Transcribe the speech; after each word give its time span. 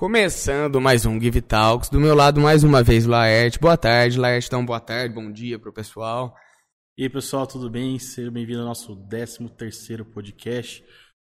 Começando 0.00 0.80
mais 0.80 1.04
um 1.04 1.20
Give 1.20 1.42
Talks. 1.42 1.90
Do 1.90 2.00
meu 2.00 2.14
lado, 2.14 2.40
mais 2.40 2.64
uma 2.64 2.82
vez, 2.82 3.04
Laerte. 3.04 3.58
Boa 3.58 3.76
tarde, 3.76 4.18
Laerte. 4.18 4.46
Então, 4.46 4.64
boa 4.64 4.80
tarde, 4.80 5.14
bom 5.14 5.30
dia 5.30 5.58
pro 5.58 5.74
pessoal. 5.74 6.34
E 6.96 7.02
aí, 7.02 7.10
pessoal, 7.10 7.46
tudo 7.46 7.68
bem? 7.68 7.98
Seja 7.98 8.30
bem-vindo 8.30 8.60
ao 8.60 8.64
nosso 8.64 8.96
13º 8.96 10.06
podcast. 10.06 10.82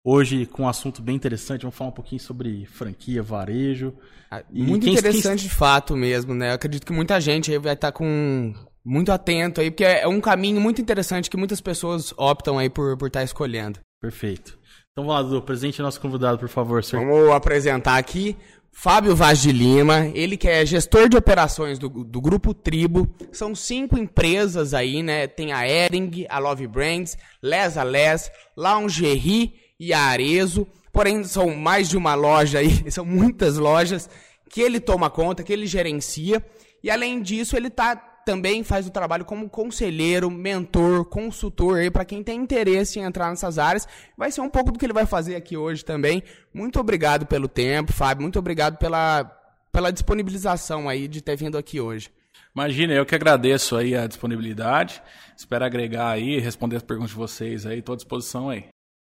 Hoje 0.06 0.46
com 0.46 0.66
um 0.66 0.70
assunto 0.70 1.02
bem 1.02 1.16
interessante, 1.16 1.64
vamos 1.64 1.76
falar 1.76 1.90
um 1.90 1.94
pouquinho 1.94 2.22
sobre 2.22 2.68
franquia, 2.68 3.24
varejo. 3.24 3.92
Ah, 4.30 4.44
muito 4.52 4.84
quem, 4.84 4.94
interessante 4.94 5.40
quem... 5.40 5.50
de 5.50 5.56
fato 5.56 5.98
mesmo, 5.98 6.36
né? 6.36 6.52
Eu 6.52 6.54
acredito 6.54 6.86
que 6.86 6.94
muita 6.94 7.20
gente 7.20 7.52
aí 7.52 7.58
vai 7.58 7.74
estar 7.74 7.92
tá 7.92 7.98
com 7.98 8.54
muito 8.86 9.12
atento 9.12 9.62
aí, 9.62 9.72
porque 9.72 9.84
é 9.84 10.08
um 10.08 10.22
caminho 10.22 10.62
muito 10.62 10.80
interessante 10.80 11.28
que 11.28 11.38
muitas 11.38 11.60
pessoas 11.60 12.14
optam 12.16 12.60
aí 12.60 12.70
por, 12.70 12.96
por 13.00 13.08
estar 13.08 13.22
tá 13.22 13.26
escolhendo. 13.26 13.80
Perfeito. 14.00 14.60
Então 14.92 15.08
vamos 15.08 15.16
lá, 15.16 15.22
Dudu, 15.24 15.42
presente 15.42 15.82
nosso 15.82 16.00
convidado, 16.00 16.38
por 16.38 16.50
favor. 16.50 16.84
Senhor. 16.84 17.06
Vamos 17.06 17.32
apresentar 17.32 17.98
aqui 17.98 18.36
Fábio 18.82 19.14
Vaz 19.14 19.42
de 19.42 19.52
Lima, 19.52 20.10
ele 20.14 20.38
que 20.38 20.48
é 20.48 20.66
gestor 20.66 21.10
de 21.10 21.18
operações 21.18 21.78
do, 21.78 21.90
do 21.90 22.22
Grupo 22.22 22.54
Tribo. 22.54 23.14
São 23.30 23.54
cinco 23.54 23.98
empresas 23.98 24.74
aí, 24.74 25.04
né? 25.04 25.28
Tem 25.28 25.52
a 25.52 25.68
Ering, 25.68 26.26
a 26.30 26.40
Love 26.40 26.66
Brands, 26.66 27.18
Les 27.44 27.78
a 27.78 27.84
Les, 27.84 28.32
Lingerie 28.58 29.54
e 29.78 29.92
a 29.92 30.00
Arezo. 30.00 30.66
Porém, 30.94 31.26
são 31.26 31.54
mais 31.54 31.90
de 31.90 31.98
uma 31.98 32.16
loja 32.16 32.60
aí, 32.60 32.82
são 32.90 33.04
muitas 33.04 33.58
lojas 33.58 34.10
que 34.50 34.62
ele 34.62 34.80
toma 34.80 35.10
conta, 35.10 35.44
que 35.44 35.52
ele 35.52 35.68
gerencia. 35.68 36.42
E 36.82 36.90
além 36.90 37.22
disso, 37.22 37.58
ele 37.58 37.68
está 37.68 37.98
também 38.30 38.64
faz 38.64 38.86
o 38.86 38.92
trabalho 38.92 39.26
como 39.26 39.50
conselheiro, 39.50 40.30
mentor, 40.30 41.04
consultor 41.06 41.80
aí 41.80 41.90
para 41.90 42.06
quem 42.06 42.22
tem 42.22 42.40
interesse 42.40 43.00
em 43.00 43.02
entrar 43.02 43.28
nessas 43.32 43.58
áreas. 43.58 43.88
Vai 44.16 44.30
ser 44.30 44.42
um 44.42 44.50
pouco 44.50 44.72
do 44.72 44.78
que 44.78 44.86
ele 44.86 44.94
vai 44.94 45.08
fazer 45.08 45.36
aqui 45.36 45.58
hoje 45.58 45.84
também. 45.84 46.22
Muito 46.54 46.80
obrigado 46.80 47.26
pelo 47.26 47.48
tempo, 47.48 47.92
Fábio. 47.92 48.22
Muito 48.22 48.38
obrigado 48.38 48.78
pela, 48.78 49.24
pela 49.72 49.90
disponibilização 49.90 50.88
aí 50.88 51.08
de 51.08 51.24
ter 51.24 51.36
vindo 51.36 51.58
aqui 51.58 51.82
hoje. 51.82 52.12
Imagina, 52.56 52.94
eu 52.94 53.04
que 53.04 53.16
agradeço 53.16 53.76
aí 53.76 53.96
a 53.96 54.06
disponibilidade. 54.06 55.02
Espero 55.36 55.66
agregar 55.66 56.12
aí, 56.12 56.40
responder 56.40 56.76
as 56.76 56.84
perguntas 56.84 57.10
de 57.10 57.18
vocês 57.18 57.66
aí. 57.66 57.80
Estou 57.80 57.94
à 57.94 57.96
disposição 57.96 58.48
aí. 58.48 58.68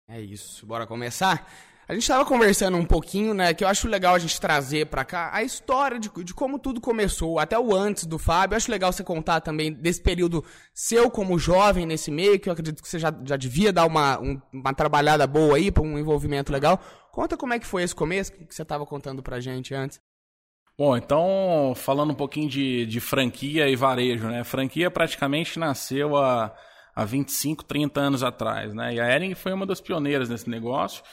É 0.07 0.21
isso. 0.21 0.65
Bora 0.65 0.87
começar? 0.87 1.45
A 1.89 1.93
gente 1.93 2.03
estava 2.03 2.23
conversando 2.23 2.77
um 2.77 2.85
pouquinho, 2.85 3.33
né, 3.33 3.51
que 3.51 3.63
eu 3.63 3.67
acho 3.67 3.87
legal 3.87 4.13
a 4.13 4.19
gente 4.19 4.39
trazer 4.39 4.85
para 4.85 5.03
cá 5.03 5.31
a 5.33 5.41
história 5.41 5.97
de, 5.97 6.07
de, 6.23 6.35
como 6.35 6.59
tudo 6.59 6.79
começou, 6.79 7.39
até 7.39 7.57
o 7.57 7.73
antes 7.73 8.05
do 8.05 8.19
Fábio. 8.19 8.53
Eu 8.53 8.57
acho 8.57 8.69
legal 8.69 8.93
você 8.93 9.03
contar 9.03 9.41
também 9.41 9.73
desse 9.73 9.99
período 9.99 10.45
seu 10.71 11.09
como 11.09 11.39
jovem 11.39 11.87
nesse 11.87 12.11
meio, 12.11 12.39
que 12.39 12.47
eu 12.47 12.53
acredito 12.53 12.83
que 12.83 12.87
você 12.87 12.99
já, 12.99 13.11
já 13.25 13.35
devia 13.35 13.73
dar 13.73 13.87
uma, 13.87 14.19
um, 14.19 14.39
uma 14.53 14.71
trabalhada 14.71 15.25
boa 15.25 15.55
aí, 15.57 15.71
para 15.71 15.81
um 15.81 15.97
envolvimento 15.97 16.51
legal. 16.51 16.79
Conta 17.11 17.35
como 17.35 17.53
é 17.53 17.59
que 17.59 17.65
foi 17.65 17.81
esse 17.81 17.95
começo 17.95 18.33
que 18.33 18.53
você 18.53 18.61
estava 18.61 18.85
contando 18.85 19.23
pra 19.23 19.39
gente 19.39 19.73
antes. 19.73 19.99
Bom, 20.77 20.95
então, 20.95 21.73
falando 21.75 22.11
um 22.11 22.15
pouquinho 22.15 22.47
de, 22.47 22.85
de 22.85 22.99
franquia 22.99 23.67
e 23.67 23.75
varejo, 23.75 24.27
né? 24.27 24.43
Franquia 24.43 24.91
praticamente 24.91 25.57
nasceu 25.57 26.15
há, 26.15 26.55
há 26.95 27.03
25, 27.03 27.65
30 27.65 27.99
anos 27.99 28.21
atrás, 28.21 28.75
né? 28.75 28.93
E 28.93 28.99
a 28.99 29.11
Ering 29.11 29.33
foi 29.33 29.51
uma 29.53 29.65
das 29.65 29.81
pioneiras 29.81 30.29
nesse 30.29 30.47
negócio. 30.47 31.03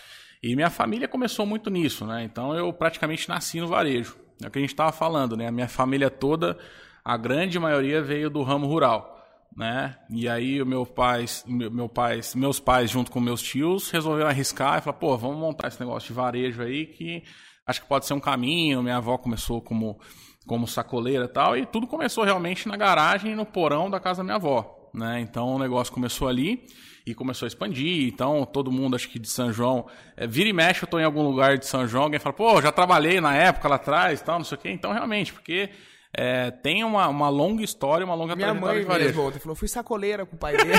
E 0.47 0.55
minha 0.55 0.71
família 0.71 1.09
começou 1.09 1.45
muito 1.45 1.69
nisso, 1.71 2.07
né? 2.07 2.23
Então 2.23 2.55
eu 2.55 2.73
praticamente 2.73 3.29
nasci 3.29 3.61
no 3.61 3.67
varejo. 3.67 4.17
É 4.41 4.47
o 4.47 4.51
que 4.51 4.59
a 4.59 4.61
gente 4.61 4.71
estava 4.71 4.93
falando, 4.93 5.37
né? 5.37 5.49
A 5.49 5.51
minha 5.51 5.67
família 5.67 6.09
toda, 6.09 6.57
a 7.05 7.17
grande 7.17 7.59
maioria 7.59 8.01
veio 8.01 8.31
do 8.31 8.45
ramo 8.45 8.65
rural, 8.69 9.21
né? 9.57 9.97
E 10.09 10.29
aí 10.29 10.63
o 10.63 10.67
meu 10.67 10.87
pai, 10.87 11.25
meu 11.49 11.89
pai, 11.89 12.21
meus 12.37 12.61
pais 12.61 12.89
junto 12.89 13.11
com 13.11 13.19
meus 13.19 13.43
tios 13.43 13.91
resolveram 13.91 14.29
arriscar 14.29 14.79
e 14.79 14.83
falar, 14.83 14.99
pô, 14.99 15.17
vamos 15.19 15.37
montar 15.37 15.67
esse 15.67 15.81
negócio 15.81 16.07
de 16.07 16.13
varejo 16.13 16.63
aí 16.63 16.87
que 16.87 17.25
acho 17.67 17.83
que 17.83 17.89
pode 17.89 18.07
ser 18.07 18.15
um 18.15 18.21
caminho. 18.21 18.85
Minha 18.85 18.99
avó 18.99 19.19
começou 19.19 19.61
como 19.61 19.99
como 20.47 20.65
sacoleira 20.65 21.25
e 21.25 21.29
tal, 21.29 21.57
e 21.57 21.67
tudo 21.67 21.89
começou 21.89 22.23
realmente 22.23 22.69
na 22.69 22.77
garagem 22.77 23.35
no 23.35 23.45
porão 23.45 23.91
da 23.91 23.99
casa 23.99 24.19
da 24.19 24.25
minha 24.25 24.37
avó, 24.37 24.91
né? 24.95 25.19
Então 25.21 25.57
o 25.57 25.59
negócio 25.59 25.93
começou 25.93 26.29
ali 26.29 26.65
e 27.07 27.15
começou 27.15 27.47
a 27.47 27.49
expandir. 27.49 28.09
Então, 28.09 28.45
todo 28.45 28.73
mundo, 28.73 28.97
acho 28.97 29.09
que 29.09 29.19
de 29.19 29.29
São 29.29 29.53
João, 29.53 29.87
é, 30.17 30.27
vira 30.27 30.49
e 30.49 30.53
mexe, 30.53 30.83
eu 30.83 30.87
estou 30.87 30.99
em 30.99 31.05
algum 31.05 31.23
lugar 31.23 31.57
de 31.57 31.65
São 31.65 31.87
João, 31.87 32.05
alguém 32.05 32.19
fala, 32.19 32.33
pô, 32.33 32.61
já 32.61 32.73
trabalhei 32.73 33.21
na 33.21 33.35
época 33.35 33.69
lá 33.69 33.77
atrás, 33.77 34.21
tal, 34.21 34.39
não 34.39 34.45
sei 34.45 34.59
o 34.59 34.61
quê. 34.61 34.71
Então, 34.71 34.93
realmente, 34.93 35.33
porque 35.33 35.71
é, 36.13 36.51
tem 36.51 36.83
uma, 36.83 37.07
uma 37.09 37.29
longa 37.29 37.63
história, 37.63 38.05
uma 38.05 38.15
longa 38.15 38.35
Minha 38.35 38.49
trajetória 38.49 38.75
mãe 38.75 38.83
de 38.83 38.89
varejo. 38.89 39.15
Minha 39.15 39.41
falou, 39.41 39.55
fui 39.55 39.69
sacoleira 39.69 40.27
com 40.27 40.35
o 40.35 40.39
pai 40.39 40.57
dele. 40.57 40.73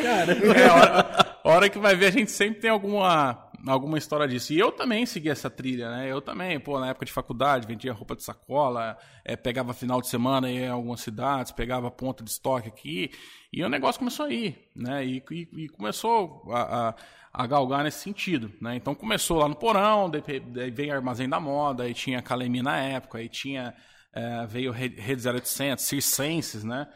Cara, 0.00 0.32
é, 0.60 0.70
hora, 0.70 1.40
hora 1.42 1.68
que 1.68 1.78
vai 1.78 1.96
ver, 1.96 2.06
a 2.06 2.12
gente 2.12 2.30
sempre 2.30 2.60
tem 2.60 2.70
alguma 2.70 3.47
alguma 3.66 3.98
história 3.98 4.28
disso. 4.28 4.52
E 4.52 4.58
eu 4.58 4.70
também 4.70 5.04
segui 5.06 5.28
essa 5.28 5.50
trilha, 5.50 5.90
né? 5.90 6.10
Eu 6.10 6.20
também, 6.20 6.58
pô, 6.60 6.78
na 6.78 6.88
época 6.88 7.06
de 7.06 7.12
faculdade, 7.12 7.66
vendia 7.66 7.92
roupa 7.92 8.14
de 8.14 8.22
sacola, 8.22 8.96
é, 9.24 9.36
pegava 9.36 9.72
final 9.72 10.00
de 10.00 10.08
semana 10.08 10.50
em 10.50 10.68
algumas 10.68 11.00
cidades, 11.00 11.52
pegava 11.52 11.90
ponta 11.90 12.22
de 12.22 12.30
estoque 12.30 12.68
aqui, 12.68 13.10
e 13.52 13.62
o 13.64 13.68
negócio 13.68 13.98
começou 13.98 14.26
a 14.26 14.32
ir, 14.32 14.70
né? 14.76 15.04
E, 15.04 15.22
e, 15.30 15.64
e 15.64 15.68
começou 15.68 16.44
a, 16.52 16.88
a, 16.88 16.94
a, 17.32 17.46
galgar 17.46 17.82
nesse 17.82 18.00
sentido, 18.00 18.52
né? 18.60 18.76
Então 18.76 18.94
começou 18.94 19.38
lá 19.38 19.48
no 19.48 19.56
porão, 19.56 20.10
daí, 20.10 20.70
veio 20.70 20.94
Armazém 20.94 21.28
da 21.28 21.40
Moda, 21.40 21.84
aí 21.84 21.94
tinha 21.94 22.22
Calemi 22.22 22.62
na 22.62 22.78
época, 22.78 23.18
aí 23.18 23.28
tinha, 23.28 23.74
é, 24.12 24.46
veio 24.46 24.70
Rede 24.72 25.28
0800, 25.28 25.84
Circenses, 25.84 26.64
né? 26.64 26.86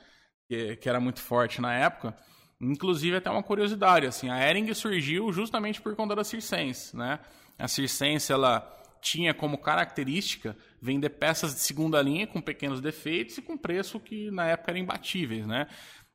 Que, 0.48 0.76
que 0.76 0.88
era 0.88 1.00
muito 1.00 1.20
forte 1.20 1.60
na 1.60 1.74
época. 1.74 2.14
Inclusive, 2.62 3.16
até 3.16 3.28
uma 3.28 3.42
curiosidade, 3.42 4.06
assim, 4.06 4.30
a 4.30 4.48
Ering 4.48 4.72
surgiu 4.72 5.32
justamente 5.32 5.82
por 5.82 5.96
conta 5.96 6.14
da 6.14 6.22
Circense, 6.22 6.96
né? 6.96 7.18
A 7.58 7.66
Circense, 7.66 8.32
ela 8.32 8.60
tinha 9.00 9.34
como 9.34 9.58
característica 9.58 10.56
vender 10.80 11.10
peças 11.10 11.54
de 11.54 11.60
segunda 11.60 12.00
linha 12.00 12.24
com 12.24 12.40
pequenos 12.40 12.80
defeitos 12.80 13.36
e 13.36 13.42
com 13.42 13.58
preço 13.58 13.98
que 13.98 14.30
na 14.30 14.46
época 14.46 14.70
eram 14.70 14.80
imbatíveis, 14.80 15.44
né? 15.44 15.66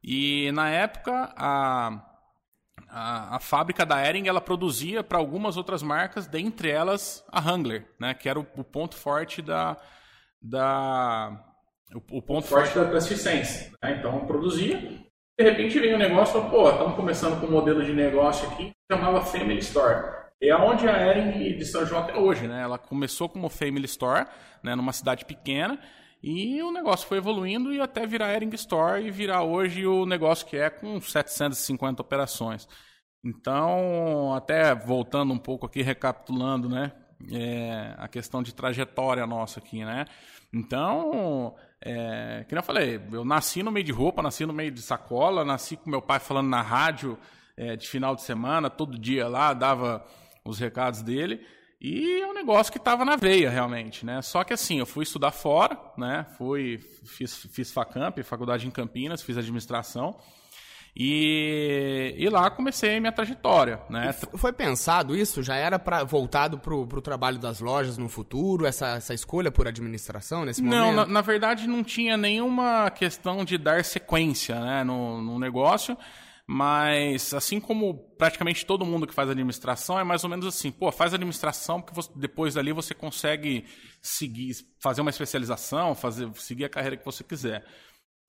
E 0.01 0.49
na 0.53 0.69
época 0.69 1.33
a, 1.35 2.01
a, 2.87 3.35
a 3.35 3.39
fábrica 3.41 3.85
da 3.85 4.01
Ering 4.07 4.29
ela 4.29 4.39
produzia 4.39 5.03
para 5.03 5.17
algumas 5.17 5.57
outras 5.57 5.83
marcas, 5.83 6.27
dentre 6.27 6.69
elas 6.69 7.25
a 7.29 7.41
Wrangler, 7.41 7.93
né? 7.99 8.13
Que 8.13 8.29
era 8.29 8.39
o, 8.39 8.47
o 8.55 8.63
ponto 8.63 8.95
forte 8.95 9.41
da, 9.41 9.75
da 10.41 11.43
o, 11.93 12.19
o 12.19 12.21
ponto 12.21 12.47
forte 12.47 12.73
da, 12.73 13.01
Circense. 13.01 13.69
Né? 13.83 13.97
Então 13.99 14.25
produzia 14.25 15.05
de 15.37 15.43
repente 15.43 15.79
vem 15.79 15.93
um 15.93 15.99
negócio 15.99 16.39
e 16.39 16.49
pô, 16.49 16.67
estamos 16.67 16.95
começando 16.95 17.39
com 17.39 17.45
um 17.45 17.51
modelo 17.51 17.83
de 17.83 17.93
negócio 17.93 18.47
aqui 18.49 18.71
que 18.71 18.95
chamava 18.95 19.21
Family 19.21 19.59
Store. 19.59 20.17
É 20.41 20.55
onde 20.55 20.87
a 20.87 21.07
Ering 21.07 21.57
de 21.57 21.65
São 21.65 21.85
João 21.85 22.01
até 22.01 22.15
hoje, 22.15 22.47
né? 22.47 22.61
Ela 22.61 22.77
começou 22.77 23.29
como 23.29 23.49
Family 23.49 23.85
Store, 23.85 24.25
né, 24.63 24.75
numa 24.75 24.91
cidade 24.91 25.25
pequena, 25.25 25.79
e 26.23 26.61
o 26.63 26.71
negócio 26.71 27.07
foi 27.07 27.19
evoluindo 27.19 27.71
e 27.71 27.79
até 27.79 28.05
virar 28.07 28.33
Ering 28.33 28.53
Store 28.55 29.03
e 29.03 29.11
virar 29.11 29.43
hoje 29.43 29.85
o 29.85 30.05
negócio 30.05 30.45
que 30.47 30.57
é 30.57 30.69
com 30.69 30.99
750 30.99 32.01
operações. 32.01 32.67
Então, 33.23 34.33
até 34.33 34.73
voltando 34.73 35.33
um 35.33 35.37
pouco 35.37 35.65
aqui, 35.67 35.81
recapitulando, 35.83 36.67
né? 36.67 36.91
É, 37.31 37.93
a 37.97 38.07
questão 38.07 38.41
de 38.41 38.53
trajetória 38.53 39.25
nossa 39.25 39.59
aqui, 39.59 39.83
né? 39.83 40.05
Então, 40.53 41.55
é, 41.81 42.45
que 42.47 42.55
eu 42.55 42.63
falei, 42.63 42.99
eu 43.11 43.23
nasci 43.23 43.61
no 43.61 43.71
meio 43.71 43.85
de 43.85 43.91
roupa, 43.91 44.21
nasci 44.21 44.45
no 44.45 44.53
meio 44.53 44.71
de 44.71 44.81
sacola, 44.81 45.45
nasci 45.45 45.77
com 45.77 45.89
meu 45.89 46.01
pai 46.01 46.19
falando 46.19 46.49
na 46.49 46.61
rádio 46.61 47.17
é, 47.55 47.75
de 47.75 47.87
final 47.87 48.15
de 48.15 48.23
semana, 48.23 48.69
todo 48.69 48.97
dia 48.97 49.27
lá, 49.27 49.53
dava 49.53 50.05
os 50.43 50.59
recados 50.59 51.01
dele. 51.01 51.45
E 51.79 52.21
é 52.21 52.27
um 52.27 52.33
negócio 52.33 52.71
que 52.71 52.79
estava 52.79 53.05
na 53.05 53.15
veia, 53.15 53.51
realmente, 53.51 54.03
né? 54.03 54.21
Só 54.23 54.43
que 54.43 54.51
assim, 54.51 54.79
eu 54.79 54.85
fui 54.85 55.03
estudar 55.03 55.31
fora, 55.31 55.79
né? 55.95 56.25
Fui, 56.37 56.79
fiz, 57.05 57.35
fiz 57.51 57.71
FACAMP, 57.71 58.23
faculdade 58.23 58.65
em 58.65 58.71
Campinas, 58.71 59.21
fiz 59.21 59.37
administração. 59.37 60.17
E, 60.99 62.15
e 62.17 62.27
lá 62.27 62.49
comecei 62.49 62.99
minha 62.99 63.11
trajetória, 63.11 63.79
né? 63.87 64.11
foi 64.13 64.51
pensado 64.51 65.15
isso? 65.15 65.43
Já 65.43 65.55
era 65.55 65.77
pra, 65.77 66.03
voltado 66.03 66.57
para 66.57 66.73
o 66.73 67.01
trabalho 67.01 67.37
das 67.37 67.59
lojas 67.59 67.99
no 67.99 68.09
futuro, 68.09 68.65
essa, 68.65 68.95
essa 68.95 69.13
escolha 69.13 69.51
por 69.51 69.67
administração 69.67 70.43
nesse 70.43 70.59
momento? 70.59 70.79
Não, 70.79 70.93
na, 70.93 71.05
na, 71.05 71.21
verdade 71.21 71.67
não 71.67 71.83
tinha 71.83 72.17
nenhuma 72.17 72.89
questão 72.89 73.45
de 73.45 73.59
dar 73.59 73.85
sequência 73.85 74.59
né, 74.59 74.83
no, 74.83 75.21
no 75.21 75.37
negócio, 75.37 75.95
mas 76.47 77.31
assim 77.31 77.59
como 77.59 77.93
praticamente 78.17 78.65
todo 78.65 78.83
mundo 78.83 79.05
que 79.05 79.13
faz 79.13 79.29
administração, 79.29 79.99
é 79.99 80.03
mais 80.03 80.23
ou 80.23 80.31
menos 80.31 80.47
assim, 80.47 80.71
pô, 80.71 80.91
faz 80.91 81.13
administração 81.13 81.79
porque 81.79 81.93
você, 81.93 82.09
depois 82.15 82.55
dali 82.55 82.73
você 82.73 82.95
consegue 82.95 83.65
seguir, 84.01 84.55
fazer 84.79 85.01
uma 85.01 85.11
especialização, 85.11 85.93
fazer, 85.93 86.27
seguir 86.37 86.65
a 86.65 86.69
carreira 86.69 86.97
que 86.97 87.05
você 87.05 87.23
quiser. 87.23 87.63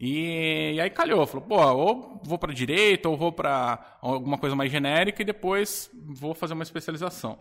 E, 0.01 0.75
e, 0.75 0.81
aí 0.81 0.91
calhou, 0.91 1.27
falou, 1.27 1.47
pô, 1.47 1.61
ou 1.61 2.23
vou 2.25 2.39
para 2.39 2.53
direita, 2.53 3.09
ou 3.09 3.17
vou 3.17 3.33
para 3.33 3.99
alguma 4.01 4.39
coisa 4.39 4.55
mais 4.55 4.71
genérica 4.71 5.23
e 5.23 5.25
depois 5.25 5.91
vou 6.07 6.35
fazer 6.35 6.55
uma 6.55 6.63
especialização. 6.63 7.39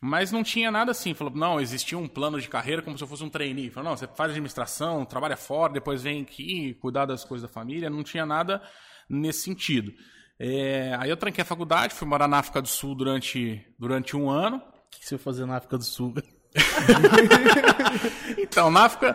Mas 0.00 0.32
não 0.32 0.42
tinha 0.42 0.70
nada 0.70 0.92
assim, 0.92 1.12
falou, 1.12 1.34
não, 1.34 1.60
existia 1.60 1.98
um 1.98 2.08
plano 2.08 2.40
de 2.40 2.48
carreira 2.48 2.80
como 2.80 2.96
se 2.96 3.04
eu 3.04 3.08
fosse 3.08 3.22
um 3.22 3.28
trainee. 3.28 3.68
Falou, 3.68 3.90
não, 3.90 3.96
você 3.98 4.06
faz 4.06 4.30
administração, 4.30 5.04
trabalha 5.04 5.36
fora, 5.36 5.74
depois 5.74 6.02
vem 6.02 6.22
aqui 6.22 6.72
cuidar 6.80 7.04
das 7.04 7.22
coisas 7.22 7.46
da 7.46 7.52
família, 7.52 7.90
não 7.90 8.02
tinha 8.02 8.24
nada 8.24 8.62
nesse 9.08 9.40
sentido. 9.40 9.92
É, 10.38 10.96
aí 10.98 11.10
eu 11.10 11.18
tranquei 11.18 11.42
a 11.42 11.44
faculdade, 11.44 11.92
fui 11.92 12.08
morar 12.08 12.26
na 12.26 12.38
África 12.38 12.62
do 12.62 12.68
Sul 12.68 12.94
durante, 12.94 13.62
durante 13.78 14.16
um 14.16 14.30
ano. 14.30 14.56
O 14.56 14.90
que 14.90 15.04
você 15.04 15.18
foi 15.18 15.34
fazer 15.34 15.44
na 15.44 15.58
África 15.58 15.76
do 15.76 15.84
Sul? 15.84 16.14
então, 18.38 18.70
na 18.70 18.86
África 18.86 19.14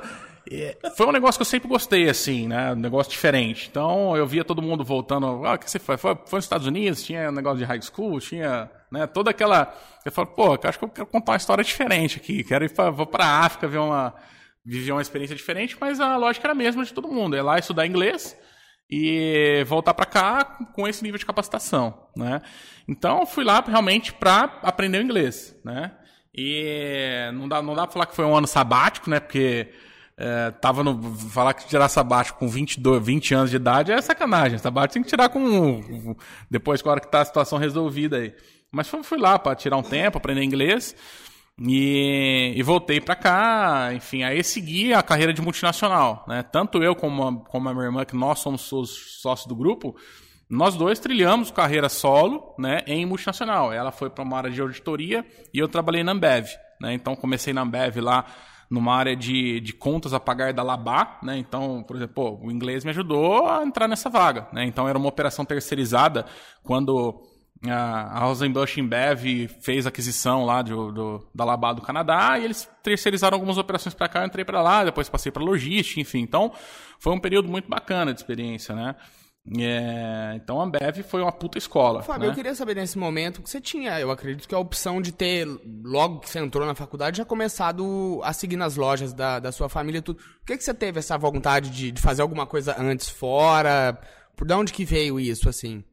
foi 0.96 1.08
um 1.08 1.12
negócio 1.12 1.40
que 1.40 1.42
eu 1.42 1.46
sempre 1.46 1.68
gostei, 1.68 2.10
assim, 2.10 2.48
né? 2.48 2.72
Um 2.72 2.76
negócio 2.76 3.12
diferente. 3.12 3.68
Então, 3.70 4.16
eu 4.16 4.28
via 4.28 4.44
todo 4.44 4.62
mundo 4.62 4.84
voltando. 4.84 5.46
Ah, 5.46 5.54
o 5.54 5.58
que 5.58 5.70
você 5.70 5.80
foi? 5.80 5.98
Foi, 5.98 6.16
foi 6.26 6.38
nos 6.38 6.46
Estados 6.46 6.68
Unidos, 6.68 7.04
tinha 7.04 7.30
um 7.30 7.34
negócio 7.34 7.58
de 7.58 7.66
high 7.66 7.82
school, 7.82 8.20
tinha, 8.20 8.70
né? 8.92 9.08
Toda 9.08 9.32
aquela. 9.32 9.74
Eu 10.06 10.12
falo, 10.12 10.28
pô, 10.28 10.58
acho 10.64 10.78
que 10.78 10.86
eu 10.86 10.90
quero 10.90 11.08
contar 11.08 11.32
uma 11.34 11.38
história 11.38 11.64
diferente 11.64 12.18
aqui. 12.18 12.44
Quero 12.44 12.66
ir 12.66 12.72
pra, 12.72 12.90
vou 12.90 13.08
pra 13.08 13.26
África 13.26 13.68
ver 13.68 13.80
uma. 13.80 14.14
Viver 14.64 14.94
uma 14.94 15.02
experiência 15.02 15.36
diferente, 15.36 15.78
mas 15.80 16.00
a 16.00 16.18
lógica 16.18 16.48
era 16.48 16.54
a 16.54 16.56
mesma 16.56 16.84
de 16.84 16.92
todo 16.92 17.08
mundo. 17.08 17.36
É 17.36 17.42
lá 17.42 17.60
estudar 17.60 17.86
inglês 17.86 18.36
e 18.90 19.64
voltar 19.68 19.94
para 19.94 20.06
cá 20.06 20.44
com 20.74 20.88
esse 20.88 21.04
nível 21.04 21.20
de 21.20 21.26
capacitação, 21.26 22.08
né? 22.16 22.42
Então, 22.88 23.26
fui 23.26 23.44
lá 23.44 23.64
realmente 23.66 24.14
para 24.14 24.60
aprender 24.64 25.00
o 25.00 25.02
inglês, 25.02 25.56
né? 25.64 25.92
E 26.34 27.30
não 27.34 27.48
dá, 27.48 27.62
não 27.62 27.76
dá 27.76 27.84
pra 27.84 27.94
falar 27.94 28.06
que 28.08 28.16
foi 28.16 28.26
um 28.26 28.36
ano 28.36 28.48
sabático, 28.48 29.10
né? 29.10 29.20
Porque 29.20 29.72
é, 30.18 30.52
tava 30.52 30.84
no. 30.84 31.02
Falar 31.16 31.54
que 31.54 31.68
tirar 31.68 31.90
sabático 31.90 32.40
com 32.40 32.48
22, 32.48 33.04
20 33.04 33.34
anos 33.34 33.50
de 33.50 33.58
idade 33.58 33.92
é 33.92 34.02
sacanagem. 34.02 34.58
Sabático 34.58 34.94
tem 34.94 35.04
que 35.04 35.10
tirar 35.10 35.30
com. 35.30 36.16
Depois, 36.50 36.82
com 36.82 36.90
a 36.90 36.94
hora 36.94 37.02
que 37.02 37.12
tá 37.12 37.22
a 37.22 37.26
situação 37.26 37.58
resolvida 37.58 38.18
aí. 38.18 38.34
Mas 38.72 38.88
fui, 38.88 39.18
lá 39.18 39.38
para 39.38 39.56
tirar 39.56 39.78
um 39.78 39.84
tempo, 39.84 40.18
aprender 40.18 40.44
inglês. 40.44 40.96
E, 41.58 42.54
e 42.54 42.62
voltei 42.64 43.00
para 43.00 43.16
cá, 43.16 43.94
enfim, 43.94 44.24
aí 44.24 44.44
segui 44.44 44.94
a 44.94 45.02
carreira 45.02 45.32
de 45.32 45.42
multinacional, 45.42 46.26
né? 46.28 46.44
Tanto 46.44 46.84
eu 46.84 46.94
como 46.94 47.26
a, 47.26 47.50
como 47.50 47.70
a 47.70 47.74
minha 47.74 47.86
irmã, 47.86 48.04
que 48.04 48.14
nós 48.14 48.40
somos 48.40 48.70
os 48.74 49.22
sócios 49.22 49.48
do 49.48 49.56
grupo, 49.56 49.96
nós 50.50 50.76
dois 50.76 51.00
trilhamos 51.00 51.52
carreira 51.52 51.88
solo, 51.88 52.54
né, 52.60 52.82
em 52.86 53.06
multinacional. 53.06 53.72
Ela 53.72 53.90
foi 53.90 54.10
para 54.10 54.26
uma 54.26 54.36
área 54.38 54.52
de 54.52 54.60
auditoria 54.60 55.26
e 55.54 55.58
eu 55.58 55.70
trabalhei 55.70 56.04
na 56.04 56.12
Ambev, 56.12 56.46
né? 56.82 56.94
Então 56.94 57.16
comecei 57.16 57.54
na 57.54 57.62
Ambev 57.62 58.02
lá 58.02 58.26
numa 58.70 58.96
área 58.96 59.16
de, 59.16 59.60
de 59.60 59.74
contas 59.74 60.14
a 60.14 60.20
pagar 60.20 60.54
da 60.54 60.64
Labá, 60.64 61.20
né? 61.22 61.38
Então, 61.38 61.84
por 61.84 61.96
exemplo, 61.96 62.16
pô, 62.16 62.46
o 62.46 62.52
inglês 62.52 62.84
me 62.84 62.92
ajudou 62.92 63.48
a 63.48 63.64
entrar 63.64 63.88
nessa 63.88 64.10
vaga, 64.10 64.48
né? 64.52 64.66
Então 64.66 64.88
era 64.88 64.98
uma 64.98 65.10
operação 65.10 65.46
terceirizada 65.46 66.26
quando 66.64 67.22
a 67.68 68.20
Rosenbusch 68.20 68.78
Embev 68.78 69.48
fez 69.62 69.88
aquisição 69.88 70.46
lá 70.46 70.62
do, 70.62 70.92
do, 70.92 71.28
da 71.34 71.46
Labá 71.46 71.74
do 71.74 71.82
Canadá 71.82 72.38
e 72.38 72.44
eles 72.44 72.70
terceirizaram 72.84 73.36
algumas 73.36 73.58
operações 73.58 73.94
para 73.94 74.10
cá, 74.10 74.22
eu 74.22 74.28
entrei 74.28 74.46
para 74.46 74.62
lá, 74.62 74.84
depois 74.84 75.10
passei 75.10 75.32
para 75.32 75.44
logística, 75.44 76.00
enfim. 76.00 76.20
Então, 76.20 76.52
foi 77.00 77.14
um 77.14 77.20
período 77.20 77.48
muito 77.50 77.70
bacana 77.70 78.14
de 78.14 78.20
experiência, 78.20 78.76
né? 78.76 78.96
É, 79.60 80.34
então 80.36 80.60
a 80.60 80.64
Ambev 80.64 81.04
foi 81.04 81.22
uma 81.22 81.32
puta 81.32 81.58
escola. 81.58 82.02
Fábio, 82.02 82.24
né? 82.24 82.32
eu 82.32 82.36
queria 82.36 82.56
saber 82.56 82.76
nesse 82.76 82.98
momento 82.98 83.44
que 83.44 83.50
você 83.50 83.62
tinha, 83.62 84.00
eu 84.00 84.10
acredito 84.10 84.48
que 84.48 84.56
a 84.56 84.60
opção 84.60 85.00
de 85.00 85.12
ter, 85.12 85.48
logo 85.84 86.20
que 86.20 86.30
você 86.30 86.40
entrou 86.40 86.66
na 86.66 86.74
faculdade, 86.74 87.20
já 87.20 87.26
começado 87.26 88.20
a 88.24 88.34
seguir 88.34 88.56
nas 88.56 88.76
lojas 88.76 89.14
da, 89.14 89.40
da 89.40 89.52
sua 89.52 89.70
família 89.70 90.02
tudo. 90.02 90.18
Por 90.18 90.48
que, 90.48 90.58
que 90.58 90.64
você 90.64 90.74
teve 90.74 90.98
essa 90.98 91.16
vontade 91.18 91.70
de, 91.70 91.92
de 91.92 92.02
fazer 92.02 92.24
alguma 92.24 92.48
coisa 92.48 92.76
antes 92.80 93.08
fora? 93.08 94.00
Por 94.36 94.48
de 94.48 94.54
onde 94.54 94.74
que 94.74 94.84
veio 94.84 95.20
isso, 95.20 95.48
assim? 95.48 95.84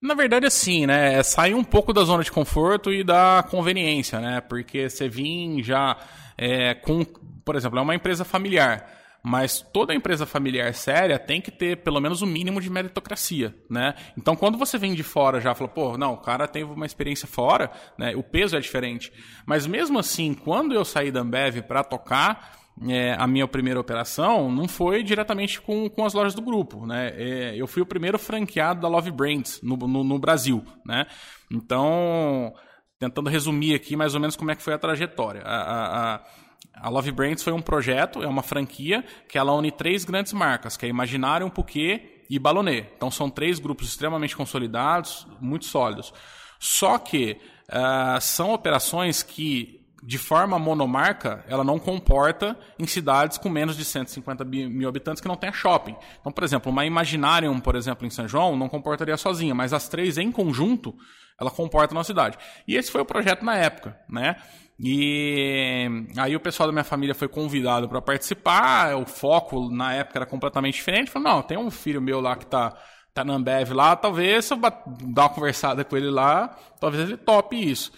Na 0.00 0.14
verdade, 0.14 0.46
assim, 0.46 0.86
né? 0.86 1.14
É 1.14 1.22
sair 1.22 1.54
um 1.54 1.64
pouco 1.64 1.92
da 1.92 2.02
zona 2.02 2.22
de 2.22 2.32
conforto 2.32 2.92
e 2.92 3.04
da 3.04 3.44
conveniência, 3.50 4.20
né? 4.20 4.40
Porque 4.40 4.88
você 4.88 5.08
vir 5.08 5.62
já 5.62 5.96
é, 6.36 6.74
com, 6.74 7.04
por 7.44 7.56
exemplo, 7.56 7.78
é 7.78 7.82
uma 7.82 7.94
empresa 7.94 8.24
familiar. 8.24 8.95
Mas 9.28 9.60
toda 9.72 9.92
empresa 9.92 10.24
familiar 10.24 10.72
séria 10.72 11.18
tem 11.18 11.40
que 11.40 11.50
ter 11.50 11.78
pelo 11.78 12.00
menos 12.00 12.22
o 12.22 12.24
um 12.24 12.28
mínimo 12.28 12.60
de 12.60 12.70
meritocracia, 12.70 13.52
né? 13.68 13.96
Então, 14.16 14.36
quando 14.36 14.56
você 14.56 14.78
vem 14.78 14.94
de 14.94 15.02
fora 15.02 15.40
já 15.40 15.52
fala, 15.52 15.68
pô, 15.68 15.98
não, 15.98 16.14
o 16.14 16.18
cara 16.18 16.46
teve 16.46 16.70
uma 16.70 16.86
experiência 16.86 17.26
fora, 17.26 17.72
né? 17.98 18.14
O 18.14 18.22
peso 18.22 18.56
é 18.56 18.60
diferente. 18.60 19.12
Mas 19.44 19.66
mesmo 19.66 19.98
assim, 19.98 20.32
quando 20.32 20.74
eu 20.74 20.84
saí 20.84 21.10
da 21.10 21.22
Ambev 21.22 21.62
para 21.62 21.82
tocar 21.82 22.56
é, 22.88 23.16
a 23.18 23.26
minha 23.26 23.48
primeira 23.48 23.80
operação, 23.80 24.48
não 24.48 24.68
foi 24.68 25.02
diretamente 25.02 25.60
com, 25.60 25.90
com 25.90 26.04
as 26.04 26.14
lojas 26.14 26.32
do 26.32 26.40
grupo, 26.40 26.86
né? 26.86 27.12
É, 27.16 27.56
eu 27.56 27.66
fui 27.66 27.82
o 27.82 27.86
primeiro 27.86 28.20
franqueado 28.20 28.80
da 28.80 28.86
Love 28.86 29.10
Brands 29.10 29.60
no, 29.60 29.76
no, 29.76 30.04
no 30.04 30.20
Brasil, 30.20 30.64
né? 30.86 31.04
Então, 31.50 32.54
tentando 32.96 33.28
resumir 33.28 33.74
aqui 33.74 33.96
mais 33.96 34.14
ou 34.14 34.20
menos 34.20 34.36
como 34.36 34.52
é 34.52 34.54
que 34.54 34.62
foi 34.62 34.74
a 34.74 34.78
trajetória. 34.78 35.42
a, 35.42 35.56
a, 35.56 36.14
a 36.14 36.45
a 36.76 36.88
Love 36.88 37.10
Brands 37.12 37.42
foi 37.42 37.52
um 37.52 37.62
projeto, 37.62 38.22
é 38.22 38.26
uma 38.26 38.42
franquia 38.42 39.04
que 39.28 39.38
ela 39.38 39.52
une 39.54 39.70
três 39.70 40.04
grandes 40.04 40.32
marcas, 40.32 40.76
que 40.76 40.86
é 40.86 40.88
Imaginário, 40.88 41.50
Puquê 41.50 42.22
e 42.28 42.38
Balonê. 42.38 42.86
Então 42.96 43.10
são 43.10 43.30
três 43.30 43.58
grupos 43.58 43.88
extremamente 43.88 44.36
consolidados, 44.36 45.26
muito 45.40 45.64
sólidos. 45.64 46.12
Só 46.58 46.98
que 46.98 47.38
uh, 47.68 48.20
são 48.20 48.52
operações 48.52 49.22
que 49.22 49.76
de 50.02 50.18
forma 50.18 50.56
monomarca, 50.56 51.44
ela 51.48 51.64
não 51.64 51.80
comporta 51.80 52.56
em 52.78 52.86
cidades 52.86 53.38
com 53.38 53.48
menos 53.48 53.76
de 53.76 53.84
150 53.84 54.44
mil 54.44 54.88
habitantes 54.88 55.20
que 55.20 55.26
não 55.26 55.36
tenha 55.36 55.52
shopping. 55.52 55.96
Então, 56.20 56.30
por 56.30 56.44
exemplo, 56.44 56.70
uma 56.70 56.86
Imaginarium, 56.86 57.58
por 57.58 57.74
exemplo, 57.74 58.06
em 58.06 58.10
São 58.10 58.28
João, 58.28 58.56
não 58.56 58.68
comportaria 58.68 59.16
sozinha, 59.16 59.52
mas 59.52 59.72
as 59.72 59.88
três 59.88 60.16
em 60.16 60.30
conjunto, 60.30 60.94
ela 61.40 61.50
comporta 61.50 61.92
na 61.92 62.04
cidade. 62.04 62.38
E 62.68 62.76
esse 62.76 62.88
foi 62.90 63.00
o 63.00 63.04
projeto 63.04 63.44
na 63.44 63.56
época, 63.56 63.98
né? 64.08 64.36
E 64.78 65.88
aí 66.18 66.36
o 66.36 66.40
pessoal 66.40 66.66
da 66.66 66.72
minha 66.72 66.84
família 66.84 67.14
foi 67.14 67.28
convidado 67.28 67.88
para 67.88 68.02
participar, 68.02 68.94
o 68.96 69.06
foco 69.06 69.70
na 69.70 69.94
época 69.94 70.18
era 70.18 70.26
completamente 70.26 70.74
diferente. 70.74 71.10
Falei, 71.10 71.32
não, 71.32 71.42
tem 71.42 71.56
um 71.56 71.70
filho 71.70 72.00
meu 72.00 72.20
lá 72.20 72.36
que 72.36 72.46
tá, 72.46 72.76
tá 73.14 73.24
na 73.24 73.34
Ambev 73.34 73.72
lá, 73.72 73.96
talvez 73.96 74.44
se 74.44 74.52
eu 74.52 74.58
dar 74.58 74.82
uma 75.22 75.28
conversada 75.30 75.84
com 75.84 75.96
ele 75.96 76.10
lá, 76.10 76.48
talvez 76.78 77.08
ele 77.08 77.16
tope 77.16 77.56
isso. 77.56 77.90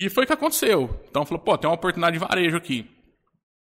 E 0.00 0.08
foi 0.08 0.24
o 0.24 0.26
que 0.26 0.32
aconteceu. 0.32 1.00
Então 1.08 1.26
falou, 1.26 1.42
pô, 1.42 1.58
tem 1.58 1.68
uma 1.68 1.76
oportunidade 1.76 2.18
de 2.18 2.24
varejo 2.24 2.56
aqui. 2.56 2.90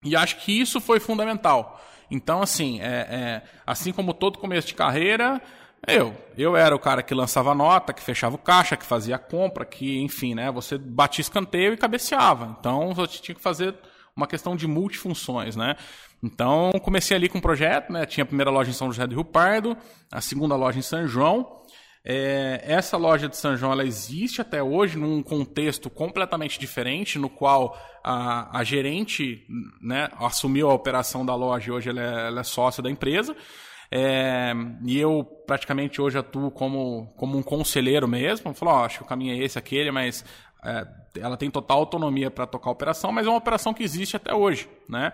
E 0.05 0.17
acho 0.17 0.37
que 0.37 0.61
isso 0.61 0.81
foi 0.81 1.01
fundamental. 1.01 1.81
Então, 2.11 2.43
assim, 2.43 2.81
é, 2.81 2.85
é, 2.87 3.43
assim 3.67 3.93
como 3.93 4.15
todo 4.15 4.39
começo 4.39 4.69
de 4.69 4.75
carreira, 4.75 5.41
eu. 5.87 6.15
Eu 6.37 6.57
era 6.57 6.75
o 6.75 6.79
cara 6.79 7.03
que 7.03 7.15
lançava 7.15 7.55
nota, 7.55 7.93
que 7.93 8.03
fechava 8.03 8.37
o 8.37 8.39
caixa, 8.39 8.77
que 8.77 8.87
fazia 8.87 9.19
compra, 9.19 9.65
que, 9.65 10.01
enfim, 10.01 10.35
né? 10.35 10.51
Você 10.51 10.79
batia 10.79 11.23
escanteio 11.23 11.73
e 11.73 11.77
cabeceava. 11.77 12.57
Então, 12.59 12.95
você 12.95 13.19
tinha 13.19 13.35
que 13.35 13.41
fazer 13.41 13.75
uma 14.17 14.27
questão 14.27 14.55
de 14.55 14.67
multifunções, 14.67 15.57
né? 15.57 15.77
Então, 16.23 16.71
comecei 16.83 17.17
ali 17.17 17.29
com 17.29 17.39
um 17.39 17.43
projeto, 17.43 17.93
né? 17.93 18.07
Tinha 18.07 18.23
a 18.23 18.27
primeira 18.27 18.51
loja 18.51 18.71
em 18.71 18.75
São 18.75 18.89
José 18.89 19.07
do 19.07 19.15
Rio 19.15 19.25
Pardo, 19.25 19.77
a 20.11 20.21
segunda 20.21 20.55
loja 20.55 20.79
em 20.79 20.83
São 20.83 21.07
João. 21.07 21.63
É, 22.05 22.63
essa 22.65 22.97
loja 22.97 23.29
de 23.29 23.37
São 23.37 23.57
João 23.57 23.73
ela 23.73 23.85
existe 23.85 24.41
até 24.41 24.61
hoje 24.63 24.99
num 24.99 25.23
contexto 25.23 25.89
completamente 25.89 26.59
diferente, 26.59 27.19
no 27.19 27.31
qual 27.31 27.77
a, 28.03 28.59
a 28.59 28.65
gerente 28.65 29.47
né, 29.81 30.09
assumiu 30.19 30.69
a 30.69 30.75
operação 30.75 31.25
da 31.25 31.35
loja 31.35 31.69
e 31.69 31.73
hoje 31.73 31.91
ela 31.91 32.01
é, 32.01 32.27
ela 32.27 32.41
é 32.41 32.45
sócia 32.45 32.83
da 32.83 32.91
empresa. 32.91 33.37
É, 33.95 34.55
e 34.87 34.99
eu 34.99 35.23
praticamente 35.47 36.01
hoje 36.01 36.17
atuo 36.17 36.51
como, 36.51 37.13
como 37.15 37.37
um 37.37 37.43
conselheiro 37.43 38.09
mesmo. 38.09 38.55
Falou, 38.55 38.75
oh, 38.75 38.85
acho 38.85 38.99
que 38.99 39.05
o 39.05 39.07
caminho 39.07 39.35
é 39.35 39.45
esse, 39.45 39.59
aquele, 39.59 39.91
mas 39.91 40.25
é, 40.65 40.87
ela 41.21 41.37
tem 41.37 41.51
total 41.51 41.81
autonomia 41.81 42.31
para 42.31 42.47
tocar 42.47 42.71
a 42.71 42.73
operação, 42.73 43.13
mas 43.13 43.27
é 43.27 43.29
uma 43.29 43.37
operação 43.37 43.75
que 43.75 43.83
existe 43.83 44.17
até 44.17 44.33
hoje, 44.33 44.67
né? 44.89 45.13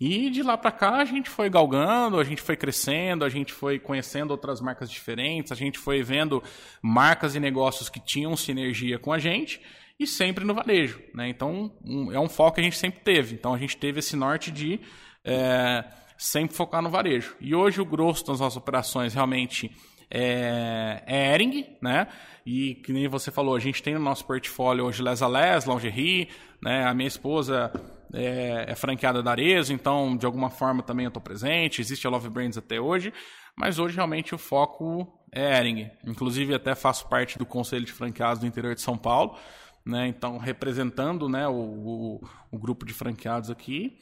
E 0.00 0.28
de 0.28 0.42
lá 0.42 0.58
para 0.58 0.72
cá 0.72 0.96
a 0.96 1.04
gente 1.04 1.30
foi 1.30 1.48
galgando, 1.48 2.18
a 2.18 2.24
gente 2.24 2.42
foi 2.42 2.56
crescendo, 2.56 3.24
a 3.24 3.28
gente 3.28 3.52
foi 3.52 3.78
conhecendo 3.78 4.32
outras 4.32 4.60
marcas 4.60 4.90
diferentes, 4.90 5.52
a 5.52 5.54
gente 5.54 5.78
foi 5.78 6.02
vendo 6.02 6.42
marcas 6.82 7.36
e 7.36 7.40
negócios 7.40 7.88
que 7.88 8.00
tinham 8.00 8.36
sinergia 8.36 8.98
com 8.98 9.12
a 9.12 9.20
gente 9.20 9.60
e 9.98 10.06
sempre 10.06 10.44
no 10.44 10.52
varejo, 10.52 11.00
né? 11.14 11.28
Então 11.28 11.72
um, 11.84 12.12
é 12.12 12.18
um 12.18 12.28
foco 12.28 12.56
que 12.56 12.60
a 12.60 12.64
gente 12.64 12.76
sempre 12.76 13.00
teve. 13.00 13.36
Então 13.36 13.54
a 13.54 13.58
gente 13.58 13.76
teve 13.76 14.00
esse 14.00 14.16
norte 14.16 14.50
de 14.50 14.80
é, 15.24 15.84
sempre 16.16 16.56
focar 16.56 16.82
no 16.82 16.90
varejo. 16.90 17.36
E 17.40 17.54
hoje 17.54 17.80
o 17.80 17.84
grosso 17.84 18.26
das 18.26 18.40
nossas 18.40 18.56
operações 18.56 19.14
realmente 19.14 19.70
é, 20.10 21.02
é 21.06 21.34
Ering, 21.34 21.66
né? 21.80 22.08
E 22.44 22.76
que 22.76 22.92
nem 22.92 23.08
você 23.08 23.30
falou, 23.30 23.56
a 23.56 23.60
gente 23.60 23.82
tem 23.82 23.94
no 23.94 24.00
nosso 24.00 24.24
portfólio 24.24 24.84
hoje 24.84 25.02
Les 25.02 25.20
a 25.20 25.28
Les, 25.28 25.64
Lingerie, 25.64 26.28
né? 26.62 26.84
A 26.84 26.94
minha 26.94 27.08
esposa 27.08 27.72
é, 28.12 28.66
é 28.68 28.74
franqueada 28.74 29.22
da 29.22 29.32
Arezzo, 29.32 29.72
então 29.72 30.16
de 30.16 30.24
alguma 30.24 30.50
forma 30.50 30.82
também 30.82 31.04
eu 31.04 31.08
estou 31.08 31.22
presente. 31.22 31.80
Existe 31.80 32.06
a 32.06 32.10
Love 32.10 32.28
Brands 32.28 32.56
até 32.56 32.80
hoje, 32.80 33.12
mas 33.56 33.78
hoje 33.78 33.96
realmente 33.96 34.34
o 34.34 34.38
foco 34.38 35.12
é 35.32 35.58
Ering. 35.58 35.90
Inclusive 36.04 36.54
até 36.54 36.74
faço 36.74 37.08
parte 37.08 37.38
do 37.38 37.44
conselho 37.44 37.84
de 37.84 37.92
franqueados 37.92 38.40
do 38.40 38.46
interior 38.46 38.74
de 38.74 38.80
São 38.80 38.96
Paulo, 38.96 39.36
né? 39.84 40.06
Então 40.06 40.38
representando, 40.38 41.28
né, 41.28 41.48
o, 41.48 41.52
o, 41.52 42.28
o 42.52 42.58
grupo 42.58 42.86
de 42.86 42.94
franqueados 42.94 43.50
aqui. 43.50 43.98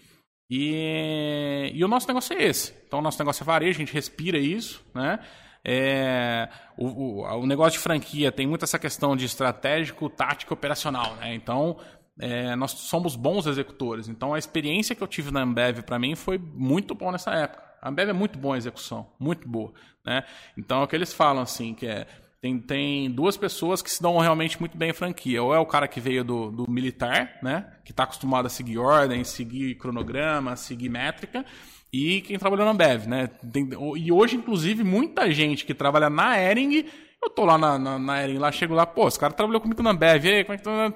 E, 0.51 1.71
e 1.75 1.85
o 1.85 1.89
nosso 1.89 2.07
negócio 2.07 2.37
é 2.37 2.45
esse. 2.45 2.75
Então, 2.87 2.99
o 2.99 3.03
nosso 3.03 3.19
negócio 3.19 3.43
é 3.43 3.47
varejo, 3.47 3.79
a 3.79 3.85
gente 3.85 3.93
respira 3.93 4.39
isso, 4.39 4.85
né? 4.95 5.19
É, 5.67 6.49
o, 6.77 6.87
o, 7.23 7.41
o, 7.41 7.47
negócio 7.47 7.79
de 7.79 7.79
franquia 7.79 8.31
tem 8.31 8.47
muito 8.47 8.65
essa 8.65 8.79
questão 8.79 9.17
de 9.17 9.25
estratégico, 9.25 10.11
tático 10.11 10.53
operacional, 10.53 11.17
né? 11.17 11.35
Então, 11.35 11.79
é, 12.21 12.55
nós 12.55 12.73
somos 12.73 13.17
bons 13.17 13.47
executores. 13.47 14.09
Então, 14.09 14.35
a 14.35 14.39
experiência 14.39 14.95
que 14.95 15.03
eu 15.03 15.09
tive 15.09 15.31
na 15.31 15.41
Ambev, 15.41 15.83
para 15.83 15.99
mim, 15.99 16.15
foi 16.15 16.39
muito 16.39 16.95
boa 16.95 17.13
nessa 17.13 17.31
época. 17.33 17.65
A 17.81 17.89
Ambev 17.89 18.11
é 18.11 18.13
muito 18.13 18.39
boa 18.39 18.57
em 18.57 18.59
execução, 18.59 19.11
muito 19.19 19.49
boa, 19.49 19.73
né? 20.05 20.25
Então, 20.57 20.81
é 20.81 20.85
o 20.85 20.87
que 20.87 20.97
eles 20.97 21.13
falam, 21.13 21.43
assim, 21.43 21.75
que 21.75 21.87
é 21.87 22.07
tem, 22.45 22.59
tem 22.59 23.11
duas 23.11 23.39
pessoas 23.39 23.81
que 23.81 23.91
se 23.91 24.03
dão 24.03 24.19
realmente 24.19 24.61
muito 24.61 24.77
bem 24.77 24.91
em 24.91 24.93
franquia. 24.93 25.43
Ou 25.43 25.55
é 25.55 25.59
o 25.59 25.65
cara 25.65 25.89
que 25.89 25.99
veio 25.99 26.23
do, 26.23 26.51
do 26.51 26.71
militar, 26.71 27.39
né? 27.43 27.73
Que 27.83 27.91
está 27.91 28.03
acostumado 28.03 28.45
a 28.45 28.51
seguir 28.51 28.77
ordem, 28.77 29.25
seguir 29.25 29.77
cronograma, 29.77 30.55
seguir 30.55 30.91
métrica. 30.91 31.43
E 31.91 32.21
quem 32.21 32.39
trabalhou 32.39 32.67
na 32.67 32.73
Ambev, 32.73 33.07
né? 33.07 33.29
Tem, 33.51 33.67
e 33.97 34.13
hoje, 34.13 34.37
inclusive, 34.37 34.85
muita 34.85 35.33
gente 35.33 35.65
que 35.65 35.73
trabalha 35.73 36.11
na 36.11 36.39
Ering 36.39 36.85
eu 37.23 37.31
tô 37.31 37.47
lá 37.47 37.57
na, 37.57 37.79
na, 37.79 37.99
na 37.99 38.15
lá, 38.39 38.53
chego 38.53 38.75
lá, 38.75 38.85
pô, 38.85 39.09
esse 39.09 39.19
cara 39.19 39.33
trabalhou 39.33 39.59
comigo 39.59 39.83
na 39.83 39.93
Ambev, 39.93 40.27
aí, 40.27 40.45
como 40.45 40.53
é 40.53 40.59
que 40.59 40.63
tá? 40.65 40.93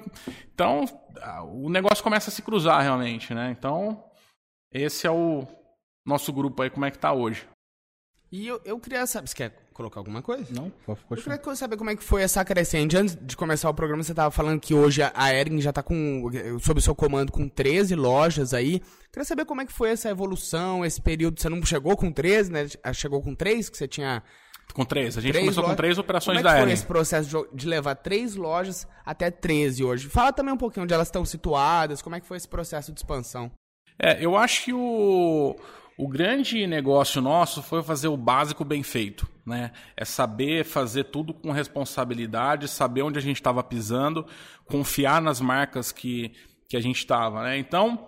Então, 0.53 0.85
o 1.51 1.67
negócio 1.67 2.03
começa 2.03 2.29
a 2.29 2.31
se 2.31 2.43
cruzar 2.43 2.79
realmente, 2.83 3.33
né? 3.33 3.49
Então, 3.57 4.03
esse 4.71 5.07
é 5.07 5.09
o 5.09 5.47
nosso 6.05 6.31
grupo 6.31 6.61
aí, 6.61 6.69
como 6.69 6.85
é 6.85 6.91
que 6.91 6.99
tá 6.99 7.11
hoje. 7.11 7.47
E 8.31 8.45
eu, 8.45 8.61
eu 8.63 8.79
queria 8.79 9.07
saber, 9.07 9.27
você 9.27 9.51
colocar 9.79 10.01
alguma 10.01 10.21
coisa? 10.21 10.45
Não, 10.51 10.69
pode 10.85 10.99
Eu 11.09 11.39
queria 11.39 11.55
saber 11.55 11.77
como 11.77 11.89
é 11.89 11.95
que 11.95 12.03
foi 12.03 12.21
essa 12.21 12.43
crescente. 12.43 12.97
Antes 12.97 13.17
de 13.19 13.37
começar 13.37 13.69
o 13.69 13.73
programa, 13.73 14.03
você 14.03 14.11
estava 14.11 14.29
falando 14.29 14.59
que 14.59 14.73
hoje 14.73 15.01
a 15.01 15.33
Ering 15.33 15.61
já 15.61 15.69
está 15.69 15.81
com, 15.81 16.29
sob 16.61 16.79
o 16.79 16.81
seu 16.81 16.93
comando, 16.93 17.31
com 17.31 17.47
13 17.47 17.95
lojas 17.95 18.53
aí. 18.53 18.81
Queria 19.09 19.23
saber 19.23 19.45
como 19.45 19.61
é 19.61 19.65
que 19.65 19.71
foi 19.71 19.91
essa 19.91 20.09
evolução, 20.09 20.85
esse 20.85 21.01
período. 21.01 21.39
Você 21.39 21.47
não 21.47 21.65
chegou 21.65 21.95
com 21.95 22.11
13, 22.11 22.51
né? 22.51 22.67
Chegou 22.93 23.21
com 23.21 23.33
3, 23.33 23.69
que 23.69 23.77
você 23.77 23.87
tinha... 23.87 24.21
Com 24.71 24.85
três. 24.85 25.17
A 25.17 25.21
gente 25.21 25.31
três 25.31 25.45
começou 25.45 25.63
lojas. 25.63 25.75
com 25.75 25.81
três 25.81 25.97
operações 25.97 26.37
Como 26.37 26.47
é 26.47 26.53
que 26.53 26.61
foi 26.61 26.71
esse 26.71 26.85
processo 26.85 27.49
de 27.51 27.67
levar 27.67 27.95
três 27.95 28.35
lojas 28.35 28.87
até 29.03 29.31
13 29.31 29.83
hoje? 29.83 30.07
Fala 30.07 30.31
também 30.31 30.53
um 30.53 30.57
pouquinho 30.57 30.83
onde 30.83 30.93
elas 30.93 31.07
estão 31.07 31.25
situadas, 31.25 32.03
como 32.03 32.15
é 32.15 32.19
que 32.19 32.27
foi 32.27 32.37
esse 32.37 32.47
processo 32.47 32.91
de 32.93 32.99
expansão? 32.99 33.51
É, 33.97 34.23
eu 34.23 34.37
acho 34.37 34.65
que 34.65 34.71
o 34.71 35.55
o 35.99 36.07
grande 36.07 36.65
negócio 36.65 37.21
nosso 37.21 37.61
foi 37.61 37.83
fazer 37.83 38.07
o 38.07 38.15
básico 38.15 38.63
bem 38.63 38.81
feito, 38.81 39.27
né? 39.45 39.73
É 39.97 40.05
saber 40.05 40.63
fazer 40.63 41.03
tudo 41.03 41.33
com 41.33 41.51
responsabilidade, 41.51 42.69
saber 42.69 43.01
onde 43.01 43.19
a 43.19 43.21
gente 43.21 43.35
estava 43.35 43.61
pisando, 43.61 44.25
confiar 44.65 45.21
nas 45.21 45.41
marcas 45.41 45.91
que, 45.91 46.31
que 46.69 46.77
a 46.77 46.79
gente 46.79 46.99
estava, 46.99 47.43
né? 47.43 47.57
Então, 47.57 48.07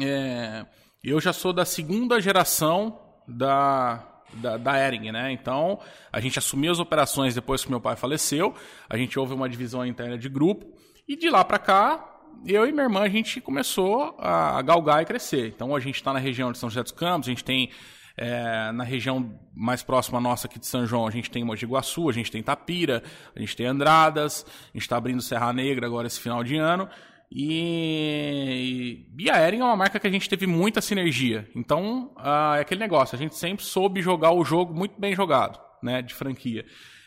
é, 0.00 0.66
eu 1.00 1.20
já 1.20 1.32
sou 1.32 1.52
da 1.52 1.64
segunda 1.64 2.20
geração 2.20 3.00
da, 3.28 4.04
da, 4.32 4.56
da 4.56 4.84
Ering, 4.84 5.12
né? 5.12 5.30
Então, 5.30 5.78
a 6.12 6.18
gente 6.18 6.40
assumiu 6.40 6.72
as 6.72 6.80
operações 6.80 7.36
depois 7.36 7.62
que 7.62 7.70
meu 7.70 7.80
pai 7.80 7.94
faleceu, 7.94 8.52
a 8.90 8.96
gente 8.96 9.16
houve 9.16 9.32
uma 9.32 9.48
divisão 9.48 9.86
interna 9.86 10.18
de 10.18 10.28
grupo, 10.28 10.66
e 11.06 11.14
de 11.14 11.30
lá 11.30 11.44
para 11.44 11.60
cá, 11.60 12.11
eu 12.46 12.66
e 12.66 12.72
minha 12.72 12.84
irmã, 12.84 13.00
a 13.00 13.08
gente 13.08 13.40
começou 13.40 14.16
a, 14.18 14.60
galgar 14.62 15.02
e 15.02 15.06
crescer. 15.06 15.48
Então, 15.48 15.74
a 15.74 15.80
gente 15.80 15.96
está 15.96 16.12
na 16.12 16.18
região 16.18 16.52
de 16.52 16.58
São 16.58 16.68
José 16.68 16.82
dos 16.82 16.92
Campos, 16.92 17.28
a 17.28 17.30
gente 17.30 17.44
tem 17.44 17.70
é, 18.16 18.70
na 18.72 18.84
região 18.84 19.38
mais 19.54 19.82
próxima 19.82 20.20
nossa 20.20 20.46
aqui 20.46 20.58
de 20.58 20.66
São 20.66 20.86
João, 20.86 21.06
a 21.06 21.10
gente 21.10 21.30
tem 21.30 21.44
Mogi 21.44 21.66
Guaçu, 21.66 22.08
a 22.08 22.12
gente 22.12 22.30
tem 22.30 22.42
Tapira, 22.42 23.02
a 23.34 23.40
gente 23.40 23.56
tem 23.56 23.66
Andradas, 23.66 24.44
a 24.46 24.76
gente 24.76 24.82
está 24.82 24.96
abrindo 24.96 25.22
Serra 25.22 25.52
Negra 25.52 25.86
agora 25.86 26.06
esse 26.06 26.20
final 26.20 26.42
de 26.44 26.56
ano. 26.56 26.88
E, 27.34 29.06
e 29.18 29.30
a 29.30 29.40
Ering 29.46 29.60
é 29.60 29.64
uma 29.64 29.76
marca 29.76 29.98
que 29.98 30.06
a 30.06 30.10
gente 30.10 30.28
teve 30.28 30.46
muita 30.46 30.82
sinergia. 30.82 31.48
Então, 31.56 32.14
é 32.56 32.60
aquele 32.60 32.80
negócio, 32.80 33.16
a 33.16 33.18
gente 33.18 33.34
sempre 33.36 33.64
soube 33.64 34.02
jogar 34.02 34.32
o 34.32 34.44
jogo 34.44 34.74
muito 34.74 35.00
bem 35.00 35.14
jogado, 35.14 35.58
né, 35.82 36.02
de 36.02 36.12
franquia. 36.12 36.64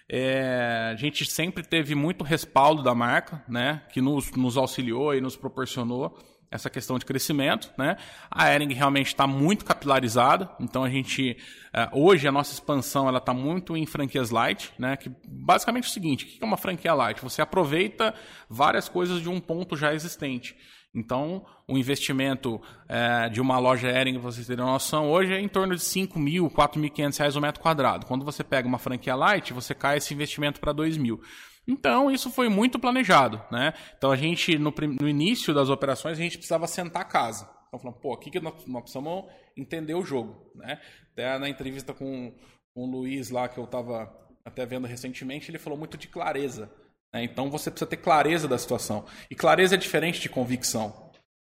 É, 0.08 0.92
a 0.94 0.96
gente 0.96 1.26
sempre 1.26 1.64
teve 1.64 1.96
muito 1.96 2.24
respaldo 2.24 2.84
da 2.84 2.94
marca, 2.94 3.44
né, 3.48 3.82
que 3.92 4.02
nos, 4.02 4.32
nos 4.32 4.56
auxiliou 4.56 5.16
e 5.16 5.22
nos 5.22 5.36
proporcionou 5.36 6.18
essa 6.52 6.70
questão 6.70 6.98
de 6.98 7.06
crescimento, 7.06 7.72
né? 7.78 7.98
A 8.32 8.54
Ering 8.54 8.74
realmente 8.74 9.08
está 9.08 9.28
muito 9.28 9.66
capilarizada, 9.66 10.50
então 10.60 10.84
a 10.84 10.90
gente 10.90 11.38
é, 11.74 11.90
hoje 11.92 12.28
a 12.28 12.32
nossa 12.32 12.54
expansão 12.54 13.08
ela 13.08 13.18
está 13.18 13.34
muito 13.34 13.76
em 13.76 13.86
franquias 13.86 14.30
light, 14.30 14.72
né? 14.80 14.96
Que 14.96 15.12
basicamente 15.28 15.86
é 15.86 15.88
o 15.88 15.92
seguinte: 15.92 16.26
o 16.26 16.28
que 16.28 16.38
é 16.42 16.46
uma 16.46 16.56
franquia 16.56 16.94
light? 16.94 17.22
Você 17.22 17.42
aproveita 17.42 18.14
várias 18.50 18.88
coisas 18.88 19.22
de 19.22 19.30
um 19.30 19.40
ponto 19.40 19.76
já 19.76 19.94
existente. 19.94 20.56
Então, 20.96 21.46
o 21.68 21.78
investimento 21.78 22.62
é, 22.88 23.28
de 23.28 23.42
uma 23.42 23.60
loja 23.60 23.90
Ering, 23.90 24.18
vocês 24.18 24.48
terem 24.48 24.64
noção, 24.64 25.12
hoje 25.12 25.34
é 25.34 25.42
em 25.42 25.48
torno 25.48 25.76
de 25.76 25.82
5 25.82 26.18
mil, 26.18 26.50
4.500 26.50 27.18
reais 27.18 27.36
o 27.36 27.42
metro 27.42 27.62
quadrado. 27.62 28.06
Quando 28.06 28.24
você 28.24 28.44
pega 28.44 28.68
uma 28.68 28.80
franquia 28.80 29.14
light, 29.14 29.54
você 29.54 29.76
cai 29.76 29.98
esse 29.98 30.14
investimento 30.14 30.62
para 30.62 30.72
2 30.72 30.96
mil. 30.98 31.22
Então, 31.68 32.10
isso 32.10 32.32
foi 32.32 32.48
muito 32.48 32.80
planejado, 32.80 33.42
né? 33.52 33.74
Então, 33.98 34.12
a 34.12 34.16
gente, 34.16 34.58
no, 34.58 34.74
no 35.02 35.10
início 35.10 35.54
das 35.54 35.70
operações, 35.70 36.18
a 36.18 36.22
gente 36.22 36.38
precisava 36.38 36.68
sentar 36.68 37.02
a 37.02 37.06
casa. 37.06 37.50
Então, 37.68 37.80
falando, 37.80 38.00
pô, 38.00 38.14
aqui 38.14 38.32
que 38.32 38.40
nós, 38.40 38.54
nós 38.66 38.84
precisamos 38.84 39.26
entender 39.58 39.96
o 39.96 40.06
jogo, 40.06 40.50
né? 40.56 40.80
Até 41.12 41.38
na 41.38 41.50
entrevista 41.50 41.94
com, 41.94 42.34
com 42.74 42.88
o 42.88 42.90
Luiz 42.90 43.32
lá, 43.32 43.50
que 43.50 43.58
eu 43.58 43.66
estava 43.66 44.16
até 44.46 44.66
vendo 44.66 44.86
recentemente, 44.86 45.50
ele 45.50 45.58
falou 45.58 45.78
muito 45.78 45.98
de 45.98 46.08
clareza. 46.08 46.72
Né? 47.16 47.24
Então 47.24 47.50
você 47.50 47.72
precisa 47.72 47.90
ter 47.90 47.98
clareza 47.98 48.46
da 48.46 48.58
situação. 48.58 49.06
E 49.32 49.36
clareza 49.36 49.76
é 49.76 49.78
diferente 49.78 50.20
de 50.20 50.28
convicção. 50.28 50.94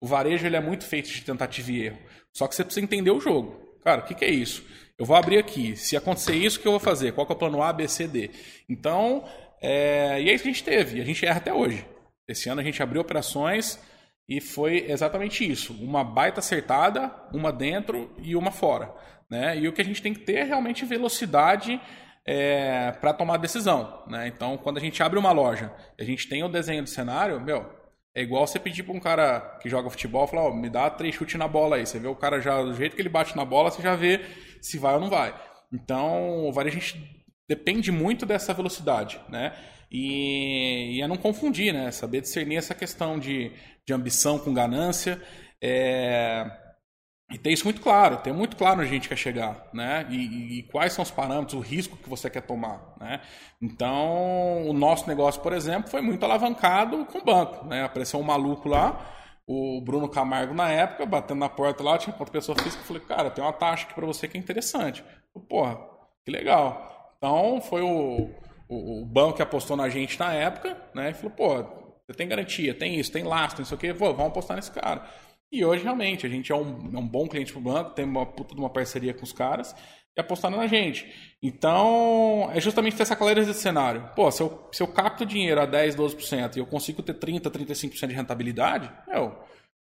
O 0.00 0.06
varejo 0.06 0.44
ele 0.44 0.56
é 0.56 0.60
muito 0.60 0.84
feito 0.84 1.08
de 1.08 1.22
tentativa 1.22 1.70
e 1.70 1.82
erro. 1.86 1.98
Só 2.32 2.48
que 2.48 2.56
você 2.56 2.64
precisa 2.64 2.84
entender 2.84 3.12
o 3.12 3.20
jogo. 3.20 3.78
Cara, 3.84 4.00
o 4.00 4.04
que, 4.04 4.14
que 4.14 4.24
é 4.24 4.30
isso? 4.30 4.64
Eu 4.98 5.06
vou 5.06 5.16
abrir 5.16 5.38
aqui. 5.38 5.76
Se 5.76 5.96
acontecer 5.96 6.34
isso, 6.34 6.58
o 6.58 6.62
que 6.62 6.66
eu 6.66 6.72
vou 6.72 6.80
fazer? 6.80 7.12
Qual 7.12 7.26
é 7.28 7.32
o 7.32 7.36
plano 7.36 7.62
A, 7.62 7.72
B, 7.72 7.86
C, 7.86 8.08
D? 8.08 8.30
Então, 8.68 9.24
é... 9.62 10.20
e 10.20 10.28
é 10.28 10.34
isso 10.34 10.42
que 10.42 10.50
a 10.50 10.52
gente 10.52 10.64
teve. 10.64 11.00
A 11.00 11.04
gente 11.04 11.24
erra 11.24 11.38
até 11.38 11.54
hoje. 11.54 11.86
Esse 12.26 12.48
ano 12.48 12.60
a 12.60 12.64
gente 12.64 12.82
abriu 12.82 13.00
operações 13.00 13.78
e 14.28 14.40
foi 14.40 14.90
exatamente 14.90 15.48
isso. 15.48 15.72
Uma 15.74 16.02
baita 16.02 16.40
acertada, 16.40 17.12
uma 17.32 17.52
dentro 17.52 18.10
e 18.18 18.34
uma 18.34 18.50
fora. 18.50 18.92
Né? 19.28 19.58
E 19.58 19.68
o 19.68 19.72
que 19.72 19.80
a 19.80 19.84
gente 19.84 20.02
tem 20.02 20.12
que 20.12 20.20
ter 20.20 20.38
é 20.38 20.44
realmente 20.44 20.84
velocidade 20.84 21.80
é, 22.32 22.92
para 22.92 23.12
tomar 23.12 23.38
decisão. 23.38 24.04
Né? 24.06 24.28
Então, 24.28 24.56
quando 24.56 24.78
a 24.78 24.80
gente 24.80 25.02
abre 25.02 25.18
uma 25.18 25.32
loja, 25.32 25.72
a 25.98 26.04
gente 26.04 26.28
tem 26.28 26.44
o 26.44 26.48
desenho 26.48 26.84
do 26.84 26.88
cenário, 26.88 27.40
meu, 27.40 27.68
é 28.14 28.22
igual 28.22 28.46
você 28.46 28.60
pedir 28.60 28.84
para 28.84 28.94
um 28.94 29.00
cara 29.00 29.58
que 29.60 29.68
joga 29.68 29.90
futebol, 29.90 30.28
falar, 30.28 30.46
oh, 30.46 30.54
me 30.54 30.70
dá 30.70 30.88
três 30.88 31.12
chutes 31.12 31.34
na 31.34 31.48
bola 31.48 31.74
aí. 31.74 31.84
Você 31.84 31.98
vê 31.98 32.06
o 32.06 32.14
cara 32.14 32.40
já, 32.40 32.62
do 32.62 32.72
jeito 32.72 32.94
que 32.94 33.02
ele 33.02 33.08
bate 33.08 33.36
na 33.36 33.44
bola, 33.44 33.68
você 33.72 33.82
já 33.82 33.96
vê 33.96 34.20
se 34.62 34.78
vai 34.78 34.94
ou 34.94 35.00
não 35.00 35.10
vai. 35.10 35.34
Então, 35.72 36.48
o 36.48 36.60
a 36.60 36.68
gente 36.68 37.02
depende 37.48 37.90
muito 37.90 38.24
dessa 38.24 38.54
velocidade, 38.54 39.20
né? 39.28 39.52
E, 39.90 40.98
e 40.98 41.02
é 41.02 41.08
não 41.08 41.16
confundir, 41.16 41.74
né? 41.74 41.90
Saber 41.90 42.20
discernir 42.20 42.58
essa 42.58 42.76
questão 42.76 43.18
de, 43.18 43.50
de 43.84 43.92
ambição 43.92 44.38
com 44.38 44.54
ganância. 44.54 45.20
É, 45.60 46.48
e 47.30 47.38
ter 47.38 47.52
isso 47.52 47.64
muito 47.64 47.80
claro, 47.80 48.16
ter 48.16 48.32
muito 48.32 48.56
claro 48.56 48.80
onde 48.80 48.88
a 48.88 48.92
gente 48.92 49.08
quer 49.08 49.16
chegar, 49.16 49.68
né? 49.72 50.04
E, 50.10 50.16
e, 50.16 50.58
e, 50.58 50.62
quais 50.64 50.92
são 50.92 51.02
os 51.02 51.10
parâmetros, 51.12 51.54
o 51.54 51.60
risco 51.60 51.96
que 51.96 52.08
você 52.08 52.28
quer 52.28 52.42
tomar, 52.42 52.94
né? 52.98 53.20
Então, 53.62 54.66
o 54.66 54.72
nosso 54.72 55.06
negócio, 55.06 55.40
por 55.40 55.52
exemplo, 55.52 55.88
foi 55.88 56.00
muito 56.00 56.24
alavancado 56.24 57.04
com 57.06 57.18
o 57.18 57.24
banco, 57.24 57.66
né? 57.66 57.84
Apareceu 57.84 58.18
um 58.18 58.24
maluco 58.24 58.68
lá, 58.68 59.00
o 59.46 59.80
Bruno 59.80 60.08
Camargo 60.08 60.52
na 60.54 60.70
época, 60.70 61.06
batendo 61.06 61.38
na 61.38 61.48
porta 61.48 61.84
lá, 61.84 61.96
tinha 61.98 62.14
outra 62.18 62.32
pessoa 62.32 62.58
física, 62.60 62.82
eu 62.82 62.86
falei, 62.86 63.02
cara, 63.02 63.30
tem 63.30 63.44
uma 63.44 63.52
taxa 63.52 63.84
aqui 63.84 63.94
para 63.94 64.06
você 64.06 64.26
que 64.26 64.36
é 64.36 64.40
interessante. 64.40 65.04
Eu, 65.34 65.40
Porra, 65.40 65.78
que 66.24 66.32
legal. 66.32 67.14
Então, 67.16 67.60
foi 67.60 67.82
o, 67.82 68.28
o, 68.68 69.02
o, 69.02 69.06
banco 69.06 69.34
que 69.34 69.42
apostou 69.42 69.76
na 69.76 69.88
gente 69.88 70.18
na 70.18 70.32
época, 70.32 70.76
né? 70.94 71.10
E 71.10 71.14
falou, 71.14 71.30
pô, 71.30 71.62
você 72.06 72.16
tem 72.16 72.26
garantia, 72.26 72.74
tem 72.74 72.98
isso, 72.98 73.12
tem 73.12 73.22
lastro, 73.22 73.60
não 73.60 73.66
sei 73.66 73.76
o 73.76 73.80
quê, 73.80 73.92
vamos 73.92 74.20
apostar 74.20 74.56
nesse 74.56 74.72
cara. 74.72 75.04
E 75.52 75.64
hoje, 75.64 75.82
realmente, 75.82 76.24
a 76.24 76.28
gente 76.28 76.52
é 76.52 76.54
um, 76.54 76.90
é 76.94 76.98
um 76.98 77.06
bom 77.06 77.26
cliente 77.26 77.52
para 77.52 77.60
o 77.60 77.62
banco, 77.62 77.90
tem 77.90 78.04
uma 78.04 78.24
puta 78.24 78.54
de 78.54 78.60
uma 78.60 78.70
parceria 78.70 79.12
com 79.12 79.24
os 79.24 79.32
caras 79.32 79.74
e 80.16 80.20
apostaram 80.20 80.56
na 80.56 80.66
gente. 80.68 81.06
Então, 81.42 82.48
é 82.52 82.60
justamente 82.60 82.96
ter 82.96 83.02
essa 83.02 83.16
clareza 83.16 83.48
desse 83.48 83.62
cenário. 83.62 84.08
Pô, 84.14 84.30
se 84.30 84.42
eu, 84.42 84.68
se 84.72 84.82
eu 84.82 84.86
capto 84.86 85.26
dinheiro 85.26 85.60
a 85.60 85.66
10, 85.66 85.96
12% 85.96 86.56
e 86.56 86.58
eu 86.60 86.66
consigo 86.66 87.02
ter 87.02 87.14
30, 87.14 87.50
35% 87.50 88.06
de 88.06 88.14
rentabilidade, 88.14 88.90
meu, 89.08 89.36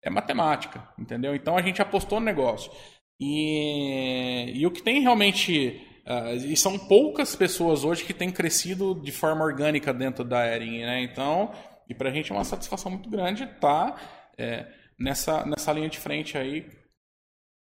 é 0.03 0.09
matemática, 0.09 0.89
entendeu? 0.99 1.35
Então, 1.35 1.57
a 1.57 1.63
gente 1.63 1.83
apostou 1.83 2.19
no 2.19 2.27
negócio. 2.27 2.73
E, 3.21 4.53
e 4.55 4.67
o 4.67 4.71
que 4.71 4.83
tem 4.83 5.01
realmente... 5.01 5.87
Uh, 6.05 6.35
e 6.35 6.57
são 6.57 6.77
poucas 6.77 7.37
pessoas 7.37 7.85
hoje 7.85 8.05
que 8.05 8.13
têm 8.13 8.31
crescido 8.31 9.01
de 9.01 9.13
forma 9.13 9.45
orgânica 9.45 9.95
dentro 9.95 10.25
da 10.25 10.45
Ering, 10.45 10.81
né? 10.81 11.03
Então, 11.03 11.53
e 11.89 11.95
para 11.95 12.09
a 12.09 12.13
gente 12.13 12.33
é 12.33 12.35
uma 12.35 12.45
satisfação 12.45 12.91
muito 12.91 13.11
grande 13.11 13.45
estar... 13.45 13.93
Tá, 13.93 14.01
é, 14.39 14.67
nessa, 14.99 15.45
nessa 15.47 15.73
linha 15.73 15.89
de 15.89 15.99
frente 15.99 16.37
aí, 16.37 16.71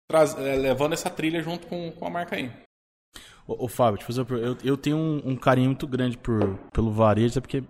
traz, 0.09 0.35
é, 0.37 0.55
levando 0.55 0.93
essa 0.93 1.09
trilha 1.09 1.41
junto 1.41 1.67
com, 1.67 1.91
com 1.91 2.05
a 2.05 2.09
marca 2.09 2.35
aí. 2.35 2.51
Ô, 3.47 3.65
ô 3.65 3.67
Fábio, 3.67 4.03
fazer 4.03 4.25
eu, 4.29 4.57
eu 4.63 4.77
tenho 4.77 4.97
um, 4.97 5.31
um, 5.31 5.35
carinho 5.35 5.67
muito 5.67 5.87
grande 5.87 6.17
por, 6.17 6.57
pelo 6.73 6.91
varejo, 6.91 7.37
é 7.37 7.41
porque 7.41 7.63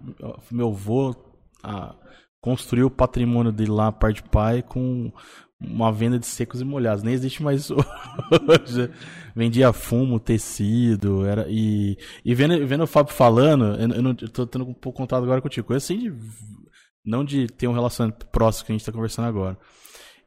meu 0.51 0.69
avô 0.69 1.15
ah, 1.63 1.95
construiu 2.41 2.87
o 2.87 2.91
patrimônio 2.91 3.51
dele 3.51 3.71
lá, 3.71 3.91
parte 3.91 4.23
de 4.23 4.29
pai, 4.29 4.61
com 4.61 5.11
uma 5.59 5.91
venda 5.91 6.19
de 6.19 6.25
secos 6.25 6.61
e 6.61 6.65
molhados. 6.65 7.03
Nem 7.03 7.13
existe 7.13 7.41
mais 7.41 7.69
hoje. 7.71 8.91
Vendia 9.35 9.73
fumo, 9.73 10.19
tecido, 10.19 11.25
era 11.25 11.45
e, 11.49 11.97
e 12.23 12.33
vendo, 12.33 12.65
vendo 12.65 12.83
o 12.83 12.87
Fábio 12.87 13.13
falando, 13.13 13.65
eu, 13.75 13.89
eu, 13.89 14.01
não, 14.01 14.15
eu 14.19 14.29
tô 14.29 14.45
tendo 14.47 14.65
um 14.65 14.73
pouco 14.73 14.97
contato 14.97 15.23
agora 15.23 15.41
contigo. 15.41 15.73
Eu 15.73 15.77
assim 15.77 15.97
de 15.97 16.13
não 17.07 17.23
de 17.23 17.47
ter 17.47 17.67
um 17.67 17.73
relacionamento 17.73 18.27
próximo 18.27 18.65
que 18.65 18.71
a 18.71 18.73
gente 18.73 18.81
está 18.81 18.91
conversando 18.91 19.27
agora. 19.27 19.57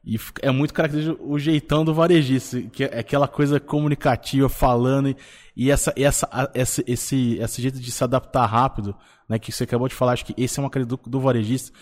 E 0.02 0.18
é 0.40 0.50
muito 0.50 0.72
característico 0.72 1.22
o 1.22 1.38
jeitão 1.38 1.84
do 1.84 1.92
varejista, 1.92 2.60
que 2.62 2.84
é 2.84 2.99
aquela 3.00 3.28
coisa 3.28 3.60
comunicativa, 3.60 4.49
falando, 4.49 5.14
e 5.54 5.70
essa, 5.70 5.92
essa, 5.94 6.50
essa, 6.54 6.82
esse, 6.87 7.37
esse 7.38 7.62
jeito 7.62 7.78
de 7.78 7.92
se 7.92 8.02
adaptar 8.02 8.46
rápido, 8.46 8.96
né? 9.28 9.38
Que 9.38 9.52
você 9.52 9.64
acabou 9.64 9.88
de 9.88 9.94
falar, 9.94 10.12
acho 10.12 10.25
que 10.25 10.34
esse 10.42 10.58
é 10.58 10.62
uma 10.62 10.70
característica 10.70 11.10
do, 11.10 11.18
do 11.18 11.22
varejista. 11.22 11.76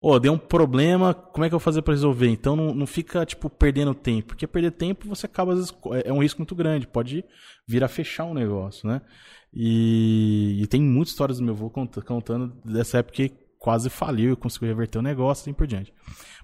Ô, 0.00 0.12
oh, 0.12 0.20
deu 0.20 0.32
um 0.32 0.38
problema, 0.38 1.12
como 1.12 1.44
é 1.44 1.48
que 1.48 1.54
eu 1.54 1.58
vou 1.58 1.64
fazer 1.64 1.82
para 1.82 1.94
resolver? 1.94 2.28
Então 2.28 2.54
não, 2.54 2.72
não 2.72 2.86
fica, 2.86 3.26
tipo, 3.26 3.50
perdendo 3.50 3.94
tempo. 3.94 4.28
Porque 4.28 4.46
perder 4.46 4.70
tempo 4.70 5.08
você 5.08 5.26
acaba, 5.26 5.52
às 5.52 5.58
vezes, 5.58 5.74
é, 5.92 6.10
é 6.10 6.12
um 6.12 6.22
risco 6.22 6.38
muito 6.38 6.54
grande. 6.54 6.86
Pode 6.86 7.24
vir 7.66 7.82
a 7.82 7.88
fechar 7.88 8.26
um 8.26 8.34
negócio, 8.34 8.88
né? 8.88 9.00
E, 9.52 10.62
e 10.62 10.66
tem 10.68 10.80
muitas 10.80 11.10
histórias 11.10 11.38
do 11.38 11.44
meu 11.44 11.54
avô 11.54 11.68
contando 11.70 12.52
dessa 12.64 12.98
época 12.98 13.16
que 13.16 13.45
quase 13.66 13.90
faliu 13.90 14.32
e 14.32 14.36
conseguiu 14.36 14.68
reverter 14.68 14.96
o 14.96 15.02
negócio 15.02 15.42
assim 15.42 15.52
por 15.52 15.66
diante. 15.66 15.92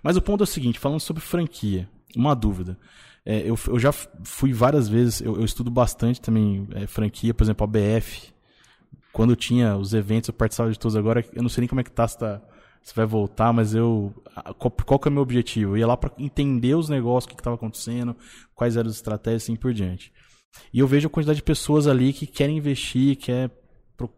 Mas 0.03 0.17
o 0.17 0.21
ponto 0.21 0.43
é 0.43 0.43
o 0.43 0.47
seguinte, 0.47 0.81
falando 0.81 0.99
sobre 0.99 1.23
franquia, 1.23 1.89
uma 2.17 2.35
dúvida. 2.35 2.77
É, 3.25 3.49
eu, 3.49 3.57
eu, 3.69 3.79
já 3.79 3.93
fui 3.93 4.53
várias 4.53 4.89
vezes, 4.89 5.21
eu, 5.21 5.37
eu 5.37 5.45
estudo 5.45 5.71
bastante 5.71 6.21
também 6.21 6.67
é, 6.73 6.85
franquia, 6.85 7.33
por 7.33 7.45
exemplo, 7.45 7.63
a 7.63 7.67
BF. 7.69 8.33
Quando 9.13 9.37
tinha 9.37 9.77
os 9.77 9.95
eventos, 9.95 10.31
eu 10.31 10.35
participava 10.35 10.73
de 10.73 10.79
todos 10.81 10.97
agora. 10.97 11.25
Eu 11.33 11.43
não 11.43 11.49
sei 11.49 11.63
nem 11.63 11.69
como 11.69 11.81
é 11.81 11.85
que 11.85 11.93
tá, 11.93 12.09
se, 12.09 12.19
tá, 12.19 12.43
se 12.83 12.93
vai 12.93 13.07
voltar, 13.07 13.53
mas 13.53 13.73
eu. 13.73 14.13
Qual, 14.59 14.73
qual 14.85 14.99
que 14.99 15.07
é 15.07 15.11
o 15.11 15.13
meu 15.13 15.23
objetivo? 15.23 15.75
Eu 15.75 15.79
ia 15.79 15.87
lá 15.87 15.97
para 15.97 16.11
entender 16.19 16.75
os 16.75 16.89
negócios, 16.89 17.31
o 17.31 17.37
que 17.37 17.41
estava 17.41 17.55
acontecendo, 17.55 18.17
quais 18.53 18.77
eram 18.77 18.91
as 18.91 18.97
estratégias 18.97 19.45
assim 19.45 19.55
por 19.55 19.73
diante. 19.73 20.13
E 20.75 20.81
eu 20.81 20.89
vejo 20.89 21.07
a 21.07 21.11
quantidade 21.11 21.37
de 21.37 21.45
pessoas 21.45 21.87
ali 21.87 22.13
que 22.13 22.27
querem 22.27 22.57
investir, 22.57 23.15
quer 23.15 23.49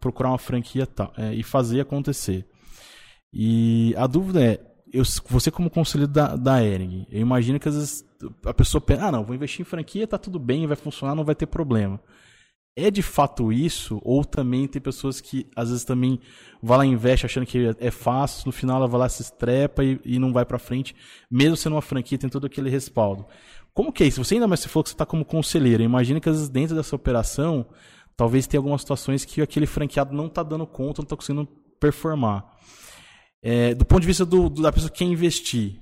procurar 0.01 0.31
uma 0.31 0.39
franquia 0.39 0.87
tal, 0.87 1.13
é, 1.19 1.35
e 1.35 1.43
fazer 1.43 1.83
acontecer. 1.83 2.47
E 3.37 3.93
a 3.97 4.07
dúvida 4.07 4.45
é, 4.45 4.61
eu, 4.93 5.03
você 5.29 5.51
como 5.51 5.69
conselheiro 5.69 6.13
da, 6.13 6.37
da 6.37 6.65
Ering, 6.65 7.05
eu 7.11 7.21
imagino 7.21 7.59
que 7.59 7.69
às 7.69 7.75
vezes 7.75 8.05
a 8.47 8.55
pessoa 8.55 8.81
pensa, 8.81 9.07
ah 9.07 9.13
não, 9.13 9.25
vou 9.25 9.35
investir 9.35 9.63
em 9.63 9.65
franquia, 9.65 10.07
tá 10.07 10.17
tudo 10.17 10.39
bem, 10.39 10.69
vai 10.69 10.77
funcionar, 10.77 11.17
não 11.17 11.25
vai 11.25 11.35
ter 11.35 11.47
problema. 11.47 12.01
É 12.77 12.91
de 12.91 13.03
fato 13.03 13.53
isso? 13.53 14.01
Ou 14.05 14.25
também 14.25 14.69
tem 14.69 14.81
pessoas 14.81 15.21
que 15.21 15.49
às 15.55 15.69
vezes 15.71 15.85
também 15.85 16.21
vai 16.63 16.79
lá 16.79 16.87
e 16.87 16.89
investe 16.89 17.27
achando 17.27 17.47
que 17.47 17.75
é 17.81 17.91
fácil, 17.91 18.47
no 18.47 18.53
final 18.53 18.77
ela 18.77 18.87
vai 18.87 19.01
lá 19.01 19.09
se 19.09 19.23
estrepa 19.23 19.83
e, 19.83 20.01
e 20.05 20.19
não 20.19 20.33
vai 20.33 20.45
para 20.45 20.59
frente, 20.59 20.95
mesmo 21.29 21.57
sendo 21.57 21.75
uma 21.75 21.83
franquia, 21.83 22.17
tem 22.17 22.31
todo 22.31 22.47
aquele 22.47 22.71
respaldo. 22.71 23.27
Como 23.73 23.93
que 23.93 24.05
é 24.05 24.07
isso? 24.07 24.23
Você 24.23 24.35
ainda 24.35 24.47
mais 24.47 24.61
se 24.61 24.69
falou 24.69 24.85
que 24.85 24.91
você 24.91 24.95
está 24.95 25.05
como 25.05 25.25
conselheiro. 25.25 25.83
Imagina 25.83 26.21
que 26.21 26.29
às 26.29 26.37
vezes 26.37 26.49
dentro 26.49 26.77
dessa 26.77 26.95
operação, 26.95 27.67
talvez 28.17 28.47
tenha 28.47 28.61
algumas 28.61 28.81
situações 28.81 29.25
que 29.25 29.43
aquele 29.43 29.67
franqueado 29.67 30.15
não 30.15 30.27
está 30.27 30.45
dando 30.45 30.65
conta, 30.67 31.03
não 31.03 31.05
está 31.05 31.17
conseguindo 31.17 31.49
performar. 31.81 32.45
É, 33.47 33.75
do 33.75 33.85
ponto 33.85 34.01
de 34.01 34.07
vista 34.07 34.25
do, 34.25 34.49
do, 34.49 34.63
da 34.63 34.73
pessoa 34.73 34.91
que 34.91 35.01
quer 35.01 35.05
investir, 35.05 35.79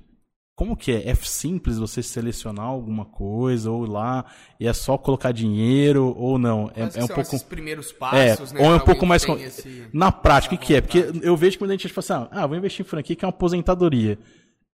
como 0.53 0.75
que 0.75 0.91
é? 0.91 1.09
É 1.09 1.15
simples 1.15 1.79
você 1.79 2.03
selecionar 2.03 2.65
alguma 2.65 3.05
coisa 3.05 3.71
ou 3.71 3.85
lá 3.85 4.25
e 4.59 4.67
é 4.67 4.73
só 4.73 4.97
colocar 4.97 5.31
dinheiro 5.31 6.13
ou 6.17 6.37
não? 6.37 6.69
É, 6.75 6.81
é 6.99 7.03
um 7.05 7.07
pouco 7.07 7.21
esses 7.21 7.41
primeiros 7.41 7.93
passos, 7.93 8.51
é, 8.51 8.55
né? 8.55 8.67
Ou 8.67 8.73
é 8.73 8.75
um 8.75 8.79
pouco 8.81 9.05
mais 9.05 9.23
esse... 9.23 9.87
na 9.93 10.11
prática, 10.11 10.55
o 10.55 10.57
que, 10.57 10.65
que 10.65 10.75
é? 10.75 10.81
Porque 10.81 11.05
eu 11.23 11.37
vejo 11.37 11.57
que 11.57 11.63
muita 11.63 11.81
gente 11.81 11.93
fala 11.93 12.25
assim, 12.25 12.29
ah, 12.33 12.45
vou 12.45 12.57
investir 12.57 12.85
em 12.85 12.89
franquia 12.89 13.15
que 13.15 13.23
é 13.23 13.27
uma 13.27 13.33
aposentadoria. 13.33 14.19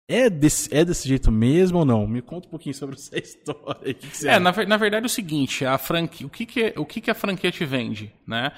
É 0.09 0.29
desse, 0.29 0.73
é 0.73 0.85
desse 0.85 1.05
jeito 1.09 1.29
mesmo 1.29 1.79
ou 1.79 1.85
não? 1.85 2.07
Me 2.07 2.21
conta 2.21 2.47
um 2.47 2.51
pouquinho 2.51 2.73
sobre 2.73 2.95
essa 2.95 3.15
história. 3.19 3.93
Que 3.93 4.07
que 4.07 4.27
é, 4.29 4.39
na, 4.39 4.53
na, 4.65 4.77
verdade 4.77 5.03
é 5.03 5.07
o 5.07 5.09
seguinte, 5.09 5.65
a 5.65 5.77
franquia, 5.77 6.25
o, 6.25 6.29
que, 6.29 6.45
que, 6.45 6.73
o 6.77 6.85
que, 6.85 7.01
que 7.01 7.11
a 7.11 7.15
franquia 7.15 7.51
te 7.51 7.65
vende, 7.65 8.13
né? 8.25 8.53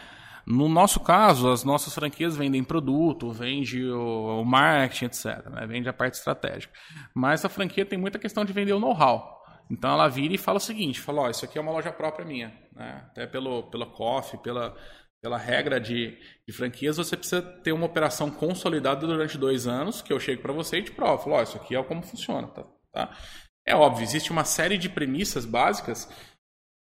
No 0.45 0.67
nosso 0.67 0.99
caso, 0.99 1.49
as 1.49 1.63
nossas 1.63 1.93
franquias 1.93 2.35
vendem 2.35 2.63
produto, 2.63 3.31
vende 3.31 3.83
o, 3.89 4.43
marketing, 4.43 5.05
etc. 5.05 5.45
Né? 5.49 5.65
Vende 5.67 5.89
a 5.89 5.93
parte 5.93 6.15
estratégica. 6.15 6.73
Mas 7.13 7.45
a 7.45 7.49
franquia 7.49 7.85
tem 7.85 7.99
muita 7.99 8.19
questão 8.19 8.43
de 8.43 8.53
vender 8.53 8.73
o 8.73 8.79
know-how. 8.79 9.39
Então 9.69 9.91
ela 9.91 10.07
vira 10.07 10.33
e 10.33 10.37
fala 10.37 10.57
o 10.57 10.61
seguinte, 10.61 10.99
fala, 10.99 11.21
ó, 11.21 11.29
isso 11.29 11.45
aqui 11.45 11.57
é 11.57 11.61
uma 11.61 11.71
loja 11.71 11.91
própria 11.91 12.25
minha. 12.25 12.51
Né? 12.73 13.03
Até 13.07 13.27
pelo, 13.27 13.63
pela 13.69 13.85
COF, 13.85 14.37
pela, 14.39 14.75
pela 15.21 15.37
regra 15.37 15.79
de, 15.79 16.17
de, 16.47 16.53
franquias, 16.53 16.97
você 16.97 17.15
precisa 17.15 17.41
ter 17.41 17.71
uma 17.71 17.85
operação 17.85 18.31
consolidada 18.31 19.05
durante 19.05 19.37
dois 19.37 19.67
anos, 19.67 20.01
que 20.01 20.11
eu 20.11 20.19
chego 20.19 20.41
para 20.41 20.53
você 20.53 20.79
e 20.79 20.83
te 20.83 20.91
provo. 20.91 21.23
Falo, 21.23 21.35
ó, 21.35 21.43
isso 21.43 21.57
aqui 21.57 21.75
é 21.75 21.83
como 21.83 22.01
funciona. 22.01 22.47
Tá? 22.47 22.65
tá? 22.91 23.17
É 23.65 23.75
óbvio, 23.75 24.03
existe 24.03 24.31
uma 24.31 24.43
série 24.43 24.79
de 24.79 24.89
premissas 24.89 25.45
básicas 25.45 26.09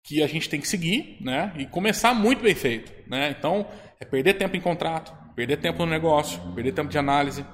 que 0.03 0.23
a 0.23 0.27
gente 0.27 0.49
tem 0.49 0.59
que 0.59 0.67
seguir 0.67 1.17
né? 1.21 1.53
e 1.57 1.65
começar 1.65 2.13
muito 2.13 2.41
bem 2.41 2.55
feito. 2.55 2.91
Né? 3.09 3.35
Então, 3.37 3.67
é 3.99 4.05
perder 4.05 4.35
tempo 4.35 4.55
em 4.55 4.61
contrato, 4.61 5.13
perder 5.35 5.57
tempo 5.57 5.85
no 5.85 5.91
negócio, 5.91 6.39
perder 6.53 6.71
tempo 6.71 6.89
de 6.89 6.97
análise 6.97 7.45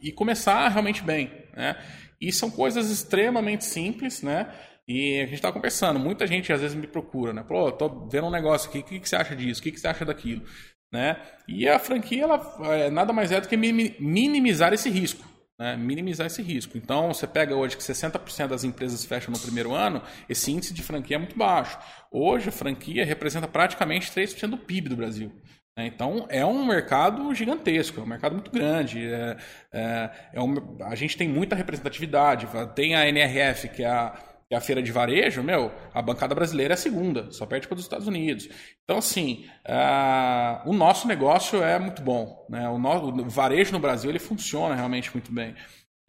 e 0.00 0.12
começar 0.12 0.68
realmente 0.68 1.02
bem. 1.02 1.30
Né? 1.54 1.76
E 2.20 2.32
são 2.32 2.50
coisas 2.50 2.90
extremamente 2.90 3.64
simples, 3.64 4.22
né? 4.22 4.52
E 4.88 5.20
a 5.20 5.24
gente 5.24 5.34
está 5.34 5.52
conversando, 5.52 6.00
muita 6.00 6.26
gente 6.26 6.52
às 6.52 6.62
vezes 6.62 6.74
me 6.74 6.86
procura, 6.86 7.32
né? 7.32 7.44
Pô, 7.46 7.70
tô 7.70 8.08
vendo 8.08 8.26
um 8.26 8.30
negócio 8.30 8.70
aqui, 8.70 8.78
o 8.78 8.82
que, 8.82 8.98
que 8.98 9.08
você 9.08 9.16
acha 9.16 9.36
disso? 9.36 9.60
O 9.60 9.62
que, 9.62 9.70
que 9.70 9.78
você 9.78 9.86
acha 9.86 10.04
daquilo? 10.04 10.42
Né? 10.90 11.20
E 11.46 11.68
a 11.68 11.78
franquia, 11.78 12.22
ela 12.22 12.56
é, 12.72 12.90
nada 12.90 13.12
mais 13.12 13.30
é 13.30 13.40
do 13.40 13.46
que 13.46 13.56
minimizar 13.56 14.72
esse 14.72 14.88
risco. 14.88 15.22
Né? 15.58 15.76
Minimizar 15.76 16.26
esse 16.26 16.40
risco. 16.40 16.78
Então, 16.78 17.12
você 17.12 17.26
pega 17.26 17.56
hoje 17.56 17.76
que 17.76 17.82
60% 17.82 18.46
das 18.46 18.64
empresas 18.64 19.04
fecham 19.04 19.32
no 19.32 19.40
primeiro 19.40 19.74
ano, 19.74 20.00
esse 20.28 20.52
índice 20.52 20.72
de 20.72 20.82
franquia 20.82 21.16
é 21.16 21.18
muito 21.18 21.36
baixo. 21.36 21.78
Hoje, 22.12 22.48
a 22.48 22.52
franquia 22.52 23.04
representa 23.04 23.48
praticamente 23.48 24.10
3% 24.10 24.46
do 24.48 24.56
PIB 24.56 24.88
do 24.88 24.96
Brasil. 24.96 25.32
Né? 25.76 25.86
Então, 25.86 26.26
é 26.28 26.46
um 26.46 26.64
mercado 26.64 27.34
gigantesco, 27.34 28.00
é 28.00 28.02
um 28.02 28.06
mercado 28.06 28.34
muito 28.34 28.50
grande. 28.50 29.04
É, 29.04 29.36
é, 29.72 30.10
é 30.34 30.40
um, 30.40 30.78
a 30.82 30.94
gente 30.94 31.16
tem 31.16 31.28
muita 31.28 31.56
representatividade. 31.56 32.46
Tem 32.74 32.94
a 32.94 33.08
NRF, 33.08 33.68
que 33.68 33.82
é 33.82 33.88
a 33.88 34.16
é 34.50 34.56
a 34.56 34.60
feira 34.60 34.82
de 34.82 34.90
varejo, 34.90 35.42
meu, 35.42 35.70
a 35.92 36.00
bancada 36.00 36.34
brasileira 36.34 36.72
é 36.72 36.76
a 36.76 36.78
segunda, 36.78 37.30
só 37.30 37.44
perde 37.44 37.68
para 37.68 37.76
os 37.76 37.82
Estados 37.82 38.06
Unidos. 38.06 38.48
Então, 38.82 38.96
assim, 38.96 39.46
uh, 39.68 40.68
o 40.68 40.72
nosso 40.72 41.06
negócio 41.06 41.62
é 41.62 41.78
muito 41.78 42.00
bom. 42.00 42.46
Né? 42.48 42.66
O, 42.68 42.78
no, 42.78 43.24
o 43.24 43.28
varejo 43.28 43.72
no 43.72 43.78
Brasil 43.78 44.10
ele 44.10 44.18
funciona 44.18 44.74
realmente 44.74 45.12
muito 45.12 45.30
bem. 45.30 45.54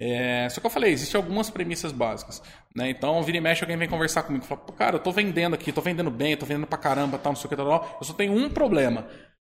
É, 0.01 0.47
só 0.47 0.61
que 0.61 0.67
eu 0.67 0.71
falei, 0.71 0.93
existem 0.93 1.19
algumas 1.19 1.49
premissas 1.49 1.91
básicas. 1.91 2.41
Né? 2.73 2.89
Então, 2.89 3.21
vira 3.21 3.37
e 3.37 3.41
mexe, 3.41 3.61
alguém 3.61 3.75
vem 3.75 3.89
conversar 3.89 4.23
comigo 4.23 4.45
e 4.45 4.47
fala, 4.47 4.61
cara, 4.77 4.95
eu 4.95 4.99
tô 5.01 5.11
vendendo 5.11 5.55
aqui, 5.55 5.73
tô 5.73 5.81
vendendo 5.81 6.09
bem, 6.09 6.37
tô 6.37 6.45
vendendo 6.45 6.67
pra 6.67 6.77
caramba, 6.77 7.17
tal, 7.17 7.33
não 7.33 7.37
sei 7.37 7.47
o 7.47 7.49
que, 7.49 7.55
tal, 7.57 7.67
tal. 7.67 7.97
eu 7.99 8.07
só 8.07 8.13
tenho 8.13 8.33
um 8.33 8.49
problema, 8.49 9.03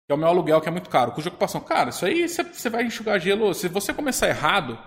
que 0.07 0.11
é 0.11 0.15
o 0.15 0.17
meu 0.17 0.27
aluguel, 0.27 0.59
que 0.59 0.67
é 0.67 0.71
muito 0.71 0.89
caro, 0.89 1.11
cuja 1.11 1.29
ocupação. 1.29 1.61
Cara, 1.61 1.91
isso 1.91 2.03
aí 2.03 2.27
você 2.27 2.69
vai 2.71 2.83
enxugar 2.83 3.19
gelo. 3.19 3.53
Se 3.53 3.67
você 3.67 3.93
começar 3.93 4.27
errado, 4.27 4.79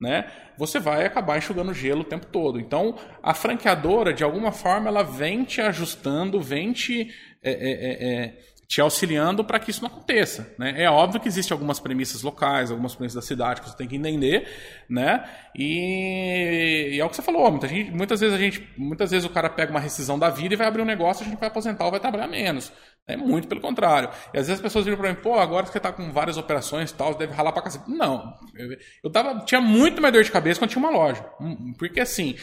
né? 0.00 0.30
Você 0.58 0.78
vai 0.78 1.04
acabar 1.06 1.38
enxugando 1.38 1.72
gelo 1.72 2.02
o 2.02 2.04
tempo 2.04 2.26
todo. 2.26 2.60
Então, 2.60 2.98
a 3.22 3.34
franqueadora, 3.34 4.12
de 4.12 4.24
alguma 4.24 4.52
forma, 4.52 4.88
ela 4.88 5.02
vem 5.02 5.44
te 5.44 5.60
ajustando, 5.60 6.40
vem 6.40 6.72
te, 6.72 7.10
é, 7.42 7.50
é, 7.50 7.70
é, 7.70 8.14
é 8.14 8.38
te 8.66 8.80
auxiliando 8.80 9.44
para 9.44 9.58
que 9.58 9.70
isso 9.70 9.82
não 9.82 9.88
aconteça. 9.88 10.52
Né? 10.58 10.82
É 10.82 10.90
óbvio 10.90 11.20
que 11.20 11.28
existem 11.28 11.54
algumas 11.54 11.78
premissas 11.78 12.22
locais, 12.22 12.70
algumas 12.70 12.94
premissas 12.94 13.22
da 13.22 13.26
cidade 13.26 13.60
que 13.60 13.70
você 13.70 13.76
tem 13.76 13.86
que 13.86 13.96
entender, 13.96 14.48
né? 14.88 15.24
E, 15.54 16.90
e 16.94 17.00
é 17.00 17.04
o 17.04 17.08
que 17.08 17.16
você 17.16 17.22
falou, 17.22 17.50
muita 17.50 17.68
gente, 17.68 17.90
muitas 17.90 18.20
vezes 18.20 18.34
a 18.34 18.38
gente, 18.38 18.68
muitas 18.76 19.10
vezes 19.10 19.24
o 19.24 19.30
cara 19.30 19.48
pega 19.48 19.70
uma 19.70 19.80
rescisão 19.80 20.18
da 20.18 20.30
vida 20.30 20.54
e 20.54 20.56
vai 20.56 20.66
abrir 20.66 20.82
um 20.82 20.86
negócio, 20.86 21.24
a 21.24 21.28
gente 21.28 21.38
vai 21.38 21.48
aposentar 21.48 21.84
ou 21.84 21.90
vai 21.90 22.00
trabalhar 22.00 22.26
menos. 22.26 22.72
É 23.08 23.16
muito 23.16 23.46
pelo 23.46 23.60
contrário. 23.60 24.10
E 24.34 24.38
às 24.38 24.48
vezes 24.48 24.54
as 24.54 24.60
pessoas 24.60 24.84
viram 24.84 24.98
para 24.98 25.10
mim, 25.10 25.14
pô, 25.22 25.38
agora 25.38 25.64
que 25.64 25.70
você 25.70 25.78
está 25.78 25.92
com 25.92 26.10
várias 26.10 26.36
operações 26.36 26.90
e 26.90 26.94
tal, 26.94 27.12
você 27.12 27.20
deve 27.20 27.34
ralar 27.34 27.52
para 27.52 27.62
cacete. 27.62 27.88
Não, 27.88 28.34
eu, 28.56 28.76
eu 29.04 29.10
tava, 29.10 29.44
tinha 29.44 29.60
muito 29.60 30.02
mais 30.02 30.12
dor 30.12 30.24
de 30.24 30.30
cabeça 30.32 30.58
quando 30.58 30.70
tinha 30.70 30.84
uma 30.84 30.90
loja. 30.90 31.24
Hum, 31.40 31.72
porque 31.78 32.00
assim, 32.00 32.36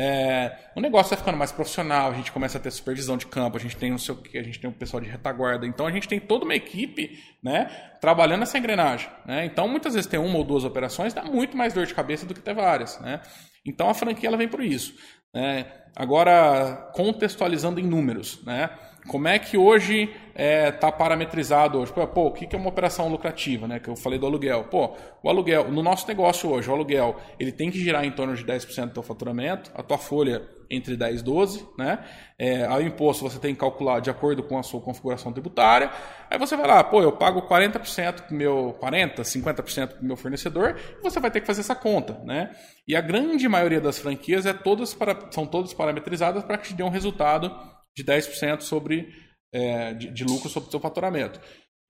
é, 0.00 0.56
o 0.76 0.80
negócio 0.80 1.10
vai 1.10 1.18
ficando 1.18 1.36
mais 1.36 1.50
profissional, 1.50 2.12
a 2.12 2.14
gente 2.14 2.30
começa 2.30 2.56
a 2.56 2.60
ter 2.60 2.70
supervisão 2.70 3.16
de 3.16 3.26
campo, 3.26 3.56
a 3.56 3.60
gente 3.60 3.76
tem 3.76 3.90
não 3.90 3.98
sei 3.98 4.14
o 4.14 4.18
que, 4.18 4.38
a 4.38 4.42
gente 4.44 4.60
tem 4.60 4.70
o 4.70 4.72
pessoal 4.72 5.02
de 5.02 5.08
retaguarda, 5.08 5.66
então 5.66 5.88
a 5.88 5.90
gente 5.90 6.06
tem 6.06 6.20
toda 6.20 6.44
uma 6.44 6.54
equipe 6.54 7.18
né, 7.42 7.64
trabalhando 8.00 8.44
essa 8.44 8.56
engrenagem. 8.56 9.10
Né? 9.26 9.44
Então 9.44 9.66
muitas 9.66 9.94
vezes 9.94 10.08
ter 10.08 10.18
uma 10.18 10.38
ou 10.38 10.44
duas 10.44 10.62
operações 10.62 11.12
dá 11.12 11.24
muito 11.24 11.56
mais 11.56 11.72
dor 11.72 11.84
de 11.84 11.94
cabeça 11.94 12.24
do 12.24 12.32
que 12.32 12.38
ter 12.38 12.54
várias. 12.54 12.96
Né? 13.00 13.20
Então 13.66 13.90
a 13.90 13.94
franquia 13.94 14.28
ela 14.28 14.36
vem 14.36 14.46
por 14.46 14.62
isso. 14.62 14.94
Né? 15.34 15.66
Agora, 15.96 16.92
contextualizando 16.94 17.80
em 17.80 17.84
números, 17.84 18.40
né? 18.44 18.70
Como 19.08 19.26
é 19.26 19.38
que 19.38 19.56
hoje 19.56 20.02
está 20.02 20.14
é, 20.36 20.70
tá 20.70 20.92
parametrizado 20.92 21.78
hoje? 21.78 21.92
Pô, 21.92 22.26
o 22.26 22.32
que 22.32 22.54
é 22.54 22.58
uma 22.58 22.68
operação 22.68 23.08
lucrativa, 23.08 23.66
né? 23.66 23.80
Que 23.80 23.88
eu 23.88 23.96
falei 23.96 24.18
do 24.18 24.26
aluguel. 24.26 24.64
Pô, 24.64 24.94
o 25.22 25.28
aluguel, 25.30 25.70
no 25.70 25.82
nosso 25.82 26.06
negócio 26.06 26.50
hoje, 26.50 26.68
o 26.68 26.74
aluguel, 26.74 27.16
ele 27.40 27.50
tem 27.50 27.70
que 27.70 27.80
girar 27.80 28.04
em 28.04 28.10
torno 28.10 28.36
de 28.36 28.44
10% 28.44 28.88
do 28.88 28.92
teu 28.92 29.02
faturamento, 29.02 29.70
a 29.74 29.82
tua 29.82 29.96
folha 29.96 30.42
entre 30.70 30.94
10 30.96 31.20
e 31.20 31.24
12, 31.24 31.66
né? 31.78 32.04
É, 32.38 32.68
o 32.68 32.80
imposto 32.82 33.24
você 33.24 33.38
tem 33.38 33.54
que 33.54 33.60
calcular 33.60 34.00
de 34.00 34.10
acordo 34.10 34.42
com 34.42 34.58
a 34.58 34.62
sua 34.62 34.80
configuração 34.80 35.32
tributária. 35.32 35.90
Aí 36.30 36.38
você 36.38 36.54
vai 36.54 36.66
lá, 36.66 36.84
pô, 36.84 37.00
eu 37.00 37.12
pago 37.12 37.42
40% 37.42 38.26
pro 38.26 38.36
meu 38.36 38.76
40, 38.78 39.22
50% 39.22 39.88
pro 39.94 40.04
meu 40.04 40.16
fornecedor, 40.16 40.76
e 40.98 41.02
você 41.02 41.18
vai 41.18 41.30
ter 41.30 41.40
que 41.40 41.46
fazer 41.46 41.60
essa 41.60 41.74
conta, 41.74 42.20
né? 42.24 42.54
E 42.86 42.94
a 42.94 43.00
grande 43.00 43.48
maioria 43.48 43.80
das 43.80 43.98
franquias 43.98 44.44
é 44.44 44.52
todas 44.52 44.92
para, 44.92 45.16
são 45.30 45.46
todas 45.46 45.72
parametrizadas 45.72 46.44
para 46.44 46.58
que 46.58 46.68
te 46.68 46.74
dê 46.74 46.82
um 46.82 46.90
resultado 46.90 47.50
de 47.98 48.04
10% 48.04 48.60
sobre, 48.60 49.12
é, 49.52 49.92
de, 49.94 50.10
de, 50.10 50.24
lucro 50.24 50.48
sobre 50.48 50.68
o 50.68 50.70
seu 50.70 50.80
faturamento. 50.80 51.40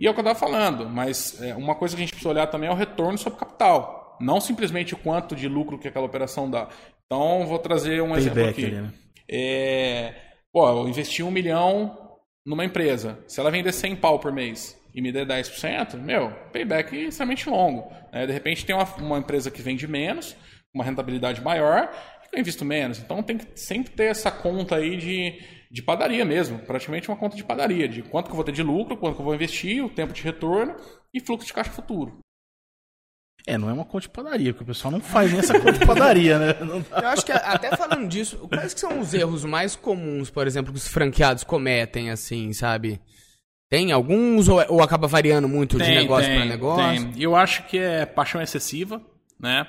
E 0.00 0.06
é 0.06 0.10
o 0.10 0.14
que 0.14 0.20
eu 0.20 0.22
estava 0.22 0.38
falando, 0.38 0.88
mas 0.88 1.40
é, 1.42 1.54
uma 1.54 1.74
coisa 1.74 1.94
que 1.94 2.02
a 2.02 2.04
gente 2.04 2.12
precisa 2.12 2.30
olhar 2.30 2.46
também 2.46 2.68
é 2.68 2.72
o 2.72 2.76
retorno 2.76 3.18
sobre 3.18 3.38
capital. 3.38 4.16
Não 4.20 4.40
simplesmente 4.40 4.94
o 4.94 4.98
quanto 4.98 5.36
de 5.36 5.48
lucro 5.48 5.78
que 5.78 5.88
aquela 5.88 6.06
operação 6.06 6.50
dá. 6.50 6.68
Então, 7.06 7.46
vou 7.46 7.58
trazer 7.58 8.02
um 8.02 8.16
exemplo 8.16 8.42
Payback 8.42 8.64
aqui. 8.64 8.76
ali, 8.76 8.82
né? 8.82 8.92
É, 9.30 10.14
pô, 10.52 10.66
eu 10.68 10.88
investi 10.88 11.22
um 11.22 11.30
milhão 11.30 12.16
numa 12.46 12.64
empresa. 12.64 13.18
Se 13.26 13.40
ela 13.40 13.50
vender 13.50 13.72
100 13.72 13.96
pau 13.96 14.18
por 14.18 14.32
mês 14.32 14.80
e 14.94 15.02
me 15.02 15.12
der 15.12 15.26
10%, 15.26 15.98
meu, 15.98 16.30
payback 16.52 16.96
é 16.96 17.08
extremamente 17.08 17.48
longo. 17.48 17.92
né? 18.12 18.26
De 18.26 18.32
repente 18.32 18.64
tem 18.64 18.74
uma, 18.74 18.84
uma 18.96 19.18
empresa 19.18 19.50
que 19.50 19.60
vende 19.60 19.86
menos, 19.86 20.34
uma 20.74 20.84
rentabilidade 20.84 21.42
maior, 21.42 21.90
e 22.32 22.36
eu 22.36 22.40
invisto 22.40 22.64
menos. 22.64 22.98
Então 22.98 23.22
tem 23.22 23.36
que 23.36 23.46
sempre 23.58 23.92
ter 23.92 24.04
essa 24.04 24.30
conta 24.30 24.76
aí 24.76 24.96
de, 24.96 25.40
de 25.70 25.82
padaria 25.82 26.24
mesmo. 26.24 26.58
Praticamente 26.58 27.08
uma 27.08 27.16
conta 27.16 27.36
de 27.36 27.44
padaria, 27.44 27.88
de 27.88 28.02
quanto 28.02 28.26
que 28.26 28.32
eu 28.32 28.36
vou 28.36 28.44
ter 28.44 28.52
de 28.52 28.62
lucro, 28.62 28.96
quanto 28.96 29.14
que 29.14 29.20
eu 29.20 29.24
vou 29.24 29.34
investir, 29.34 29.84
o 29.84 29.90
tempo 29.90 30.12
de 30.12 30.22
retorno 30.22 30.74
e 31.12 31.20
fluxo 31.20 31.46
de 31.46 31.52
caixa 31.52 31.70
futuro. 31.70 32.18
É, 33.46 33.56
não 33.56 33.70
é 33.70 33.72
uma 33.72 33.84
conta 33.84 34.02
de 34.02 34.10
padaria, 34.10 34.52
porque 34.52 34.64
o 34.64 34.66
pessoal 34.66 34.92
não 34.92 35.00
faz 35.00 35.30
nem 35.30 35.40
essa 35.40 35.58
conta 35.58 35.78
de 35.78 35.86
padaria, 35.86 36.38
né? 36.38 36.54
Eu 37.00 37.08
acho 37.08 37.24
que 37.24 37.32
até 37.32 37.74
falando 37.76 38.06
disso, 38.06 38.36
quais 38.48 38.74
que 38.74 38.80
são 38.80 39.00
os 39.00 39.14
erros 39.14 39.44
mais 39.44 39.74
comuns, 39.74 40.28
por 40.28 40.46
exemplo, 40.46 40.72
que 40.72 40.78
os 40.78 40.88
franqueados 40.88 41.44
cometem, 41.44 42.10
assim, 42.10 42.52
sabe? 42.52 43.00
Tem 43.70 43.92
alguns 43.92 44.48
ou, 44.48 44.62
ou 44.68 44.82
acaba 44.82 45.06
variando 45.06 45.48
muito 45.48 45.78
de 45.78 45.90
negócio 45.90 46.30
para 46.30 46.44
negócio? 46.44 47.12
Tem. 47.12 47.22
Eu 47.22 47.36
acho 47.36 47.66
que 47.66 47.78
é 47.78 48.04
paixão 48.04 48.42
excessiva, 48.42 49.00
né? 49.40 49.66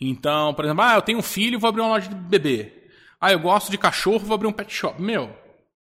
Então, 0.00 0.52
por 0.54 0.64
exemplo, 0.64 0.82
ah, 0.82 0.94
eu 0.94 1.02
tenho 1.02 1.18
um 1.18 1.22
filho, 1.22 1.58
vou 1.58 1.68
abrir 1.68 1.80
uma 1.80 1.90
loja 1.90 2.08
de 2.08 2.14
bebê. 2.14 2.75
Ah, 3.20 3.32
eu 3.32 3.38
gosto 3.40 3.70
de 3.70 3.78
cachorro, 3.78 4.20
vou 4.20 4.34
abrir 4.34 4.46
um 4.46 4.52
pet 4.52 4.72
shop. 4.72 5.00
Meu, 5.00 5.34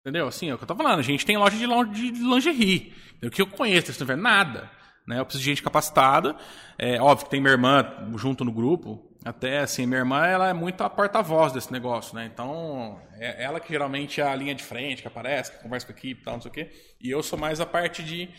entendeu? 0.00 0.26
Assim, 0.28 0.50
é 0.50 0.54
o 0.54 0.58
que 0.58 0.64
eu 0.64 0.68
tô 0.68 0.74
falando. 0.74 0.98
A 0.98 1.02
gente 1.02 1.24
tem 1.24 1.36
loja 1.36 1.56
de, 1.56 2.10
lingerie. 2.10 2.92
O 3.22 3.30
que 3.30 3.42
eu 3.42 3.46
conheço, 3.46 3.92
se 3.92 4.00
não 4.00 4.06
tiver 4.06 4.16
nada. 4.16 4.70
Né? 5.06 5.18
Eu 5.18 5.24
preciso 5.24 5.44
de 5.44 5.50
gente 5.50 5.62
capacitada. 5.62 6.36
É 6.78 7.00
óbvio 7.00 7.24
que 7.24 7.30
tem 7.30 7.40
minha 7.40 7.52
irmã 7.52 7.84
junto 8.16 8.44
no 8.44 8.52
grupo. 8.52 9.06
Até 9.24 9.58
assim, 9.58 9.84
minha 9.84 9.98
irmã 9.98 10.24
ela 10.24 10.48
é 10.48 10.52
muito 10.54 10.82
a 10.82 10.88
porta-voz 10.88 11.52
desse 11.52 11.70
negócio, 11.70 12.14
né? 12.14 12.24
Então, 12.32 12.98
é 13.18 13.44
ela 13.44 13.60
que 13.60 13.68
geralmente 13.70 14.18
é 14.18 14.24
a 14.26 14.34
linha 14.34 14.54
de 14.54 14.62
frente, 14.64 15.02
que 15.02 15.08
aparece, 15.08 15.52
que 15.52 15.62
conversa 15.62 15.86
com 15.86 15.92
a 15.92 15.96
equipe 15.96 16.22
e 16.22 16.24
tal, 16.24 16.34
não 16.34 16.40
sei 16.40 16.50
o 16.50 16.54
quê. 16.54 16.70
E 16.98 17.10
eu 17.10 17.22
sou 17.22 17.38
mais 17.38 17.60
a 17.60 17.66
parte 17.66 18.02
de, 18.02 18.30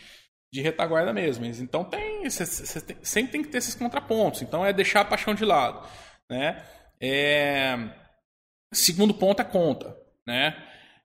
de 0.52 0.60
retaguarda 0.60 1.12
mesmo. 1.12 1.44
Então 1.44 1.84
tem, 1.84 2.28
cê- 2.28 2.46
cê 2.46 2.80
tem- 2.80 2.96
sempre 3.00 3.30
tem 3.30 3.42
que 3.42 3.48
ter 3.48 3.58
esses 3.58 3.76
contrapontos. 3.76 4.42
Então 4.42 4.66
é 4.66 4.72
deixar 4.72 5.02
a 5.02 5.04
paixão 5.04 5.34
de 5.34 5.44
lado, 5.44 5.86
né? 6.28 6.64
É, 7.00 7.78
Segundo 8.72 9.12
ponto 9.14 9.40
é 9.40 9.44
conta, 9.44 9.94
né? 10.26 10.56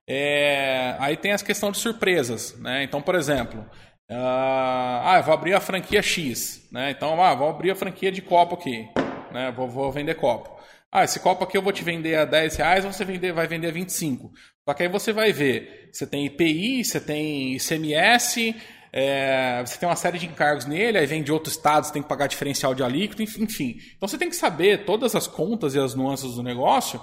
É, 0.06 0.96
Aí 0.98 1.16
tem 1.16 1.32
as 1.32 1.42
questões 1.42 1.72
de 1.76 1.78
surpresas, 1.78 2.56
né? 2.58 2.82
Então, 2.82 3.02
por 3.02 3.14
exemplo, 3.14 3.64
ah, 4.10 5.02
ah, 5.16 5.20
vou 5.20 5.34
abrir 5.34 5.54
a 5.54 5.60
franquia 5.60 6.00
X, 6.02 6.66
né? 6.72 6.90
Então, 6.90 7.22
ah, 7.22 7.34
vou 7.34 7.48
abrir 7.50 7.70
a 7.70 7.76
franquia 7.76 8.10
de 8.10 8.22
copo 8.22 8.54
aqui, 8.54 8.88
né? 9.32 9.52
Vou, 9.54 9.68
vou 9.68 9.92
vender 9.92 10.14
copo. 10.14 10.56
Ah, 10.90 11.04
esse 11.04 11.20
copo 11.20 11.44
aqui 11.44 11.58
eu 11.58 11.62
vou 11.62 11.72
te 11.72 11.84
vender 11.84 12.14
a 12.16 12.24
10 12.24 12.56
reais, 12.56 12.84
você 12.86 13.04
vender, 13.04 13.32
vai 13.32 13.46
vender 13.46 13.68
a 13.68 13.72
25. 13.72 14.32
Só 14.66 14.72
que 14.74 14.82
aí 14.84 14.88
você 14.88 15.12
vai 15.12 15.32
ver, 15.32 15.90
você 15.92 16.06
tem 16.06 16.24
IPI, 16.24 16.82
você 16.84 16.98
tem 17.00 17.54
ICMS, 17.56 18.56
é, 18.90 19.60
você 19.66 19.76
tem 19.78 19.86
uma 19.86 19.94
série 19.96 20.18
de 20.18 20.24
encargos 20.26 20.64
nele, 20.64 20.96
aí 20.96 21.04
vem 21.04 21.22
de 21.22 21.30
outros 21.30 21.54
estados, 21.56 21.90
tem 21.90 22.00
que 22.02 22.08
pagar 22.08 22.26
diferencial 22.26 22.74
de 22.74 22.82
alíquota, 22.82 23.22
enf- 23.22 23.36
enfim. 23.38 23.76
Então 23.96 24.08
você 24.08 24.16
tem 24.16 24.30
que 24.30 24.36
saber 24.36 24.86
todas 24.86 25.14
as 25.14 25.26
contas 25.26 25.74
e 25.74 25.78
as 25.78 25.94
nuances 25.94 26.34
do 26.36 26.42
negócio 26.42 26.98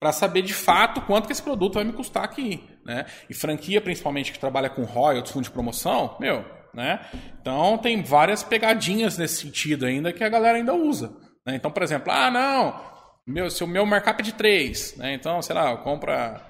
para 0.00 0.12
saber 0.12 0.42
de 0.42 0.52
fato 0.54 1.00
quanto 1.02 1.26
que 1.26 1.32
esse 1.32 1.42
produto 1.42 1.74
vai 1.74 1.84
me 1.84 1.92
custar 1.92 2.24
aqui, 2.24 2.62
né? 2.84 3.06
E 3.30 3.34
franquia, 3.34 3.80
principalmente, 3.80 4.32
que 4.32 4.38
trabalha 4.38 4.68
com 4.68 4.84
royalties, 4.84 5.32
fundo 5.32 5.44
de 5.44 5.50
promoção, 5.50 6.16
meu, 6.20 6.44
né? 6.74 7.00
Então 7.40 7.78
tem 7.78 8.02
várias 8.02 8.42
pegadinhas 8.42 9.16
nesse 9.16 9.42
sentido 9.42 9.86
ainda 9.86 10.12
que 10.12 10.22
a 10.22 10.28
galera 10.28 10.58
ainda 10.58 10.74
usa. 10.74 11.16
né? 11.46 11.54
Então, 11.56 11.70
por 11.70 11.82
exemplo, 11.82 12.12
ah, 12.12 12.30
não, 12.30 12.80
meu, 13.26 13.50
se 13.50 13.64
o 13.64 13.66
meu 13.66 13.86
markup 13.86 14.20
é 14.20 14.24
de 14.24 14.32
3, 14.34 14.96
né? 14.98 15.14
Então, 15.14 15.40
sei 15.42 15.54
lá, 15.54 15.70
eu 15.70 15.78
compra... 15.78 16.40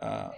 ah, 0.00 0.32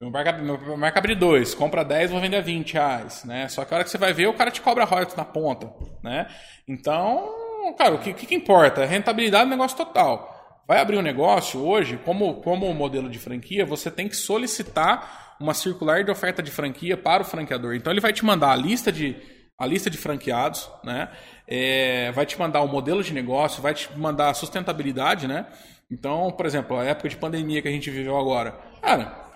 meu 0.00 0.10
markup, 0.10 0.40
markup 0.78 1.08
de 1.08 1.14
2, 1.14 1.54
compra 1.54 1.84
10, 1.84 2.10
vou 2.10 2.20
vender 2.20 2.36
a 2.38 2.40
20 2.42 2.72
reais, 2.74 3.24
né? 3.24 3.48
Só 3.48 3.64
que 3.64 3.72
a 3.72 3.76
hora 3.76 3.84
que 3.84 3.90
você 3.90 3.98
vai 3.98 4.12
ver, 4.12 4.28
o 4.28 4.34
cara 4.34 4.50
te 4.50 4.60
cobra 4.60 4.84
royalties 4.84 5.16
na 5.16 5.24
ponta, 5.24 5.70
né? 6.02 6.26
Então, 6.66 7.74
cara, 7.76 7.94
o 7.94 7.98
que, 7.98 8.10
o 8.10 8.14
que 8.14 8.34
importa? 8.34 8.82
É 8.82 8.86
rentabilidade 8.86 9.44
do 9.44 9.50
negócio 9.50 9.76
total. 9.76 10.39
Vai 10.70 10.78
abrir 10.78 10.96
um 10.96 11.02
negócio 11.02 11.60
hoje, 11.60 11.96
como, 12.04 12.34
como 12.42 12.72
modelo 12.72 13.10
de 13.10 13.18
franquia, 13.18 13.66
você 13.66 13.90
tem 13.90 14.08
que 14.08 14.14
solicitar 14.14 15.34
uma 15.40 15.52
circular 15.52 16.04
de 16.04 16.12
oferta 16.12 16.40
de 16.40 16.48
franquia 16.52 16.96
para 16.96 17.24
o 17.24 17.26
franqueador. 17.26 17.74
Então 17.74 17.92
ele 17.92 18.00
vai 18.00 18.12
te 18.12 18.24
mandar 18.24 18.52
a 18.52 18.54
lista 18.54 18.92
de, 18.92 19.16
a 19.58 19.66
lista 19.66 19.90
de 19.90 19.98
franqueados, 19.98 20.70
né? 20.84 21.08
É, 21.44 22.12
vai 22.12 22.24
te 22.24 22.38
mandar 22.38 22.60
o 22.60 22.68
modelo 22.68 23.02
de 23.02 23.12
negócio, 23.12 23.60
vai 23.60 23.74
te 23.74 23.92
mandar 23.98 24.30
a 24.30 24.34
sustentabilidade, 24.34 25.26
né? 25.26 25.46
Então, 25.90 26.30
por 26.30 26.46
exemplo, 26.46 26.78
a 26.78 26.84
época 26.84 27.08
de 27.08 27.16
pandemia 27.16 27.60
que 27.60 27.66
a 27.66 27.72
gente 27.72 27.90
viveu 27.90 28.16
agora. 28.16 28.52
Cara, 28.80 29.29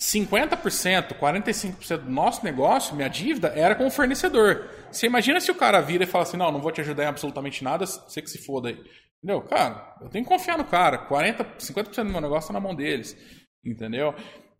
50%, 0.00 1.18
45% 1.18 1.96
do 1.98 2.10
nosso 2.10 2.44
negócio, 2.44 2.94
minha 2.94 3.08
dívida, 3.08 3.48
era 3.56 3.74
com 3.74 3.86
o 3.86 3.90
fornecedor. 3.90 4.68
Você 4.90 5.06
imagina 5.06 5.40
se 5.40 5.50
o 5.50 5.54
cara 5.54 5.80
vira 5.80 6.04
e 6.04 6.06
fala 6.06 6.24
assim: 6.24 6.36
não, 6.36 6.52
não 6.52 6.60
vou 6.60 6.70
te 6.70 6.80
ajudar 6.80 7.04
em 7.04 7.08
absolutamente 7.08 7.64
nada, 7.64 7.86
você 7.86 8.20
que 8.20 8.30
se 8.30 8.44
foda 8.44 8.68
aí. 8.68 8.78
Entendeu? 9.22 9.42
Cara, 9.42 9.96
eu 10.02 10.08
tenho 10.08 10.24
que 10.24 10.30
confiar 10.30 10.58
no 10.58 10.64
cara. 10.64 10.98
40, 10.98 11.44
50% 11.58 12.04
do 12.04 12.10
meu 12.10 12.20
negócio 12.20 12.46
está 12.46 12.52
na 12.52 12.60
mão 12.60 12.74
deles. 12.74 13.16
Entendeu? 13.64 14.14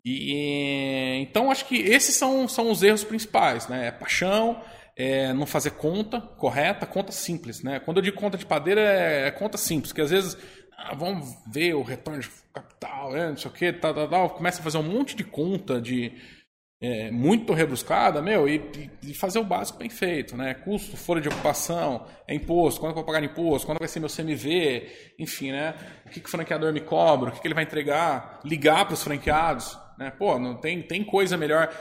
E, 0.05 1.18
então, 1.20 1.51
acho 1.51 1.66
que 1.66 1.77
esses 1.77 2.14
são, 2.14 2.49
são 2.49 2.70
os 2.70 2.83
erros 2.83 3.05
principais, 3.05 3.68
né? 3.68 3.88
É 3.88 3.90
paixão, 3.90 4.62
é 4.96 5.33
não 5.33 5.44
fazer 5.44 5.72
conta 5.72 6.20
correta, 6.20 6.87
conta 6.87 7.12
simples, 7.12 7.62
né? 7.62 7.81
Quando 7.81 7.99
eu 7.99 8.03
digo 8.03 8.16
conta 8.16 8.38
de 8.38 8.46
padeira, 8.46 8.81
é, 8.81 9.27
é 9.27 9.31
conta 9.31 9.59
simples, 9.59 9.92
porque 9.92 10.03
às 10.03 10.11
vezes 10.11 10.38
ah, 10.77 10.95
vamos 10.95 11.27
ver 11.53 11.75
o 11.75 11.83
retorno 11.83 12.21
de 12.21 12.29
capital, 12.53 13.17
é, 13.17 13.29
não 13.31 13.37
sei 13.37 13.51
o 13.51 13.55
que, 13.55 13.73
tal, 13.73 13.95
tal, 13.95 14.09
tal, 14.09 14.31
começa 14.31 14.61
a 14.61 14.65
fazer 14.65 14.79
um 14.79 14.83
monte 14.83 15.17
de 15.17 15.25
conta 15.25 15.81
de 15.81 16.12
é, 16.81 17.11
muito 17.11 17.53
rebuscada, 17.55 18.21
meu, 18.21 18.47
e, 18.49 18.57
e- 19.03 19.11
e 19.11 19.15
fazer 19.15 19.39
o 19.39 19.45
básico 19.45 19.79
bem 19.79 19.89
feito, 19.89 20.37
né? 20.37 20.55
Custo, 20.55 20.97
folha 20.97 21.21
de 21.23 21.29
ocupação, 21.29 22.07
é 22.29 22.35
imposto, 22.35 22.81
quando 22.81 22.91
eu 22.91 22.97
vou 22.97 23.05
pagar 23.05 23.25
imposto, 23.25 23.67
quando 23.67 23.79
vai 23.79 23.89
ser 23.89 24.01
meu 24.01 24.09
CMV, 24.11 25.15
enfim, 25.19 25.53
né? 25.53 25.75
O 26.07 26.11
que, 26.11 26.21
que 26.21 26.27
o 26.29 26.31
franqueador 26.31 26.73
me 26.73 26.81
cobra, 26.81 27.31
o 27.31 27.33
que, 27.33 27.41
que 27.41 27.47
ele 27.49 27.55
vai 27.55 27.65
entregar, 27.65 28.41
ligar 28.45 28.85
para 28.85 28.95
os 28.95 29.03
franqueados, 29.03 29.79
né? 29.99 30.11
Pô, 30.11 30.39
não 30.39 30.57
tem, 30.61 30.83
tem 30.83 31.03
coisa 31.03 31.37
melhor, 31.37 31.73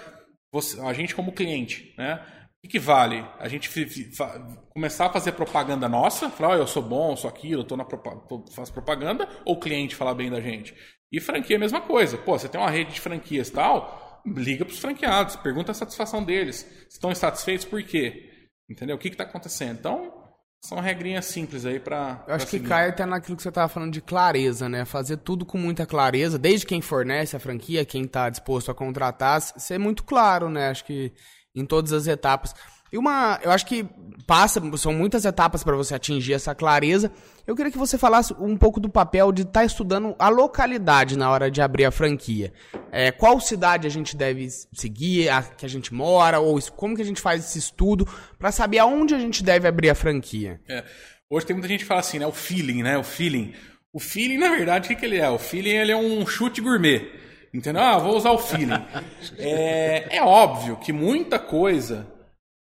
você- 0.51 0.79
a 0.81 0.93
gente 0.93 1.13
como 1.15 1.33
cliente, 1.33 1.93
né? 1.97 2.21
Que, 2.65 2.67
que 2.67 2.79
vale? 2.79 3.23
A 3.39 3.47
gente 3.47 3.69
começar 4.73 5.05
a 5.05 5.13
fazer 5.13 5.33
propaganda 5.33 5.87
nossa, 5.87 6.29
falar, 6.29 6.55
ó, 6.55 6.57
eu 6.57 6.67
sou 6.67 6.81
bom, 6.81 7.11
eu 7.11 7.17
sou 7.17 7.29
aquilo, 7.29 7.61
eu 7.61 7.65
tô 7.65 7.77
na 7.77 7.85
propa- 7.85 8.21
faço 8.51 8.73
propaganda, 8.73 9.27
ou 9.45 9.55
o 9.55 9.59
cliente 9.59 9.95
falar 9.95 10.15
bem 10.15 10.31
da 10.31 10.41
gente? 10.41 10.73
E 11.11 11.19
franquia 11.21 11.55
é 11.55 11.57
a 11.57 11.59
mesma 11.59 11.81
coisa. 11.81 12.17
Pô, 12.17 12.37
você 12.37 12.49
tem 12.49 12.59
uma 12.59 12.69
rede 12.69 12.93
de 12.93 12.99
franquias 13.01 13.49
e 13.49 13.51
tal, 13.51 14.21
liga 14.25 14.65
pros 14.65 14.79
franqueados, 14.79 15.35
pergunta 15.35 15.71
a 15.71 15.75
satisfação 15.75 16.23
deles. 16.23 16.65
Estão 16.89 17.11
insatisfeitos, 17.11 17.65
por 17.65 17.81
quê? 17.83 18.31
Entendeu? 18.69 18.95
O 18.95 18.99
que, 18.99 19.11
que 19.11 19.15
tá 19.17 19.23
acontecendo? 19.25 19.77
Então, 19.79 20.13
são 20.63 20.79
regrinhas 20.79 21.25
simples 21.25 21.65
aí 21.65 21.79
pra. 21.79 22.23
Eu 22.27 22.33
acho 22.33 22.45
pra 22.45 22.51
que 22.51 22.57
seguir. 22.57 22.67
cai 22.67 22.89
até 22.89 23.05
naquilo 23.05 23.37
que 23.37 23.43
você 23.43 23.51
tava 23.51 23.69
falando 23.69 23.93
de 23.93 24.01
clareza, 24.01 24.67
né? 24.67 24.83
Fazer 24.83 25.17
tudo 25.17 25.45
com 25.45 25.59
muita 25.59 25.85
clareza, 25.85 26.39
desde 26.39 26.65
quem 26.65 26.81
fornece 26.81 27.35
a 27.35 27.39
franquia, 27.39 27.85
quem 27.85 28.07
tá 28.07 28.27
disposto 28.29 28.71
a 28.71 28.75
contratar, 28.75 29.39
ser 29.39 29.77
muito 29.77 30.03
claro, 30.03 30.49
né? 30.49 30.69
Acho 30.69 30.83
que 30.85 31.13
em 31.55 31.65
todas 31.65 31.93
as 31.93 32.07
etapas. 32.07 32.53
E 32.91 32.97
uma, 32.97 33.39
eu 33.43 33.51
acho 33.51 33.65
que 33.65 33.85
passa, 34.25 34.61
são 34.77 34.93
muitas 34.93 35.25
etapas 35.25 35.63
para 35.63 35.75
você 35.75 35.95
atingir 35.95 36.33
essa 36.33 36.55
clareza. 36.55 37.11
Eu 37.45 37.55
queria 37.55 37.71
que 37.71 37.77
você 37.77 37.97
falasse 37.97 38.33
um 38.39 38.55
pouco 38.55 38.79
do 38.79 38.89
papel 38.89 39.31
de 39.31 39.41
estar 39.41 39.65
estudando 39.65 40.15
a 40.17 40.29
localidade 40.29 41.17
na 41.17 41.29
hora 41.29 41.49
de 41.49 41.61
abrir 41.61 41.85
a 41.85 41.91
franquia. 41.91 42.53
É, 42.91 43.11
qual 43.11 43.39
cidade 43.39 43.85
a 43.85 43.89
gente 43.89 44.15
deve 44.15 44.47
seguir, 44.73 45.29
a 45.29 45.41
que 45.43 45.65
a 45.65 45.69
gente 45.69 45.93
mora, 45.93 46.39
ou 46.39 46.59
como 46.75 46.95
que 46.95 47.01
a 47.01 47.05
gente 47.05 47.21
faz 47.21 47.43
esse 47.43 47.59
estudo 47.59 48.07
para 48.39 48.51
saber 48.51 48.79
aonde 48.79 49.13
a 49.13 49.19
gente 49.19 49.43
deve 49.43 49.67
abrir 49.67 49.89
a 49.89 49.95
franquia? 49.95 50.61
É. 50.67 50.83
Hoje 51.29 51.45
tem 51.45 51.55
muita 51.55 51.67
gente 51.67 51.81
que 51.81 51.85
fala 51.85 51.99
assim, 51.99 52.19
né? 52.19 52.27
O 52.27 52.31
feeling, 52.31 52.83
né? 52.83 52.97
O 52.97 53.03
feeling. 53.03 53.53
O 53.91 53.99
feeling, 53.99 54.37
na 54.37 54.49
verdade, 54.49 54.85
o 54.85 54.87
que, 54.89 54.95
que 54.95 55.05
ele 55.05 55.17
é? 55.17 55.29
O 55.29 55.37
feeling 55.37 55.71
ele 55.71 55.91
é 55.91 55.97
um 55.97 56.25
chute 56.25 56.61
gourmet. 56.61 57.24
Entendeu? 57.55 57.81
Ah, 57.81 57.97
vou 57.97 58.15
usar 58.17 58.31
o 58.31 58.37
feeling. 58.37 58.73
é, 59.37 60.17
é 60.17 60.21
óbvio 60.23 60.77
que 60.77 60.91
muita 60.91 61.39
coisa 61.39 62.05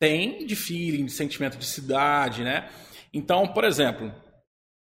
tem 0.01 0.47
de 0.47 0.55
feeling, 0.55 1.07
de 1.07 1.13
sentimento 1.13 1.57
de 1.59 1.65
cidade, 1.67 2.45
né? 2.45 2.69
Então, 3.13 3.47
por 3.49 3.65
exemplo, 3.65 4.13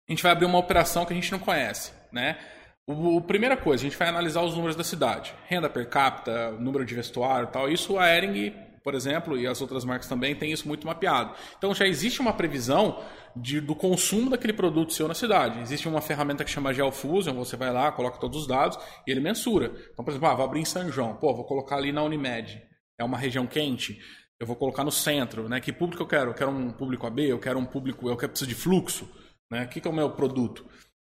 a 0.08 0.12
gente 0.12 0.22
vai 0.22 0.32
abrir 0.32 0.46
uma 0.46 0.58
operação 0.58 1.04
que 1.04 1.12
a 1.12 1.16
gente 1.16 1.30
não 1.32 1.38
conhece, 1.38 1.92
né? 2.12 2.38
O, 2.86 3.16
o- 3.16 3.20
primeira 3.20 3.56
coisa, 3.56 3.82
a 3.84 3.88
gente 3.88 3.98
vai 3.98 4.08
analisar 4.08 4.42
os 4.42 4.54
números 4.54 4.76
da 4.76 4.84
cidade. 4.84 5.34
Renda 5.46 5.68
per 5.68 5.88
capita, 5.88 6.52
número 6.52 6.84
de 6.84 6.94
vestuário 6.94 7.48
tal. 7.48 7.68
Isso 7.68 7.98
a 7.98 8.08
Ering, 8.08 8.54
por 8.82 8.94
exemplo, 8.94 9.36
e 9.38 9.46
as 9.46 9.60
outras 9.60 9.84
marcas 9.84 10.08
também 10.08 10.34
têm 10.34 10.52
isso 10.52 10.66
muito 10.66 10.86
mapeado. 10.86 11.34
Então 11.58 11.74
já 11.74 11.86
existe 11.86 12.20
uma 12.20 12.32
previsão 12.32 13.00
de- 13.36 13.60
do 13.60 13.74
consumo 13.74 14.30
daquele 14.30 14.52
produto 14.52 14.92
seu 14.92 15.06
na 15.08 15.14
cidade. 15.14 15.60
Existe 15.60 15.88
uma 15.88 16.00
ferramenta 16.00 16.44
que 16.44 16.50
chama 16.50 16.72
GeoFusion, 16.72 17.34
você 17.34 17.56
vai 17.56 17.72
lá, 17.72 17.90
coloca 17.92 18.18
todos 18.18 18.42
os 18.42 18.46
dados 18.46 18.78
e 19.06 19.10
ele 19.10 19.20
mensura. 19.20 19.72
Então, 19.92 20.04
por 20.04 20.10
exemplo, 20.10 20.28
ah, 20.28 20.34
vou 20.34 20.44
abrir 20.44 20.60
em 20.60 20.64
São 20.64 20.90
João, 20.90 21.16
pô, 21.16 21.34
vou 21.34 21.44
colocar 21.44 21.76
ali 21.76 21.92
na 21.92 22.02
Unimed. 22.02 22.62
É 22.98 23.04
uma 23.04 23.16
região 23.18 23.46
quente. 23.46 23.98
Eu 24.38 24.46
vou 24.46 24.56
colocar 24.56 24.84
no 24.84 24.90
centro, 24.92 25.48
né? 25.48 25.60
Que 25.60 25.72
público 25.72 26.02
eu 26.02 26.06
quero? 26.06 26.30
Eu 26.30 26.34
quero 26.34 26.50
um 26.50 26.70
público 26.72 27.06
AB, 27.06 27.28
eu 27.28 27.38
quero 27.38 27.58
um 27.58 27.66
público, 27.66 28.08
eu 28.08 28.16
quero 28.16 28.30
preciso 28.32 28.48
de 28.48 28.54
fluxo, 28.54 29.06
né? 29.50 29.64
O 29.64 29.68
que, 29.68 29.80
que 29.80 29.86
é 29.86 29.90
o 29.90 29.94
meu 29.94 30.10
produto? 30.10 30.66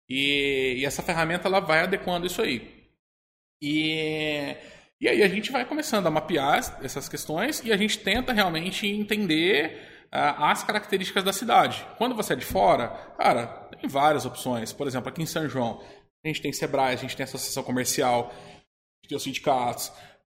E, 0.09 0.75
e 0.79 0.85
essa 0.85 1.03
ferramenta 1.03 1.47
ela 1.47 1.59
vai 1.59 1.81
adequando 1.81 2.25
isso 2.25 2.41
aí. 2.41 2.87
E, 3.61 4.55
e 5.01 5.07
aí 5.07 5.23
a 5.23 5.27
gente 5.27 5.51
vai 5.51 5.65
começando 5.65 6.07
a 6.07 6.11
mapear 6.11 6.57
essas 6.81 7.09
questões 7.09 7.61
e 7.63 7.71
a 7.71 7.77
gente 7.77 7.99
tenta 7.99 8.31
realmente 8.31 8.87
entender 8.87 9.96
as 10.11 10.63
características 10.63 11.23
da 11.23 11.33
cidade. 11.33 11.85
Quando 11.97 12.15
você 12.15 12.33
é 12.33 12.35
de 12.35 12.45
fora, 12.45 12.89
cara, 13.17 13.47
tem 13.79 13.89
várias 13.89 14.25
opções. 14.25 14.71
Por 14.73 14.87
exemplo, 14.87 15.09
aqui 15.09 15.21
em 15.21 15.25
São 15.25 15.47
João, 15.47 15.81
a 16.23 16.27
gente 16.27 16.41
tem 16.41 16.51
Sebrae, 16.51 16.93
a 16.93 16.97
gente 16.97 17.15
tem 17.15 17.23
Associação 17.23 17.63
Comercial, 17.63 18.31
a 18.31 18.99
gente 19.01 19.09
tem 19.09 19.17
os 19.17 19.23
sindicatos. 19.23 19.91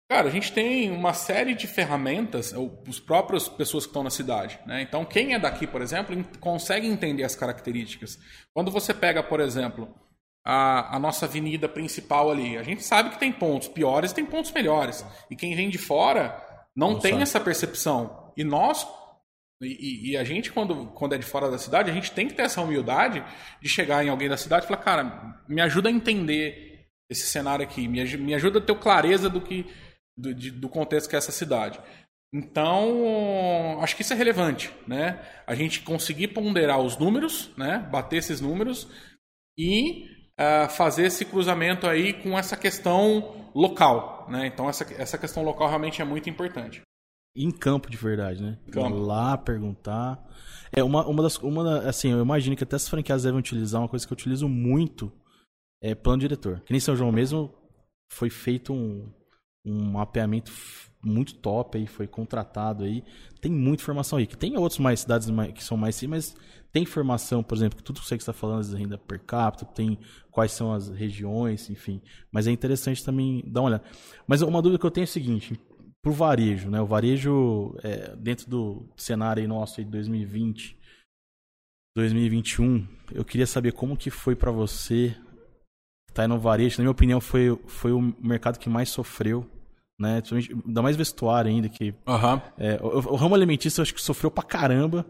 Cara, 0.10 0.28
a 0.28 0.32
gente 0.32 0.52
tem 0.52 0.92
uma 0.92 1.14
série 1.14 1.56
de 1.56 1.66
ferramentas, 1.66 2.54
os 2.88 3.00
próprios 3.00 3.48
pessoas 3.48 3.86
que 3.86 3.90
estão 3.90 4.04
na 4.04 4.10
cidade. 4.10 4.60
Né? 4.66 4.82
Então, 4.82 5.04
quem 5.06 5.34
é 5.34 5.40
daqui, 5.40 5.66
por 5.66 5.82
exemplo, 5.82 6.16
consegue 6.40 6.88
entender 6.88 7.24
as 7.24 7.36
características. 7.36 8.20
Quando 8.54 8.70
você 8.70 8.94
pega, 8.94 9.24
por 9.24 9.40
exemplo, 9.40 9.94
a, 10.46 10.98
a, 10.98 11.00
nossa 11.00 11.26
avenida 11.26 11.70
principal 11.70 12.30
ali. 12.30 12.58
A 12.58 12.64
gente 12.64 12.84
sabe 12.84 13.12
que 13.12 13.20
tem 13.20 13.32
pontos 13.32 13.68
piores 13.68 14.12
e 14.12 14.16
tem 14.16 14.26
pontos 14.26 14.52
melhores. 14.52 15.06
E 15.32 15.36
quem 15.36 15.56
vem 15.56 15.70
de 15.70 15.78
fora 15.78 16.38
não, 16.76 16.92
não 16.92 17.00
tem 17.00 17.14
sabe. 17.14 17.24
essa 17.24 17.40
percepção. 17.40 18.32
E 18.36 18.44
nós, 18.44 18.86
e, 19.66 20.12
e, 20.12 20.18
a 20.18 20.24
gente, 20.24 20.52
quando, 20.52 20.88
quando 20.88 21.16
é 21.16 21.18
de 21.18 21.26
fora 21.26 21.50
da 21.50 21.58
cidade, 21.58 21.90
a 21.90 21.94
gente 21.94 22.12
tem 22.12 22.28
que 22.28 22.34
ter 22.34 22.44
essa 22.44 22.62
humildade 22.62 23.24
de 23.62 23.70
chegar 23.70 24.04
em 24.04 24.10
alguém 24.10 24.30
da 24.30 24.38
cidade 24.38 24.66
e 24.66 24.68
falar, 24.68 24.82
cara, 24.82 25.44
me 25.48 25.62
ajuda 25.62 25.90
a 25.90 25.92
entender 25.92 26.88
esse 27.10 27.28
cenário 27.28 27.64
aqui, 27.64 27.88
me, 27.88 28.04
me 28.18 28.34
ajuda 28.34 28.60
a 28.60 28.62
ter 28.62 28.76
clareza 28.80 29.30
do 29.30 29.42
que 29.42 29.66
do, 30.18 30.34
de, 30.34 30.52
do 30.52 30.70
contexto 30.70 31.10
que 31.10 31.16
é 31.16 31.18
essa 31.18 31.32
cidade. 31.32 31.80
Então, 32.34 33.80
acho 33.82 33.96
que 33.96 34.02
isso 34.02 34.14
é 34.14 34.16
relevante, 34.16 34.72
né? 34.88 35.20
A 35.46 35.54
gente 35.54 35.82
conseguir 35.82 36.30
ponderar 36.30 36.80
os 36.80 36.98
números, 36.98 37.52
né? 37.56 37.88
Bater 37.92 38.18
esses 38.18 38.42
números 38.42 38.88
e 39.58 40.08
uh, 40.40 40.68
fazer 40.70 41.06
esse 41.06 41.26
cruzamento 41.26 41.88
aí 41.88 42.14
com 42.14 42.38
essa 42.38 42.58
questão 42.58 43.52
local, 43.54 44.28
né? 44.30 44.48
Então 44.48 44.68
essa, 44.68 44.84
essa 45.00 45.18
questão 45.18 45.44
local 45.44 45.68
realmente 45.68 46.02
é 46.02 46.06
muito 46.06 46.30
importante. 46.30 46.82
Em 47.36 47.50
campo 47.50 47.90
de 47.90 47.98
verdade, 47.98 48.42
né? 48.42 48.60
Campo. 48.72 48.96
lá 48.96 49.38
perguntar. 49.38 50.24
É 50.72 50.84
uma, 50.84 51.06
uma 51.08 51.24
das 51.24 51.38
uma 51.38 51.80
assim, 51.80 52.12
eu 52.12 52.22
imagino 52.22 52.56
que 52.56 52.64
até 52.64 52.76
as 52.76 52.88
franquias 52.88 53.24
devem 53.24 53.40
utilizar 53.40 53.82
uma 53.82 53.88
coisa 53.88 54.06
que 54.06 54.14
eu 54.14 54.16
utilizo 54.16 54.48
muito 54.48 55.12
é 55.82 55.94
plano 55.94 56.22
diretor. 56.22 56.62
Que 56.62 56.72
nem 56.72 56.80
São 56.80 56.96
João 56.96 57.12
mesmo 57.12 57.54
foi 58.12 58.30
feito 58.30 58.72
um, 58.72 59.12
um 59.66 59.92
mapeamento 59.92 60.52
muito 61.04 61.36
top 61.36 61.78
aí, 61.78 61.86
foi 61.86 62.08
contratado 62.08 62.84
aí. 62.86 63.04
Tem 63.42 63.52
muita 63.52 63.84
informação 63.84 64.18
aí. 64.18 64.26
Que 64.26 64.38
tem 64.38 64.58
outros 64.58 64.80
mais 64.80 65.02
cidades 65.02 65.28
que 65.54 65.64
são 65.64 65.76
mais 65.76 65.96
sim, 65.96 66.08
mas 66.08 66.36
tem 66.72 66.84
informação, 66.84 67.44
por 67.44 67.56
exemplo, 67.56 67.78
que 67.78 67.84
tudo 67.84 68.00
que 68.00 68.08
você 68.08 68.16
está 68.16 68.34
falando 68.34 68.66
de 68.66 68.76
renda 68.76 68.98
per 68.98 69.20
capita, 69.20 69.66
tem 69.66 70.00
quais 70.32 70.54
são 70.54 70.74
as 70.74 70.90
regiões, 70.90 71.70
enfim. 71.70 72.02
Mas 72.32 72.48
é 72.48 72.52
interessante 72.52 73.04
também 73.04 73.44
dar 73.46 73.62
uma 73.62 73.68
olhada. 73.68 73.84
Mas 74.26 74.42
uma 74.42 74.62
dúvida 74.62 74.80
que 74.80 74.86
eu 74.86 74.92
tenho 74.92 75.04
é 75.04 75.06
a 75.06 75.08
seguinte, 75.08 75.60
para 76.04 76.12
o 76.12 76.14
varejo, 76.14 76.70
né? 76.70 76.80
O 76.80 76.86
varejo, 76.86 77.76
é, 77.84 78.16
dentro 78.16 78.50
do 78.50 78.86
cenário 78.96 79.48
nosso 79.48 79.84
de 79.84 79.90
2020, 79.90 80.78
2021, 81.96 82.88
eu 83.14 83.26
queria 83.26 83.48
saber 83.48 83.72
como 83.72 83.98
que 83.98 84.12
foi 84.12 84.36
para 84.36 84.52
você 84.52 85.16
estar 86.10 86.24
tá 86.24 86.28
no 86.28 86.38
varejo. 86.38 86.78
Na 86.78 86.84
minha 86.84 86.92
opinião, 86.92 87.20
foi, 87.20 87.58
foi 87.66 87.92
o 87.92 88.14
mercado 88.20 88.60
que 88.60 88.70
mais 88.70 88.90
sofreu 88.90 89.50
né? 90.00 90.22
Ainda 90.66 90.82
mais 90.82 90.96
vestuário 90.96 91.50
ainda, 91.50 91.70
que. 91.70 91.92
Uhum. 92.06 92.42
É, 92.58 92.80
o, 92.82 93.14
o, 93.14 93.16
ramo 93.16 93.36
alimentício 93.36 93.80
eu 93.80 93.84
acho 93.84 93.94
que 93.94 94.02
sofreu 94.02 94.30
pra 94.30 94.44
caramba. 94.44 95.06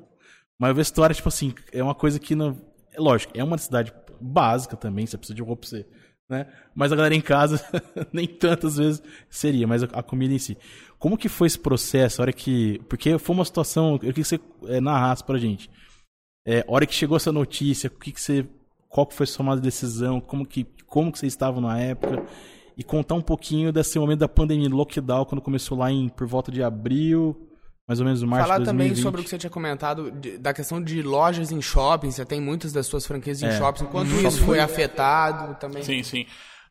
Mas 0.59 0.71
o 0.71 0.75
vestuário, 0.75 1.15
tipo 1.15 1.29
assim, 1.29 1.53
é 1.71 1.83
uma 1.83 1.95
coisa 1.95 2.19
que 2.19 2.35
não. 2.35 2.55
É 2.91 2.99
lógico, 2.99 3.33
é 3.35 3.43
uma 3.43 3.55
necessidade 3.55 3.91
básica 4.21 4.77
também, 4.77 5.05
você 5.05 5.17
precisa 5.17 5.35
de 5.35 5.41
roupa 5.41 5.61
pra 5.61 5.69
você. 5.69 5.87
Né? 6.29 6.47
Mas 6.73 6.91
a 6.91 6.95
galera 6.95 7.13
em 7.13 7.21
casa, 7.21 7.63
nem 8.11 8.27
tantas 8.27 8.77
vezes 8.77 9.03
seria, 9.29 9.67
mas 9.67 9.83
a, 9.83 10.01
comida 10.01 10.33
em 10.33 10.39
si. 10.39 10.57
Como 10.97 11.17
que 11.17 11.27
foi 11.27 11.47
esse 11.47 11.59
processo? 11.59 12.21
A 12.21 12.23
hora 12.23 12.33
que. 12.33 12.79
Porque 12.87 13.17
foi 13.17 13.35
uma 13.35 13.45
situação. 13.45 13.93
Eu 13.93 13.99
queria 13.99 14.13
que 14.13 14.23
você 14.23 14.39
é, 14.67 14.79
narrasse 14.79 15.23
pra 15.23 15.37
gente. 15.37 15.69
É, 16.45 16.63
hora 16.67 16.85
que 16.85 16.93
chegou 16.93 17.17
essa 17.17 17.31
notícia, 17.31 17.87
o 17.87 17.99
que, 17.99 18.11
que 18.11 18.21
você. 18.21 18.45
Qual 18.87 19.05
que 19.05 19.13
foi 19.13 19.25
a 19.25 19.27
sua 19.27 19.37
tomada 19.37 19.59
de 19.59 19.65
decisão? 19.65 20.21
Como 20.21 20.45
que, 20.45 20.65
como 20.85 21.11
que 21.11 21.19
você 21.19 21.27
estava 21.27 21.59
na 21.59 21.79
época? 21.79 22.23
E 22.77 22.83
contar 22.83 23.15
um 23.15 23.21
pouquinho 23.21 23.71
desse 23.71 23.99
momento 23.99 24.19
da 24.19 24.29
pandemia, 24.29 24.69
do 24.69 24.75
lockdown, 24.75 25.25
quando 25.25 25.41
começou 25.41 25.77
lá 25.77 25.91
em 25.91 26.09
por 26.09 26.27
volta 26.27 26.51
de 26.51 26.63
abril 26.63 27.52
mais 27.87 27.99
ou 27.99 28.05
menos 28.05 28.23
março 28.23 28.47
Falar 28.47 28.59
de 28.59 28.65
2020. 28.65 28.89
também 28.89 29.03
sobre 29.03 29.21
o 29.21 29.23
que 29.23 29.29
você 29.29 29.37
tinha 29.37 29.49
comentado 29.49 30.09
de, 30.11 30.37
da 30.37 30.53
questão 30.53 30.81
de 30.81 31.01
lojas 31.01 31.51
em 31.51 31.61
shopping. 31.61 32.11
Você 32.11 32.25
tem 32.25 32.39
muitas 32.39 32.71
das 32.71 32.87
suas 32.87 33.05
franquias 33.05 33.41
em 33.41 33.47
é. 33.47 33.57
shoppings. 33.57 33.87
Enquanto 33.87 34.09
isso 34.09 34.43
foi 34.45 34.59
afetado 34.59 35.55
também? 35.55 35.83
Sim, 35.83 36.01
sim. 36.01 36.25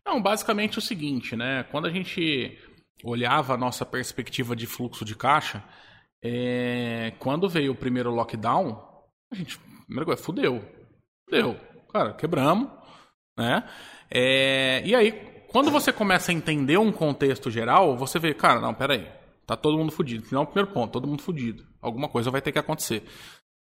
Não, 0.06 0.20
basicamente 0.20 0.78
o 0.78 0.82
seguinte, 0.82 1.36
né? 1.36 1.64
Quando 1.70 1.86
a 1.86 1.90
gente 1.90 2.58
olhava 3.04 3.54
a 3.54 3.58
nossa 3.58 3.84
perspectiva 3.84 4.56
de 4.56 4.66
fluxo 4.66 5.04
de 5.04 5.14
caixa, 5.14 5.62
é... 6.24 7.12
quando 7.18 7.48
veio 7.48 7.72
o 7.72 7.76
primeiro 7.76 8.10
lockdown, 8.10 8.82
a 9.30 9.34
gente, 9.34 9.58
primeira 9.86 10.06
coisa, 10.06 10.22
fudeu. 10.22 10.64
Fudeu. 11.28 11.56
Cara, 11.92 12.14
quebramos, 12.14 12.68
né? 13.38 13.68
É... 14.10 14.82
E 14.84 14.94
aí, 14.94 15.12
quando 15.48 15.70
você 15.70 15.92
começa 15.92 16.32
a 16.32 16.34
entender 16.34 16.78
um 16.78 16.90
contexto 16.90 17.50
geral, 17.50 17.98
você 17.98 18.18
vê, 18.18 18.32
cara, 18.32 18.60
não, 18.60 18.72
peraí 18.72 19.21
Tá 19.46 19.56
todo 19.56 19.76
mundo 19.76 19.92
fudido. 19.92 20.24
Final, 20.24 20.46
primeiro 20.46 20.72
ponto, 20.72 20.92
todo 20.92 21.08
mundo 21.08 21.22
fudido. 21.22 21.66
Alguma 21.80 22.08
coisa 22.08 22.30
vai 22.30 22.40
ter 22.40 22.52
que 22.52 22.58
acontecer. 22.58 23.04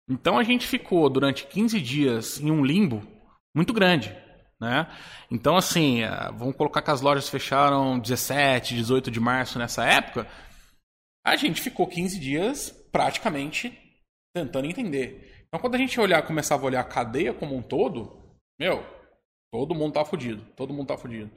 Então 0.08 0.38
a 0.38 0.42
gente 0.42 0.66
ficou 0.66 1.08
durante 1.08 1.46
15 1.46 1.80
dias 1.80 2.40
em 2.40 2.50
um 2.50 2.64
limbo 2.64 3.02
muito 3.54 3.72
grande. 3.72 4.14
Né? 4.60 4.86
Então, 5.30 5.56
assim, 5.56 6.02
é, 6.02 6.10
vamos 6.32 6.54
colocar 6.54 6.82
que 6.82 6.90
as 6.90 7.00
lojas 7.00 7.28
fecharam 7.28 7.98
17, 7.98 8.74
18 8.74 9.10
de 9.10 9.18
março 9.18 9.58
nessa 9.58 9.84
época. 9.86 10.28
A 11.24 11.34
gente 11.34 11.62
ficou 11.62 11.86
15 11.86 12.20
dias 12.20 12.70
praticamente 12.92 13.72
tentando 14.34 14.66
entender. 14.66 15.44
Então, 15.48 15.58
quando 15.58 15.76
a 15.76 15.78
gente 15.78 15.98
olhar, 15.98 16.22
começava 16.26 16.62
a 16.62 16.66
olhar 16.66 16.80
a 16.80 16.84
cadeia 16.84 17.32
como 17.32 17.56
um 17.56 17.62
todo, 17.62 18.36
meu, 18.58 18.84
todo 19.50 19.74
mundo 19.74 19.94
tá 19.94 20.04
fudido. 20.04 20.44
Todo 20.54 20.74
mundo 20.74 20.88
tá 20.88 20.98
fudido. 20.98 21.30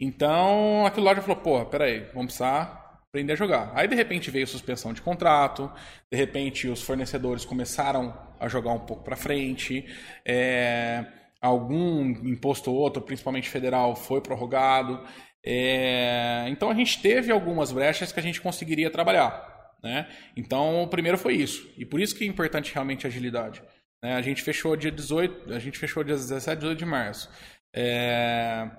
Então, 0.00 0.86
aquilo 0.86 1.06
loja 1.06 1.20
falou, 1.22 1.36
pô, 1.36 1.66
peraí, 1.66 2.04
vamos 2.14 2.26
precisar 2.26 2.89
aprender 3.10 3.32
a 3.32 3.36
jogar. 3.36 3.72
Aí 3.74 3.88
de 3.88 3.94
repente 3.94 4.30
veio 4.30 4.46
suspensão 4.46 4.92
de 4.92 5.02
contrato, 5.02 5.70
de 6.10 6.16
repente 6.16 6.68
os 6.68 6.80
fornecedores 6.80 7.44
começaram 7.44 8.16
a 8.38 8.48
jogar 8.48 8.72
um 8.72 8.78
pouco 8.78 9.02
para 9.02 9.16
frente, 9.16 9.84
é, 10.24 11.04
algum 11.40 12.08
imposto 12.08 12.70
ou 12.70 12.76
outro, 12.76 13.02
principalmente 13.02 13.48
federal, 13.48 13.96
foi 13.96 14.20
prorrogado. 14.20 15.04
É, 15.44 16.46
então 16.48 16.70
a 16.70 16.74
gente 16.74 17.02
teve 17.02 17.32
algumas 17.32 17.72
brechas 17.72 18.12
que 18.12 18.20
a 18.20 18.22
gente 18.22 18.40
conseguiria 18.40 18.90
trabalhar. 18.90 19.48
Né? 19.82 20.06
Então 20.36 20.82
o 20.82 20.88
primeiro 20.88 21.18
foi 21.18 21.34
isso. 21.34 21.68
E 21.76 21.84
por 21.84 22.00
isso 22.00 22.14
que 22.14 22.24
é 22.24 22.28
importante 22.28 22.72
realmente 22.72 23.06
a 23.06 23.08
agilidade. 23.08 23.60
Né? 24.02 24.14
A 24.14 24.22
gente 24.22 24.40
fechou 24.40 24.76
dia 24.76 24.90
18, 24.90 25.52
a 25.52 25.58
gente 25.58 25.78
fechou 25.78 26.04
dia 26.04 26.14
17, 26.14 26.60
18 26.60 26.78
de 26.78 26.86
março. 26.86 27.28
É, 27.74 28.70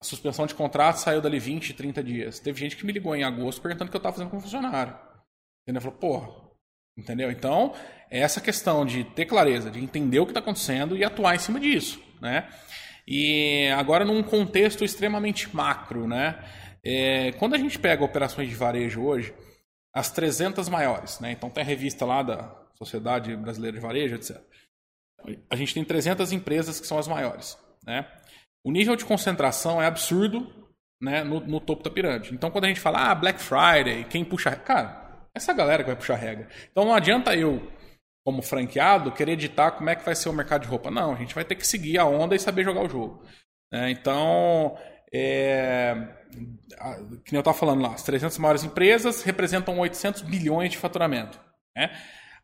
a 0.00 0.04
suspensão 0.04 0.46
de 0.46 0.54
contrato 0.54 0.96
saiu 0.96 1.20
dali 1.20 1.38
20, 1.38 1.74
30 1.74 2.02
dias. 2.02 2.38
Teve 2.38 2.58
gente 2.58 2.76
que 2.76 2.86
me 2.86 2.92
ligou 2.92 3.14
em 3.16 3.24
agosto 3.24 3.60
perguntando 3.60 3.88
o 3.88 3.90
que 3.90 3.96
eu 3.96 3.98
estava 3.98 4.14
fazendo 4.14 4.30
com 4.30 4.40
funcionário. 4.40 4.96
Entendeu? 5.62 5.82
Falou, 5.82 5.98
porra. 5.98 6.48
Entendeu? 6.96 7.30
Então, 7.30 7.74
é 8.10 8.20
essa 8.20 8.40
questão 8.40 8.84
de 8.84 9.04
ter 9.04 9.26
clareza, 9.26 9.70
de 9.70 9.78
entender 9.78 10.18
o 10.18 10.24
que 10.24 10.30
está 10.30 10.40
acontecendo 10.40 10.96
e 10.96 11.04
atuar 11.04 11.36
em 11.36 11.38
cima 11.38 11.60
disso, 11.60 12.02
né? 12.20 12.48
E 13.06 13.68
agora 13.76 14.04
num 14.04 14.22
contexto 14.22 14.84
extremamente 14.84 15.54
macro, 15.54 16.08
né? 16.08 16.44
É, 16.84 17.32
quando 17.32 17.54
a 17.54 17.58
gente 17.58 17.78
pega 17.78 18.04
operações 18.04 18.48
de 18.48 18.54
varejo 18.54 19.02
hoje, 19.02 19.32
as 19.94 20.10
300 20.10 20.68
maiores, 20.68 21.20
né? 21.20 21.32
Então 21.32 21.50
tem 21.50 21.62
a 21.62 21.66
revista 21.66 22.04
lá 22.04 22.22
da 22.22 22.54
Sociedade 22.74 23.34
Brasileira 23.36 23.76
de 23.76 23.82
Varejo, 23.82 24.14
etc. 24.14 24.40
A 25.50 25.56
gente 25.56 25.74
tem 25.74 25.84
300 25.84 26.32
empresas 26.32 26.80
que 26.80 26.86
são 26.86 26.98
as 26.98 27.08
maiores, 27.08 27.56
né? 27.84 28.06
O 28.68 28.70
nível 28.70 28.94
de 28.96 29.04
concentração 29.06 29.80
é 29.80 29.86
absurdo 29.86 30.46
né, 31.00 31.24
no, 31.24 31.40
no, 31.40 31.58
topo 31.58 31.82
da 31.82 31.88
pirâmide. 31.88 32.34
Então, 32.34 32.50
quando 32.50 32.66
a 32.66 32.68
gente 32.68 32.80
fala, 32.80 33.10
ah, 33.10 33.14
Black 33.14 33.40
Friday, 33.40 34.04
quem 34.04 34.22
puxa. 34.22 34.54
Cara, 34.54 35.26
essa 35.34 35.54
galera 35.54 35.82
que 35.82 35.88
vai 35.88 35.96
puxar 35.96 36.16
regra. 36.16 36.46
Então, 36.70 36.84
não 36.84 36.92
adianta 36.92 37.34
eu, 37.34 37.66
como 38.22 38.42
franqueado, 38.42 39.10
querer 39.10 39.32
editar 39.32 39.70
como 39.70 39.88
é 39.88 39.96
que 39.96 40.04
vai 40.04 40.14
ser 40.14 40.28
o 40.28 40.34
mercado 40.34 40.64
de 40.64 40.68
roupa. 40.68 40.90
Não, 40.90 41.14
a 41.14 41.16
gente 41.16 41.34
vai 41.34 41.46
ter 41.46 41.54
que 41.54 41.66
seguir 41.66 41.96
a 41.96 42.04
onda 42.04 42.36
e 42.36 42.38
saber 42.38 42.62
jogar 42.62 42.82
o 42.82 42.90
jogo. 42.90 43.24
É, 43.72 43.88
então, 43.88 44.76
é, 45.10 45.94
que 47.24 47.32
nem 47.32 47.38
eu 47.38 47.40
estava 47.40 47.56
falando 47.56 47.80
lá, 47.80 47.94
as 47.94 48.02
300 48.02 48.36
maiores 48.36 48.64
empresas 48.64 49.22
representam 49.22 49.78
800 49.78 50.20
bilhões 50.20 50.72
de 50.72 50.76
faturamento. 50.76 51.40
Né? 51.74 51.90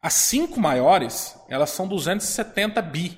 As 0.01 0.15
cinco 0.15 0.59
maiores, 0.59 1.39
elas 1.51 1.69
são 1.69 1.87
270 1.87 2.81
bi. 2.81 3.15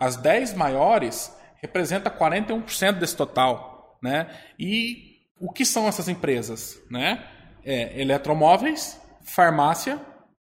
As 0.00 0.16
10 0.16 0.54
maiores 0.54 1.40
representa 1.62 2.10
41% 2.10 2.98
desse 2.98 3.16
total. 3.16 3.98
Né? 4.02 4.28
E 4.58 5.20
o 5.40 5.52
que 5.52 5.64
são 5.64 5.86
essas 5.86 6.08
empresas? 6.08 6.82
Né? 6.90 7.24
É, 7.64 8.00
eletromóveis, 8.00 9.00
farmácia 9.24 10.00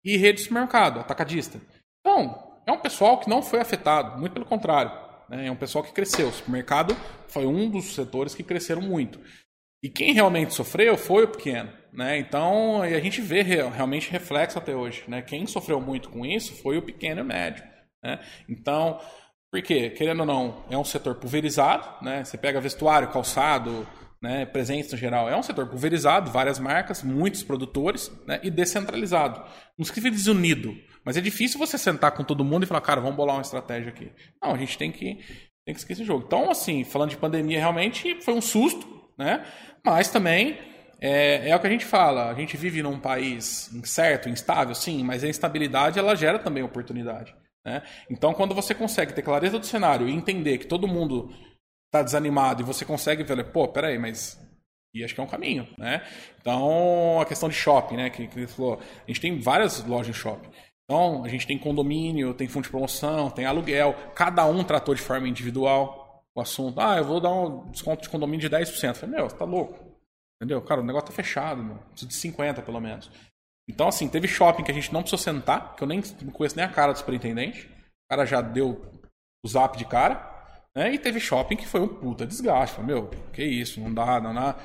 e 0.04 0.16
rede 0.16 0.38
de 0.38 0.44
supermercado, 0.44 1.00
atacadista. 1.00 1.60
Então, 2.00 2.60
é 2.66 2.72
um 2.72 2.80
pessoal 2.80 3.18
que 3.20 3.28
não 3.28 3.42
foi 3.42 3.60
afetado, 3.60 4.18
muito 4.18 4.32
pelo 4.32 4.46
contrário. 4.46 4.92
Né? 5.28 5.46
É 5.46 5.50
um 5.50 5.56
pessoal 5.56 5.84
que 5.84 5.92
cresceu. 5.92 6.28
O 6.28 6.32
supermercado 6.32 6.96
foi 7.28 7.46
um 7.46 7.68
dos 7.70 7.94
setores 7.94 8.34
que 8.34 8.42
cresceram 8.42 8.82
muito. 8.82 9.20
E 9.82 9.90
quem 9.90 10.14
realmente 10.14 10.54
sofreu 10.54 10.96
foi 10.96 11.24
o 11.24 11.28
pequeno. 11.28 11.70
Né? 11.92 12.18
Então, 12.18 12.82
a 12.82 13.00
gente 13.00 13.20
vê 13.20 13.42
realmente 13.42 14.10
reflexo 14.10 14.58
até 14.58 14.74
hoje. 14.74 15.04
Né? 15.06 15.22
Quem 15.22 15.46
sofreu 15.46 15.80
muito 15.80 16.08
com 16.08 16.24
isso 16.24 16.54
foi 16.62 16.78
o 16.78 16.82
pequeno 16.82 17.20
e 17.20 17.22
o 17.22 17.26
médio. 17.26 17.64
Né? 18.02 18.18
Então, 18.48 19.00
porque, 19.54 19.90
querendo 19.90 20.18
ou 20.18 20.26
não, 20.26 20.64
é 20.68 20.76
um 20.76 20.82
setor 20.82 21.14
pulverizado. 21.14 21.88
Né? 22.04 22.24
Você 22.24 22.36
pega 22.36 22.60
vestuário, 22.60 23.12
calçado, 23.12 23.86
né, 24.20 24.44
presentes 24.44 24.90
no 24.90 24.98
geral. 24.98 25.28
É 25.28 25.36
um 25.36 25.44
setor 25.44 25.68
pulverizado, 25.68 26.28
várias 26.28 26.58
marcas, 26.58 27.04
muitos 27.04 27.44
produtores 27.44 28.10
né, 28.26 28.40
e 28.42 28.50
descentralizado. 28.50 29.40
Não 29.78 29.84
significa 29.84 30.10
desunido, 30.10 30.76
mas 31.04 31.16
é 31.16 31.20
difícil 31.20 31.56
você 31.56 31.78
sentar 31.78 32.10
com 32.16 32.24
todo 32.24 32.44
mundo 32.44 32.64
e 32.64 32.66
falar, 32.66 32.80
cara, 32.80 33.00
vamos 33.00 33.14
bolar 33.14 33.36
uma 33.36 33.42
estratégia 33.42 33.90
aqui. 33.90 34.10
Não, 34.42 34.52
a 34.52 34.58
gente 34.58 34.76
tem 34.76 34.90
que, 34.90 35.20
tem 35.64 35.72
que 35.72 35.78
esquecer 35.78 36.02
esse 36.02 36.04
jogo. 36.04 36.24
Então, 36.26 36.50
assim, 36.50 36.82
falando 36.82 37.10
de 37.10 37.16
pandemia, 37.16 37.60
realmente 37.60 38.20
foi 38.22 38.34
um 38.34 38.40
susto, 38.40 39.08
né? 39.16 39.46
mas 39.86 40.08
também 40.08 40.58
é, 41.00 41.50
é 41.50 41.54
o 41.54 41.60
que 41.60 41.68
a 41.68 41.70
gente 41.70 41.84
fala. 41.84 42.28
A 42.28 42.34
gente 42.34 42.56
vive 42.56 42.82
num 42.82 42.98
país 42.98 43.72
incerto, 43.72 44.28
instável, 44.28 44.74
sim, 44.74 45.04
mas 45.04 45.22
a 45.22 45.28
instabilidade 45.28 45.96
ela 45.96 46.16
gera 46.16 46.40
também 46.40 46.64
oportunidade. 46.64 47.32
Né? 47.64 47.82
Então, 48.10 48.34
quando 48.34 48.54
você 48.54 48.74
consegue 48.74 49.12
ter 49.12 49.22
clareza 49.22 49.58
do 49.58 49.66
cenário 49.66 50.08
e 50.08 50.12
entender 50.12 50.58
que 50.58 50.66
todo 50.66 50.86
mundo 50.86 51.32
tá 51.90 52.02
desanimado 52.02 52.62
e 52.62 52.64
você 52.64 52.84
consegue 52.84 53.22
ver, 53.22 53.52
pô, 53.52 53.68
peraí, 53.68 53.98
mas. 53.98 54.40
E 54.94 55.02
acho 55.02 55.14
que 55.14 55.20
é 55.20 55.24
um 55.24 55.28
caminho, 55.28 55.66
né? 55.76 56.06
Então, 56.40 57.20
a 57.20 57.24
questão 57.24 57.48
de 57.48 57.54
shopping, 57.54 57.96
né? 57.96 58.10
Que, 58.10 58.28
que 58.28 58.46
falou, 58.46 58.78
a 58.78 59.06
gente 59.08 59.20
tem 59.20 59.40
várias 59.40 59.84
lojas 59.84 60.14
de 60.14 60.20
shopping. 60.20 60.48
Então, 60.84 61.24
a 61.24 61.28
gente 61.28 61.46
tem 61.46 61.58
condomínio, 61.58 62.34
tem 62.34 62.46
fundo 62.46 62.64
de 62.64 62.70
promoção, 62.70 63.30
tem 63.30 63.46
aluguel. 63.46 63.94
Cada 64.14 64.46
um 64.46 64.62
tratou 64.62 64.94
de 64.94 65.00
forma 65.00 65.28
individual 65.28 66.22
o 66.34 66.40
assunto. 66.40 66.78
Ah, 66.78 66.96
eu 66.98 67.04
vou 67.04 67.20
dar 67.20 67.32
um 67.32 67.70
desconto 67.70 68.02
de 68.02 68.08
condomínio 68.08 68.48
de 68.48 68.54
10%. 68.54 68.88
Eu 68.88 68.94
falei, 68.94 69.16
meu, 69.16 69.28
você 69.28 69.36
tá 69.36 69.44
louco. 69.44 69.82
Entendeu? 70.36 70.60
Cara, 70.62 70.80
o 70.80 70.84
negócio 70.84 71.08
tá 71.08 71.12
fechado, 71.12 71.62
meu. 71.62 71.76
Preciso 71.76 72.08
de 72.08 72.14
50 72.14 72.62
pelo 72.62 72.80
menos. 72.80 73.10
Então, 73.68 73.88
assim, 73.88 74.08
teve 74.08 74.28
shopping 74.28 74.62
que 74.62 74.70
a 74.70 74.74
gente 74.74 74.92
não 74.92 75.00
precisou 75.00 75.18
sentar, 75.18 75.74
que 75.74 75.82
eu 75.82 75.88
nem 75.88 76.02
conheço 76.32 76.56
nem 76.56 76.64
a 76.64 76.68
cara 76.68 76.92
do 76.92 76.98
superintendente. 76.98 77.66
O 77.66 78.10
cara 78.10 78.26
já 78.26 78.40
deu 78.40 78.80
o 79.44 79.48
zap 79.48 79.76
de 79.78 79.84
cara. 79.84 80.32
Né? 80.76 80.92
E 80.92 80.98
teve 80.98 81.20
shopping 81.20 81.56
que 81.56 81.66
foi 81.66 81.80
um 81.80 81.88
puta 81.88 82.26
desgaste. 82.26 82.76
Falei, 82.76 82.94
meu, 82.94 83.08
que 83.32 83.42
isso, 83.42 83.80
não 83.80 83.92
dá, 83.92 84.20
não 84.20 84.34
dá. 84.34 84.56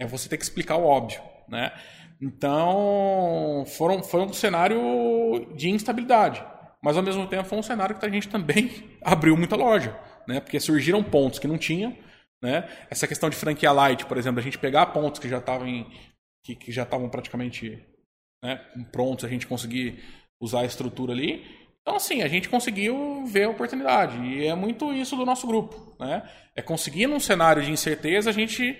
É 0.00 0.06
você 0.06 0.28
ter 0.28 0.36
que 0.36 0.44
explicar 0.44 0.76
o 0.76 0.84
óbvio, 0.84 1.20
né? 1.48 1.72
Então, 2.20 3.64
foram, 3.66 4.02
foi 4.02 4.20
um 4.20 4.32
cenário 4.32 5.46
de 5.54 5.70
instabilidade. 5.70 6.44
Mas, 6.82 6.96
ao 6.96 7.02
mesmo 7.02 7.26
tempo, 7.26 7.48
foi 7.48 7.58
um 7.58 7.62
cenário 7.62 7.98
que 7.98 8.04
a 8.04 8.08
gente 8.10 8.28
também 8.28 8.98
abriu 9.02 9.36
muita 9.36 9.56
loja, 9.56 9.98
né? 10.28 10.40
Porque 10.40 10.60
surgiram 10.60 11.02
pontos 11.02 11.38
que 11.38 11.48
não 11.48 11.58
tinham, 11.58 11.96
né? 12.42 12.68
Essa 12.90 13.06
questão 13.06 13.30
de 13.30 13.36
franquia 13.36 13.72
light, 13.72 14.04
por 14.06 14.18
exemplo, 14.18 14.40
a 14.40 14.42
gente 14.42 14.58
pegar 14.58 14.86
pontos 14.86 15.18
que 15.18 15.28
já 15.28 15.38
estavam 15.38 15.86
que, 16.44 16.54
que 16.54 16.70
já 16.70 16.84
estavam 16.84 17.08
praticamente 17.08 17.84
né, 18.46 18.60
prontos, 18.92 19.24
a 19.24 19.28
gente 19.28 19.46
conseguir 19.46 20.02
usar 20.40 20.60
a 20.60 20.66
estrutura 20.66 21.12
ali, 21.12 21.44
então, 21.86 21.94
assim, 21.94 22.20
a 22.20 22.26
gente 22.26 22.48
conseguiu 22.48 23.24
ver 23.26 23.44
a 23.44 23.50
oportunidade. 23.50 24.18
E 24.18 24.44
é 24.44 24.56
muito 24.56 24.92
isso 24.92 25.14
do 25.14 25.24
nosso 25.24 25.46
grupo. 25.46 25.94
Né? 26.00 26.28
É 26.56 26.60
conseguir, 26.60 27.06
num 27.06 27.20
cenário 27.20 27.62
de 27.62 27.70
incerteza, 27.70 28.28
a 28.28 28.32
gente 28.32 28.76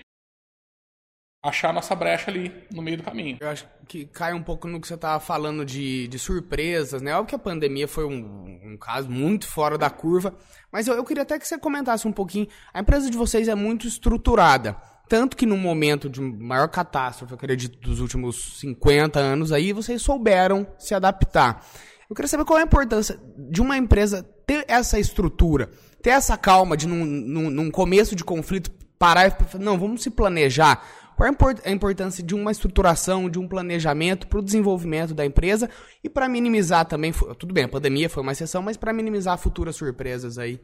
achar 1.41 1.73
nossa 1.73 1.95
brecha 1.95 2.29
ali 2.29 2.51
no 2.69 2.81
meio 2.81 2.97
do 2.97 3.03
caminho. 3.03 3.37
Eu 3.39 3.47
acho 3.47 3.65
que 3.87 4.05
cai 4.07 4.33
um 4.33 4.43
pouco 4.43 4.67
no 4.67 4.81
que 4.81 4.87
você 4.87 4.95
estava 4.95 5.21
falando 5.21 5.63
de, 5.63 6.09
de 6.09 6.19
surpresas, 6.19 7.01
né? 7.01 7.13
Óbvio 7.13 7.29
que 7.29 7.35
a 7.35 7.39
pandemia 7.39 7.87
foi 7.87 8.03
um, 8.03 8.73
um 8.73 8.77
caso 8.77 9.09
muito 9.09 9.47
fora 9.47 9.77
da 9.77 9.89
curva, 9.89 10.35
mas 10.69 10.85
eu, 10.85 10.95
eu 10.95 11.05
queria 11.05 11.23
até 11.23 11.39
que 11.39 11.47
você 11.47 11.57
comentasse 11.57 12.05
um 12.09 12.11
pouquinho. 12.11 12.49
A 12.73 12.81
empresa 12.81 13.09
de 13.09 13.15
vocês 13.15 13.47
é 13.47 13.55
muito 13.55 13.87
estruturada. 13.87 14.75
Tanto 15.07 15.37
que 15.37 15.45
no 15.45 15.57
momento 15.57 16.09
de 16.09 16.19
maior 16.19 16.67
catástrofe, 16.67 17.31
eu 17.31 17.37
acredito, 17.37 17.79
dos 17.79 17.99
últimos 17.99 18.59
50 18.59 19.19
anos 19.19 19.51
aí, 19.51 19.71
vocês 19.71 20.01
souberam 20.01 20.67
se 20.77 20.93
adaptar. 20.93 21.65
Eu 22.09 22.15
queria 22.15 22.27
saber 22.27 22.45
qual 22.45 22.59
é 22.59 22.61
a 22.61 22.65
importância 22.65 23.19
de 23.37 23.61
uma 23.61 23.77
empresa 23.77 24.23
ter 24.45 24.65
essa 24.67 24.99
estrutura, 24.99 25.69
ter 26.01 26.11
essa 26.11 26.37
calma 26.37 26.77
de, 26.77 26.87
num, 26.87 27.05
num, 27.05 27.49
num 27.49 27.71
começo 27.71 28.15
de 28.15 28.23
conflito, 28.23 28.71
parar 28.97 29.27
e 29.27 29.57
não, 29.57 29.77
vamos 29.77 30.03
se 30.03 30.09
planejar. 30.09 30.83
Qual 31.17 31.27
é 31.27 31.35
a 31.65 31.71
importância 31.71 32.23
de 32.23 32.35
uma 32.35 32.51
estruturação, 32.51 33.27
de 33.27 33.39
um 33.39 33.47
planejamento 33.47 34.27
para 34.27 34.39
o 34.39 34.43
desenvolvimento 34.43 35.15
da 35.15 35.25
empresa 35.25 35.67
e 36.03 36.09
para 36.09 36.29
minimizar 36.29 36.85
também, 36.85 37.11
tudo 37.39 37.53
bem, 37.53 37.63
a 37.63 37.69
pandemia 37.69 38.07
foi 38.07 38.21
uma 38.21 38.31
exceção, 38.31 38.61
mas 38.61 38.77
para 38.77 38.93
minimizar 38.93 39.35
futuras 39.37 39.75
surpresas 39.75 40.37
aí? 40.37 40.61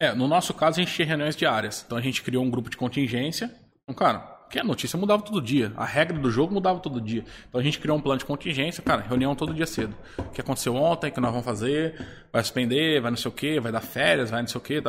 É, 0.00 0.14
no 0.14 0.28
nosso 0.28 0.54
caso 0.54 0.80
a 0.80 0.84
gente 0.84 0.94
tinha 0.94 1.08
reuniões 1.08 1.34
diárias, 1.34 1.82
então 1.84 1.98
a 1.98 2.00
gente 2.00 2.22
criou 2.22 2.44
um 2.44 2.50
grupo 2.50 2.70
de 2.70 2.76
contingência. 2.76 3.52
Então, 3.88 3.94
cara, 3.94 4.18
porque 4.18 4.58
a 4.58 4.64
notícia 4.64 4.98
mudava 4.98 5.22
todo 5.22 5.40
dia. 5.40 5.72
A 5.76 5.84
regra 5.86 6.18
do 6.18 6.30
jogo 6.30 6.52
mudava 6.52 6.78
todo 6.78 7.00
dia. 7.00 7.24
Então 7.48 7.58
a 7.58 7.64
gente 7.64 7.78
criou 7.78 7.96
um 7.96 8.00
plano 8.00 8.18
de 8.18 8.26
contingência, 8.26 8.82
cara, 8.82 9.00
reunião 9.00 9.34
todo 9.34 9.54
dia 9.54 9.66
cedo. 9.66 9.96
O 10.18 10.24
que 10.24 10.42
aconteceu 10.42 10.74
ontem, 10.74 11.08
o 11.08 11.12
que 11.12 11.20
nós 11.20 11.30
vamos 11.30 11.44
fazer, 11.44 11.94
vai 12.30 12.42
suspender, 12.42 13.00
vai 13.00 13.10
não 13.10 13.16
sei 13.16 13.30
o 13.30 13.34
quê, 13.34 13.58
vai 13.58 13.72
dar 13.72 13.80
férias, 13.80 14.30
vai 14.30 14.42
não 14.42 14.48
sei 14.48 14.58
o 14.58 14.62
quê, 14.62 14.82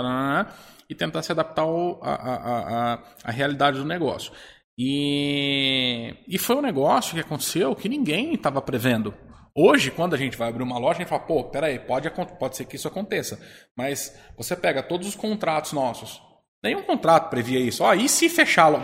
e 0.90 0.96
tentar 0.96 1.22
se 1.22 1.32
adaptar 1.32 1.66
à 1.66 3.32
realidade 3.32 3.80
do 3.80 3.86
negócio. 3.86 4.34
E, 4.78 6.16
e 6.28 6.38
foi 6.38 6.56
um 6.58 6.62
negócio 6.62 7.14
que 7.14 7.22
aconteceu 7.22 7.76
que 7.76 7.88
ninguém 7.88 8.34
estava 8.34 8.62
prevendo. 8.62 9.14
Hoje, 9.56 9.92
quando 9.92 10.14
a 10.14 10.18
gente 10.18 10.38
vai 10.38 10.50
abrir 10.50 10.64
uma 10.64 10.80
loja, 10.80 11.00
a 11.00 11.02
gente 11.02 11.10
fala, 11.10 11.24
pô, 11.24 11.44
peraí, 11.46 11.80
pode, 11.80 12.10
pode 12.40 12.56
ser 12.56 12.66
que 12.66 12.78
isso 12.78 12.88
aconteça. 12.88 13.40
Mas 13.78 14.18
você 14.38 14.56
pega 14.56 14.82
todos 14.82 15.08
os 15.08 15.16
contratos 15.16 15.74
nossos, 15.74 16.22
Nenhum 16.64 16.84
contrato 16.84 17.30
previa 17.30 17.60
isso. 17.60 17.84
Ó, 17.84 17.94
e 17.94 18.10
se 18.10 18.30
fechá-lo? 18.30 18.82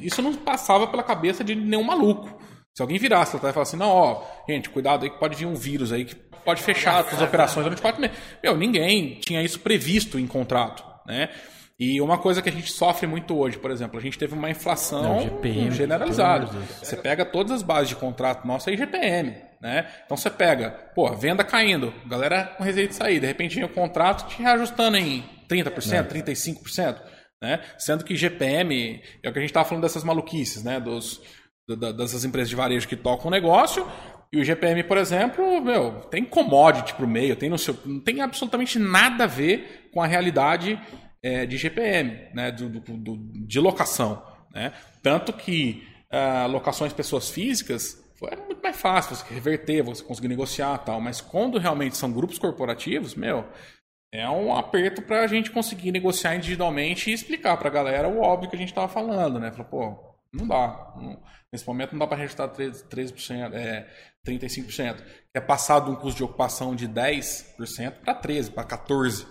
Isso 0.00 0.22
não 0.22 0.34
passava 0.34 0.86
pela 0.86 1.02
cabeça 1.02 1.44
de 1.44 1.54
nenhum 1.54 1.82
maluco. 1.82 2.40
Se 2.74 2.80
alguém 2.80 2.98
virasse 2.98 3.36
e 3.36 3.40
falasse 3.40 3.60
assim, 3.60 3.76
não, 3.76 3.90
ó, 3.90 4.22
gente, 4.48 4.70
cuidado 4.70 5.04
aí 5.04 5.10
que 5.10 5.18
pode 5.18 5.36
vir 5.36 5.46
um 5.46 5.54
vírus 5.54 5.92
aí 5.92 6.06
que 6.06 6.14
pode 6.14 6.62
fechar 6.62 7.00
as 7.00 7.20
operações 7.20 7.64
durante 7.64 7.82
quatro 7.82 8.00
meses. 8.00 8.16
Meu, 8.42 8.56
ninguém 8.56 9.20
tinha 9.20 9.42
isso 9.42 9.60
previsto 9.60 10.18
em 10.18 10.26
contrato, 10.26 10.82
né? 11.06 11.28
E 11.78 12.00
uma 12.00 12.16
coisa 12.16 12.40
que 12.40 12.48
a 12.48 12.52
gente 12.52 12.70
sofre 12.70 13.06
muito 13.06 13.36
hoje, 13.36 13.58
por 13.58 13.70
exemplo, 13.70 13.98
a 13.98 14.02
gente 14.02 14.16
teve 14.16 14.34
uma 14.34 14.48
inflação 14.48 15.02
não, 15.02 15.20
GPM, 15.20 15.70
generalizada. 15.72 16.46
Você 16.80 16.96
pega 16.96 17.24
todas 17.24 17.52
as 17.52 17.62
bases 17.62 17.88
de 17.88 17.96
contrato 17.96 18.46
nossa 18.46 18.70
é 18.70 18.76
GPM, 18.76 19.34
né? 19.60 19.86
Então 20.04 20.16
você 20.16 20.30
pega, 20.30 20.70
pô, 20.94 21.12
venda 21.12 21.42
caindo, 21.42 21.92
galera 22.06 22.54
com 22.56 22.62
receita 22.62 22.90
de 22.90 22.94
sair, 22.94 23.20
de 23.20 23.26
repente 23.26 23.56
vem 23.56 23.64
o 23.64 23.68
contrato 23.68 24.28
te 24.28 24.40
reajustando 24.40 24.96
em 24.96 25.24
30%, 25.52 25.92
é. 25.92 26.02
35%, 26.02 27.00
né? 27.42 27.60
Sendo 27.78 28.04
que 28.04 28.16
GPM, 28.16 29.02
é 29.22 29.28
o 29.28 29.32
que 29.32 29.38
a 29.38 29.42
gente 29.42 29.50
estava 29.50 29.68
falando 29.68 29.82
dessas 29.82 30.04
maluquices, 30.04 30.62
né? 30.62 30.80
Dos, 30.80 31.20
dessas 31.96 32.24
empresas 32.24 32.48
de 32.48 32.56
varejo 32.56 32.88
que 32.88 32.96
tocam 32.96 33.28
o 33.28 33.30
negócio, 33.30 33.86
e 34.32 34.40
o 34.40 34.44
GPM, 34.44 34.82
por 34.84 34.96
exemplo, 34.96 35.60
meu, 35.60 36.00
tem 36.10 36.24
commodity 36.24 36.94
pro 36.94 37.06
meio, 37.06 37.36
tem 37.36 37.50
no 37.50 37.58
seu, 37.58 37.76
não 37.84 38.00
tem 38.00 38.22
absolutamente 38.22 38.78
nada 38.78 39.24
a 39.24 39.26
ver 39.26 39.90
com 39.92 40.00
a 40.00 40.06
realidade 40.06 40.80
é, 41.22 41.44
de 41.44 41.58
GPM, 41.58 42.28
né? 42.34 42.50
Do, 42.50 42.68
do, 42.68 42.80
do, 42.80 43.16
de 43.46 43.60
locação, 43.60 44.22
né? 44.54 44.72
Tanto 45.02 45.32
que 45.32 45.86
uh, 46.10 46.50
locações 46.50 46.92
pessoas 46.92 47.30
físicas 47.30 48.02
era 48.24 48.40
muito 48.44 48.62
mais 48.62 48.76
fácil 48.76 49.16
você 49.16 49.34
reverter, 49.34 49.82
você 49.82 50.02
conseguir 50.02 50.28
negociar 50.28 50.78
tal, 50.78 51.00
mas 51.00 51.20
quando 51.20 51.58
realmente 51.58 51.96
são 51.96 52.12
grupos 52.12 52.38
corporativos, 52.38 53.14
meu, 53.14 53.44
é 54.12 54.28
um 54.28 54.54
aperto 54.54 55.00
para 55.00 55.22
a 55.22 55.26
gente 55.26 55.50
conseguir 55.50 55.90
negociar 55.90 56.36
individualmente 56.36 57.10
e 57.10 57.14
explicar 57.14 57.56
para 57.56 57.68
a 57.68 57.72
galera 57.72 58.08
o 58.08 58.20
óbvio 58.20 58.50
que 58.50 58.56
a 58.56 58.58
gente 58.58 58.68
estava 58.68 58.86
falando, 58.86 59.40
né? 59.40 59.50
Falou, 59.50 59.66
pô, 59.66 60.12
não 60.32 60.46
dá. 60.46 60.94
Não, 60.96 61.22
nesse 61.50 61.66
momento 61.66 61.92
não 61.92 62.00
dá 62.00 62.06
para 62.06 62.18
registrar 62.18 62.48
13%, 62.48 62.88
13% 62.88 63.54
é, 63.54 63.88
35%. 64.26 65.02
É 65.34 65.40
passado 65.40 65.90
um 65.90 65.96
custo 65.96 66.18
de 66.18 66.24
ocupação 66.24 66.76
de 66.76 66.86
10% 66.86 68.00
para 68.04 68.20
13%, 68.20 68.52
para 68.52 68.64
14%. 68.64 69.26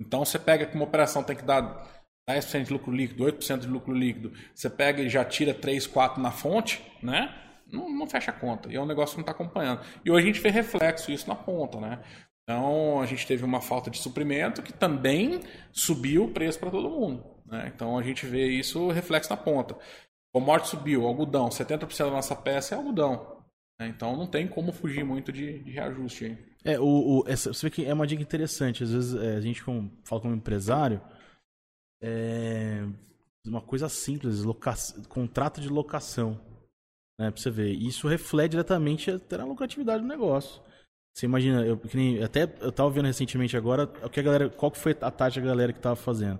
Então 0.00 0.24
você 0.24 0.38
pega 0.38 0.66
que 0.66 0.74
uma 0.74 0.84
operação 0.84 1.22
tem 1.22 1.36
que 1.36 1.44
dar 1.44 1.86
10% 2.28 2.64
de 2.64 2.72
lucro 2.72 2.92
líquido, 2.92 3.24
8% 3.24 3.60
de 3.60 3.68
lucro 3.68 3.94
líquido, 3.94 4.32
você 4.52 4.68
pega 4.68 5.02
e 5.02 5.08
já 5.08 5.24
tira 5.24 5.54
3, 5.54 5.86
4 5.86 6.20
na 6.20 6.32
fonte, 6.32 6.82
né? 7.00 7.32
Não, 7.70 7.88
não 7.88 8.06
fecha 8.06 8.30
a 8.30 8.34
conta. 8.34 8.70
E 8.70 8.76
é 8.76 8.80
um 8.80 8.86
negócio 8.86 9.14
que 9.14 9.18
não 9.18 9.22
está 9.22 9.32
acompanhando. 9.32 9.80
E 10.04 10.10
hoje 10.10 10.24
a 10.24 10.32
gente 10.32 10.40
vê 10.40 10.50
reflexo 10.50 11.10
isso 11.10 11.28
na 11.28 11.34
ponta, 11.34 11.80
né? 11.80 12.00
Então 12.48 13.00
a 13.00 13.06
gente 13.06 13.26
teve 13.26 13.44
uma 13.44 13.60
falta 13.60 13.90
de 13.90 13.98
suprimento 13.98 14.62
que 14.62 14.72
também 14.72 15.40
subiu 15.72 16.24
o 16.24 16.30
preço 16.30 16.60
para 16.60 16.70
todo 16.70 16.88
mundo. 16.88 17.24
Né? 17.44 17.72
Então 17.74 17.98
a 17.98 18.02
gente 18.02 18.24
vê 18.24 18.46
isso 18.46 18.88
reflexo 18.90 19.30
na 19.30 19.36
ponta. 19.36 19.76
O 20.32 20.38
morte 20.38 20.68
subiu, 20.68 21.06
algodão, 21.06 21.48
70% 21.48 22.04
da 22.04 22.10
nossa 22.10 22.36
peça 22.36 22.74
é 22.74 22.78
algodão. 22.78 23.42
Né? 23.80 23.88
Então 23.88 24.16
não 24.16 24.28
tem 24.28 24.46
como 24.46 24.72
fugir 24.72 25.04
muito 25.04 25.32
de, 25.32 25.58
de 25.58 25.72
reajuste 25.72 26.26
aí. 26.26 26.38
É, 26.64 26.78
o, 26.78 26.84
o, 26.84 27.24
essa, 27.26 27.52
você 27.52 27.66
vê 27.66 27.70
que 27.70 27.84
é 27.84 27.92
uma 27.92 28.06
dica 28.06 28.22
interessante. 28.22 28.84
Às 28.84 28.92
vezes 28.92 29.20
é, 29.20 29.36
a 29.36 29.40
gente 29.40 29.64
com, 29.64 29.90
fala 30.04 30.22
como 30.22 30.34
empresário, 30.34 31.00
é 32.00 32.84
uma 33.44 33.60
coisa 33.60 33.88
simples, 33.88 34.42
loca, 34.42 34.74
contrato 35.08 35.60
de 35.60 35.68
locação. 35.68 36.40
Né, 37.18 37.32
você 37.34 37.50
ver. 37.50 37.72
Isso 37.72 38.06
reflete 38.06 38.52
diretamente 38.52 39.10
até 39.10 39.36
na 39.36 39.44
lucratividade 39.44 40.02
do 40.02 40.08
negócio. 40.08 40.62
Você 41.16 41.24
imagina, 41.24 41.62
eu, 41.64 41.80
nem, 41.94 42.22
até 42.22 42.42
eu 42.60 42.70
tava 42.70 42.90
vendo 42.90 43.06
recentemente 43.06 43.56
agora, 43.56 43.90
o 44.04 44.10
que 44.10 44.20
a 44.20 44.22
galera, 44.22 44.50
qual 44.50 44.70
que 44.70 44.78
foi 44.78 44.94
a 45.00 45.10
taxa 45.10 45.40
da 45.40 45.46
galera 45.46 45.72
que 45.72 45.80
tava 45.80 45.96
fazendo? 45.96 46.38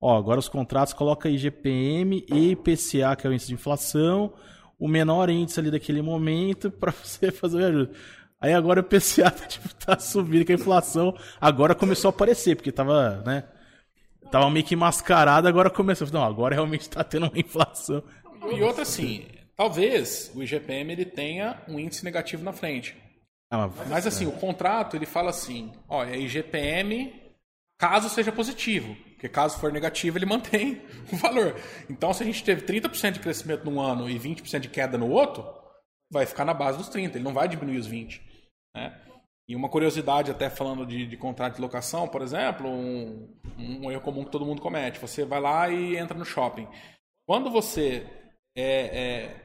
Ó, 0.00 0.16
agora 0.16 0.38
os 0.38 0.48
contratos 0.48 0.94
coloca 0.94 1.28
IGPM 1.28 2.24
e 2.32 2.52
IPCA, 2.52 3.14
que 3.16 3.26
é 3.26 3.30
o 3.30 3.34
índice 3.34 3.48
de 3.48 3.52
inflação, 3.52 4.32
o 4.78 4.88
menor 4.88 5.28
índice 5.28 5.60
ali 5.60 5.70
daquele 5.70 6.00
momento 6.00 6.70
para 6.80 6.90
você 6.90 7.30
fazer 7.30 7.58
o 7.58 7.66
ajuste. 7.66 7.94
Aí 8.40 8.54
agora 8.54 8.80
o 8.80 8.82
IPCA 8.82 9.30
tá, 9.30 9.44
tipo, 9.46 9.74
tá 9.74 9.98
subindo 9.98 10.46
com 10.46 10.52
a 10.52 10.54
inflação, 10.54 11.14
agora 11.38 11.74
começou 11.74 12.08
a 12.08 12.14
aparecer, 12.14 12.56
porque 12.56 12.72
tava, 12.72 13.22
né? 13.26 13.44
Tava 14.32 14.48
meio 14.48 14.64
que 14.64 14.74
mascarado, 14.74 15.46
agora 15.46 15.68
começou. 15.68 16.08
Não, 16.10 16.24
agora 16.24 16.54
realmente 16.54 16.88
tá 16.88 17.04
tendo 17.04 17.26
uma 17.26 17.38
inflação. 17.38 18.02
E 18.56 18.62
outra 18.62 18.84
assim, 18.84 19.26
talvez 19.54 20.32
o 20.34 20.42
IGPM 20.42 20.94
ele 20.94 21.04
tenha 21.04 21.62
um 21.68 21.78
índice 21.78 22.02
negativo 22.02 22.42
na 22.42 22.54
frente. 22.54 23.03
Ah, 23.50 23.68
mas 23.88 24.06
assim, 24.06 24.26
o 24.26 24.32
contrato 24.32 24.96
ele 24.96 25.06
fala 25.06 25.30
assim, 25.30 25.72
ó, 25.88 26.04
é 26.04 26.18
IGPM 26.18 27.22
caso 27.78 28.08
seja 28.08 28.32
positivo, 28.32 28.94
porque 29.12 29.28
caso 29.28 29.58
for 29.58 29.72
negativo 29.72 30.18
ele 30.18 30.26
mantém 30.26 30.82
o 31.12 31.16
valor. 31.16 31.54
Então 31.88 32.12
se 32.12 32.22
a 32.22 32.26
gente 32.26 32.42
teve 32.42 32.62
30% 32.62 33.12
de 33.12 33.20
crescimento 33.20 33.64
num 33.64 33.80
ano 33.80 34.08
e 34.08 34.18
20% 34.18 34.60
de 34.60 34.68
queda 34.68 34.98
no 34.98 35.08
outro, 35.08 35.46
vai 36.10 36.26
ficar 36.26 36.44
na 36.44 36.54
base 36.54 36.78
dos 36.78 36.88
30, 36.88 37.18
ele 37.18 37.24
não 37.24 37.34
vai 37.34 37.48
diminuir 37.48 37.78
os 37.78 37.86
20, 37.86 38.22
né? 38.74 39.00
E 39.46 39.54
uma 39.54 39.68
curiosidade, 39.68 40.30
até 40.30 40.48
falando 40.48 40.86
de, 40.86 41.06
de 41.06 41.16
contrato 41.18 41.56
de 41.56 41.60
locação, 41.60 42.08
por 42.08 42.22
exemplo, 42.22 42.66
um, 42.66 43.28
um, 43.58 43.92
erro 43.92 44.00
comum 44.00 44.24
que 44.24 44.30
todo 44.30 44.46
mundo 44.46 44.62
comete. 44.62 44.98
Você 44.98 45.22
vai 45.24 45.38
lá 45.38 45.68
e 45.68 45.98
entra 45.98 46.16
no 46.16 46.24
shopping. 46.24 46.66
Quando 47.26 47.50
você 47.50 48.06
é, 48.56 48.64
é, 48.64 49.43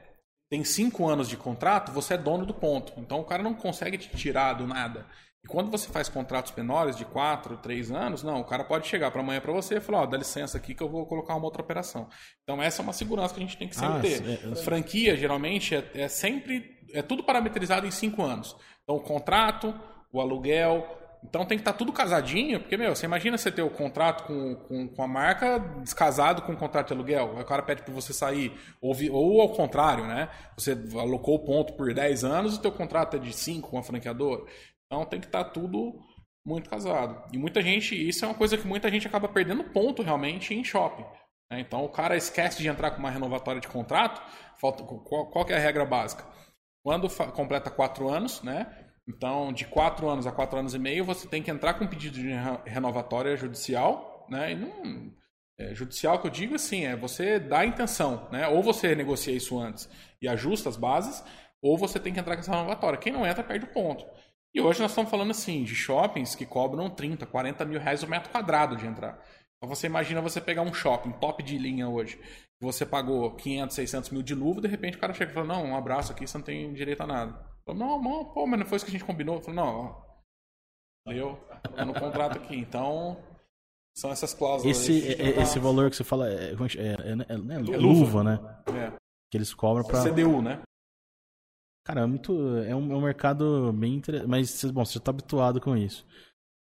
tem 0.50 0.64
cinco 0.64 1.08
anos 1.08 1.28
de 1.28 1.36
contrato, 1.36 1.92
você 1.92 2.14
é 2.14 2.18
dono 2.18 2.44
do 2.44 2.52
ponto. 2.52 2.92
Então 2.96 3.20
o 3.20 3.24
cara 3.24 3.42
não 3.42 3.54
consegue 3.54 3.96
te 3.96 4.08
tirar 4.16 4.54
do 4.54 4.66
nada. 4.66 5.06
E 5.42 5.48
quando 5.48 5.70
você 5.70 5.88
faz 5.88 6.08
contratos 6.08 6.52
menores 6.54 6.96
de 6.96 7.04
quatro, 7.04 7.56
três 7.56 7.90
anos, 7.90 8.22
não, 8.22 8.40
o 8.40 8.44
cara 8.44 8.64
pode 8.64 8.86
chegar 8.86 9.10
para 9.10 9.22
amanhã 9.22 9.40
para 9.40 9.52
você 9.52 9.76
e 9.76 9.80
falar, 9.80 10.02
ó, 10.02 10.06
dá 10.06 10.18
licença 10.18 10.58
aqui 10.58 10.74
que 10.74 10.82
eu 10.82 10.88
vou 10.88 11.06
colocar 11.06 11.34
uma 11.34 11.44
outra 11.44 11.62
operação. 11.62 12.08
Então 12.42 12.60
essa 12.60 12.82
é 12.82 12.84
uma 12.84 12.92
segurança 12.92 13.32
que 13.32 13.40
a 13.40 13.46
gente 13.46 13.56
tem 13.56 13.68
que 13.68 13.76
sempre 13.76 13.98
ah, 13.98 14.00
ter. 14.00 14.28
É, 14.28 14.52
é... 14.52 14.56
Franquia 14.56 15.16
geralmente 15.16 15.74
é, 15.74 15.90
é 15.94 16.08
sempre 16.08 16.78
é 16.92 17.00
tudo 17.00 17.22
parametrizado 17.22 17.86
em 17.86 17.90
cinco 17.90 18.22
anos. 18.22 18.56
Então 18.82 18.96
o 18.96 19.00
contrato, 19.00 19.72
o 20.12 20.20
aluguel, 20.20 20.99
então 21.22 21.44
tem 21.44 21.58
que 21.58 21.62
estar 21.62 21.72
tá 21.72 21.78
tudo 21.78 21.92
casadinho, 21.92 22.60
porque, 22.60 22.76
meu, 22.76 22.94
você 22.94 23.04
imagina 23.04 23.36
você 23.36 23.52
ter 23.52 23.62
o 23.62 23.70
contrato 23.70 24.24
com, 24.24 24.54
com, 24.54 24.88
com 24.88 25.02
a 25.02 25.06
marca 25.06 25.58
descasado 25.82 26.42
com 26.42 26.52
o 26.52 26.56
contrato 26.56 26.88
de 26.88 26.94
aluguel. 26.94 27.34
Aí 27.36 27.42
o 27.42 27.46
cara 27.46 27.62
pede 27.62 27.82
para 27.82 27.92
você 27.92 28.12
sair. 28.12 28.52
Ou, 28.80 28.94
ou 29.12 29.40
ao 29.40 29.50
contrário, 29.50 30.06
né? 30.06 30.30
Você 30.56 30.72
alocou 30.94 31.36
o 31.36 31.44
ponto 31.44 31.74
por 31.74 31.92
10 31.92 32.24
anos 32.24 32.54
e 32.54 32.58
o 32.58 32.62
teu 32.62 32.72
contrato 32.72 33.16
é 33.16 33.20
de 33.20 33.32
5 33.32 33.68
com 33.68 33.78
a 33.78 33.82
franqueadora. 33.82 34.44
Então 34.86 35.04
tem 35.04 35.20
que 35.20 35.26
estar 35.26 35.44
tá 35.44 35.50
tudo 35.50 36.00
muito 36.44 36.70
casado. 36.70 37.22
E 37.32 37.38
muita 37.38 37.60
gente, 37.60 37.94
isso 37.94 38.24
é 38.24 38.28
uma 38.28 38.34
coisa 38.34 38.56
que 38.56 38.66
muita 38.66 38.90
gente 38.90 39.06
acaba 39.06 39.28
perdendo 39.28 39.64
ponto 39.64 40.02
realmente 40.02 40.54
em 40.54 40.64
shopping. 40.64 41.04
Né? 41.52 41.60
Então 41.60 41.84
o 41.84 41.88
cara 41.88 42.16
esquece 42.16 42.62
de 42.62 42.68
entrar 42.68 42.92
com 42.92 42.98
uma 42.98 43.10
renovatória 43.10 43.60
de 43.60 43.68
contrato. 43.68 44.22
Falta, 44.58 44.82
qual, 44.82 45.26
qual 45.26 45.46
é 45.48 45.54
a 45.54 45.58
regra 45.58 45.84
básica? 45.84 46.24
Quando 46.82 47.08
completa 47.32 47.70
4 47.70 48.08
anos, 48.08 48.42
né? 48.42 48.89
Então, 49.10 49.52
de 49.52 49.64
quatro 49.64 50.08
anos 50.08 50.26
a 50.26 50.32
quatro 50.32 50.58
anos 50.58 50.72
e 50.72 50.78
meio, 50.78 51.04
você 51.04 51.26
tem 51.26 51.42
que 51.42 51.50
entrar 51.50 51.74
com 51.74 51.84
um 51.84 51.88
pedido 51.88 52.14
de 52.14 52.28
renovatória 52.64 53.36
judicial, 53.36 54.26
né? 54.30 54.52
E 54.52 54.54
não, 54.54 55.12
é, 55.58 55.74
judicial 55.74 56.20
que 56.20 56.26
eu 56.28 56.30
digo 56.30 56.54
assim, 56.54 56.84
é 56.86 56.94
você 56.96 57.40
dá 57.40 57.60
a 57.60 57.66
intenção, 57.66 58.28
né? 58.30 58.46
Ou 58.46 58.62
você 58.62 58.94
negocia 58.94 59.34
isso 59.34 59.58
antes 59.58 59.88
e 60.22 60.28
ajusta 60.28 60.68
as 60.68 60.76
bases, 60.76 61.24
ou 61.60 61.76
você 61.76 61.98
tem 61.98 62.12
que 62.12 62.20
entrar 62.20 62.36
com 62.36 62.40
essa 62.40 62.52
renovatória. 62.52 62.98
Quem 62.98 63.12
não 63.12 63.26
entra 63.26 63.42
perde 63.42 63.64
o 63.66 63.72
ponto. 63.72 64.06
E 64.54 64.60
hoje 64.60 64.80
nós 64.80 64.92
estamos 64.92 65.10
falando 65.10 65.32
assim 65.32 65.64
de 65.64 65.74
shoppings 65.74 66.34
que 66.34 66.46
cobram 66.46 66.88
30, 66.88 67.26
40 67.26 67.64
mil 67.64 67.80
reais 67.80 68.02
o 68.02 68.08
metro 68.08 68.30
quadrado 68.30 68.76
de 68.76 68.86
entrar. 68.86 69.20
Então 69.56 69.68
você 69.68 69.86
imagina 69.86 70.20
você 70.22 70.40
pegar 70.40 70.62
um 70.62 70.72
shopping 70.72 71.12
top 71.12 71.42
de 71.42 71.58
linha 71.58 71.88
hoje, 71.88 72.18
você 72.60 72.86
pagou 72.86 73.34
500, 73.34 73.74
600 73.74 74.10
mil 74.10 74.22
de 74.22 74.34
luva, 74.34 74.60
de 74.60 74.68
repente 74.68 74.96
o 74.96 75.00
cara 75.00 75.12
chega 75.12 75.32
e 75.32 75.34
fala, 75.34 75.46
não, 75.46 75.66
um 75.66 75.76
abraço 75.76 76.12
aqui, 76.12 76.26
você 76.26 76.38
não 76.38 76.44
tem 76.44 76.72
direito 76.72 77.02
a 77.02 77.06
nada. 77.06 77.49
Falou, 77.70 77.74
não, 77.74 78.02
não, 78.02 78.24
pô, 78.24 78.46
mas 78.46 78.58
não 78.58 78.66
foi 78.66 78.76
isso 78.76 78.84
que 78.84 78.90
a 78.90 78.98
gente 78.98 79.04
combinou. 79.04 79.36
Eu 79.36 79.40
falei, 79.40 79.56
não, 79.56 79.66
ó. 79.66 80.10
Eu, 81.06 81.36
tá 81.74 81.84
no 81.84 81.94
contrato 81.94 82.38
aqui, 82.38 82.56
então. 82.56 83.22
São 83.96 84.10
essas 84.10 84.34
cláusulas. 84.34 84.76
Esse, 84.76 85.12
é, 85.12 85.40
esse 85.40 85.58
valor 85.58 85.90
que 85.90 85.96
você 85.96 86.04
fala 86.04 86.28
é, 86.28 86.52
é, 86.52 86.54
é, 86.54 86.54
é, 87.28 87.74
é 87.74 87.76
luva, 87.76 88.22
né? 88.22 88.62
É. 88.68 88.92
Que 89.30 89.38
eles 89.38 89.54
cobram 89.54 89.84
pra. 89.84 90.02
CDU, 90.04 90.42
né? 90.42 90.62
Cara, 91.86 92.02
é 92.02 92.06
muito. 92.06 92.32
É 92.58 92.74
um, 92.74 92.92
é 92.92 92.96
um 92.96 93.00
mercado 93.00 93.72
bem 93.72 93.94
interessante. 93.94 94.28
Mas, 94.28 94.64
bom, 94.64 94.84
você 94.84 94.94
já 94.94 95.00
tá 95.00 95.10
habituado 95.10 95.60
com 95.60 95.76
isso. 95.76 96.06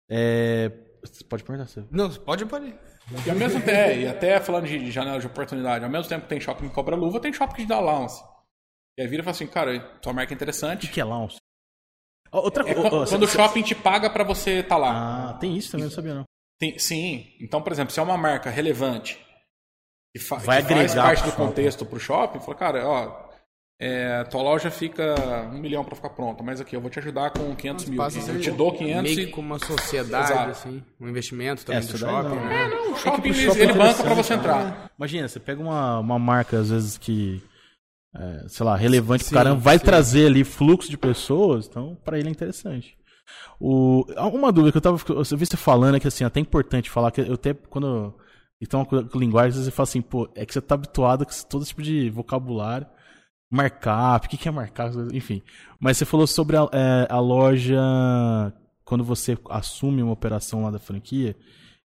É. 0.09 0.71
Você 1.03 1.23
pode 1.23 1.43
perguntar, 1.43 1.67
você? 1.67 1.83
Não, 1.91 2.11
pode, 2.13 2.45
pode. 2.45 2.77
E 3.25 3.29
ao 3.29 3.35
mesmo 3.35 3.61
tempo, 3.61 3.99
e 3.99 4.07
até 4.07 4.39
falando 4.39 4.65
de 4.65 4.89
janela 4.91 5.19
de 5.19 5.27
oportunidade, 5.27 5.85
ao 5.85 5.91
mesmo 5.91 6.09
tempo 6.09 6.23
que 6.23 6.29
tem 6.29 6.41
shopping 6.41 6.67
que 6.67 6.73
cobra 6.73 6.95
luva, 6.95 7.19
tem 7.19 7.31
shopping 7.31 7.55
que 7.55 7.65
dá 7.65 7.75
allowance. 7.75 8.23
E 8.97 9.01
aí 9.01 9.07
vira 9.07 9.21
e 9.21 9.23
fala 9.23 9.35
assim, 9.35 9.47
cara, 9.47 9.79
tua 10.01 10.13
marca 10.13 10.33
é 10.33 10.35
interessante. 10.35 10.87
O 10.87 10.89
que 10.89 11.01
é 11.01 11.03
lounge? 11.03 11.37
Outra 12.31 12.69
é, 12.69 12.73
quando, 12.73 13.09
quando 13.09 13.23
o 13.23 13.27
shopping 13.27 13.61
te 13.61 13.75
paga 13.75 14.09
para 14.09 14.23
você 14.23 14.59
estar 14.59 14.75
tá 14.75 14.77
lá. 14.77 15.29
Ah, 15.29 15.33
tem 15.33 15.55
isso 15.57 15.71
também, 15.71 15.85
não 15.85 15.91
sabia 15.91 16.13
não. 16.15 16.23
Tem, 16.59 16.77
sim. 16.79 17.27
Então, 17.39 17.61
por 17.61 17.71
exemplo, 17.71 17.93
se 17.93 17.99
é 17.99 18.03
uma 18.03 18.17
marca 18.17 18.49
relevante 18.49 19.19
que, 20.13 20.19
fa 20.19 20.37
Vai 20.37 20.63
que 20.63 20.73
faz 20.73 20.95
parte 20.95 21.23
do 21.23 21.31
contexto 21.33 21.85
pro 21.85 21.99
shopping, 21.99 22.39
fala, 22.39 22.55
cara, 22.55 22.87
ó, 22.87 23.25
é, 23.77 24.23
tua 24.25 24.41
loja 24.41 24.71
fica 24.71 25.13
um 25.51 25.59
milhão 25.59 25.83
para 25.83 25.95
ficar 25.95 26.09
pronta, 26.11 26.41
mas 26.41 26.61
aqui 26.61 26.75
eu 26.75 26.79
vou 26.79 26.89
te 26.89 26.99
ajudar 26.99 27.31
com 27.31 27.53
500 27.53 27.85
mil. 27.89 28.01
Eu 28.01 28.39
te 28.39 28.51
dou 28.51 28.71
500 28.71 29.01
meio 29.01 29.27
e... 29.27 29.31
como 29.31 29.47
uma 29.47 29.59
sociedade, 29.59 30.31
Exato. 30.31 30.51
assim, 30.51 30.83
um 30.99 31.09
investimento 31.09 31.65
também 31.65 31.83
é, 31.83 31.85
do 31.85 31.97
shopping. 31.97 32.29
Não, 32.29 32.45
né? 32.45 32.63
É, 32.63 32.67
não, 32.69 32.93
o 32.93 32.95
shopping, 32.95 33.29
é 33.29 33.33
shopping 33.33 33.59
ele 33.59 33.73
banca 33.73 34.03
para 34.03 34.13
você 34.13 34.33
entrar. 34.33 34.91
Imagina, 34.97 35.27
você 35.27 35.39
pega 35.41 35.61
uma, 35.61 35.99
uma 35.99 36.17
marca, 36.17 36.57
às 36.57 36.69
vezes, 36.69 36.97
que 36.97 37.43
é, 38.15 38.47
sei 38.47 38.65
lá, 38.65 38.75
relevante 38.75 39.23
sim, 39.23 39.29
pro 39.29 39.37
caramba, 39.37 39.59
vai 39.59 39.77
sim. 39.77 39.85
trazer 39.85 40.27
ali 40.27 40.43
fluxo 40.43 40.89
de 40.89 40.97
pessoas, 40.97 41.67
então 41.67 41.97
para 42.03 42.17
ele 42.17 42.29
é 42.29 42.31
interessante. 42.31 42.97
O, 43.59 44.05
uma 44.33 44.51
dúvida 44.51 44.71
que 44.71 44.77
eu 44.77 44.81
tava, 44.81 44.99
eu 45.09 45.37
vi 45.37 45.45
você 45.45 45.57
falando 45.57 45.95
é 45.95 45.99
que 45.99 46.07
assim, 46.07 46.23
até 46.23 46.39
importante 46.39 46.89
falar 46.89 47.11
que 47.11 47.21
eu 47.21 47.33
até 47.33 47.53
quando 47.53 48.13
então 48.61 48.85
com 48.85 49.19
linguagem 49.19 49.61
você 49.61 49.71
fala 49.71 49.83
assim, 49.85 50.01
pô, 50.01 50.29
é 50.35 50.45
que 50.45 50.53
você 50.53 50.61
tá 50.61 50.75
habituado 50.75 51.25
com 51.25 51.31
todo 51.49 51.65
tipo 51.65 51.81
de 51.81 52.09
vocabulário, 52.09 52.87
markup, 53.51 54.27
o 54.27 54.29
que 54.29 54.37
que 54.37 54.47
é 54.47 54.51
markup, 54.51 54.95
enfim. 55.13 55.41
Mas 55.79 55.97
você 55.97 56.05
falou 56.05 56.27
sobre 56.27 56.55
a, 56.57 56.69
é, 56.71 57.07
a 57.09 57.19
loja 57.19 57.81
quando 58.85 59.03
você 59.03 59.37
assume 59.49 60.03
uma 60.03 60.13
operação 60.13 60.63
lá 60.63 60.71
da 60.71 60.79
franquia, 60.79 61.35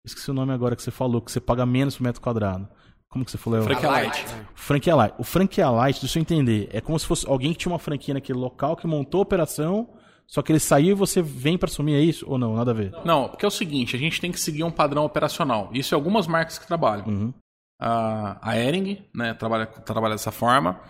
esqueci 0.03 0.31
o 0.31 0.33
nome 0.33 0.51
agora 0.51 0.75
que 0.75 0.81
você 0.81 0.91
falou, 0.91 1.21
que 1.21 1.31
você 1.31 1.39
paga 1.39 1.65
menos 1.65 1.95
por 1.95 2.03
metro 2.03 2.21
quadrado. 2.21 2.67
Como 3.09 3.23
que 3.23 3.31
você 3.31 3.37
falou? 3.37 3.61
Franquia 3.63 3.89
Light. 3.89 4.25
Franquia 4.53 4.95
Light. 4.95 5.15
O 5.17 5.23
Franquia 5.23 5.69
Light, 5.69 5.99
deixa 6.01 6.19
eu 6.19 6.21
entender, 6.21 6.69
é 6.71 6.81
como 6.81 6.99
se 6.99 7.05
fosse 7.05 7.27
alguém 7.27 7.53
que 7.53 7.59
tinha 7.59 7.71
uma 7.71 7.79
franquia 7.79 8.13
naquele 8.13 8.37
local 8.37 8.75
que 8.75 8.85
montou 8.85 9.19
a 9.19 9.23
operação, 9.23 9.89
só 10.25 10.41
que 10.41 10.51
ele 10.51 10.59
saiu 10.59 10.91
e 10.91 10.93
você 10.93 11.21
vem 11.21 11.57
para 11.57 11.69
assumir, 11.69 11.95
é 11.95 12.01
isso? 12.01 12.25
Ou 12.29 12.37
não? 12.37 12.55
Nada 12.55 12.71
a 12.71 12.73
ver? 12.73 12.91
Não, 13.05 13.29
porque 13.29 13.45
é 13.45 13.47
o 13.47 13.51
seguinte, 13.51 13.95
a 13.95 13.99
gente 13.99 14.19
tem 14.19 14.31
que 14.31 14.39
seguir 14.39 14.63
um 14.63 14.71
padrão 14.71 15.05
operacional. 15.05 15.69
Isso 15.73 15.93
é 15.93 15.95
algumas 15.95 16.27
marcas 16.27 16.59
que 16.59 16.67
trabalham. 16.67 17.07
Uhum. 17.07 17.33
A, 17.79 18.37
a 18.41 18.57
Ering, 18.57 19.05
né, 19.15 19.33
trabalha, 19.33 19.65
trabalha 19.65 20.15
dessa 20.15 20.31
forma. 20.31 20.81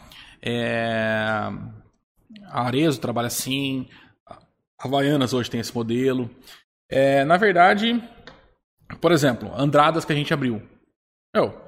É, 0.41 1.51
a 2.45 2.61
Arezo 2.63 2.99
trabalha 2.99 3.27
assim. 3.27 3.87
A 4.27 4.37
Havaianas 4.79 5.33
hoje 5.33 5.51
tem 5.51 5.59
esse 5.59 5.75
modelo. 5.75 6.29
É, 6.89 7.23
na 7.25 7.37
verdade, 7.37 8.01
por 9.01 9.11
exemplo, 9.11 9.51
Andradas 9.55 10.05
que 10.05 10.13
a 10.13 10.15
gente 10.15 10.33
abriu. 10.33 10.61
Meu, 11.35 11.66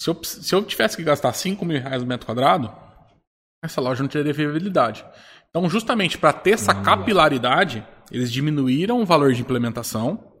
se 0.00 0.10
eu, 0.10 0.24
se 0.24 0.54
eu 0.54 0.64
tivesse 0.64 0.96
que 0.96 1.02
gastar 1.02 1.32
5 1.32 1.64
mil 1.64 1.80
reais 1.80 2.02
no 2.02 2.08
metro 2.08 2.26
quadrado, 2.26 2.72
essa 3.64 3.80
loja 3.80 4.02
não 4.02 4.08
teria 4.08 4.32
viabilidade. 4.32 5.04
Então, 5.50 5.68
justamente 5.68 6.18
para 6.18 6.32
ter 6.32 6.52
essa 6.52 6.74
capilaridade, 6.74 7.86
eles 8.10 8.30
diminuíram 8.30 9.00
o 9.00 9.06
valor 9.06 9.32
de 9.32 9.40
implementação. 9.40 10.32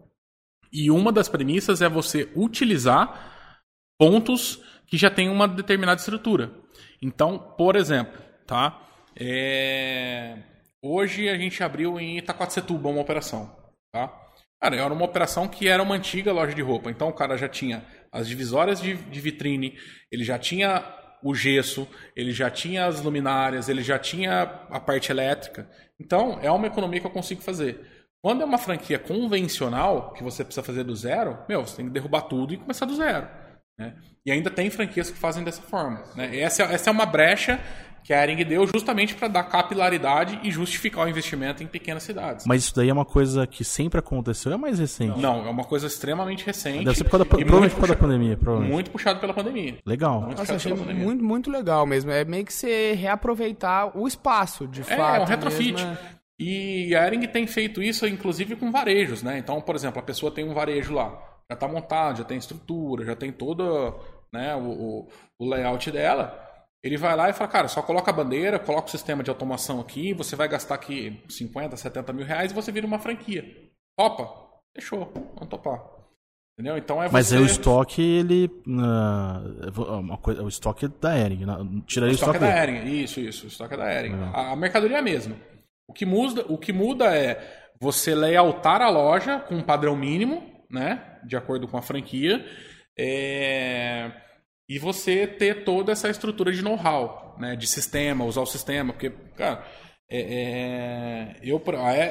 E 0.72 0.90
uma 0.90 1.10
das 1.10 1.28
premissas 1.28 1.80
é 1.80 1.88
você 1.88 2.30
utilizar 2.36 3.58
pontos 3.98 4.62
que 4.86 4.96
já 4.96 5.10
têm 5.10 5.30
uma 5.30 5.48
determinada 5.48 6.00
estrutura. 6.00 6.52
Então, 7.00 7.38
por 7.56 7.76
exemplo, 7.76 8.20
tá? 8.46 8.82
É... 9.18 10.38
Hoje 10.82 11.28
a 11.28 11.36
gente 11.36 11.62
abriu 11.62 11.98
em 11.98 12.18
Itacoatetuba 12.18 12.88
uma 12.88 13.00
operação, 13.00 13.56
tá? 13.90 14.25
Cara, 14.60 14.76
era 14.76 14.92
uma 14.92 15.04
operação 15.04 15.46
que 15.46 15.68
era 15.68 15.82
uma 15.82 15.94
antiga 15.94 16.32
loja 16.32 16.54
de 16.54 16.62
roupa. 16.62 16.90
Então 16.90 17.08
o 17.08 17.12
cara 17.12 17.36
já 17.36 17.48
tinha 17.48 17.84
as 18.10 18.26
divisórias 18.26 18.80
de, 18.80 18.94
de 18.94 19.20
vitrine, 19.20 19.76
ele 20.10 20.24
já 20.24 20.38
tinha 20.38 20.82
o 21.22 21.34
gesso, 21.34 21.88
ele 22.14 22.32
já 22.32 22.50
tinha 22.50 22.86
as 22.86 23.00
luminárias, 23.00 23.68
ele 23.68 23.82
já 23.82 23.98
tinha 23.98 24.42
a 24.70 24.80
parte 24.80 25.10
elétrica. 25.10 25.68
Então, 26.00 26.38
é 26.42 26.50
uma 26.50 26.66
economia 26.66 27.00
que 27.00 27.06
eu 27.06 27.10
consigo 27.10 27.42
fazer. 27.42 27.80
Quando 28.22 28.42
é 28.42 28.44
uma 28.44 28.58
franquia 28.58 28.98
convencional, 28.98 30.12
que 30.12 30.22
você 30.22 30.44
precisa 30.44 30.64
fazer 30.64 30.84
do 30.84 30.94
zero, 30.94 31.38
meu, 31.48 31.66
você 31.66 31.76
tem 31.76 31.86
que 31.86 31.92
derrubar 31.92 32.22
tudo 32.22 32.54
e 32.54 32.56
começar 32.56 32.86
do 32.86 32.96
zero. 32.96 33.28
Né? 33.78 33.94
E 34.24 34.32
ainda 34.32 34.50
tem 34.50 34.70
franquias 34.70 35.10
que 35.10 35.18
fazem 35.18 35.44
dessa 35.44 35.62
forma. 35.62 36.02
Né? 36.14 36.38
Essa, 36.38 36.64
essa 36.64 36.90
é 36.90 36.92
uma 36.92 37.06
brecha 37.06 37.60
que 38.06 38.14
a 38.14 38.22
Ering 38.22 38.44
deu 38.44 38.64
justamente 38.68 39.16
para 39.16 39.26
dar 39.26 39.42
capilaridade 39.42 40.38
e 40.44 40.50
justificar 40.52 41.06
o 41.06 41.08
investimento 41.08 41.64
em 41.64 41.66
pequenas 41.66 42.04
cidades. 42.04 42.46
Mas 42.46 42.62
isso 42.62 42.76
daí 42.76 42.88
é 42.88 42.92
uma 42.92 43.04
coisa 43.04 43.48
que 43.48 43.64
sempre 43.64 43.98
aconteceu, 43.98 44.52
é 44.52 44.56
mais 44.56 44.78
recente? 44.78 45.18
Não, 45.18 45.44
é 45.44 45.50
uma 45.50 45.64
coisa 45.64 45.88
extremamente 45.88 46.46
recente. 46.46 46.84
Deve 46.84 46.96
ser 46.96 47.02
por 47.02 47.10
causa 47.10 47.24
da, 47.24 47.30
provavelmente 47.30 47.72
por 47.72 47.80
causa 47.80 47.94
da 47.94 48.00
pandemia. 48.00 48.36
Provavelmente. 48.36 48.72
Muito 48.72 48.90
puxado 48.92 49.18
pela 49.18 49.34
pandemia. 49.34 49.78
Legal. 49.84 50.20
Muito 50.20 50.38
Nossa, 50.38 50.54
achei 50.54 50.72
muito, 50.72 51.24
muito 51.24 51.50
legal 51.50 51.84
mesmo. 51.84 52.12
É 52.12 52.24
meio 52.24 52.44
que 52.44 52.52
você 52.52 52.92
reaproveitar 52.92 53.98
o 53.98 54.06
espaço, 54.06 54.68
de 54.68 54.82
é, 54.82 54.84
fato. 54.84 55.16
É, 55.16 55.20
um 55.22 55.24
retrofit. 55.24 55.72
Mesmo, 55.72 55.90
é. 55.90 55.98
E 56.38 56.94
a 56.94 57.08
Ering 57.08 57.26
tem 57.26 57.44
feito 57.48 57.82
isso, 57.82 58.06
inclusive, 58.06 58.54
com 58.54 58.70
varejos, 58.70 59.20
né? 59.20 59.36
Então, 59.36 59.60
por 59.60 59.74
exemplo, 59.74 59.98
a 59.98 60.02
pessoa 60.04 60.30
tem 60.30 60.44
um 60.48 60.54
varejo 60.54 60.94
lá, 60.94 61.10
já 61.50 61.54
está 61.54 61.66
montado, 61.66 62.18
já 62.18 62.24
tem 62.24 62.38
estrutura, 62.38 63.04
já 63.04 63.16
tem 63.16 63.32
todo 63.32 63.98
né, 64.32 64.54
o, 64.54 65.08
o 65.40 65.50
layout 65.50 65.90
dela. 65.90 66.45
Ele 66.86 66.96
vai 66.96 67.16
lá 67.16 67.28
e 67.28 67.32
fala, 67.32 67.50
cara, 67.50 67.68
só 67.68 67.82
coloca 67.82 68.12
a 68.12 68.14
bandeira, 68.14 68.60
coloca 68.60 68.86
o 68.86 68.90
sistema 68.90 69.20
de 69.20 69.28
automação 69.28 69.80
aqui, 69.80 70.14
você 70.14 70.36
vai 70.36 70.46
gastar 70.46 70.76
aqui 70.76 71.20
50, 71.28 71.76
70 71.76 72.12
mil 72.12 72.24
reais 72.24 72.52
e 72.52 72.54
você 72.54 72.70
vira 72.70 72.86
uma 72.86 73.00
franquia. 73.00 73.44
Topa? 73.98 74.32
Fechou, 74.72 75.10
vamos 75.34 75.48
topar. 75.48 75.82
Entendeu? 76.52 76.78
Então 76.78 77.02
é 77.02 77.08
Mas 77.10 77.32
é 77.32 77.38
o 77.40 77.44
estoque, 77.44 78.00
ele. 78.00 78.46
Uh, 78.66 79.98
uma 79.98 80.16
coisa, 80.16 80.44
o 80.44 80.48
estoque 80.48 80.84
é 80.84 80.88
da 80.88 81.18
Ering. 81.18 81.44
Né? 81.44 81.54
Tiraria 81.86 82.12
o 82.12 82.14
estoque, 82.14 82.30
o 82.30 82.34
estoque 82.34 82.36
é 82.36 82.38
da 82.38 82.62
Ering, 82.62 83.02
isso, 83.02 83.20
isso. 83.20 83.44
O 83.46 83.48
estoque 83.48 83.74
é 83.74 83.76
da 83.76 83.92
Ering. 83.92 84.14
A, 84.32 84.52
a, 84.52 84.56
mercadoria 84.56 84.96
é 84.96 85.00
a 85.00 85.02
mesma. 85.02 85.34
O 85.88 85.92
que, 85.92 86.06
muda, 86.06 86.44
o 86.48 86.56
que 86.56 86.72
muda 86.72 87.16
é 87.16 87.72
você 87.80 88.14
layoutar 88.14 88.80
a 88.80 88.88
loja 88.88 89.40
com 89.40 89.56
um 89.56 89.62
padrão 89.62 89.96
mínimo, 89.96 90.64
né? 90.70 91.18
De 91.24 91.36
acordo 91.36 91.66
com 91.66 91.76
a 91.76 91.82
franquia. 91.82 92.46
É 92.96 94.12
e 94.68 94.78
você 94.78 95.26
ter 95.26 95.64
toda 95.64 95.92
essa 95.92 96.08
estrutura 96.08 96.52
de 96.52 96.62
know-how, 96.62 97.36
né, 97.38 97.54
de 97.54 97.66
sistema, 97.66 98.24
usar 98.24 98.40
o 98.40 98.46
sistema, 98.46 98.92
porque, 98.92 99.10
cara, 99.36 99.64
é, 100.08 100.20
é, 100.20 101.36
eu, 101.42 101.62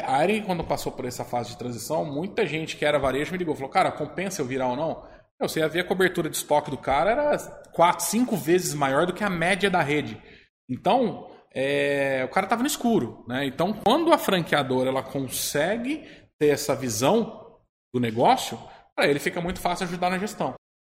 a 0.06 0.24
Eren, 0.24 0.44
quando 0.44 0.64
passou 0.64 0.92
por 0.92 1.06
essa 1.06 1.24
fase 1.24 1.52
de 1.52 1.58
transição, 1.58 2.06
muita 2.06 2.46
gente 2.46 2.76
que 2.76 2.86
era 2.86 3.00
varejo 3.00 3.32
me 3.32 3.38
ligou, 3.38 3.56
falou, 3.56 3.70
cara, 3.70 3.92
compensa 3.92 4.42
eu 4.42 4.46
virar 4.46 4.68
ou 4.68 4.76
não? 4.76 5.04
Você 5.42 5.60
ia 5.60 5.68
ver 5.68 5.82
a 5.82 5.88
cobertura 5.88 6.30
de 6.30 6.38
estoque 6.38 6.72
do 6.72 6.78
cara 6.78 7.12
era 7.12 7.38
4, 7.74 8.06
5 8.06 8.38
vezes 8.38 8.74
maior 8.74 9.06
do 9.06 9.14
que 9.14 9.24
a 9.24 9.30
média 9.30 9.70
da 9.70 9.82
rede. 9.82 10.22
Então, 10.70 11.30
é, 11.54 12.24
o 12.26 12.30
cara 12.30 12.46
estava 12.46 12.62
no 12.62 12.68
escuro. 12.68 13.26
Né? 13.28 13.46
Então, 13.46 13.74
quando 13.74 14.14
a 14.14 14.18
franqueadora 14.18 14.90
ela 14.90 15.04
consegue 15.04 16.04
ter 16.40 16.48
essa 16.48 16.76
visão 16.76 17.60
do 17.94 18.00
negócio, 18.00 18.58
para 18.96 19.08
ele 19.08 19.20
fica 19.20 19.42
muito 19.42 19.60
fácil 19.60 19.86
ajudar 19.88 20.10
na 20.10 20.20
gestão. 20.20 20.54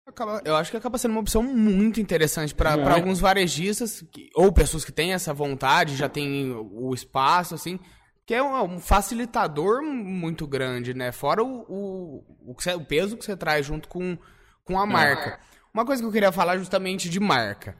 Acaba, 0.09 0.41
eu 0.43 0.55
acho 0.55 0.71
que 0.71 0.77
acaba 0.77 0.97
sendo 0.97 1.11
uma 1.11 1.21
opção 1.21 1.43
muito 1.43 2.01
interessante 2.01 2.55
para 2.55 2.71
é. 2.71 2.91
alguns 2.91 3.19
varejistas 3.19 4.03
que, 4.11 4.27
ou 4.33 4.51
pessoas 4.51 4.83
que 4.83 4.91
têm 4.91 5.13
essa 5.13 5.31
vontade, 5.33 5.95
já 5.95 6.09
tem 6.09 6.51
o 6.51 6.91
espaço, 6.95 7.53
assim, 7.53 7.79
que 8.25 8.33
é 8.33 8.41
um, 8.41 8.75
um 8.75 8.79
facilitador 8.79 9.83
muito 9.83 10.47
grande, 10.47 10.95
né? 10.95 11.11
Fora 11.11 11.43
o, 11.43 11.61
o, 11.69 12.23
o, 12.47 12.53
você, 12.57 12.73
o, 12.73 12.83
peso 12.83 13.17
que 13.17 13.23
você 13.23 13.37
traz 13.37 13.67
junto 13.67 13.87
com, 13.87 14.17
com 14.65 14.79
a 14.79 14.85
marca. 14.85 15.39
Uma 15.71 15.85
coisa 15.85 16.01
que 16.01 16.07
eu 16.07 16.11
queria 16.11 16.31
falar 16.31 16.57
justamente 16.57 17.07
de 17.07 17.19
marca. 17.19 17.77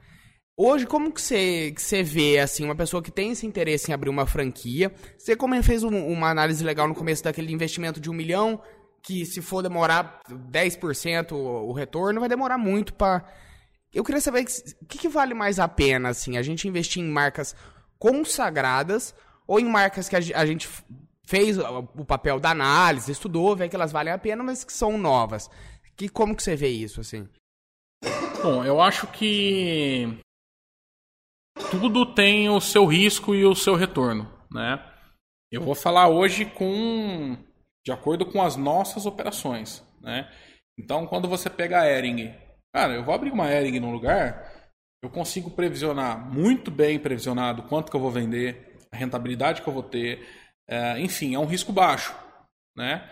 Hoje, 0.55 0.85
como 0.85 1.11
que 1.11 1.21
você, 1.21 1.71
que 1.71 1.81
você 1.81 2.03
vê, 2.03 2.37
assim, 2.37 2.63
uma 2.63 2.75
pessoa 2.75 3.01
que 3.01 3.09
tem 3.09 3.31
esse 3.31 3.47
interesse 3.47 3.89
em 3.89 3.93
abrir 3.93 4.09
uma 4.09 4.27
franquia? 4.27 4.93
Você 5.17 5.35
como 5.35 5.61
fez 5.63 5.83
um, 5.83 6.07
uma 6.07 6.29
análise 6.29 6.63
legal 6.63 6.87
no 6.87 6.93
começo 6.93 7.23
daquele 7.23 7.51
investimento 7.51 7.99
de 7.99 8.09
um 8.09 8.13
milhão, 8.13 8.61
que 9.01 9.25
se 9.25 9.41
for 9.41 9.61
demorar 9.61 10.21
10% 10.29 11.31
o 11.33 11.71
retorno, 11.71 12.19
vai 12.19 12.29
demorar 12.29 12.57
muito 12.57 12.93
para 12.93 13.25
Eu 13.93 14.03
queria 14.03 14.21
saber 14.21 14.43
o 14.81 14.85
que, 14.85 14.97
que, 14.97 15.09
vale 15.09 15.33
mais 15.33 15.59
a 15.59 15.67
pena, 15.67 16.09
assim, 16.09 16.37
a 16.37 16.41
gente 16.41 16.67
investir 16.67 17.01
em 17.01 17.09
marcas 17.09 17.55
consagradas 17.97 19.15
ou 19.47 19.59
em 19.59 19.65
marcas 19.65 20.07
que 20.07 20.15
a, 20.15 20.45
gente 20.45 20.69
fez 21.25 21.57
o 21.57 22.05
papel 22.05 22.39
da 22.39 22.51
análise, 22.51 23.11
estudou, 23.11 23.55
vê 23.55 23.67
que 23.67 23.75
elas 23.75 23.91
valem 23.91 24.13
a 24.13 24.17
pena, 24.17 24.43
mas 24.43 24.63
que 24.63 24.73
são 24.73 24.97
novas. 24.97 25.49
Que, 25.95 26.07
como 26.07 26.35
que 26.35 26.43
você 26.43 26.55
vê 26.55 26.69
isso, 26.69 27.01
assim? 27.01 27.27
Bom, 28.41 28.63
eu 28.63 28.79
acho 28.79 29.07
que 29.07 30.19
tudo 31.71 32.05
tem 32.13 32.49
o 32.49 32.61
seu 32.61 32.85
risco 32.85 33.35
e 33.35 33.45
o 33.45 33.53
seu 33.53 33.75
retorno, 33.75 34.31
né? 34.51 34.83
Eu 35.51 35.61
vou 35.61 35.75
falar 35.75 36.07
hoje 36.07 36.45
com 36.45 37.37
de 37.85 37.91
acordo 37.91 38.25
com 38.25 38.41
as 38.41 38.55
nossas 38.55 39.05
operações, 39.05 39.83
né? 40.01 40.29
Então, 40.77 41.05
quando 41.05 41.27
você 41.27 41.49
pega 41.49 41.81
a 41.81 41.87
Ering, 41.87 42.33
cara, 42.73 42.93
eu 42.93 43.03
vou 43.03 43.13
abrir 43.13 43.31
uma 43.31 43.51
Ering 43.51 43.79
num 43.79 43.91
lugar, 43.91 44.71
eu 45.03 45.09
consigo 45.09 45.49
previsionar 45.49 46.17
muito 46.33 46.71
bem 46.71 46.99
previsionado 46.99 47.63
quanto 47.63 47.89
que 47.89 47.95
eu 47.95 48.01
vou 48.01 48.11
vender, 48.11 48.77
a 48.91 48.97
rentabilidade 48.97 49.61
que 49.61 49.67
eu 49.67 49.73
vou 49.73 49.83
ter, 49.83 50.27
é, 50.67 50.99
enfim, 50.99 51.35
é 51.35 51.39
um 51.39 51.45
risco 51.45 51.71
baixo, 51.71 52.15
né? 52.75 53.09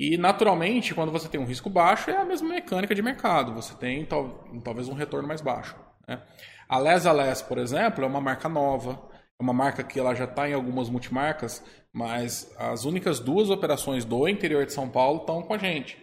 E 0.00 0.16
naturalmente, 0.16 0.94
quando 0.94 1.12
você 1.12 1.28
tem 1.28 1.38
um 1.38 1.44
risco 1.44 1.68
baixo, 1.68 2.10
é 2.10 2.16
a 2.16 2.24
mesma 2.24 2.48
mecânica 2.48 2.94
de 2.94 3.02
mercado. 3.02 3.52
Você 3.52 3.74
tem 3.74 4.06
tal, 4.06 4.48
talvez 4.64 4.88
um 4.88 4.94
retorno 4.94 5.28
mais 5.28 5.42
baixo. 5.42 5.76
Né? 6.08 6.22
A 6.66 6.78
Les 6.78 7.04
Les, 7.04 7.42
por 7.42 7.58
exemplo, 7.58 8.02
é 8.02 8.06
uma 8.06 8.20
marca 8.20 8.48
nova, 8.48 8.98
é 9.40 9.42
uma 9.42 9.54
marca 9.54 9.82
que 9.82 9.98
ela 9.98 10.14
já 10.14 10.24
está 10.24 10.48
em 10.48 10.52
algumas 10.52 10.90
multimarcas, 10.90 11.64
mas 11.90 12.54
as 12.58 12.84
únicas 12.84 13.18
duas 13.18 13.48
operações 13.48 14.04
do 14.04 14.28
interior 14.28 14.66
de 14.66 14.72
São 14.72 14.88
Paulo 14.88 15.20
estão 15.20 15.42
com 15.42 15.54
a 15.54 15.58
gente, 15.58 15.96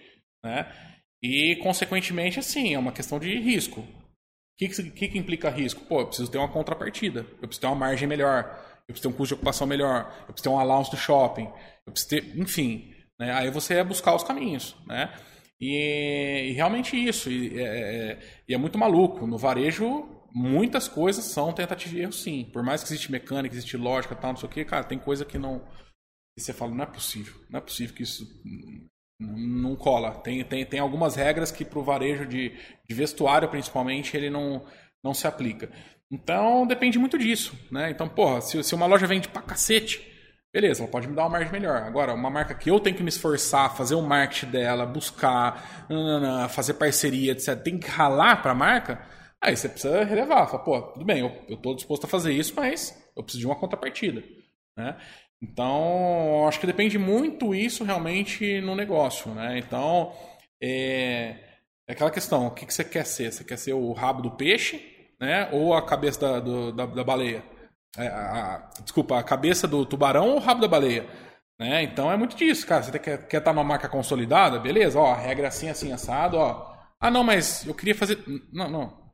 né? 0.44 0.68
E, 1.22 1.56
consequentemente, 1.58 2.40
assim, 2.40 2.74
é 2.74 2.80
uma 2.80 2.92
questão 2.92 3.20
de 3.20 3.38
risco. 3.40 3.82
O 3.82 3.86
que, 4.58 4.70
que, 4.70 5.08
que, 5.10 5.18
implica 5.18 5.50
risco? 5.50 5.86
Pô, 5.86 6.02
eu 6.02 6.08
preciso 6.08 6.32
ter 6.32 6.40
uma 6.40 6.48
contrapartida, 6.48 7.20
eu 7.20 7.48
preciso 7.48 7.62
ter 7.62 7.68
uma 7.68 7.76
margem 7.76 8.08
melhor, 8.08 8.44
eu 8.88 8.94
preciso 8.94 9.04
ter 9.04 9.08
um 9.08 9.18
custo 9.18 9.28
de 9.28 9.34
ocupação 9.36 9.68
melhor, 9.68 10.12
eu 10.22 10.34
preciso 10.34 10.44
ter 10.44 10.50
um 10.50 10.60
allowance 10.60 10.90
do 10.90 10.98
shopping, 10.98 11.48
eu 11.86 11.94
preciso 11.94 12.10
ter, 12.10 12.40
enfim. 12.40 12.92
Né? 13.20 13.32
Aí 13.34 13.52
você 13.52 13.76
é 13.76 13.84
buscar 13.84 14.16
os 14.16 14.24
caminhos, 14.24 14.76
né? 14.88 15.14
E, 15.62 16.50
e 16.50 16.52
realmente 16.54 16.96
isso, 16.96 17.30
e 17.30 17.60
é, 17.60 17.64
é, 17.64 18.20
e 18.48 18.54
é 18.54 18.58
muito 18.58 18.78
maluco. 18.78 19.28
No 19.28 19.38
varejo, 19.38 20.17
muitas 20.38 20.88
coisas 20.88 21.26
são 21.26 21.52
tentativa 21.52 21.96
e 21.96 22.02
erro, 22.02 22.14
sim. 22.14 22.48
Por 22.54 22.62
mais 22.62 22.84
que 22.84 22.90
existe 22.90 23.12
mecânica, 23.12 23.56
existe 23.56 23.76
lógica, 23.76 24.16
tal, 24.16 24.34
não 24.34 24.40
sei 24.40 24.48
o 24.48 24.52
que, 24.52 24.64
cara, 24.64 24.84
tem 24.84 25.00
coisa 25.00 25.26
que 25.26 25.38
não. 25.38 25.64
E 26.38 26.42
você 26.42 26.54
fala, 26.54 26.76
não 26.76 26.84
é 26.84 26.88
possível. 26.88 27.34
Não 27.50 27.58
é 27.58 27.62
possível 27.62 27.96
que 27.96 28.04
isso 28.04 28.28
não 29.20 29.76
cola. 29.76 30.12
Tem, 30.12 30.44
tem, 30.44 30.64
tem 30.64 30.80
algumas 30.80 31.16
regras 31.16 31.52
que 31.52 31.66
para 31.66 31.80
o 31.80 31.84
varejo 31.84 32.28
de, 32.28 32.56
de 32.88 32.96
vestuário, 32.96 33.50
principalmente, 33.50 34.16
ele 34.16 34.30
não, 34.30 34.64
não 35.04 35.12
se 35.12 35.26
aplica. 35.26 35.72
Então 36.12 36.68
depende 36.68 37.00
muito 37.00 37.18
disso. 37.18 37.58
Né? 37.72 37.90
Então, 37.90 38.08
porra, 38.08 38.40
se, 38.42 38.64
se 38.64 38.76
uma 38.76 38.86
loja 38.86 39.08
vende 39.08 39.28
pra 39.28 39.42
cacete, 39.42 40.08
beleza, 40.54 40.84
ela 40.84 40.92
pode 40.92 41.08
me 41.08 41.16
dar 41.16 41.24
uma 41.24 41.32
margem 41.32 41.52
melhor. 41.52 41.82
Agora, 41.82 42.14
uma 42.14 42.30
marca 42.30 42.54
que 42.54 42.70
eu 42.70 42.80
tenho 42.80 42.96
que 42.96 43.02
me 43.02 43.10
esforçar, 43.10 43.76
fazer 43.76 43.96
o 43.96 44.04
marketing 44.04 44.52
dela, 44.52 44.86
buscar, 44.86 45.88
fazer 46.50 46.76
parceria, 46.76 47.32
etc., 47.32 47.60
tem 47.60 47.80
que 47.80 47.90
ralar 47.90 48.44
para 48.44 48.52
a 48.52 48.56
marca 48.56 49.17
Aí 49.48 49.56
você 49.56 49.70
precisa 49.70 50.04
relevar, 50.04 50.46
fala, 50.48 50.62
pô, 50.62 50.82
tudo 50.82 51.06
bem, 51.06 51.20
eu, 51.20 51.56
estou 51.56 51.74
disposto 51.74 52.04
a 52.04 52.10
fazer 52.10 52.34
isso, 52.34 52.54
mas 52.54 53.02
eu 53.16 53.24
preciso 53.24 53.40
de 53.40 53.46
uma 53.46 53.56
contrapartida, 53.56 54.22
né? 54.78 54.98
Então, 55.42 56.46
acho 56.50 56.60
que 56.60 56.68
depende 56.68 56.98
muito 56.98 57.56
isso 57.56 57.86
realmente 57.86 58.60
no 58.60 58.76
negócio, 58.76 59.34
né? 59.34 59.58
Então, 59.58 60.12
é, 60.62 61.36
é 61.88 61.94
aquela 61.94 62.12
questão, 62.12 62.48
o 62.48 62.52
que, 62.52 62.66
que 62.66 62.74
você 62.74 62.84
quer 62.84 63.06
ser? 63.06 63.32
Você 63.32 63.46
quer 63.46 63.58
ser 63.58 63.72
o 63.72 63.94
rabo 63.94 64.22
do 64.22 64.32
peixe, 64.32 64.84
né? 65.18 65.48
Ou 65.54 65.74
a 65.74 65.86
cabeça 65.86 66.20
da, 66.20 66.40
do, 66.42 66.74
da, 66.74 66.86
da, 66.86 67.04
baleia? 67.06 67.42
É, 67.98 68.08
a, 68.10 68.56
a, 68.56 68.82
desculpa, 68.82 69.18
a 69.18 69.24
cabeça 69.24 69.66
do 69.66 69.86
tubarão 69.86 70.32
ou 70.32 70.36
o 70.36 70.40
rabo 70.40 70.60
da 70.60 70.68
baleia? 70.68 71.06
Né? 71.58 71.84
Então 71.84 72.12
é 72.12 72.18
muito 72.18 72.36
disso, 72.36 72.68
cara. 72.68 72.84
Você 72.84 73.00
quer, 73.00 73.28
quer 73.30 73.38
estar 73.38 73.54
numa 73.54 73.64
marca 73.64 73.88
consolidada? 73.88 74.60
Beleza, 74.60 75.00
ó, 75.00 75.14
regra 75.14 75.46
é 75.46 75.48
assim, 75.48 75.70
assim, 75.70 75.94
assado, 75.94 76.36
ó. 76.36 76.76
Ah, 77.00 77.10
não, 77.10 77.24
mas 77.24 77.66
eu 77.66 77.74
queria 77.74 77.96
fazer. 77.96 78.22
Não, 78.52 78.70
não. 78.70 79.07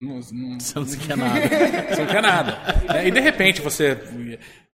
Não, 0.00 0.20
não, 0.32 0.58
você 0.60 0.78
não 0.78 0.86
quer 0.86 1.16
nada. 1.16 1.40
você 1.94 2.00
não 2.00 2.06
quer 2.06 2.22
nada. 2.22 2.58
É, 2.94 3.06
e 3.06 3.10
de 3.10 3.20
repente 3.20 3.60
você 3.60 3.98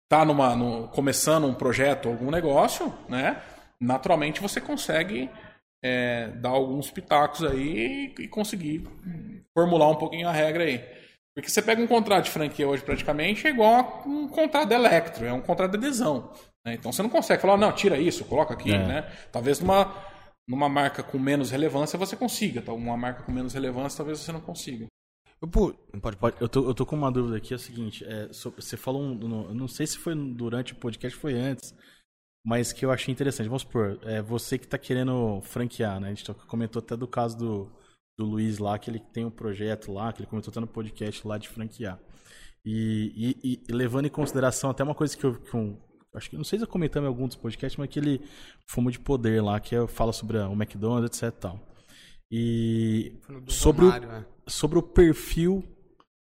está 0.03 0.25
numa, 0.25 0.55
no, 0.55 0.89
começando 0.89 1.47
um 1.47 1.55
projeto, 1.55 2.09
algum 2.09 2.31
negócio, 2.31 2.93
né? 3.09 3.41
Naturalmente 3.81 4.41
você 4.41 4.61
consegue 4.61 5.31
é, 5.83 6.29
dar 6.29 6.51
alguns 6.51 6.91
pitacos 6.91 7.45
aí 7.45 8.15
e 8.19 8.29
conseguir 8.29 8.87
formular 9.53 9.91
um 9.91 9.97
pouquinho 9.97 10.29
a 10.29 10.33
regra 10.33 10.65
aí. 10.65 10.79
Porque 11.35 11.51
você 11.51 11.61
pega 11.61 11.83
um 11.83 11.87
contrato 11.87 12.25
de 12.25 12.31
franquia 12.31 12.69
hoje 12.69 12.83
praticamente 12.83 13.47
é 13.47 13.51
igual 13.51 14.03
a 14.05 14.09
um 14.09 14.29
contrato 14.29 14.69
de 14.69 14.75
electro, 14.75 15.27
é 15.27 15.33
um 15.33 15.41
contrato 15.41 15.73
de 15.73 15.79
adesão. 15.79 16.33
Né? 16.65 16.75
Então 16.75 16.93
você 16.93 17.03
não 17.03 17.11
consegue 17.11 17.43
falar, 17.43 17.57
não, 17.57 17.73
tira 17.73 17.99
isso, 17.99 18.25
coloca 18.25 18.55
aqui, 18.55 18.73
é. 18.73 18.79
né? 18.79 19.03
Talvez 19.33 19.59
numa, 19.59 19.93
numa 20.49 20.69
marca 20.69 21.03
com 21.03 21.19
menos 21.19 21.51
relevância 21.51 21.99
você 21.99 22.15
consiga, 22.15 22.63
tá? 22.63 22.73
uma 22.73 22.97
marca 22.97 23.25
com 23.25 23.33
menos 23.33 23.53
relevância 23.53 23.97
talvez 23.97 24.21
você 24.21 24.31
não 24.31 24.41
consiga. 24.41 24.87
Pode, 26.01 26.17
pode. 26.17 26.37
Eu, 26.41 26.49
tô, 26.49 26.69
eu 26.69 26.75
tô 26.75 26.87
com 26.87 26.97
uma 26.97 27.11
dúvida 27.11 27.37
aqui, 27.37 27.53
é 27.53 27.57
o 27.57 27.59
seguinte, 27.59 28.05
é, 28.05 28.29
você 28.29 28.77
falou, 28.77 29.03
um, 29.03 29.55
não 29.55 29.69
sei 29.69 29.87
se 29.87 29.99
foi 29.99 30.15
durante 30.15 30.73
o 30.73 30.77
podcast, 30.77 31.19
foi 31.19 31.35
antes, 31.35 31.75
mas 32.45 32.73
que 32.73 32.85
eu 32.85 32.91
achei 32.91 33.13
interessante. 33.13 33.47
Vamos 33.49 33.63
supor, 33.63 33.99
é, 34.03 34.21
você 34.21 34.59
que 34.59 34.65
está 34.65 34.79
querendo 34.79 35.41
franquear, 35.43 35.99
né? 36.01 36.09
A 36.09 36.15
gente 36.15 36.33
comentou 36.47 36.81
até 36.81 36.97
do 36.97 37.09
caso 37.09 37.37
do, 37.37 37.73
do 38.19 38.25
Luiz 38.25 38.59
lá, 38.59 38.79
que 38.79 38.91
ele 38.91 38.99
tem 38.99 39.25
um 39.25 39.31
projeto 39.31 39.93
lá, 39.93 40.13
que 40.13 40.21
ele 40.21 40.29
comentou 40.29 40.51
até 40.51 40.61
no 40.61 40.67
podcast 40.67 41.27
lá 41.27 41.39
de 41.39 41.49
franquear. 41.49 41.99
E, 42.65 43.37
e, 43.43 43.63
e 43.69 43.73
levando 43.73 44.07
em 44.07 44.11
consideração 44.11 44.71
até 44.71 44.83
uma 44.83 44.95
coisa 44.95 45.17
que 45.17 45.25
eu, 45.25 45.35
que 45.35 45.55
eu 45.55 45.79
acho 46.15 46.31
que 46.31 46.37
não 46.37 46.45
sei 46.45 46.59
se 46.59 46.65
eu 46.65 46.69
comentei 46.69 47.01
em 47.03 47.07
algum 47.07 47.27
dos 47.27 47.37
podcasts, 47.37 47.77
mas 47.77 47.89
aquele 47.89 48.23
Fumo 48.67 48.91
de 48.91 48.99
Poder 48.99 49.43
lá, 49.43 49.59
que 49.61 49.75
é, 49.75 49.87
fala 49.87 50.13
sobre 50.13 50.39
o 50.39 50.53
McDonald's, 50.53 51.23
etc. 51.23 51.39
Tal. 51.39 51.61
E 52.31 53.21
sobre, 53.49 53.85
Romário, 53.85 54.09
o, 54.09 54.13
né? 54.13 54.27
Sobre 54.47 54.79
o 54.79 54.83
perfil 54.83 55.65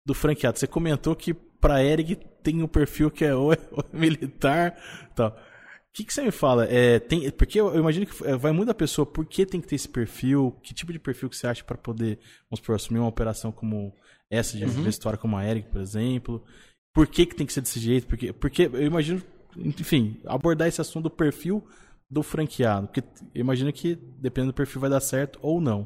do 0.05 0.15
franqueado. 0.15 0.59
Você 0.59 0.67
comentou 0.67 1.15
que 1.17 1.35
para 1.35 1.83
Eric 1.83 2.17
tem 2.43 2.63
um 2.63 2.69
perfil 2.69 3.11
que 3.11 3.25
é 3.25 3.35
o, 3.35 3.53
o 3.53 3.85
militar, 3.93 4.77
tal. 5.15 5.31
O 5.31 5.97
que, 5.97 6.05
que 6.05 6.13
você 6.13 6.23
me 6.23 6.31
fala? 6.31 6.67
É, 6.67 6.99
tem, 6.99 7.31
porque 7.31 7.59
eu, 7.59 7.69
eu, 7.73 7.81
imagino 7.81 8.07
que 8.07 8.27
é, 8.27 8.37
vai 8.37 8.53
muito 8.53 8.69
da 8.69 8.75
pessoa, 8.75 9.07
por 9.07 9.25
que 9.25 9.47
tem 9.47 9.61
que 9.61 9.67
ter 9.67 9.77
esse 9.77 9.89
perfil? 9.89 10.55
Que 10.63 10.75
tipo 10.75 10.93
de 10.93 10.99
perfil 10.99 11.31
que 11.31 11.37
você 11.37 11.47
acha 11.47 11.65
para 11.65 11.79
poder, 11.79 12.19
vamos 12.51 12.61
supor, 12.61 12.77
assumir 12.77 12.99
uma 12.99 13.09
operação 13.09 13.51
como 13.51 13.95
essa 14.31 14.57
de 14.59 14.65
uhum. 14.65 14.89
história 14.89 15.19
como 15.19 15.37
a 15.37 15.45
Eric, 15.45 15.71
por 15.71 15.81
exemplo? 15.81 16.45
Por 16.95 17.07
que, 17.07 17.27
que 17.27 17.35
tem 17.35 17.47
que 17.47 17.53
ser 17.53 17.63
desse 17.63 17.81
jeito? 17.81 18.07
Porque, 18.07 18.33
porque 18.33 18.71
eu 18.73 18.83
imagino, 18.85 19.23
enfim, 19.57 20.21
abordar 20.27 20.69
esse 20.69 20.81
assunto 20.81 21.05
do 21.05 21.11
perfil 21.11 21.67
do 22.11 22.23
franqueado. 22.23 22.89
Porque 22.89 23.03
eu 23.35 23.41
imagino 23.41 23.73
que, 23.73 23.97
dependendo 23.97 24.53
do 24.53 24.57
perfil, 24.57 24.81
vai 24.81 24.91
dar 24.91 25.01
certo 25.01 25.39
ou 25.43 25.61
não. 25.61 25.85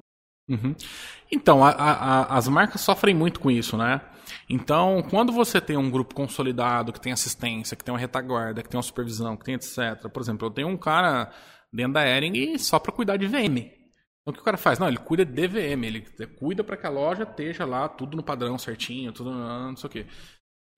Uhum. 0.51 0.75
Então, 1.31 1.65
a, 1.65 1.71
a, 1.71 2.37
as 2.37 2.49
marcas 2.49 2.81
sofrem 2.81 3.15
muito 3.15 3.39
com 3.39 3.51
isso, 3.51 3.77
né? 3.77 4.01
Então, 4.49 5.03
quando 5.09 5.33
você 5.33 5.61
tem 5.61 5.77
um 5.77 5.91
grupo 5.91 6.15
consolidado, 6.15 6.93
que 6.93 7.01
tem 7.01 7.13
assistência, 7.13 7.77
que 7.77 7.85
tem 7.85 7.95
uma 7.95 8.01
retaguarda, 8.01 8.63
que 8.63 8.69
tem 8.69 8.77
uma 8.77 8.83
supervisão, 8.83 9.37
que 9.37 9.45
tem 9.45 9.55
etc. 9.55 10.09
Por 10.13 10.21
exemplo, 10.21 10.49
eu 10.49 10.51
tenho 10.51 10.69
um 10.69 10.77
cara 10.77 11.31
dentro 11.73 11.95
da 11.95 12.07
Ering 12.07 12.59
só 12.59 12.79
para 12.79 12.93
cuidar 12.93 13.17
de 13.17 13.29
VM. 13.29 13.59
Então, 13.59 14.27
o 14.27 14.33
que 14.33 14.41
o 14.41 14.45
cara 14.45 14.57
faz? 14.57 14.79
Não, 14.79 14.89
ele 14.89 14.99
cuida 14.99 15.25
de 15.25 15.47
VM, 15.47 15.85
ele 15.85 16.07
cuida 16.39 16.65
para 16.65 16.77
que 16.77 16.87
a 16.87 16.91
loja 16.91 17.23
esteja 17.23 17.65
lá 17.65 17.89
tudo 17.89 18.17
no 18.17 18.23
padrão 18.23 18.59
certinho, 18.59 19.13
tudo 19.13 19.31
não 19.31 19.77
sei 19.77 19.87
o 19.87 19.91
quê. 19.91 20.07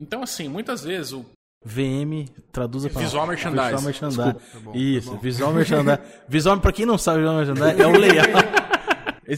Então, 0.01 0.23
assim, 0.23 0.49
muitas 0.49 0.85
vezes 0.85 1.13
o 1.13 1.25
VM, 1.65 2.27
traduza 2.51 2.91
para 2.91 3.03
Visual 3.03 3.27
Merchandise. 3.27 3.65
Visual 3.65 3.83
Merchandise. 3.83 4.53
Tá 4.53 4.61
bom, 4.61 4.73
Isso, 4.75 5.13
tá 5.13 5.17
Visual 5.19 5.53
Merchandise. 5.53 6.01
Visual, 6.29 6.61
para 6.61 6.73
quem 6.73 6.85
não 6.85 6.99
sabe, 6.99 7.19
Visual 7.19 7.37
Merchandise 7.37 7.83
é 7.83 7.87
o 7.87 7.93
layout. 7.99 8.62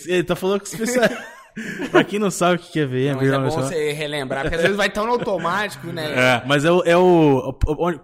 Ele 0.07 0.25
tá 0.25 0.37
falando 0.37 0.61
que 0.61 0.69
especial. 0.69 1.09
pra 1.91 2.03
quem 2.03 2.19
não 2.19 2.31
sabe 2.31 2.57
o 2.57 2.59
que 2.59 2.81
é 2.81 2.87
VM, 2.87 3.13
não, 3.13 3.17
mas 3.17 3.29
é 3.31 3.39
bom 3.39 3.51
você 3.51 3.93
relembrar, 3.93 4.43
porque 4.43 4.57
às 4.57 4.63
vezes 4.63 4.77
vai 4.77 4.91
tão 4.91 5.07
no 5.07 5.13
automático, 5.13 5.87
né? 5.89 6.13
É, 6.13 6.43
mas 6.47 6.65
é 6.65 6.73
o, 6.73 6.83
é 6.83 6.97
o, 6.97 7.53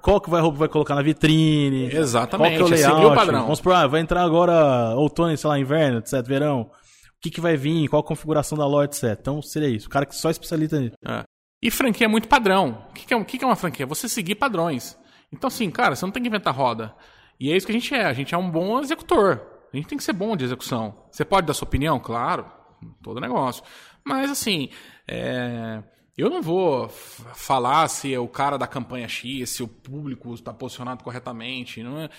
qual 0.00 0.20
que 0.20 0.30
vai, 0.30 0.40
vai 0.52 0.68
colocar 0.68 0.94
na 0.94 1.02
vitrine? 1.02 1.92
Exatamente, 1.92 2.58
qual 2.58 2.68
que 2.68 2.74
é 2.74 2.88
o 2.88 2.94
layout? 2.94 3.06
o 3.06 3.14
padrão. 3.14 3.42
Vamos 3.42 3.58
supor, 3.58 3.74
ah, 3.74 3.86
vai 3.86 4.00
entrar 4.00 4.22
agora 4.22 4.94
outono, 4.94 5.36
sei 5.36 5.50
lá, 5.50 5.58
inverno, 5.58 5.98
etc, 5.98 6.24
verão. 6.24 6.62
O 6.62 7.22
que, 7.22 7.30
que 7.30 7.40
vai 7.40 7.56
vir, 7.56 7.88
qual 7.88 8.00
a 8.00 8.06
configuração 8.06 8.56
da 8.56 8.66
loja, 8.66 8.86
etc. 8.86 9.18
Então 9.20 9.42
seria 9.42 9.68
isso, 9.68 9.88
o 9.88 9.90
cara 9.90 10.06
que 10.06 10.14
só 10.14 10.30
especialista 10.30 10.78
nisso. 10.78 10.94
É. 11.06 11.24
E 11.62 11.70
franquia 11.70 12.06
é 12.06 12.08
muito 12.08 12.28
padrão. 12.28 12.86
O 12.90 12.92
que, 12.94 13.04
que, 13.04 13.12
é, 13.12 13.24
que, 13.24 13.38
que 13.38 13.44
é 13.44 13.46
uma 13.46 13.56
franquia? 13.56 13.84
Você 13.86 14.08
seguir 14.08 14.36
padrões. 14.36 14.96
Então 15.32 15.48
assim, 15.48 15.70
cara, 15.70 15.94
você 15.94 16.04
não 16.04 16.12
tem 16.12 16.22
que 16.22 16.28
inventar 16.28 16.54
roda. 16.54 16.94
E 17.38 17.52
é 17.52 17.56
isso 17.56 17.66
que 17.66 17.72
a 17.72 17.74
gente 17.74 17.94
é, 17.94 18.04
a 18.04 18.12
gente 18.12 18.34
é 18.34 18.38
um 18.38 18.50
bom 18.50 18.80
executor. 18.80 19.40
A 19.72 19.76
gente 19.76 19.88
tem 19.88 19.98
que 19.98 20.04
ser 20.04 20.12
bom 20.12 20.36
de 20.36 20.44
execução. 20.44 21.06
Você 21.10 21.24
pode 21.24 21.46
dar 21.46 21.54
sua 21.54 21.66
opinião? 21.66 21.98
Claro, 22.00 22.50
todo 23.02 23.20
negócio. 23.20 23.62
Mas, 24.04 24.30
assim, 24.30 24.70
é... 25.06 25.82
eu 26.16 26.28
não 26.28 26.42
vou 26.42 26.88
falar 26.88 27.86
se 27.88 28.12
é 28.12 28.18
o 28.18 28.28
cara 28.28 28.58
da 28.58 28.66
campanha 28.66 29.08
X, 29.08 29.50
se 29.50 29.62
o 29.62 29.68
público 29.68 30.34
está 30.34 30.52
posicionado 30.52 31.04
corretamente. 31.04 31.82
Não 31.82 31.98
é... 32.00 32.10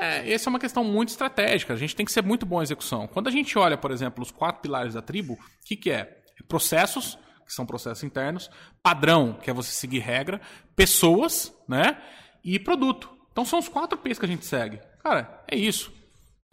É, 0.00 0.32
essa 0.32 0.48
é 0.48 0.50
uma 0.50 0.58
questão 0.58 0.82
muito 0.82 1.10
estratégica. 1.10 1.72
A 1.72 1.76
gente 1.76 1.94
tem 1.94 2.04
que 2.04 2.12
ser 2.12 2.22
muito 2.22 2.44
bom 2.44 2.60
em 2.60 2.64
execução. 2.64 3.06
Quando 3.06 3.28
a 3.28 3.30
gente 3.30 3.56
olha, 3.58 3.76
por 3.76 3.90
exemplo, 3.90 4.22
os 4.22 4.30
quatro 4.30 4.62
pilares 4.62 4.94
da 4.94 5.02
tribo, 5.02 5.34
o 5.34 5.38
que, 5.64 5.76
que 5.76 5.90
é? 5.90 6.18
Processos, 6.48 7.16
que 7.46 7.52
são 7.52 7.64
processos 7.64 8.02
internos, 8.02 8.50
padrão, 8.82 9.34
que 9.34 9.50
é 9.50 9.54
você 9.54 9.70
seguir 9.70 10.00
regra, 10.00 10.40
pessoas, 10.74 11.54
né? 11.68 12.02
E 12.42 12.58
produto. 12.58 13.08
Então 13.30 13.44
são 13.44 13.58
os 13.58 13.68
quatro 13.68 13.98
P's 13.98 14.18
que 14.18 14.24
a 14.24 14.28
gente 14.28 14.44
segue. 14.44 14.80
Cara, 15.02 15.44
é 15.48 15.56
isso. 15.56 15.92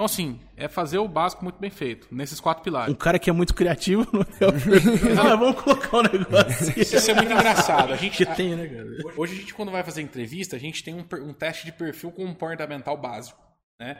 Então, 0.01 0.07
assim, 0.07 0.39
é 0.57 0.67
fazer 0.67 0.97
o 0.97 1.07
básico 1.07 1.43
muito 1.43 1.59
bem 1.59 1.69
feito, 1.69 2.07
nesses 2.09 2.39
quatro 2.39 2.63
pilares. 2.63 2.91
Um 2.91 2.97
cara 2.97 3.19
que 3.19 3.29
é 3.29 3.33
muito 3.33 3.53
criativo 3.53 4.07
não 4.11 5.31
é 5.31 5.37
vamos 5.37 5.61
colocar 5.61 5.97
um 5.99 6.01
negócio. 6.01 6.73
Isso 6.75 7.11
é 7.11 7.13
muito 7.13 7.31
engraçado. 7.31 7.93
A 7.93 7.95
gente, 7.95 8.17
que 8.17 8.25
tem, 8.25 8.55
né, 8.55 8.67
cara? 8.67 8.87
Hoje 9.15 9.33
a 9.33 9.35
gente, 9.35 9.53
quando 9.53 9.71
vai 9.71 9.83
fazer 9.83 10.01
entrevista, 10.01 10.55
a 10.55 10.59
gente 10.59 10.83
tem 10.83 10.95
um, 10.95 11.05
um 11.29 11.33
teste 11.33 11.65
de 11.65 11.71
perfil 11.71 12.09
comportamental 12.09 12.97
básico. 12.97 13.39
Né? 13.79 13.97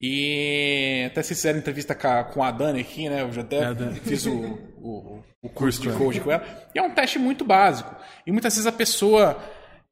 E 0.00 1.04
até 1.08 1.22
se 1.22 1.34
fizeram 1.34 1.58
entrevista 1.58 1.94
com 1.94 2.42
a, 2.42 2.50
Dani 2.50 2.80
aqui, 2.80 3.10
né? 3.10 3.20
Eu 3.20 3.30
já 3.30 3.42
até 3.42 3.64
é, 3.64 3.74
fiz 4.02 4.24
o, 4.24 4.58
o, 4.80 5.22
o 5.42 5.48
curso 5.50 5.82
de 5.82 5.90
coach 5.90 6.20
com 6.20 6.30
ela. 6.30 6.42
E 6.74 6.78
é 6.78 6.82
um 6.82 6.94
teste 6.94 7.18
muito 7.18 7.44
básico. 7.44 7.94
E 8.26 8.32
muitas 8.32 8.54
vezes 8.54 8.66
a 8.66 8.72
pessoa 8.72 9.38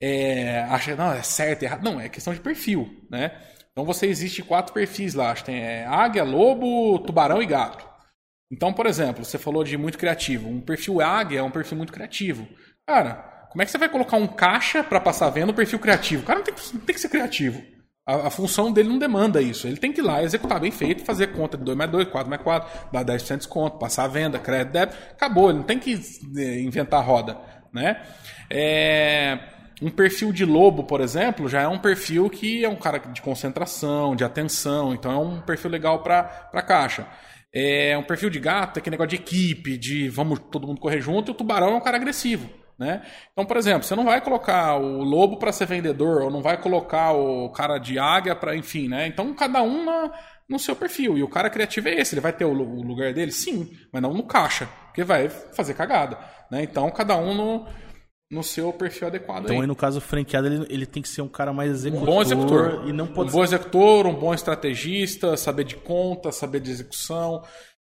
é, 0.01 0.63
acha, 0.71 0.97
não, 0.97 1.13
é 1.13 1.23
certo, 1.23 1.63
é 1.63 1.67
errado. 1.67 1.85
Não, 1.85 2.01
é 2.01 2.09
questão 2.09 2.33
de 2.33 2.41
perfil, 2.41 2.89
né? 3.11 3.33
Então 3.73 3.85
você 3.85 4.07
existe 4.07 4.43
quatro 4.43 4.73
perfis 4.73 5.15
lá. 5.15 5.35
Tem 5.35 5.61
é, 5.61 5.87
águia, 5.87 6.23
lobo, 6.23 6.99
tubarão 7.01 7.43
e 7.43 7.47
gato. 7.47 7.85
Então, 8.51 8.73
por 8.73 8.87
exemplo, 8.87 9.25
você 9.25 9.39
falou 9.39 9.65
de 9.65 9.79
muito 9.79 9.97
criativo. 9.97 10.49
Um 10.49 10.61
perfil 10.61 11.01
águia 11.01 11.39
é 11.39 11.43
um 11.43 11.51
perfil 11.51 11.79
muito 11.79 11.93
criativo. 11.93 12.47
Cara, 12.87 13.47
como 13.51 13.63
é 13.63 13.65
que 13.65 13.71
você 13.71 13.79
vai 13.79 13.89
colocar 13.89 14.19
um 14.19 14.27
caixa 14.27 14.85
para 14.85 15.01
passar 15.01 15.31
venda 15.31 15.47
no 15.47 15.55
perfil 15.55 15.79
criativo? 15.79 16.23
O 16.23 16.27
cara 16.27 16.39
não 16.39 16.45
tem, 16.45 16.55
não 16.75 16.81
tem 16.81 16.95
que 16.95 17.01
ser 17.01 17.09
criativo. 17.09 17.63
A, 18.07 18.27
a, 18.27 18.31
função 18.31 18.73
dele 18.73 18.89
não 18.89 18.99
demanda 18.99 19.41
isso. 19.41 19.67
Ele 19.67 19.77
tem 19.77 19.93
que 19.93 20.01
ir 20.01 20.05
lá, 20.05 20.23
executar 20.23 20.61
bem 20.61 20.71
feito, 20.71 21.05
fazer 21.05 21.29
conta 21.29 21.57
de 21.57 21.65
2 21.65 21.79
mais 21.79 21.91
2, 21.91 22.09
4 22.09 22.29
mais 22.29 22.43
4, 22.43 22.91
dar 22.93 23.05
10% 23.05 23.29
de 23.29 23.37
desconto, 23.37 23.79
passar 23.79 24.05
a 24.05 24.09
venda, 24.09 24.39
crédito, 24.39 24.73
débito. 24.73 24.99
Acabou, 25.13 25.49
ele 25.49 25.61
não 25.61 25.65
tem 25.65 25.79
que 25.79 25.99
é, 26.37 26.61
inventar 26.61 27.05
roda. 27.05 27.39
Né? 27.73 28.03
É... 28.51 29.39
Um 29.83 29.91
perfil 29.91 30.33
de 30.33 30.45
lobo, 30.45 30.85
por 30.85 31.01
exemplo, 31.01 31.49
já 31.49 31.63
é 31.63 31.69
um 31.69 31.79
perfil 31.79 32.31
que 32.31 32.65
é 32.65 32.69
um 32.69 32.77
cara 32.77 32.99
de 32.99 33.21
concentração, 33.21 34.15
de 34.15 34.23
atenção, 34.23 34.95
então 34.95 35.11
é 35.11 35.19
um 35.19 35.41
perfil 35.41 35.71
legal 35.71 36.03
para 36.05 36.63
caixa. 36.63 37.05
É 37.53 37.99
um 37.99 38.05
perfil 38.05 38.31
de 38.31 38.39
gato, 38.39 38.77
é 38.77 38.81
aquele 38.81 38.95
negócio 38.95 39.11
de 39.11 39.17
equipe, 39.17 39.77
de 39.77 40.09
vamos 40.09 40.39
todo 40.51 40.69
mundo 40.69 40.81
correr 40.81 41.01
junto, 41.01 41.31
e 41.31 41.33
o 41.33 41.35
tubarão 41.35 41.73
é 41.73 41.75
um 41.75 41.81
cara 41.81 41.97
agressivo. 41.97 42.49
Né? 42.79 43.03
Então, 43.33 43.45
por 43.45 43.57
exemplo, 43.57 43.83
você 43.83 43.95
não 43.95 44.05
vai 44.05 44.21
colocar 44.21 44.77
o 44.77 45.03
lobo 45.03 45.37
para 45.37 45.53
ser 45.53 45.67
vendedor, 45.67 46.23
ou 46.23 46.31
não 46.31 46.41
vai 46.41 46.57
colocar 46.57 47.13
o 47.13 47.51
cara 47.51 47.79
de 47.79 47.99
águia 47.99 48.35
para, 48.35 48.57
enfim, 48.57 48.89
né? 48.89 49.07
Então, 49.07 49.35
cada 49.35 49.63
um 49.63 49.85
na, 49.85 50.13
no 50.49 50.59
seu 50.59 50.75
perfil. 50.75 51.19
E 51.19 51.23
o 51.23 51.29
cara 51.29 51.51
criativo 51.51 51.89
é 51.89 51.95
esse, 51.95 52.15
ele 52.15 52.21
vai 52.21 52.33
ter 52.33 52.45
o, 52.45 52.53
o 52.53 52.83
lugar 52.83 53.13
dele? 53.13 53.33
Sim, 53.33 53.71
mas 53.93 54.01
não 54.01 54.15
no 54.15 54.25
caixa, 54.25 54.69
porque 54.87 55.05
vai 55.05 55.29
fazer 55.29 55.75
cagada. 55.75 56.19
Né? 56.51 56.63
Então, 56.63 56.91
cada 56.91 57.17
um 57.17 57.35
no, 57.35 57.67
no 58.33 58.43
seu 58.43 58.73
perfil 58.73 59.09
adequado. 59.09 59.45
Então, 59.45 59.57
aí, 59.57 59.61
aí 59.61 59.67
no 59.67 59.77
caso, 59.77 59.99
o 59.99 60.01
franqueado, 60.01 60.47
ele, 60.47 60.67
ele 60.71 60.87
tem 60.87 61.03
que 61.03 61.09
ser 61.09 61.21
um 61.21 61.29
cara 61.29 61.53
mais 61.53 61.71
executor. 61.71 62.03
Um 62.03 62.07
bom 62.07 62.23
executor. 62.23 62.89
E 62.89 62.93
não 62.93 63.07
pode 63.07 63.29
um 63.29 63.33
bom 63.33 63.45
executor, 63.45 64.07
um 64.07 64.15
bom 64.15 64.33
estrategista, 64.33 65.37
saber 65.37 65.65
de 65.65 65.77
conta, 65.77 66.33
saber 66.33 66.61
de 66.61 66.71
execução 66.71 67.43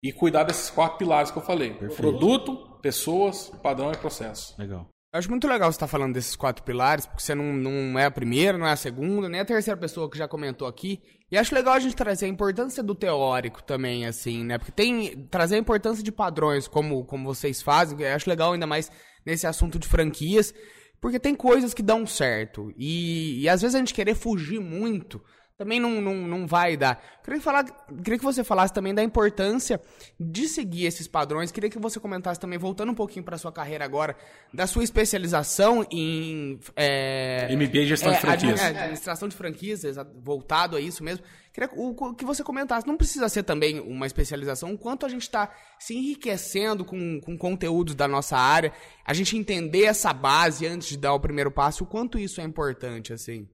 e 0.01 0.13
cuidar 0.13 0.45
desses 0.45 0.69
quatro 0.69 0.97
pilares 0.97 1.29
que 1.29 1.37
eu 1.37 1.41
falei: 1.41 1.71
Perfeito. 1.71 1.95
produto, 1.95 2.79
pessoas, 2.81 3.51
padrão 3.61 3.91
e 3.91 3.97
processo. 3.97 4.55
Legal. 4.57 4.87
Eu 5.11 5.17
acho 5.17 5.29
muito 5.29 5.47
legal 5.47 5.69
você 5.69 5.75
estar 5.75 5.87
falando 5.87 6.13
desses 6.13 6.35
quatro 6.35 6.63
pilares, 6.63 7.05
porque 7.05 7.23
você 7.23 7.33
não, 7.35 7.51
não 7.51 7.99
é 7.99 8.05
a 8.05 8.11
primeira, 8.11 8.57
não 8.57 8.67
é 8.67 8.71
a 8.71 8.77
segunda, 8.77 9.27
nem 9.27 9.41
a 9.41 9.45
terceira 9.45 9.77
pessoa 9.77 10.09
que 10.09 10.17
já 10.17 10.27
comentou 10.27 10.67
aqui. 10.67 11.01
E 11.29 11.37
acho 11.37 11.53
legal 11.53 11.73
a 11.73 11.79
gente 11.79 11.95
trazer 11.95 12.27
a 12.27 12.29
importância 12.29 12.81
do 12.81 12.95
teórico 12.95 13.61
também, 13.61 14.05
assim, 14.05 14.45
né? 14.45 14.57
Porque 14.57 14.71
tem. 14.71 15.27
trazer 15.29 15.55
a 15.55 15.59
importância 15.59 16.01
de 16.01 16.13
padrões, 16.13 16.65
como, 16.65 17.03
como 17.03 17.25
vocês 17.25 17.61
fazem. 17.61 17.99
Eu 17.99 18.15
acho 18.15 18.29
legal 18.29 18.53
ainda 18.53 18.67
mais 18.67 18.89
nesse 19.29 19.47
assunto 19.47 19.77
de 19.77 19.87
franquias, 19.87 20.53
porque 20.99 21.19
tem 21.19 21.35
coisas 21.35 21.73
que 21.73 21.81
dão 21.81 22.05
certo. 22.05 22.73
E, 22.77 23.41
e 23.41 23.49
às 23.49 23.61
vezes 23.61 23.75
a 23.75 23.79
gente 23.79 23.93
querer 23.93 24.15
fugir 24.15 24.59
muito 24.59 25.21
também 25.59 25.77
não, 25.77 25.99
não, 25.99 26.15
não 26.15 26.47
vai 26.47 26.77
dar. 26.77 27.03
Queria, 27.21 27.41
falar, 27.41 27.65
queria 27.65 28.17
que 28.17 28.23
você 28.23 28.45
falasse 28.45 28.73
também 28.73 28.95
da 28.95 29.03
importância 29.03 29.81
de 30.17 30.47
seguir 30.47 30.85
esses 30.85 31.05
padrões. 31.05 31.51
Queria 31.51 31.69
que 31.69 31.77
você 31.77 31.99
comentasse 31.99 32.39
também, 32.39 32.57
voltando 32.57 32.93
um 32.93 32.95
pouquinho 32.95 33.25
para 33.25 33.37
sua 33.37 33.51
carreira 33.51 33.83
agora, 33.83 34.15
da 34.53 34.65
sua 34.65 34.85
especialização 34.85 35.85
em. 35.91 36.57
É, 36.77 37.53
MBA 37.53 37.67
de 37.67 37.87
gestão 37.87 38.09
é, 38.09 38.15
de 38.15 38.21
franquias. 38.21 38.61
Administração 38.61 39.27
de 39.27 39.35
franquias, 39.35 39.81
voltado 40.23 40.77
a 40.77 40.79
isso 40.79 41.03
mesmo. 41.03 41.25
Queria 41.51 41.69
o, 41.75 42.15
que 42.15 42.23
você 42.23 42.41
comentasse. 42.41 42.87
Não 42.87 42.95
precisa 42.95 43.27
ser 43.27 43.43
também 43.43 43.81
uma 43.81 44.07
especialização, 44.07 44.73
o 44.73 44.77
quanto 44.77 45.05
a 45.05 45.09
gente 45.09 45.23
está 45.23 45.53
se 45.77 45.93
enriquecendo 45.93 46.85
com, 46.85 47.19
com 47.19 47.37
conteúdos 47.37 47.95
da 47.95 48.07
nossa 48.07 48.37
área, 48.37 48.71
a 49.05 49.13
gente 49.13 49.35
entender 49.35 49.83
essa 49.83 50.13
base 50.13 50.65
antes 50.65 50.87
de 50.87 50.97
dar 50.97 51.13
o 51.13 51.19
primeiro 51.19 51.51
passo, 51.51 51.83
o 51.83 51.87
quanto 51.87 52.17
isso 52.17 52.39
é 52.39 52.45
importante, 52.45 53.11
assim. 53.11 53.45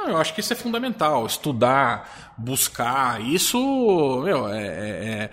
Não, 0.00 0.08
eu 0.08 0.16
acho 0.16 0.32
que 0.34 0.40
isso 0.40 0.52
é 0.52 0.56
fundamental. 0.56 1.26
Estudar, 1.26 2.34
buscar, 2.38 3.20
isso, 3.20 3.58
meu, 4.24 4.48
é, 4.48 4.66
é, 4.66 5.08
é 5.24 5.30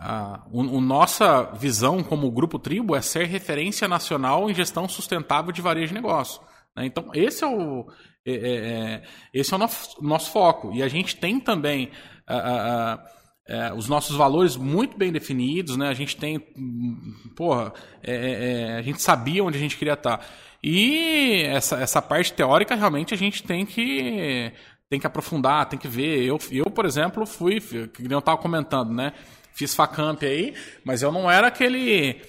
a, 0.00 0.42
o, 0.50 0.60
o, 0.60 0.80
nossa 0.80 1.44
visão 1.54 2.02
como 2.02 2.30
grupo 2.32 2.58
tribo 2.58 2.96
é 2.96 3.00
ser 3.00 3.26
referência 3.26 3.86
nacional 3.86 4.50
em 4.50 4.54
gestão 4.54 4.88
sustentável 4.88 5.52
de 5.52 5.62
varejo 5.62 5.88
de 5.88 5.94
negócio. 5.94 6.42
Né? 6.76 6.86
Então, 6.86 7.10
esse 7.14 7.44
é 7.44 7.46
o, 7.46 7.86
é, 8.26 8.32
é, 8.32 8.56
é 8.56 9.02
esse 9.32 9.52
é 9.52 9.56
o 9.56 9.58
nosso, 9.58 10.02
nosso, 10.02 10.32
foco. 10.32 10.72
E 10.74 10.82
a 10.82 10.88
gente 10.88 11.14
tem 11.16 11.38
também 11.38 11.92
a, 12.26 12.36
a, 12.36 13.04
é, 13.46 13.72
os 13.72 13.88
nossos 13.88 14.16
valores 14.16 14.56
muito 14.56 14.98
bem 14.98 15.12
definidos, 15.12 15.76
né? 15.76 15.88
A 15.88 15.94
gente 15.94 16.16
tem, 16.16 16.38
hum, 16.56 17.14
porra, 17.36 17.72
é, 18.02 18.12
é, 18.12 18.62
é, 18.72 18.78
a 18.78 18.82
gente 18.82 19.00
sabia 19.00 19.44
onde 19.44 19.56
a 19.56 19.60
gente 19.60 19.76
queria 19.76 19.94
estar. 19.94 20.26
E 20.62 21.42
essa, 21.46 21.76
essa 21.76 22.00
parte 22.00 22.32
teórica 22.32 22.74
realmente 22.74 23.12
a 23.12 23.16
gente 23.16 23.42
tem 23.42 23.66
que 23.66 24.52
tem 24.88 25.00
que 25.00 25.06
aprofundar, 25.06 25.68
tem 25.68 25.78
que 25.78 25.88
ver. 25.88 26.22
Eu, 26.24 26.38
eu 26.50 26.66
por 26.66 26.84
exemplo, 26.84 27.24
fui, 27.26 27.60
que 27.60 28.06
eu 28.08 28.18
estava 28.18 28.38
comentando, 28.38 28.92
né? 28.92 29.12
Fiz 29.54 29.74
facamp 29.74 30.22
aí, 30.22 30.54
mas 30.84 31.02
eu 31.02 31.10
não 31.10 31.30
era 31.30 31.48
aquele 31.48 32.22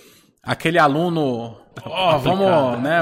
aquele 0.44 0.78
aluno, 0.78 1.58
ó, 1.86 2.16
oh, 2.16 2.20
vamos, 2.20 2.82
né, 2.82 3.02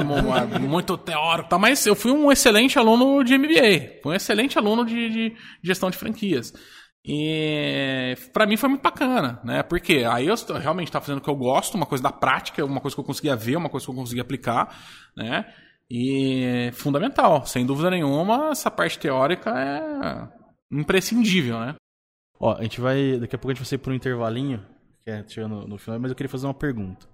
muito 0.60 0.96
teórico, 0.96 1.50
tá, 1.50 1.58
mas 1.58 1.84
eu 1.88 1.96
fui 1.96 2.12
um 2.12 2.32
excelente 2.32 2.78
aluno 2.78 3.24
de 3.24 3.36
MBA, 3.36 4.00
fui 4.04 4.12
um 4.12 4.16
excelente 4.16 4.60
aluno 4.60 4.86
de, 4.86 5.10
de 5.10 5.36
gestão 5.64 5.90
de 5.90 5.98
franquias. 5.98 6.54
E 7.04 8.16
para 8.32 8.45
mim 8.45 8.58
foi 8.58 8.70
muito 8.70 8.84
bacana, 8.84 9.39
né? 9.43 9.64
Porque 9.64 10.06
aí 10.08 10.28
eu 10.28 10.36
realmente 10.60 10.88
estava 10.88 11.04
fazendo 11.04 11.20
o 11.20 11.24
que 11.24 11.30
eu 11.30 11.36
gosto, 11.36 11.76
uma 11.76 11.86
coisa 11.86 12.04
da 12.04 12.12
prática, 12.12 12.64
uma 12.64 12.80
coisa 12.80 12.95
que 12.95 12.99
eu 12.99 13.06
conseguia 13.06 13.36
ver, 13.36 13.56
uma 13.56 13.70
coisa 13.70 13.86
que 13.86 13.91
eu 13.91 13.95
conseguia 13.95 14.22
aplicar, 14.22 14.78
né? 15.18 15.52
E 15.89 16.70
fundamental, 16.74 17.45
sem 17.45 17.66
dúvida 17.66 17.89
nenhuma, 17.89 18.52
essa 18.52 18.70
parte 18.70 18.99
teórica 18.99 19.49
é 19.49 20.28
imprescindível, 20.72 21.60
né? 21.60 21.76
Ó, 22.39 22.56
a 22.56 22.62
gente 22.62 22.80
vai. 22.80 23.18
Daqui 23.20 23.36
a 23.36 23.39
pouco 23.39 23.49
a 23.49 23.54
gente 23.54 23.64
vai 23.64 23.70
sair 23.70 23.78
por 23.80 23.91
um 23.91 23.95
intervalinho, 23.95 24.64
que 25.04 25.10
é 25.10 25.24
chegando 25.28 25.68
no 25.68 25.78
final, 25.78 25.99
mas 25.99 26.12
eu 26.12 26.16
queria 26.16 26.30
fazer 26.30 26.45
uma 26.45 26.54
pergunta. 26.54 27.08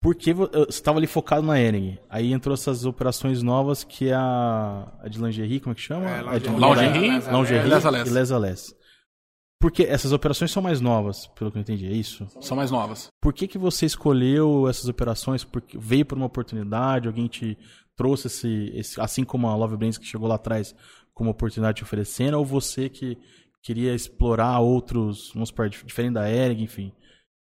Por 0.00 0.14
que 0.14 0.32
você 0.32 0.50
estava 0.68 0.98
ali 0.98 1.06
focado 1.06 1.46
na 1.46 1.60
Ering? 1.60 1.98
Aí 2.08 2.32
entrou 2.32 2.54
essas 2.54 2.84
operações 2.84 3.42
novas 3.42 3.82
que 3.82 4.10
é 4.10 4.14
a, 4.14 4.92
a 5.00 5.08
de 5.08 5.20
lingerie, 5.20 5.58
como 5.58 5.72
é 5.72 5.74
que 5.74 5.80
chama? 5.80 6.08
É, 6.08 6.22
lingerie, 6.22 7.08
lingerie, 7.08 7.68
lingerie 7.68 8.32
e 8.32 8.38
Les. 8.38 8.77
Porque 9.60 9.82
essas 9.82 10.12
operações 10.12 10.52
são 10.52 10.62
mais 10.62 10.80
novas, 10.80 11.26
pelo 11.28 11.50
que 11.50 11.58
eu 11.58 11.62
entendi, 11.62 11.86
é 11.86 11.92
isso? 11.92 12.26
São 12.40 12.56
mais 12.56 12.70
novas. 12.70 13.08
Por 13.20 13.32
que, 13.32 13.48
que 13.48 13.58
você 13.58 13.86
escolheu 13.86 14.68
essas 14.68 14.88
operações? 14.88 15.42
Porque 15.42 15.76
veio 15.76 16.06
por 16.06 16.16
uma 16.16 16.26
oportunidade, 16.26 17.08
alguém 17.08 17.26
te 17.26 17.58
trouxe 17.96 18.28
esse, 18.28 18.72
esse 18.74 19.00
assim 19.00 19.24
como 19.24 19.48
a 19.48 19.56
Love 19.56 19.76
Brands 19.76 19.98
que 19.98 20.06
chegou 20.06 20.28
lá 20.28 20.36
atrás 20.36 20.74
com 21.12 21.24
uma 21.24 21.32
oportunidade 21.32 21.78
te 21.78 21.82
oferecendo, 21.82 22.38
ou 22.38 22.44
você 22.44 22.88
que 22.88 23.18
queria 23.60 23.92
explorar 23.92 24.60
outros, 24.60 25.32
vamos 25.34 25.48
supor, 25.48 25.68
diferente 25.68 26.14
da 26.14 26.30
Ering, 26.30 26.62
enfim. 26.62 26.92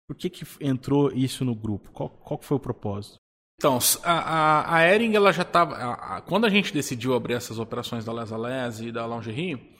Por 0.06 0.16
que, 0.16 0.30
que 0.30 0.46
entrou 0.60 1.10
isso 1.12 1.44
no 1.44 1.54
grupo? 1.54 1.90
Qual, 1.90 2.08
qual 2.08 2.40
foi 2.40 2.56
o 2.56 2.60
propósito? 2.60 3.16
Então, 3.58 3.78
a, 4.04 4.12
a, 4.12 4.76
a 4.76 4.94
Ering, 4.94 5.14
ela 5.14 5.32
já 5.32 5.42
estava. 5.42 6.20
Quando 6.22 6.44
a 6.44 6.50
gente 6.50 6.72
decidiu 6.72 7.14
abrir 7.14 7.34
essas 7.34 7.58
operações 7.58 8.04
da 8.04 8.12
Lesa 8.12 8.36
Les 8.36 8.80
e 8.80 8.92
da 8.92 9.06
Lingerie, 9.06 9.73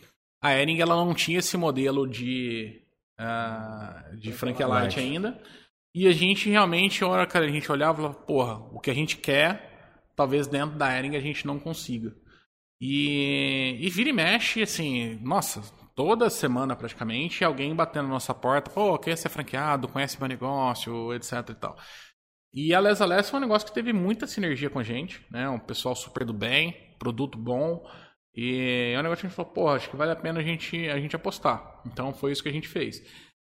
a 0.45 0.61
Ering 0.61 0.79
ela 0.79 0.95
não 0.95 1.15
tinha 1.15 1.39
esse 1.39 1.57
modelo 1.57 2.07
de, 2.07 2.83
uh, 3.19 4.15
de 4.19 4.31
franquia 4.31 4.67
light 4.67 5.01
ainda. 5.01 5.41
E 5.95 6.07
a 6.07 6.13
gente 6.13 6.51
realmente, 6.51 7.03
a 7.03 7.09
hora 7.09 7.27
que 7.27 7.39
a 7.39 7.49
gente 7.49 7.73
olhava, 7.73 7.97
falava, 7.97 8.15
porra, 8.15 8.59
o 8.71 8.79
que 8.79 8.91
a 8.91 8.95
gente 8.95 9.17
quer, 9.17 10.03
talvez 10.15 10.47
dentro 10.47 10.77
da 10.77 10.95
Ering 10.95 11.17
a 11.17 11.21
gente 11.21 11.47
não 11.47 11.59
consiga. 11.59 12.15
E, 12.79 13.79
e 13.81 13.89
vira 13.89 14.11
e 14.11 14.13
mexe, 14.13 14.61
assim, 14.61 15.19
nossa, 15.23 15.63
toda 15.95 16.29
semana 16.29 16.77
praticamente, 16.77 17.43
alguém 17.43 17.75
batendo 17.75 18.09
na 18.09 18.15
nossa 18.15 18.35
porta, 18.35 18.71
pô, 18.71 18.99
quer 18.99 19.17
ser 19.17 19.31
franqueado, 19.31 19.89
conhece 19.89 20.19
meu 20.19 20.29
negócio, 20.29 21.15
etc 21.15 21.33
e 21.49 21.55
tal. 21.55 21.79
E 22.53 22.75
a 22.75 22.81
Lesa 22.81 23.07
Les 23.07 23.31
foi 23.31 23.39
um 23.39 23.43
negócio 23.43 23.67
que 23.67 23.75
teve 23.75 23.95
muita 23.95 24.27
sinergia 24.27 24.69
com 24.69 24.79
a 24.79 24.83
gente, 24.83 25.25
né? 25.31 25.49
Um 25.49 25.59
pessoal 25.59 25.97
super 25.97 26.27
do 26.27 26.35
bem, 26.35 26.95
produto 26.99 27.39
bom. 27.39 27.83
E 28.37 28.93
é 28.95 28.99
um 28.99 29.03
negócio 29.03 29.21
que 29.21 29.27
a 29.27 29.29
gente 29.29 29.37
falou, 29.37 29.53
pô, 29.53 29.69
acho 29.69 29.89
que 29.89 29.97
vale 29.97 30.13
a 30.13 30.17
pena 30.17 30.41
a 30.41 30.43
gente, 30.43 30.89
a 30.89 30.99
gente 30.99 31.15
apostar. 31.15 31.81
Então 31.87 32.13
foi 32.13 32.33
isso 32.33 32.43
que 32.43 32.49
a 32.49 32.53
gente 32.53 32.69
fez. 32.69 33.03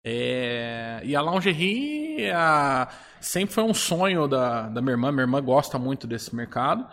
É... 0.06 1.02
E 1.04 1.16
a 1.16 1.22
lingerie 1.22 2.30
a... 2.32 2.88
sempre 3.20 3.56
foi 3.56 3.64
um 3.64 3.74
sonho 3.74 4.28
da, 4.28 4.70
da 4.70 4.82
minha 4.82 4.94
irmã. 4.94 5.12
Minha 5.12 5.24
irmã 5.24 5.42
gosta 5.42 5.80
muito 5.80 6.06
desse 6.06 6.36
mercado. 6.36 6.86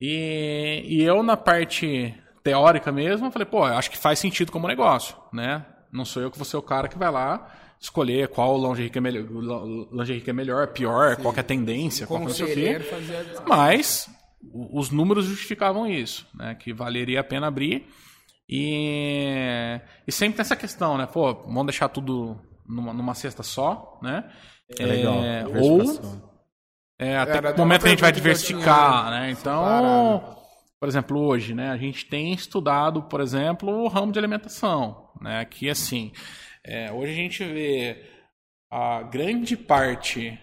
E, 0.00 0.82
e 0.84 1.02
eu, 1.02 1.22
na 1.22 1.36
parte 1.36 2.14
teórica 2.42 2.92
mesmo, 2.92 3.30
falei, 3.30 3.46
pô, 3.46 3.64
acho 3.64 3.90
que 3.90 3.98
faz 3.98 4.18
sentido 4.18 4.52
como 4.52 4.68
negócio, 4.68 5.16
né? 5.32 5.64
Não 5.92 6.04
sou 6.04 6.22
eu 6.22 6.30
que 6.30 6.38
vou 6.38 6.44
ser 6.44 6.56
o 6.56 6.62
cara 6.62 6.88
que 6.88 6.98
vai 6.98 7.10
lá 7.10 7.50
escolher 7.80 8.28
qual 8.28 8.58
lingerie 8.58 8.90
que 8.90 8.98
é 8.98 9.00
melhor, 9.00 9.24
lingerie 9.90 10.20
que 10.20 10.30
é 10.30 10.32
melhor, 10.32 10.66
pior, 10.68 11.16
Sim. 11.16 11.22
qual 11.22 11.34
é 11.34 11.40
a 11.40 11.42
tendência, 11.42 12.06
qual 12.06 12.22
é 12.22 12.26
o 12.26 12.30
seu 12.30 12.46
Mas 13.48 14.08
os 14.42 14.90
números 14.90 15.26
justificavam 15.26 15.86
isso, 15.86 16.26
né? 16.34 16.54
Que 16.54 16.72
valeria 16.72 17.20
a 17.20 17.24
pena 17.24 17.46
abrir. 17.46 17.86
E, 18.48 19.80
e 20.06 20.12
sempre 20.12 20.36
tem 20.36 20.42
essa 20.42 20.56
questão, 20.56 20.98
né? 20.98 21.06
Pô, 21.06 21.32
vamos 21.34 21.66
deixar 21.66 21.88
tudo 21.88 22.40
numa, 22.66 22.92
numa 22.92 23.14
cesta 23.14 23.42
só, 23.42 23.98
né? 24.02 24.30
É, 24.78 24.84
legal. 24.84 25.14
É, 25.22 25.44
ou 25.46 25.82
é, 26.98 27.16
até 27.16 27.38
Era, 27.38 27.52
que 27.52 27.58
momento 27.58 27.86
a 27.86 27.88
gente 27.88 28.00
vai 28.00 28.12
diversificar, 28.12 29.04
tinha, 29.04 29.10
né? 29.10 29.30
Então, 29.30 30.36
por 30.78 30.88
exemplo, 30.88 31.18
hoje, 31.20 31.54
né? 31.54 31.70
A 31.70 31.76
gente 31.76 32.06
tem 32.06 32.32
estudado, 32.32 33.02
por 33.04 33.20
exemplo, 33.20 33.70
o 33.70 33.88
ramo 33.88 34.12
de 34.12 34.18
alimentação, 34.18 35.10
né? 35.20 35.44
Que 35.44 35.70
assim, 35.70 36.12
é, 36.64 36.92
hoje 36.92 37.12
a 37.12 37.16
gente 37.16 37.44
vê 37.44 38.04
a 38.70 39.02
grande 39.02 39.56
parte 39.56 40.38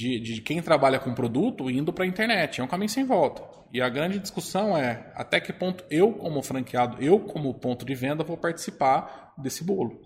de, 0.00 0.18
de 0.18 0.40
quem 0.40 0.62
trabalha 0.62 0.98
com 0.98 1.14
produto 1.14 1.70
indo 1.70 1.92
para 1.92 2.04
a 2.04 2.08
internet. 2.08 2.58
É 2.58 2.64
um 2.64 2.68
caminho 2.68 2.88
sem 2.88 3.04
volta. 3.04 3.42
E 3.70 3.82
a 3.82 3.88
grande 3.90 4.18
discussão 4.18 4.74
é 4.74 5.12
até 5.14 5.38
que 5.38 5.52
ponto 5.52 5.84
eu, 5.90 6.14
como 6.14 6.42
franqueado, 6.42 6.96
eu, 7.02 7.20
como 7.20 7.52
ponto 7.52 7.84
de 7.84 7.94
venda, 7.94 8.24
vou 8.24 8.38
participar 8.38 9.34
desse 9.36 9.62
bolo, 9.62 10.00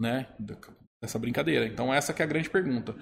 né? 0.00 0.28
Dessa 1.02 1.18
brincadeira. 1.18 1.66
Então, 1.66 1.92
essa 1.92 2.14
que 2.14 2.22
é 2.22 2.24
a 2.24 2.28
grande 2.28 2.48
pergunta. 2.48 2.94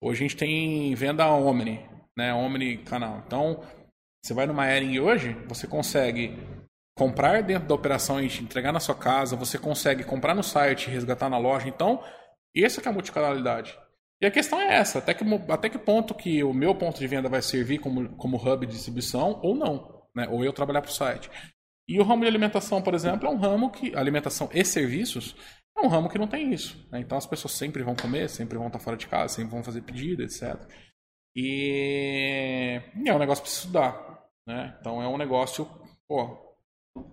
Hoje 0.00 0.20
a 0.20 0.28
gente 0.28 0.36
tem 0.36 0.94
venda 0.94 1.26
Omni, 1.26 1.84
né? 2.16 2.32
Omni 2.32 2.78
canal. 2.78 3.24
Então, 3.26 3.60
você 4.24 4.32
vai 4.32 4.46
numa 4.46 4.70
Ering 4.70 5.00
hoje, 5.00 5.32
você 5.48 5.66
consegue 5.66 6.38
comprar 6.96 7.42
dentro 7.42 7.66
da 7.66 7.74
operação 7.74 8.22
e 8.22 8.26
entregar 8.26 8.72
na 8.72 8.78
sua 8.78 8.94
casa, 8.94 9.34
você 9.34 9.58
consegue 9.58 10.04
comprar 10.04 10.36
no 10.36 10.42
site, 10.44 10.88
resgatar 10.88 11.28
na 11.28 11.36
loja. 11.36 11.66
Então, 11.66 12.00
essa 12.54 12.80
que 12.80 12.86
é 12.86 12.92
a 12.92 12.94
multicanalidade. 12.94 13.76
E 14.24 14.26
a 14.26 14.30
questão 14.30 14.58
é 14.58 14.76
essa, 14.76 15.00
até 15.00 15.12
que, 15.12 15.22
até 15.50 15.68
que 15.68 15.76
ponto 15.76 16.14
que 16.14 16.42
o 16.42 16.54
meu 16.54 16.74
ponto 16.74 16.98
de 16.98 17.06
venda 17.06 17.28
vai 17.28 17.42
servir 17.42 17.78
como, 17.78 18.08
como 18.16 18.38
hub 18.38 18.64
de 18.64 18.72
distribuição 18.72 19.38
ou 19.42 19.54
não, 19.54 20.02
né? 20.16 20.26
ou 20.30 20.42
eu 20.42 20.50
trabalhar 20.50 20.80
para 20.80 20.90
o 20.90 20.94
site. 20.94 21.30
E 21.86 22.00
o 22.00 22.02
ramo 22.02 22.22
de 22.22 22.28
alimentação, 22.28 22.80
por 22.80 22.94
exemplo, 22.94 23.28
é 23.28 23.30
um 23.30 23.36
ramo 23.36 23.70
que, 23.70 23.94
alimentação 23.94 24.48
e 24.50 24.64
serviços, 24.64 25.36
é 25.76 25.82
um 25.82 25.88
ramo 25.88 26.08
que 26.08 26.16
não 26.16 26.26
tem 26.26 26.54
isso. 26.54 26.88
Né? 26.90 27.00
Então 27.00 27.18
as 27.18 27.26
pessoas 27.26 27.52
sempre 27.52 27.82
vão 27.82 27.94
comer, 27.94 28.30
sempre 28.30 28.56
vão 28.56 28.68
estar 28.68 28.78
fora 28.78 28.96
de 28.96 29.06
casa, 29.06 29.34
sempre 29.34 29.50
vão 29.50 29.62
fazer 29.62 29.82
pedido, 29.82 30.22
etc. 30.22 30.58
E, 31.36 32.80
e 33.04 33.06
é 33.06 33.14
um 33.14 33.18
negócio 33.18 33.44
para 33.44 33.52
estudar. 33.52 34.24
Né? 34.48 34.74
Então 34.80 35.02
é 35.02 35.06
um 35.06 35.18
negócio, 35.18 35.68
pô, 36.08 36.43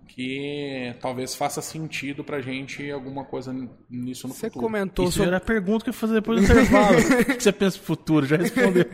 que 0.08 0.96
talvez 1.02 1.34
faça 1.34 1.62
sentido 1.62 2.24
pra 2.24 2.42
gente 2.42 2.92
alguma 2.92 3.24
coisa 3.24 3.52
nisso 3.90 4.28
no 4.28 4.34
você 4.34 4.48
futuro. 4.48 4.66
Você 4.66 4.72
comentou 4.72 5.06
Isso 5.06 5.14
sobre... 5.14 5.30
era 5.30 5.38
a 5.38 5.42
pergunta 5.42 5.84
que 5.84 5.90
eu 5.90 5.94
ia 5.94 6.00
fazer 6.00 6.14
depois 6.16 6.40
do 6.40 6.46
intervalo. 6.46 6.98
o 7.22 7.26
que 7.26 7.42
você 7.42 7.52
pensa 7.52 7.78
no 7.78 7.84
futuro? 7.84 8.26
Já 8.26 8.38
respondeu. 8.38 8.86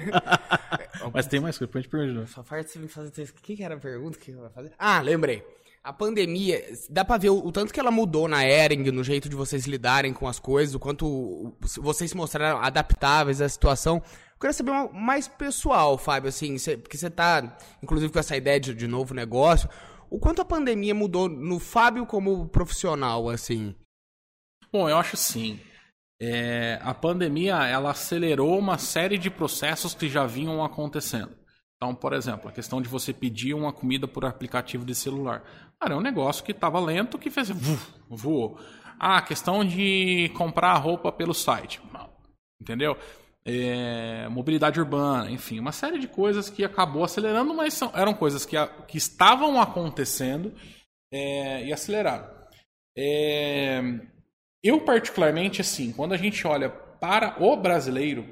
Mas 1.13 1.27
tem 1.27 1.39
mais 1.39 1.57
coisa 1.57 1.71
pra 1.71 1.81
gente 1.81 1.89
perguntar. 1.89 2.27
Só 2.27 2.43
faz 2.43 2.69
você 2.69 2.79
me 2.79 2.87
fazer 2.87 3.09
O 3.09 3.33
que, 3.41 3.61
era 3.61 3.75
a 3.75 3.79
pergunta 3.79 4.17
que 4.17 4.31
eu 4.31 4.43
ia 4.43 4.49
fazer? 4.49 4.71
Ah, 4.77 5.01
lembrei. 5.01 5.43
A 5.83 5.91
pandemia, 5.91 6.63
dá 6.89 7.03
pra 7.03 7.17
ver 7.17 7.29
o, 7.29 7.45
o, 7.45 7.51
tanto 7.51 7.73
que 7.73 7.79
ela 7.79 7.91
mudou 7.91 8.27
na 8.27 8.45
Ering, 8.45 8.91
no 8.91 9.03
jeito 9.03 9.29
de 9.29 9.35
vocês 9.35 9.65
lidarem 9.65 10.13
com 10.13 10.27
as 10.27 10.37
coisas, 10.37 10.75
o 10.75 10.79
quanto 10.79 11.55
vocês 11.79 12.11
se 12.11 12.17
mostraram 12.17 12.59
adaptáveis 12.59 13.41
à 13.41 13.47
situação. 13.47 13.97
Eu 14.33 14.39
queria 14.39 14.53
saber 14.53 14.71
mais 14.93 15.27
pessoal, 15.27 15.97
Fábio, 15.97 16.29
assim, 16.29 16.57
cê, 16.57 16.77
porque 16.77 16.97
você 16.97 17.09
tá, 17.09 17.57
inclusive, 17.81 18.11
com 18.11 18.19
essa 18.19 18.35
ideia 18.35 18.59
de, 18.59 18.73
de 18.73 18.87
novo 18.87 19.13
negócio. 19.13 19.69
O 20.09 20.19
quanto 20.19 20.41
a 20.41 20.45
pandemia 20.45 20.95
mudou 20.95 21.27
no 21.27 21.59
Fábio 21.59 22.05
como 22.05 22.47
profissional, 22.49 23.29
assim? 23.29 23.75
Bom, 24.71 24.89
eu 24.89 24.97
acho 24.97 25.17
sim. 25.17 25.59
É, 26.19 26.79
a 26.81 26.93
pandemia 26.93 27.55
ela 27.65 27.91
acelerou 27.91 28.57
uma 28.57 28.77
série 28.77 29.17
de 29.17 29.29
processos 29.29 29.93
que 29.93 30.09
já 30.09 30.25
vinham 30.25 30.63
acontecendo. 30.63 31.35
Então, 31.75 31.93
por 31.93 32.13
exemplo, 32.13 32.49
a 32.49 32.51
questão 32.51 32.81
de 32.81 32.89
você 32.89 33.13
pedir 33.13 33.53
uma 33.53 33.71
comida 33.71 34.07
por 34.07 34.25
aplicativo 34.25 34.83
de 34.83 34.95
celular. 34.95 35.43
Cara, 35.79 35.93
é 35.93 35.97
um 35.97 36.01
negócio 36.01 36.43
que 36.43 36.51
estava 36.51 36.79
lento 36.79 37.19
que 37.19 37.29
fez 37.29 37.49
voou. 38.09 38.59
Ah, 38.99 39.17
a 39.17 39.21
questão 39.21 39.63
de 39.63 40.31
comprar 40.35 40.75
roupa 40.77 41.11
pelo 41.11 41.35
site. 41.35 41.79
Entendeu? 42.59 42.97
É, 43.47 44.27
mobilidade 44.27 44.77
urbana, 44.77 45.31
enfim, 45.31 45.57
uma 45.57 45.71
série 45.71 45.97
de 45.97 46.07
coisas 46.07 46.49
que 46.49 46.65
acabou 46.65 47.05
acelerando, 47.05 47.53
mas 47.53 47.73
são, 47.73 47.89
eram 47.95 48.13
coisas 48.13 48.45
que, 48.45 48.57
a, 48.57 48.67
que 48.67 48.97
estavam 48.97 49.61
acontecendo 49.61 50.53
é, 51.11 51.63
e 51.63 51.71
aceleraram. 51.71 52.29
É, 52.97 53.81
eu, 54.61 54.81
particularmente, 54.81 55.61
assim, 55.61 55.93
quando 55.93 56.13
a 56.13 56.17
gente 56.17 56.45
olha 56.45 56.69
para 56.69 57.41
o 57.41 57.55
brasileiro, 57.55 58.23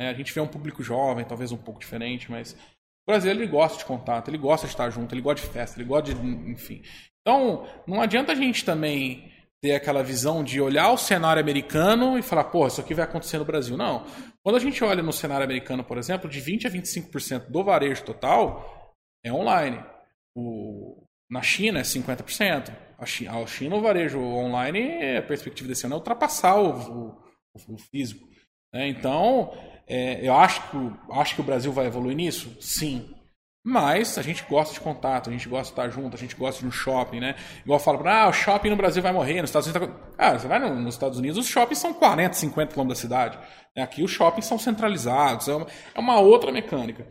né, 0.00 0.08
a 0.08 0.14
gente 0.14 0.32
vê 0.32 0.40
um 0.40 0.48
público 0.48 0.82
jovem, 0.82 1.24
talvez 1.24 1.52
um 1.52 1.58
pouco 1.58 1.80
diferente, 1.80 2.30
mas 2.30 2.54
o 2.54 3.10
brasileiro 3.10 3.40
ele 3.40 3.50
gosta 3.50 3.76
de 3.76 3.84
contato, 3.84 4.28
ele 4.28 4.38
gosta 4.38 4.66
de 4.66 4.72
estar 4.72 4.88
junto, 4.88 5.14
ele 5.14 5.20
gosta 5.20 5.46
de 5.46 5.52
festa, 5.52 5.78
ele 5.78 5.88
gosta 5.88 6.14
de. 6.14 6.26
enfim. 6.50 6.82
Então, 7.20 7.68
não 7.86 8.00
adianta 8.00 8.32
a 8.32 8.34
gente 8.34 8.64
também 8.64 9.31
ter 9.62 9.76
aquela 9.76 10.02
visão 10.02 10.42
de 10.42 10.60
olhar 10.60 10.90
o 10.90 10.98
cenário 10.98 11.40
americano 11.40 12.18
e 12.18 12.22
falar, 12.22 12.44
pô, 12.44 12.66
isso 12.66 12.80
aqui 12.80 12.92
vai 12.92 13.04
acontecer 13.04 13.38
no 13.38 13.44
Brasil. 13.44 13.76
Não. 13.76 14.04
Quando 14.42 14.56
a 14.56 14.58
gente 14.58 14.82
olha 14.82 15.04
no 15.04 15.12
cenário 15.12 15.44
americano, 15.44 15.84
por 15.84 15.96
exemplo, 15.98 16.28
de 16.28 16.40
20 16.40 16.66
a 16.66 16.70
25% 16.70 17.48
do 17.48 17.62
varejo 17.62 18.02
total 18.02 18.92
é 19.24 19.32
online. 19.32 19.80
O, 20.34 21.06
na 21.30 21.42
China 21.42 21.78
é 21.78 21.82
50%. 21.82 22.76
A 22.98 23.06
China, 23.06 23.38
a 23.38 23.46
China, 23.46 23.76
o 23.76 23.80
varejo 23.80 24.18
online, 24.20 25.16
a 25.16 25.22
perspectiva 25.22 25.68
desse 25.68 25.86
ano 25.86 25.94
é 25.94 25.98
ultrapassar 25.98 26.56
o, 26.56 27.14
o, 27.54 27.74
o 27.74 27.78
físico. 27.78 28.28
Né? 28.74 28.88
Então, 28.88 29.52
é, 29.86 30.26
eu 30.26 30.34
acho 30.34 30.60
que, 30.70 30.76
acho 31.12 31.34
que 31.36 31.40
o 31.40 31.44
Brasil 31.44 31.72
vai 31.72 31.86
evoluir 31.86 32.16
nisso? 32.16 32.56
Sim. 32.60 33.14
Mas 33.64 34.18
a 34.18 34.22
gente 34.22 34.44
gosta 34.48 34.74
de 34.74 34.80
contato, 34.80 35.30
a 35.30 35.32
gente 35.32 35.48
gosta 35.48 35.66
de 35.66 35.70
estar 35.70 35.88
junto, 35.88 36.16
a 36.16 36.18
gente 36.18 36.34
gosta 36.34 36.60
de 36.60 36.66
um 36.66 36.72
shopping, 36.72 37.20
né? 37.20 37.36
Igual 37.64 37.78
eu 37.78 37.84
falo, 37.84 38.06
ah, 38.08 38.28
o 38.28 38.32
shopping 38.32 38.70
no 38.70 38.76
Brasil 38.76 39.00
vai 39.00 39.12
morrer, 39.12 39.40
nos 39.40 39.50
Estados 39.50 39.68
Unidos. 39.68 39.88
Tá... 39.88 40.14
Ah, 40.18 40.38
você 40.38 40.48
vai 40.48 40.58
nos 40.58 40.94
Estados 40.94 41.18
Unidos, 41.18 41.38
os 41.38 41.46
shoppings 41.46 41.78
são 41.78 41.94
40, 41.94 42.34
50 42.34 42.72
quilômetros 42.72 42.98
da 42.98 43.02
cidade. 43.02 43.38
Aqui 43.76 44.02
os 44.02 44.10
shoppings 44.10 44.46
são 44.46 44.58
centralizados, 44.58 45.46
é 45.46 45.54
uma, 45.54 45.66
é 45.94 46.00
uma 46.00 46.18
outra 46.18 46.50
mecânica. 46.50 47.04
O 47.04 47.06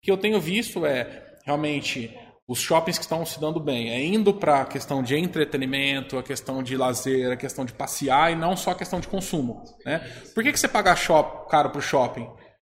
que 0.00 0.10
eu 0.10 0.16
tenho 0.16 0.40
visto 0.40 0.86
é 0.86 1.34
realmente 1.44 2.16
os 2.48 2.60
shoppings 2.60 2.96
que 2.96 3.04
estão 3.04 3.26
se 3.26 3.40
dando 3.40 3.58
bem, 3.58 3.90
é 3.90 4.04
indo 4.04 4.32
para 4.32 4.60
a 4.60 4.64
questão 4.64 5.02
de 5.02 5.16
entretenimento, 5.16 6.16
a 6.16 6.22
questão 6.22 6.62
de 6.62 6.76
lazer, 6.76 7.32
a 7.32 7.36
questão 7.36 7.64
de 7.64 7.72
passear 7.72 8.30
e 8.30 8.36
não 8.36 8.56
só 8.56 8.70
a 8.70 8.74
questão 8.76 9.00
de 9.00 9.08
consumo. 9.08 9.64
Né? 9.84 9.98
Por 10.32 10.44
que, 10.44 10.52
que 10.52 10.60
você 10.60 10.68
paga 10.68 10.94
shop, 10.94 11.50
caro 11.50 11.70
para 11.70 11.80
o 11.80 11.82
shopping? 11.82 12.28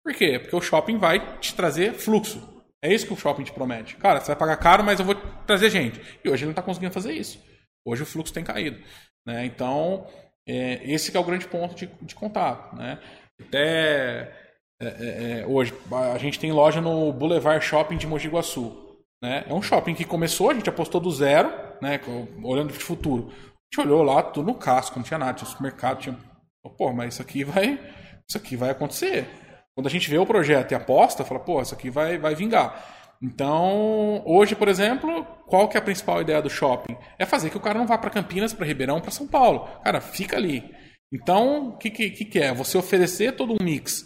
Por 0.01 0.13
quê? 0.13 0.39
Porque 0.39 0.55
o 0.55 0.61
shopping 0.61 0.97
vai 0.97 1.37
te 1.39 1.53
trazer 1.53 1.93
fluxo. 1.93 2.56
É 2.83 2.93
isso 2.93 3.07
que 3.07 3.13
o 3.13 3.17
shopping 3.17 3.43
te 3.43 3.51
promete. 3.51 3.95
Cara, 3.95 4.19
você 4.19 4.27
vai 4.27 4.35
pagar 4.35 4.57
caro, 4.57 4.83
mas 4.83 4.99
eu 4.99 5.05
vou 5.05 5.15
trazer 5.45 5.69
gente. 5.69 5.99
E 6.23 6.29
hoje 6.29 6.43
ele 6.43 6.47
não 6.47 6.51
está 6.51 6.61
conseguindo 6.61 6.93
fazer 6.93 7.13
isso. 7.13 7.41
Hoje 7.85 8.03
o 8.03 8.05
fluxo 8.05 8.33
tem 8.33 8.43
caído. 8.43 8.81
Né? 9.25 9.45
Então, 9.45 10.07
é, 10.47 10.79
esse 10.89 11.15
é 11.15 11.19
o 11.19 11.23
grande 11.23 11.47
ponto 11.47 11.75
de, 11.75 11.87
de 12.01 12.13
contato. 12.13 12.75
Né? 12.75 12.99
Até 13.41 14.33
é, 14.79 14.87
é, 14.87 15.39
é, 15.39 15.47
hoje, 15.47 15.73
a 16.13 16.17
gente 16.19 16.39
tem 16.39 16.51
loja 16.51 16.79
no 16.79 17.11
Boulevard 17.11 17.63
Shopping 17.65 17.97
de 17.97 18.05
Mogi 18.05 18.27
Guaçu. 18.27 18.85
Né? 19.21 19.43
É 19.47 19.53
um 19.53 19.61
shopping 19.61 19.95
que 19.95 20.05
começou, 20.05 20.51
a 20.51 20.53
gente 20.53 20.69
apostou 20.69 21.01
do 21.01 21.09
zero, 21.09 21.49
né? 21.81 21.99
olhando 22.43 22.71
de 22.71 22.79
futuro. 22.79 23.31
A 23.31 23.75
gente 23.75 23.87
olhou 23.87 24.03
lá, 24.03 24.21
tudo 24.21 24.47
no 24.47 24.55
casco, 24.55 24.97
não 24.97 25.03
tinha 25.03 25.17
nada, 25.17 25.33
tinha 25.33 25.49
supermercado, 25.49 25.99
tinha... 25.99 26.17
Pô, 26.77 26.91
mas 26.91 27.13
isso 27.13 27.21
aqui 27.21 27.43
vai, 27.43 27.79
isso 28.27 28.37
aqui 28.37 28.55
vai 28.55 28.69
acontecer. 28.69 29.25
Quando 29.77 29.85
a 29.85 29.91
gente 29.91 30.09
vê 30.09 30.17
o 30.17 30.25
projeto 30.25 30.71
e 30.71 30.75
aposta, 30.75 31.23
fala, 31.23 31.39
pô, 31.39 31.61
isso 31.61 31.75
aqui 31.75 31.87
vai, 31.87 32.17
vai 32.17 32.33
vingar. 32.33 32.83
Então, 33.21 34.23
hoje, 34.25 34.55
por 34.55 34.67
exemplo, 34.67 35.23
qual 35.45 35.67
que 35.67 35.77
é 35.77 35.79
a 35.79 35.83
principal 35.83 36.19
ideia 36.19 36.41
do 36.41 36.49
shopping? 36.49 36.97
É 37.19 37.27
fazer 37.27 37.51
que 37.51 37.57
o 37.57 37.59
cara 37.59 37.77
não 37.77 37.85
vá 37.85 37.95
para 37.95 38.09
Campinas, 38.09 38.55
para 38.55 38.65
Ribeirão, 38.65 38.99
para 38.99 39.11
São 39.11 39.27
Paulo. 39.27 39.69
Cara, 39.83 40.01
fica 40.01 40.35
ali. 40.35 40.63
Então, 41.13 41.69
o 41.69 41.77
que, 41.77 41.91
que, 41.91 42.09
que 42.09 42.39
é? 42.39 42.51
Você 42.55 42.75
oferecer 42.75 43.35
todo 43.35 43.53
um 43.53 43.63
mix 43.63 44.03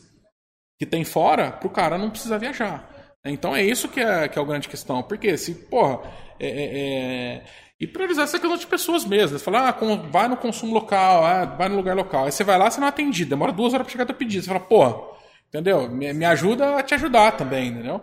que 0.78 0.86
tem 0.86 1.06
fora 1.06 1.54
para 1.54 1.68
o 1.68 1.72
cara 1.72 1.98
não 1.98 2.10
precisar 2.10 2.38
viajar. 2.38 3.14
Então 3.24 3.56
é 3.56 3.64
isso 3.64 3.88
que 3.88 4.02
é, 4.02 4.28
que 4.28 4.38
é 4.38 4.42
a 4.42 4.46
grande 4.46 4.68
questão. 4.68 5.02
Porque 5.02 5.38
se, 5.38 5.56
porra, 5.56 6.02
é, 6.38 6.48
é, 6.48 6.80
é... 6.80 7.44
E 7.80 7.88
priorizar 7.88 8.26
essa 8.26 8.38
questão 8.38 8.58
de 8.58 8.68
pessoas 8.68 9.06
mesmo. 9.06 9.40
Você 9.40 9.46
fala, 9.46 9.70
ah, 9.70 9.72
vai 10.12 10.28
no 10.28 10.36
consumo 10.36 10.74
local, 10.74 11.24
ah, 11.24 11.46
vai 11.46 11.70
no 11.70 11.78
lugar 11.78 11.96
local. 11.96 12.26
Aí 12.26 12.32
você 12.34 12.44
vai 12.44 12.58
lá, 12.58 12.70
você 12.70 12.82
não 12.82 12.88
é 12.88 12.90
atendido, 12.90 13.30
demora 13.30 13.54
duas 13.54 13.74
horas 13.74 13.86
para 13.86 13.92
chegar 13.94 14.06
teu 14.06 14.16
pedido. 14.16 14.44
Você 14.44 14.50
fala, 14.50 14.60
porra, 14.60 15.21
Entendeu? 15.52 15.90
Me, 15.90 16.14
me 16.14 16.24
ajuda 16.24 16.78
a 16.78 16.84
te 16.84 16.94
ajudar 16.94 17.34
também, 17.34 17.68
entendeu? 17.68 18.02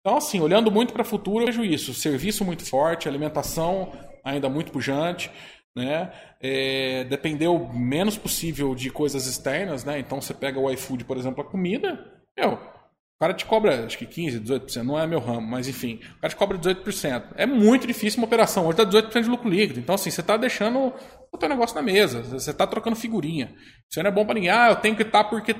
Então, 0.00 0.16
assim, 0.16 0.40
olhando 0.40 0.70
muito 0.70 0.92
para 0.92 1.02
o 1.02 1.04
futuro, 1.04 1.42
eu 1.42 1.46
vejo 1.46 1.64
isso. 1.64 1.94
Serviço 1.94 2.44
muito 2.44 2.64
forte, 2.64 3.08
alimentação 3.08 3.92
ainda 4.24 4.48
muito 4.48 4.72
pujante, 4.72 5.30
né? 5.76 6.12
É, 6.40 7.04
depender 7.04 7.46
o 7.46 7.72
menos 7.72 8.18
possível 8.18 8.74
de 8.74 8.90
coisas 8.90 9.26
externas, 9.26 9.84
né? 9.84 9.98
Então, 9.98 10.20
você 10.20 10.34
pega 10.34 10.58
o 10.58 10.70
iFood, 10.72 11.04
por 11.04 11.16
exemplo, 11.16 11.42
a 11.42 11.48
comida, 11.48 12.04
meu, 12.36 12.54
o 12.54 13.20
cara 13.20 13.34
te 13.34 13.44
cobra, 13.44 13.84
acho 13.84 13.98
que 13.98 14.06
15%, 14.06 14.42
18%, 14.42 14.82
não 14.82 14.98
é 14.98 15.06
meu 15.06 15.18
ramo, 15.18 15.46
mas 15.46 15.68
enfim, 15.68 16.00
o 16.16 16.20
cara 16.20 16.28
te 16.28 16.36
cobra 16.36 16.58
18%. 16.58 17.34
É 17.36 17.46
muito 17.46 17.86
difícil 17.86 18.18
uma 18.18 18.26
operação, 18.26 18.66
hoje 18.66 18.78
dá 18.78 18.86
18% 18.86 19.22
de 19.22 19.28
lucro 19.28 19.48
líquido. 19.48 19.80
Então, 19.80 19.94
assim, 19.94 20.10
você 20.10 20.20
está 20.20 20.36
deixando 20.36 20.92
o 21.32 21.38
teu 21.38 21.48
negócio 21.48 21.74
na 21.76 21.82
mesa, 21.82 22.22
você 22.22 22.50
está 22.50 22.66
trocando 22.66 22.96
figurinha. 22.96 23.54
Isso 23.90 24.00
não 24.02 24.08
é 24.08 24.12
bom 24.12 24.24
para 24.24 24.34
ninguém. 24.34 24.50
Ah, 24.50 24.70
eu 24.70 24.76
tenho 24.76 24.96
que 24.96 25.02
estar 25.02 25.24
tá 25.24 25.30
porque 25.30 25.54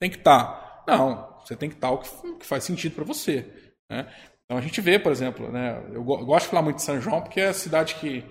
tem 0.00 0.10
que 0.10 0.16
estar. 0.16 0.44
Tá. 0.44 0.65
Não, 0.86 1.28
você 1.44 1.56
tem 1.56 1.68
que 1.68 1.76
estar 1.76 1.90
o 1.90 1.98
que, 1.98 2.46
faz 2.46 2.64
sentido 2.64 2.94
para 2.94 3.04
você. 3.04 3.46
Né? 3.90 4.06
Então 4.44 4.58
a 4.58 4.60
gente 4.60 4.80
vê, 4.80 4.98
por 4.98 5.10
exemplo, 5.10 5.50
né, 5.50 5.82
eu, 5.92 6.02
gosto 6.02 6.44
de 6.44 6.50
falar 6.50 6.62
muito 6.62 6.76
de 6.76 6.82
São 6.82 7.00
João 7.00 7.20
porque 7.20 7.40
é 7.40 7.48
a 7.48 7.54
cidade 7.54 7.96
que 7.96 8.24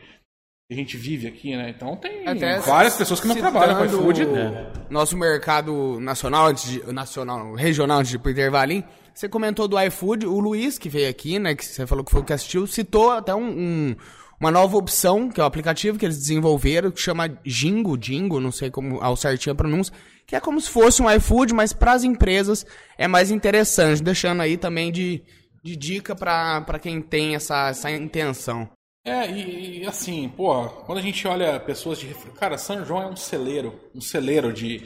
a 0.71 0.73
gente 0.73 0.97
vive 0.97 1.27
aqui, 1.27 1.55
né? 1.55 1.69
Então 1.69 1.95
tem 1.95 2.27
Até 2.27 2.57
várias 2.59 2.95
pessoas 2.95 3.19
que 3.19 3.27
não 3.27 3.35
trabalham 3.35 3.77
com 3.77 3.85
iFood. 3.85 4.25
Né? 4.25 4.71
Nosso 4.89 5.15
mercado 5.15 5.99
nacional, 5.99 6.51
de, 6.53 6.81
nacional, 6.91 7.53
regional 7.53 8.01
de 8.01 8.17
pro 8.17 8.31
intervalinho, 8.31 8.83
você 9.13 9.29
comentou 9.29 9.67
do 9.67 9.79
iFood, 9.79 10.25
o 10.25 10.39
Luiz 10.39 10.79
que 10.79 10.89
veio 10.89 11.09
aqui, 11.09 11.37
né? 11.37 11.53
Que 11.53 11.63
você 11.63 11.85
falou 11.85 12.03
que 12.03 12.11
foi 12.11 12.21
o 12.21 12.23
que 12.23 12.33
assistiu, 12.33 12.65
citou 12.65 13.11
até 13.11 13.35
um, 13.35 13.47
um 13.47 13.95
uma 14.39 14.51
nova 14.51 14.77
opção, 14.77 15.29
que 15.29 15.39
é 15.39 15.43
o 15.43 15.47
aplicativo 15.47 15.97
que 15.97 16.05
eles 16.05 16.17
desenvolveram, 16.17 16.91
que 16.91 16.99
chama 16.99 17.37
Jingo, 17.43 17.97
Jingo, 18.01 18.39
não 18.39 18.51
sei 18.51 18.69
como 18.69 19.01
ao 19.01 19.15
certinho 19.15 19.53
a 19.53 19.55
pronúncia, 19.55 19.93
que 20.25 20.35
é 20.35 20.39
como 20.39 20.59
se 20.59 20.69
fosse 20.69 21.01
um 21.01 21.11
iFood, 21.11 21.53
mas 21.53 21.73
para 21.73 21.93
as 21.93 22.03
empresas 22.03 22.65
é 22.97 23.07
mais 23.07 23.31
interessante, 23.31 24.01
deixando 24.01 24.41
aí 24.41 24.57
também 24.57 24.91
de, 24.91 25.23
de 25.63 25.75
dica 25.75 26.15
para 26.15 26.79
quem 26.79 27.01
tem 27.01 27.35
essa, 27.35 27.69
essa 27.69 27.91
intenção. 27.91 28.69
É, 29.05 29.29
e, 29.29 29.83
e, 29.83 29.85
assim, 29.85 30.27
pô, 30.29 30.67
quando 30.67 30.97
a 30.97 31.01
gente 31.01 31.27
olha 31.27 31.59
pessoas 31.59 31.99
de. 31.99 32.11
Cara, 32.31 32.57
São 32.57 32.83
João 32.83 33.03
é 33.03 33.07
um 33.07 33.15
celeiro, 33.15 33.79
um 33.93 34.01
celeiro 34.01 34.51
de, 34.51 34.81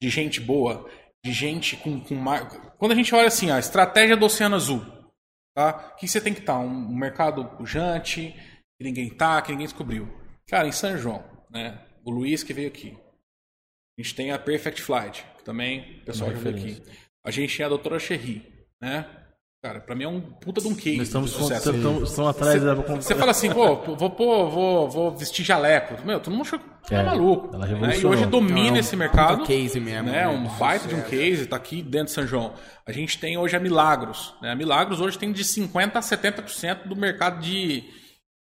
de 0.00 0.10
gente 0.10 0.40
boa, 0.40 0.86
de 1.24 1.32
gente 1.32 1.74
com, 1.76 1.98
com. 1.98 2.22
Quando 2.78 2.92
a 2.92 2.94
gente 2.94 3.14
olha 3.14 3.28
assim, 3.28 3.50
a 3.50 3.58
estratégia 3.58 4.14
do 4.14 4.26
Oceano 4.26 4.56
Azul, 4.56 4.84
tá? 5.54 5.72
Que 5.98 6.06
você 6.06 6.20
tem 6.20 6.34
que 6.34 6.40
estar? 6.40 6.58
Um, 6.58 6.66
um 6.66 6.94
mercado 6.94 7.46
pujante, 7.56 8.34
que 8.78 8.84
ninguém 8.84 9.08
tá, 9.08 9.40
que 9.40 9.52
ninguém 9.52 9.66
descobriu. 9.66 10.06
Cara, 10.46 10.68
em 10.68 10.72
São 10.72 10.98
João, 10.98 11.24
né? 11.50 11.82
O 12.04 12.10
Luiz 12.10 12.42
que 12.42 12.52
veio 12.52 12.68
aqui. 12.68 12.94
A 13.98 14.02
gente 14.02 14.14
tem 14.14 14.30
a 14.30 14.38
Perfect 14.38 14.82
Flight, 14.82 15.24
que 15.38 15.44
também 15.44 16.00
o 16.02 16.04
pessoal 16.04 16.30
já 16.30 16.38
veio 16.38 16.56
aqui. 16.56 16.82
A 17.24 17.30
gente 17.30 17.56
tem 17.56 17.64
a 17.64 17.68
Doutora 17.68 17.98
Cherry, 17.98 18.42
né? 18.80 19.06
Cara, 19.62 19.80
pra 19.80 19.96
mim 19.96 20.04
é 20.04 20.08
um 20.08 20.20
puta 20.20 20.60
de 20.60 20.68
um 20.68 20.74
case. 20.76 20.98
Nós 20.98 21.06
estamos, 21.06 21.30
estamos, 21.32 22.10
estamos 22.10 22.30
atrás 22.30 22.62
você, 22.62 22.66
da... 22.66 22.74
você 22.74 23.14
fala 23.16 23.30
assim, 23.32 23.52
pô, 23.52 23.96
vou, 23.96 24.10
pô, 24.10 24.48
vou, 24.48 24.88
vou 24.88 25.16
vestir 25.16 25.44
jaleco. 25.44 26.06
Meu, 26.06 26.20
todo 26.20 26.32
mundo 26.32 26.42
achou 26.42 26.60
que 26.86 26.94
é, 26.94 26.98
é 26.98 27.02
maluco. 27.02 27.56
Né? 27.56 27.98
E 27.98 28.06
hoje 28.06 28.26
domina 28.26 28.68
é 28.68 28.72
um 28.72 28.76
esse 28.76 28.94
mercado. 28.94 29.44
case 29.44 29.80
mesmo. 29.80 30.10
Né? 30.10 30.28
Um 30.28 30.46
baita 30.56 30.86
de 30.86 30.94
um 30.94 31.02
case, 31.02 31.46
tá 31.46 31.56
aqui 31.56 31.82
dentro 31.82 32.06
de 32.06 32.12
São 32.12 32.26
João. 32.26 32.54
A 32.86 32.92
gente 32.92 33.18
tem 33.18 33.36
hoje 33.38 33.56
a 33.56 33.60
Milagros. 33.60 34.34
Né? 34.40 34.52
A 34.52 34.54
Milagros 34.54 35.00
hoje 35.00 35.18
tem 35.18 35.32
de 35.32 35.42
50% 35.42 35.96
a 35.96 36.00
70% 36.00 36.86
do 36.86 36.94
mercado 36.94 37.40
de, 37.40 37.82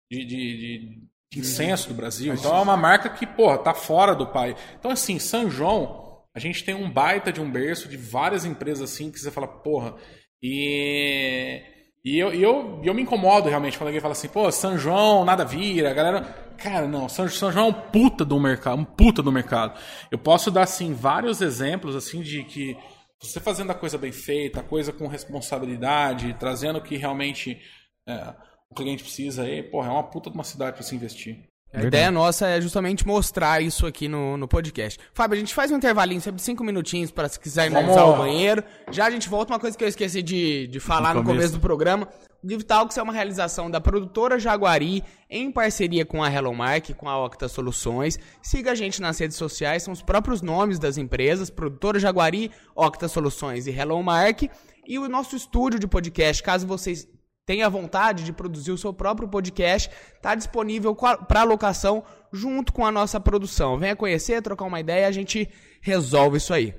de, 0.09 0.25
de, 0.25 0.25
de 0.25 1.03
incenso 1.35 1.89
do 1.89 1.93
Brasil. 1.93 2.33
Então 2.33 2.55
é 2.55 2.61
uma 2.61 2.77
marca 2.77 3.09
que, 3.09 3.25
porra, 3.25 3.57
tá 3.57 3.73
fora 3.73 4.15
do 4.15 4.25
pai. 4.25 4.55
Então, 4.79 4.89
assim, 4.89 5.19
São 5.19 5.49
João, 5.49 6.23
a 6.33 6.39
gente 6.39 6.63
tem 6.63 6.73
um 6.73 6.89
baita 6.89 7.31
de 7.31 7.39
um 7.39 7.51
berço 7.51 7.87
de 7.87 7.97
várias 7.97 8.45
empresas 8.45 8.91
assim 8.91 9.11
que 9.11 9.19
você 9.19 9.31
fala, 9.31 9.47
porra, 9.47 9.95
e. 10.41 11.61
E 12.01 12.17
eu, 12.17 12.33
e 12.33 12.41
eu, 12.41 12.79
eu 12.81 12.93
me 12.93 13.01
incomodo 13.01 13.49
realmente 13.49 13.77
quando 13.77 13.89
alguém 13.89 13.99
fala 13.99 14.13
assim, 14.13 14.29
pô, 14.29 14.49
São 14.53 14.77
João, 14.77 15.25
nada 15.25 15.43
vira, 15.43 15.91
a 15.91 15.93
galera. 15.93 16.21
Cara, 16.57 16.87
não, 16.87 17.09
São, 17.09 17.27
São 17.27 17.51
João 17.51 17.65
é 17.65 17.69
um 17.69 17.73
puta 17.73 18.23
do 18.23 18.39
mercado, 18.39 18.79
um 18.79 18.85
puta 18.85 19.21
do 19.21 19.33
mercado. 19.33 19.77
Eu 20.09 20.17
posso 20.17 20.49
dar, 20.49 20.63
assim, 20.63 20.93
vários 20.93 21.41
exemplos, 21.41 21.97
assim, 21.97 22.21
de 22.21 22.45
que 22.45 22.77
você 23.21 23.41
fazendo 23.41 23.71
a 23.71 23.75
coisa 23.75 23.97
bem 23.97 24.13
feita, 24.13 24.61
a 24.61 24.63
coisa 24.63 24.93
com 24.93 25.07
responsabilidade, 25.07 26.37
trazendo 26.39 26.79
o 26.79 26.81
que 26.81 26.95
realmente 26.95 27.61
é, 28.07 28.33
o 28.71 28.75
cliente 28.75 29.03
precisa 29.03 29.43
aí, 29.43 29.63
porra, 29.63 29.87
é 29.87 29.91
uma 29.91 30.03
puta 30.03 30.29
de 30.29 30.35
uma 30.35 30.43
cidade 30.43 30.73
para 30.73 30.83
se 30.83 30.95
investir. 30.95 31.49
A 31.71 31.83
ideia 31.83 32.09
nossa 32.09 32.47
é 32.47 32.59
justamente 32.59 33.05
mostrar 33.05 33.61
isso 33.61 33.85
aqui 33.85 34.07
no, 34.07 34.35
no 34.37 34.47
podcast. 34.47 34.99
Fábio, 35.13 35.35
a 35.35 35.39
gente 35.39 35.53
faz 35.53 35.71
um 35.71 35.77
intervalinho, 35.77 36.19
sempre 36.19 36.41
cinco 36.41 36.63
minutinhos 36.63 37.11
para 37.11 37.29
se 37.29 37.39
quiser 37.39 37.71
ir 37.71 37.89
usar 37.89 38.05
o 38.05 38.17
banheiro. 38.17 38.63
Já 38.89 39.05
a 39.05 39.11
gente 39.11 39.29
volta 39.29 39.53
uma 39.53 39.59
coisa 39.59 39.77
que 39.77 39.83
eu 39.83 39.87
esqueci 39.87 40.23
de, 40.23 40.65
de 40.65 40.79
falar 40.79 41.13
no, 41.13 41.21
no 41.21 41.25
começo. 41.27 41.53
do 41.53 41.59
programa. 41.59 42.07
O 42.43 42.49
Give 42.49 42.63
Talks 42.63 42.97
é 42.97 43.03
uma 43.03 43.13
realização 43.13 43.69
da 43.69 43.79
produtora 43.79 44.39
Jaguari 44.39 45.03
em 45.29 45.51
parceria 45.51 46.05
com 46.05 46.23
a 46.23 46.33
Hello 46.33 46.55
Mark, 46.55 46.89
com 46.95 47.07
a 47.07 47.23
Octa 47.23 47.47
Soluções. 47.47 48.17
Siga 48.41 48.71
a 48.71 48.75
gente 48.75 48.99
nas 48.99 49.19
redes 49.19 49.37
sociais, 49.37 49.83
são 49.83 49.93
os 49.93 50.01
próprios 50.01 50.41
nomes 50.41 50.79
das 50.79 50.97
empresas, 50.97 51.51
produtora 51.51 51.99
Jaguari, 51.99 52.49
Octa 52.75 53.07
Soluções 53.07 53.67
e 53.67 53.71
Hello 53.71 54.01
Mark. 54.01 54.43
E 54.87 54.97
o 54.97 55.07
nosso 55.07 55.35
estúdio 55.35 55.79
de 55.79 55.85
podcast, 55.85 56.41
caso 56.41 56.65
vocês 56.65 57.07
tenha 57.49 57.67
vontade 57.67 58.23
de 58.23 58.31
produzir 58.31 58.71
o 58.71 58.77
seu 58.77 58.93
próprio 58.93 59.27
podcast, 59.27 59.89
está 60.15 60.35
disponível 60.35 60.95
para 60.95 61.41
locação 61.41 62.03
junto 62.31 62.71
com 62.71 62.85
a 62.85 62.91
nossa 62.91 63.19
produção. 63.19 63.75
Venha 63.75 63.95
conhecer, 63.95 64.39
trocar 64.43 64.65
uma 64.65 64.79
ideia, 64.79 65.07
a 65.07 65.11
gente 65.11 65.49
resolve 65.81 66.37
isso 66.37 66.53
aí. 66.53 66.75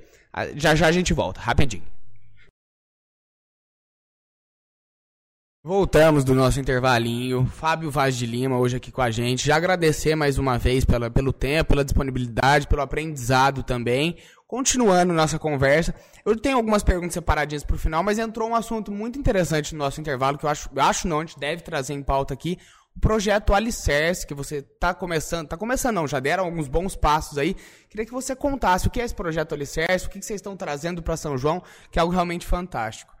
Já 0.55 0.73
já 0.73 0.87
a 0.87 0.91
gente 0.93 1.13
volta, 1.13 1.41
rapidinho. 1.41 1.83
Voltamos 5.61 6.23
do 6.23 6.33
nosso 6.33 6.59
intervalinho. 6.61 7.45
Fábio 7.45 7.91
Vaz 7.91 8.15
de 8.15 8.25
Lima 8.25 8.57
hoje 8.57 8.77
aqui 8.77 8.93
com 8.93 9.01
a 9.01 9.11
gente. 9.11 9.45
Já 9.45 9.57
agradecer 9.57 10.15
mais 10.15 10.37
uma 10.37 10.57
vez 10.57 10.85
pela, 10.85 11.11
pelo 11.11 11.33
tempo, 11.33 11.71
pela 11.71 11.83
disponibilidade, 11.83 12.65
pelo 12.65 12.81
aprendizado 12.81 13.61
também. 13.61 14.15
Continuando 14.51 15.13
nossa 15.13 15.39
conversa, 15.39 15.95
eu 16.25 16.35
tenho 16.35 16.57
algumas 16.57 16.83
perguntas 16.83 17.13
separadinhas 17.13 17.63
para 17.63 17.77
o 17.77 17.79
final, 17.79 18.03
mas 18.03 18.19
entrou 18.19 18.49
um 18.49 18.53
assunto 18.53 18.91
muito 18.91 19.17
interessante 19.17 19.71
no 19.71 19.79
nosso 19.79 20.01
intervalo 20.01 20.37
que 20.37 20.45
eu 20.45 20.49
acho, 20.49 20.69
eu 20.75 20.81
acho 20.81 21.07
não, 21.07 21.21
a 21.21 21.25
gente 21.25 21.39
deve 21.39 21.61
trazer 21.61 21.93
em 21.93 22.03
pauta 22.03 22.33
aqui. 22.33 22.57
O 22.93 22.99
projeto 22.99 23.53
Alicerce, 23.53 24.27
que 24.27 24.33
você 24.33 24.57
está 24.57 24.93
começando, 24.93 25.45
está 25.45 25.55
começando 25.55 25.95
não, 25.95 26.05
já 26.05 26.19
deram 26.19 26.43
alguns 26.43 26.67
bons 26.67 26.97
passos 26.97 27.37
aí. 27.37 27.55
Queria 27.89 28.05
que 28.05 28.11
você 28.11 28.35
contasse 28.35 28.89
o 28.89 28.91
que 28.91 28.99
é 28.99 29.05
esse 29.05 29.15
projeto 29.15 29.55
Alicerce, 29.55 30.07
o 30.07 30.09
que, 30.09 30.19
que 30.19 30.25
vocês 30.25 30.39
estão 30.39 30.57
trazendo 30.57 31.01
para 31.01 31.15
São 31.15 31.37
João, 31.37 31.63
que 31.89 31.97
é 31.97 32.01
algo 32.01 32.13
realmente 32.13 32.45
fantástico. 32.45 33.15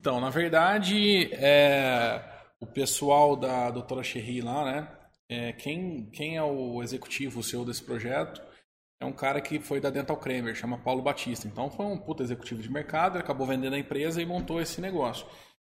Então, 0.00 0.20
na 0.20 0.30
verdade, 0.30 1.32
é, 1.34 2.20
o 2.58 2.66
pessoal 2.66 3.36
da 3.36 3.70
doutora 3.70 4.02
Cherry 4.02 4.40
lá, 4.40 4.64
né? 4.64 4.88
É, 5.28 5.52
quem, 5.52 6.10
quem 6.12 6.36
é 6.36 6.42
o 6.42 6.82
executivo, 6.82 7.38
o 7.40 7.64
desse 7.64 7.84
projeto, 7.84 8.42
é 9.02 9.06
um 9.06 9.12
cara 9.12 9.40
que 9.40 9.58
foi 9.58 9.80
da 9.80 9.90
Dental 9.90 10.16
Kramer, 10.16 10.54
chama 10.54 10.78
Paulo 10.78 11.02
Batista. 11.02 11.48
Então 11.48 11.68
foi 11.70 11.84
um 11.86 11.98
puta 11.98 12.22
executivo 12.22 12.62
de 12.62 12.70
mercado, 12.70 13.16
ele 13.16 13.24
acabou 13.24 13.46
vendendo 13.46 13.74
a 13.74 13.78
empresa 13.78 14.22
e 14.22 14.26
montou 14.26 14.60
esse 14.60 14.80
negócio. 14.80 15.26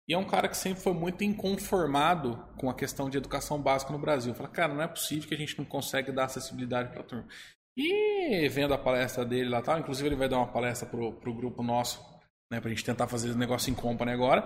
E 0.06 0.12
é 0.12 0.18
um 0.18 0.26
cara 0.26 0.46
que 0.48 0.56
sempre 0.56 0.82
foi 0.82 0.92
muito 0.92 1.24
inconformado 1.24 2.36
com 2.58 2.68
a 2.68 2.74
questão 2.74 3.08
de 3.08 3.16
educação 3.16 3.58
básica 3.58 3.90
no 3.92 3.98
Brasil. 3.98 4.34
Fala, 4.34 4.50
cara, 4.50 4.74
não 4.74 4.82
é 4.82 4.86
possível 4.86 5.26
que 5.26 5.34
a 5.34 5.38
gente 5.38 5.56
não 5.56 5.64
consegue 5.64 6.12
dar 6.12 6.24
acessibilidade 6.24 6.90
para 6.90 7.00
a 7.00 7.04
turma. 7.04 7.26
E 7.74 8.46
vendo 8.50 8.74
a 8.74 8.78
palestra 8.78 9.24
dele 9.24 9.48
lá, 9.48 9.62
tal, 9.62 9.78
inclusive 9.78 10.06
ele 10.06 10.16
vai 10.16 10.28
dar 10.28 10.36
uma 10.36 10.52
palestra 10.52 10.86
pro, 10.86 11.14
pro 11.14 11.34
grupo 11.34 11.62
nosso 11.62 12.04
né, 12.52 12.60
pra 12.60 12.68
gente 12.68 12.84
tentar 12.84 13.08
fazer 13.08 13.30
o 13.30 13.38
negócio 13.38 13.70
em 13.70 13.74
company 13.74 14.12
agora. 14.12 14.44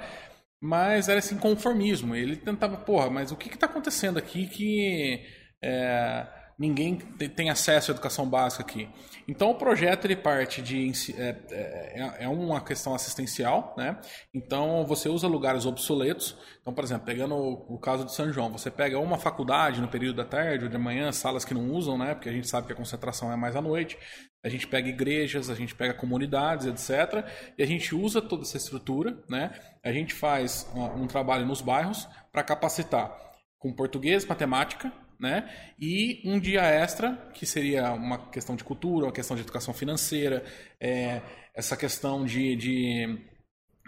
Mas 0.62 1.08
era 1.08 1.18
esse 1.18 1.34
inconformismo. 1.34 2.14
Ele 2.14 2.36
tentava, 2.36 2.76
porra, 2.76 3.10
mas 3.10 3.32
o 3.32 3.36
que 3.36 3.52
está 3.52 3.66
acontecendo 3.66 4.18
aqui 4.18 4.46
que 4.46 5.26
é, 5.62 6.26
ninguém 6.58 6.96
tem 6.96 7.50
acesso 7.50 7.90
à 7.90 7.94
educação 7.94 8.28
básica 8.28 8.64
aqui. 8.64 8.88
Então 9.28 9.50
o 9.50 9.54
projeto 9.54 10.06
ele 10.06 10.16
parte 10.16 10.60
de 10.60 10.90
é, 11.16 11.36
é, 11.50 12.24
é, 12.24 12.28
uma 12.28 12.60
questão 12.60 12.94
assistencial, 12.94 13.74
né? 13.76 13.96
Então 14.34 14.84
você 14.84 15.08
usa 15.08 15.28
lugares 15.28 15.66
obsoletos. 15.66 16.36
Então, 16.60 16.74
por 16.74 16.82
exemplo, 16.82 17.06
pegando 17.06 17.36
o, 17.36 17.78
caso 17.78 18.04
de 18.04 18.12
São 18.12 18.32
João, 18.32 18.50
você 18.50 18.70
pega 18.70 18.98
uma 18.98 19.18
faculdade 19.18 19.80
no 19.80 19.88
período 19.88 20.16
da 20.16 20.24
tarde 20.24 20.64
ou 20.64 20.70
de 20.70 20.76
manhã, 20.76 21.12
salas 21.12 21.44
que 21.44 21.54
não 21.54 21.70
usam, 21.70 21.96
né? 21.96 22.14
Porque 22.14 22.28
a 22.28 22.32
gente 22.32 22.48
sabe 22.48 22.66
que 22.66 22.72
a 22.72 22.76
concentração 22.76 23.30
é 23.32 23.36
mais 23.36 23.54
à 23.54 23.62
noite. 23.62 23.96
A 24.44 24.48
gente 24.48 24.66
pega 24.66 24.88
igrejas, 24.88 25.50
a 25.50 25.54
gente 25.54 25.74
pega 25.74 25.94
comunidades, 25.94 26.66
etc. 26.66 27.24
E 27.56 27.62
a 27.62 27.66
gente 27.66 27.94
usa 27.94 28.20
toda 28.20 28.42
essa 28.42 28.56
estrutura, 28.56 29.22
né? 29.28 29.52
A 29.84 29.92
gente 29.92 30.14
faz 30.14 30.68
um 30.74 31.06
trabalho 31.06 31.46
nos 31.46 31.60
bairros 31.60 32.08
para 32.32 32.42
capacitar 32.42 33.16
com 33.58 33.72
português, 33.72 34.24
matemática, 34.24 34.92
né? 35.18 35.48
E 35.78 36.22
um 36.24 36.38
dia 36.38 36.62
extra, 36.62 37.30
que 37.34 37.44
seria 37.44 37.92
uma 37.92 38.30
questão 38.30 38.54
de 38.54 38.64
cultura, 38.64 39.06
uma 39.06 39.12
questão 39.12 39.36
de 39.36 39.42
educação 39.42 39.74
financeira, 39.74 40.44
é, 40.80 41.20
essa 41.54 41.76
questão 41.76 42.24
de, 42.24 42.54
de, 42.54 43.18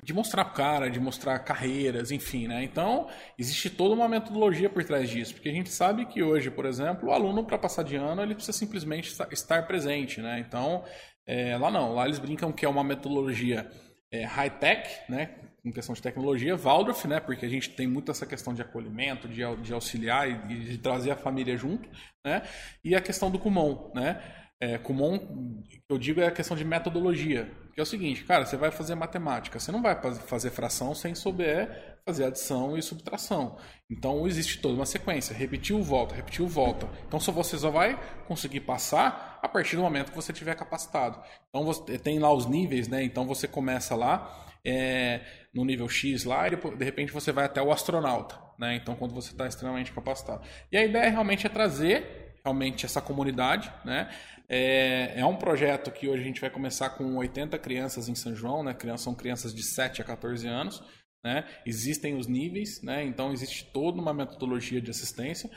de 0.03 0.12
mostrar 0.12 0.45
cara, 0.47 0.91
de 0.91 0.99
mostrar 0.99 1.39
carreiras, 1.41 2.11
enfim, 2.11 2.49
né? 2.49 2.64
Então, 2.64 3.09
existe 3.39 3.70
toda 3.70 3.95
uma 3.95 4.09
metodologia 4.09 4.68
por 4.68 4.83
trás 4.85 5.09
disso, 5.09 5.35
porque 5.35 5.49
a 5.49 5.53
gente 5.53 5.70
sabe 5.70 6.07
que 6.07 6.22
hoje, 6.22 6.51
por 6.51 6.66
exemplo, 6.66 7.09
o 7.09 7.12
aluno, 7.12 7.45
para 7.45 7.59
passar 7.59 7.85
de 7.85 7.97
ano, 7.97 8.22
ele 8.22 8.35
precisa 8.35 8.57
simplesmente 8.57 9.14
estar 9.31 9.66
presente, 9.66 10.20
né? 10.20 10.41
Então, 10.41 10.85
é, 11.26 11.57
lá 11.57 11.70
não, 11.70 11.95
lá 11.95 12.07
eles 12.07 12.18
brincam 12.18 12.53
que 12.53 12.64
é 12.64 12.68
uma 12.68 12.83
metodologia 12.83 13.70
é, 14.11 14.24
high-tech, 14.24 14.89
né? 15.09 15.37
Em 15.64 15.70
questão 15.70 15.94
de 15.94 16.02
tecnologia, 16.02 16.56
Waldorf, 16.56 17.06
né, 17.06 17.20
porque 17.20 17.44
a 17.44 17.48
gente 17.48 17.70
tem 17.70 17.86
muito 17.86 18.11
essa 18.11 18.26
questão 18.26 18.54
de 18.54 18.62
acolhimento, 18.62 19.28
de, 19.28 19.42
de 19.62 19.72
auxiliar 19.72 20.28
e 20.28 20.64
de 20.64 20.78
trazer 20.78 21.11
a 21.11 21.16
família 21.16 21.56
junto, 21.56 21.88
né, 22.24 22.42
e 22.84 22.94
a 22.94 23.00
questão 23.00 23.30
do 23.30 23.38
Kumon, 23.38 23.90
né, 23.94 24.22
é, 24.61 24.78
Kumon, 24.78 25.62
eu 25.88 25.98
digo 25.98 26.20
é 26.20 26.26
a 26.26 26.30
questão 26.30 26.56
de 26.56 26.64
metodologia, 26.64 27.50
que 27.74 27.80
é 27.80 27.82
o 27.82 27.86
seguinte, 27.86 28.24
cara, 28.24 28.44
você 28.44 28.56
vai 28.56 28.70
fazer 28.70 28.94
matemática, 28.94 29.58
você 29.58 29.72
não 29.72 29.80
vai 29.80 29.98
fazer 30.26 30.50
fração 30.50 30.94
sem 30.94 31.14
souber 31.14 31.90
fazer 32.04 32.24
adição 32.24 32.76
e 32.76 32.82
subtração. 32.82 33.56
Então 33.88 34.26
existe 34.26 34.61
toda 34.61 34.74
uma 34.74 34.86
sequência, 34.86 35.34
repetiu, 35.34 35.82
volta, 35.82 36.14
repetiu, 36.14 36.46
volta. 36.46 36.88
Então 37.06 37.20
só 37.20 37.32
você 37.32 37.58
só 37.58 37.70
vai 37.70 37.98
conseguir 38.26 38.61
passar 38.61 39.30
a 39.43 39.49
partir 39.49 39.76
do 39.76 39.82
momento 39.82 40.11
que 40.11 40.16
você 40.16 40.32
tiver 40.32 40.55
capacitado. 40.55 41.20
Então 41.49 41.64
você 41.64 41.99
tem 41.99 42.18
lá 42.18 42.32
os 42.32 42.47
níveis, 42.47 42.88
né? 42.88 43.03
Então 43.03 43.26
você 43.26 43.49
começa 43.49 43.95
lá 43.95 44.47
é, 44.64 45.20
no 45.55 45.64
nível 45.64 45.88
X 45.88 46.24
lá 46.24 46.47
e 46.49 46.57
de 46.57 46.84
repente 46.84 47.12
você 47.12 47.32
vai 47.32 47.47
até 47.47 47.62
o 47.62 47.72
astronauta, 47.72 48.38
né? 48.59 48.74
Então 48.76 48.95
quando 48.95 49.14
você 49.14 49.32
está 49.32 49.47
extremamente 49.47 49.93
capacitado. 49.93 50.43
E 50.70 50.76
a 50.76 50.84
ideia 50.84 51.11
realmente 51.11 51.47
é 51.47 51.51
trazer 51.51 52.30
realmente 52.45 52.86
essa 52.86 53.01
comunidade, 53.01 53.72
né? 53.84 54.11
É, 54.49 55.20
é, 55.20 55.24
um 55.24 55.36
projeto 55.36 55.93
que 55.93 56.09
hoje 56.09 56.22
a 56.22 56.26
gente 56.26 56.41
vai 56.41 56.51
começar 56.51 56.91
com 56.91 57.16
80 57.16 57.57
crianças 57.59 58.09
em 58.09 58.14
São 58.16 58.34
João, 58.34 58.64
né? 58.64 58.76
São 58.99 59.14
crianças 59.14 59.55
de 59.55 59.62
7 59.62 60.03
a 60.03 60.05
14 60.05 60.47
anos, 60.49 60.82
né? 61.24 61.47
Existem 61.64 62.16
os 62.16 62.26
níveis, 62.26 62.82
né? 62.82 63.05
Então 63.05 63.32
existe 63.32 63.64
toda 63.72 64.01
uma 64.01 64.12
metodologia 64.12 64.80
de 64.80 64.91
assistência. 64.91 65.49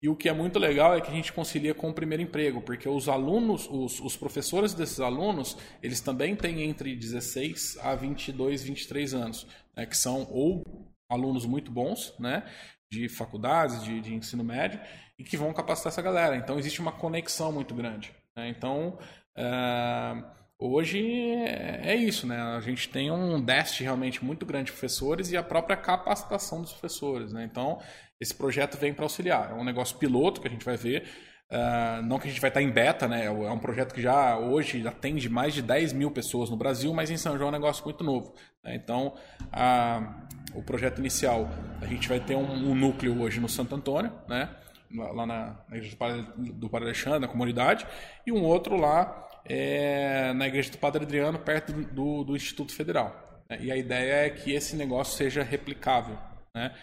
E 0.00 0.08
o 0.08 0.14
que 0.14 0.28
é 0.28 0.32
muito 0.32 0.58
legal 0.58 0.94
é 0.94 1.00
que 1.00 1.10
a 1.10 1.14
gente 1.14 1.32
concilia 1.32 1.74
com 1.74 1.90
o 1.90 1.94
primeiro 1.94 2.22
emprego, 2.22 2.62
porque 2.62 2.88
os 2.88 3.08
alunos, 3.08 3.68
os, 3.68 3.98
os 4.00 4.16
professores 4.16 4.72
desses 4.72 5.00
alunos, 5.00 5.56
eles 5.82 6.00
também 6.00 6.36
têm 6.36 6.62
entre 6.62 6.94
16 6.94 7.78
a 7.82 7.96
22, 7.96 8.62
23 8.62 9.14
anos, 9.14 9.46
né, 9.76 9.86
que 9.86 9.96
são 9.96 10.28
ou 10.30 10.62
alunos 11.10 11.44
muito 11.44 11.72
bons, 11.72 12.14
né, 12.18 12.44
de 12.90 13.08
faculdades, 13.08 13.82
de, 13.82 14.00
de 14.00 14.14
ensino 14.14 14.44
médio, 14.44 14.80
e 15.18 15.24
que 15.24 15.36
vão 15.36 15.52
capacitar 15.52 15.90
essa 15.90 16.02
galera. 16.02 16.36
Então 16.36 16.58
existe 16.58 16.80
uma 16.80 16.92
conexão 16.92 17.50
muito 17.50 17.74
grande. 17.74 18.14
Né? 18.36 18.48
Então, 18.50 18.98
uh, 19.36 20.37
hoje 20.58 21.00
é, 21.32 21.92
é 21.92 21.96
isso, 21.96 22.26
né? 22.26 22.40
A 22.40 22.60
gente 22.60 22.88
tem 22.88 23.10
um 23.10 23.40
déficit 23.40 23.84
realmente 23.84 24.24
muito 24.24 24.44
grande 24.44 24.66
de 24.66 24.72
professores 24.72 25.30
e 25.30 25.36
a 25.36 25.42
própria 25.42 25.76
capacitação 25.76 26.60
dos 26.60 26.72
professores, 26.72 27.32
né? 27.32 27.44
Então, 27.44 27.80
esse 28.20 28.34
projeto 28.34 28.76
vem 28.76 28.92
para 28.92 29.04
auxiliar. 29.04 29.50
É 29.52 29.54
um 29.54 29.64
negócio 29.64 29.96
piloto 29.96 30.40
que 30.40 30.48
a 30.48 30.50
gente 30.50 30.64
vai 30.64 30.76
ver. 30.76 31.08
Uh, 31.50 32.02
não 32.02 32.18
que 32.18 32.26
a 32.28 32.30
gente 32.30 32.42
vai 32.42 32.50
estar 32.50 32.60
em 32.60 32.70
beta, 32.70 33.08
né? 33.08 33.24
É 33.24 33.30
um 33.30 33.58
projeto 33.58 33.94
que 33.94 34.02
já 34.02 34.36
hoje 34.36 34.86
atende 34.86 35.28
mais 35.30 35.54
de 35.54 35.62
10 35.62 35.94
mil 35.94 36.10
pessoas 36.10 36.50
no 36.50 36.56
Brasil, 36.56 36.92
mas 36.92 37.10
em 37.10 37.16
São 37.16 37.38
João 37.38 37.48
é 37.48 37.50
um 37.50 37.54
negócio 37.54 37.82
muito 37.84 38.04
novo. 38.04 38.34
Né? 38.62 38.74
Então, 38.74 39.14
o 40.54 40.62
projeto 40.62 40.98
inicial, 40.98 41.48
a 41.80 41.86
gente 41.86 42.06
vai 42.08 42.20
ter 42.20 42.36
um, 42.36 42.70
um, 42.70 42.74
núcleo 42.74 43.22
hoje 43.22 43.40
no 43.40 43.48
Santo 43.48 43.74
Antônio, 43.74 44.12
né? 44.28 44.50
lá 44.90 45.26
na, 45.26 45.56
na 45.68 45.76
igreja 45.76 45.96
do 46.36 46.68
Padre 46.68 46.88
Alexandre, 46.88 47.20
na 47.20 47.28
comunidade, 47.28 47.86
e 48.26 48.32
um 48.32 48.42
outro 48.42 48.76
lá 48.76 49.27
é, 49.48 50.32
na 50.34 50.46
igreja 50.46 50.70
do 50.70 50.78
Padre 50.78 51.04
Adriano, 51.04 51.38
perto 51.38 51.72
do, 51.72 52.24
do 52.24 52.36
Instituto 52.36 52.74
Federal. 52.74 53.42
Né? 53.48 53.58
E 53.62 53.72
a 53.72 53.76
ideia 53.76 54.26
é 54.26 54.30
que 54.30 54.52
esse 54.52 54.76
negócio 54.76 55.16
seja 55.16 55.42
replicável. 55.42 56.18
Né? 56.54 56.74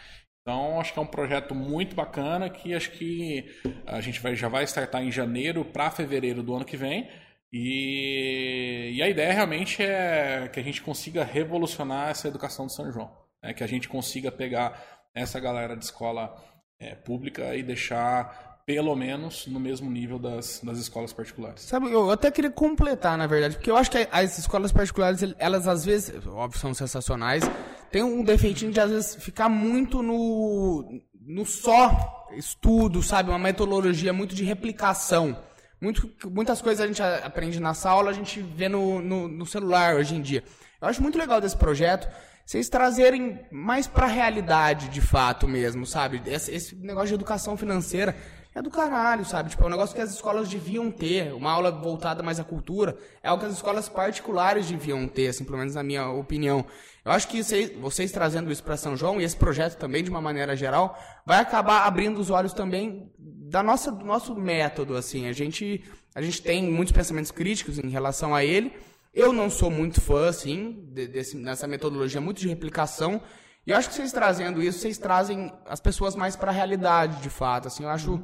Então, 0.42 0.80
acho 0.80 0.94
que 0.94 1.00
é 1.00 1.02
um 1.02 1.08
projeto 1.08 1.56
muito 1.56 1.96
bacana 1.96 2.50
que 2.50 2.74
acho 2.74 2.92
que 2.92 3.46
a 3.86 4.00
gente 4.00 4.20
vai, 4.20 4.36
já 4.36 4.48
vai 4.48 4.64
startar 4.64 5.04
em 5.04 5.12
janeiro 5.12 5.66
para 5.66 5.90
fevereiro 5.90 6.44
do 6.44 6.54
ano 6.56 6.66
que 6.66 6.78
vem. 6.78 7.10
E, 7.52 8.92
e, 8.96 9.02
a 9.02 9.08
ideia 9.08 9.32
realmente 9.32 9.82
é 9.82 10.50
que 10.52 10.60
a 10.60 10.64
gente 10.64 10.82
consiga 10.82 11.24
revolucionar 11.24 12.10
essa 12.10 12.28
educação 12.28 12.68
de 12.68 12.74
São 12.74 12.92
João. 12.92 13.12
Né? 13.42 13.54
Que 13.54 13.64
a 13.64 13.68
gente 13.68 13.88
consiga 13.88 14.32
pegar 14.32 15.08
essa 15.14 15.40
galera 15.40 15.76
de 15.76 15.86
escola 15.86 16.36
é, 16.80 16.94
pública 16.96 17.56
e 17.56 17.64
deixar 17.64 18.55
pelo 18.66 18.96
menos 18.96 19.46
no 19.46 19.60
mesmo 19.60 19.90
nível 19.92 20.18
das, 20.18 20.60
das 20.64 20.80
escolas 20.80 21.14
particulares. 21.14 21.62
Sabe, 21.62 21.92
eu 21.92 22.10
até 22.10 22.32
queria 22.32 22.50
completar, 22.50 23.16
na 23.18 23.28
verdade, 23.28 23.56
porque 23.56 23.70
eu 23.70 23.78
acho 23.78 23.92
que 23.92 24.08
as 24.12 24.40
escolas 24.40 24.72
particulares, 24.72 25.22
elas 25.38 25.68
às 25.68 25.86
vezes, 25.86 26.26
óbvio, 26.26 26.60
são 26.60 26.74
sensacionais, 26.74 27.44
tem 27.92 28.02
um 28.02 28.24
defeitinho 28.24 28.72
de 28.72 28.80
às 28.80 28.90
vezes 28.90 29.16
ficar 29.16 29.50
muito 29.50 30.02
no, 30.02 31.00
no 31.22 31.46
só 31.46 32.28
estudo, 32.36 33.04
sabe? 33.04 33.30
Uma 33.30 33.38
metodologia 33.38 34.12
muito 34.12 34.34
de 34.34 34.44
replicação. 34.44 35.38
Muito, 35.80 36.12
muitas 36.32 36.62
coisas 36.62 36.84
a 36.84 36.88
gente 36.88 37.02
aprende 37.02 37.60
na 37.60 37.76
sala, 37.76 38.10
a 38.10 38.14
gente 38.14 38.42
vê 38.42 38.68
no, 38.68 39.00
no, 39.00 39.28
no 39.28 39.46
celular 39.46 39.96
hoje 39.96 40.16
em 40.16 40.22
dia. 40.22 40.44
Eu 40.82 40.88
acho 40.88 41.04
muito 41.04 41.20
legal 41.20 41.40
desse 41.40 41.56
projeto 41.56 42.08
vocês 42.46 42.70
trazerem 42.70 43.40
mais 43.52 43.88
para 43.88 44.06
a 44.06 44.10
realidade 44.10 44.90
de 44.90 45.02
fato 45.02 45.48
mesmo, 45.48 45.84
sabe? 45.86 46.22
Esse, 46.28 46.54
esse, 46.54 46.76
negócio 46.76 47.10
de 47.10 47.16
educação 47.16 47.58
financeira 47.58 48.16
é 48.56 48.62
do 48.62 48.70
caralho, 48.70 49.26
sabe? 49.26 49.50
Tipo, 49.50 49.64
é 49.64 49.68
um 49.68 49.72
negócio 49.72 49.94
que 49.94 50.02
as 50.02 50.12
escolas 50.12 50.48
deviam 50.48 50.90
ter, 50.90 51.34
uma 51.34 51.52
aula 51.52 51.70
voltada 51.70 52.24
mais 52.24 52.40
à 52.40 52.44
cultura, 52.44 52.98
é 53.22 53.28
algo 53.28 53.42
que 53.42 53.50
as 53.50 53.54
escolas 53.54 53.90
particulares 53.90 54.66
deviam 54.66 55.06
ter, 55.10 55.28
assim, 55.28 55.44
pelo 55.44 55.58
menos 55.58 55.76
na 55.76 55.84
minha 55.84 56.08
opinião. 56.08 56.66
Eu 57.04 57.12
acho 57.12 57.28
que 57.28 57.44
vocês, 57.44 57.72
vocês 57.78 58.14
trazendo 58.14 58.50
isso 58.50 58.64
para 58.64 58.78
São 58.78 58.96
João, 58.96 59.20
e 59.20 59.26
esse 59.26 59.36
projeto 59.36 59.78
também, 59.78 60.02
de 60.02 60.10
uma 60.10 60.22
maneira 60.22 60.56
geral, 60.56 60.98
vai 61.26 61.40
acabar 61.40 61.86
abrindo 61.86 62.18
os 62.18 62.30
olhos 62.30 62.54
também 62.54 63.12
da 63.20 63.62
nossa, 63.62 63.92
do 63.92 64.06
nosso 64.06 64.34
método, 64.34 64.96
assim. 64.96 65.28
A 65.28 65.34
gente, 65.34 65.84
a 66.16 66.22
gente 66.22 66.42
tem 66.42 66.64
muitos 66.64 66.94
pensamentos 66.94 67.32
críticos 67.32 67.78
em 67.78 67.90
relação 67.90 68.34
a 68.34 68.44
ele. 68.44 68.72
Eu 69.14 69.34
não 69.34 69.50
sou 69.50 69.70
muito 69.70 70.00
fã, 70.00 70.30
assim, 70.30 70.90
desse, 70.94 71.36
nessa 71.36 71.68
metodologia 71.68 72.22
muito 72.22 72.40
de 72.40 72.48
replicação, 72.48 73.22
E 73.68 73.72
eu 73.72 73.78
acho 73.78 73.90
que 73.90 73.96
vocês 73.96 74.14
trazendo 74.14 74.62
isso, 74.62 74.80
vocês 74.80 74.98
trazem 74.98 75.52
as 75.68 75.80
pessoas 75.80 76.16
mais 76.16 76.36
para 76.36 76.52
a 76.52 76.54
realidade, 76.54 77.22
de 77.22 77.30
fato. 77.30 77.68
Assim, 77.68 77.84
eu 77.84 77.90
acho 77.90 78.24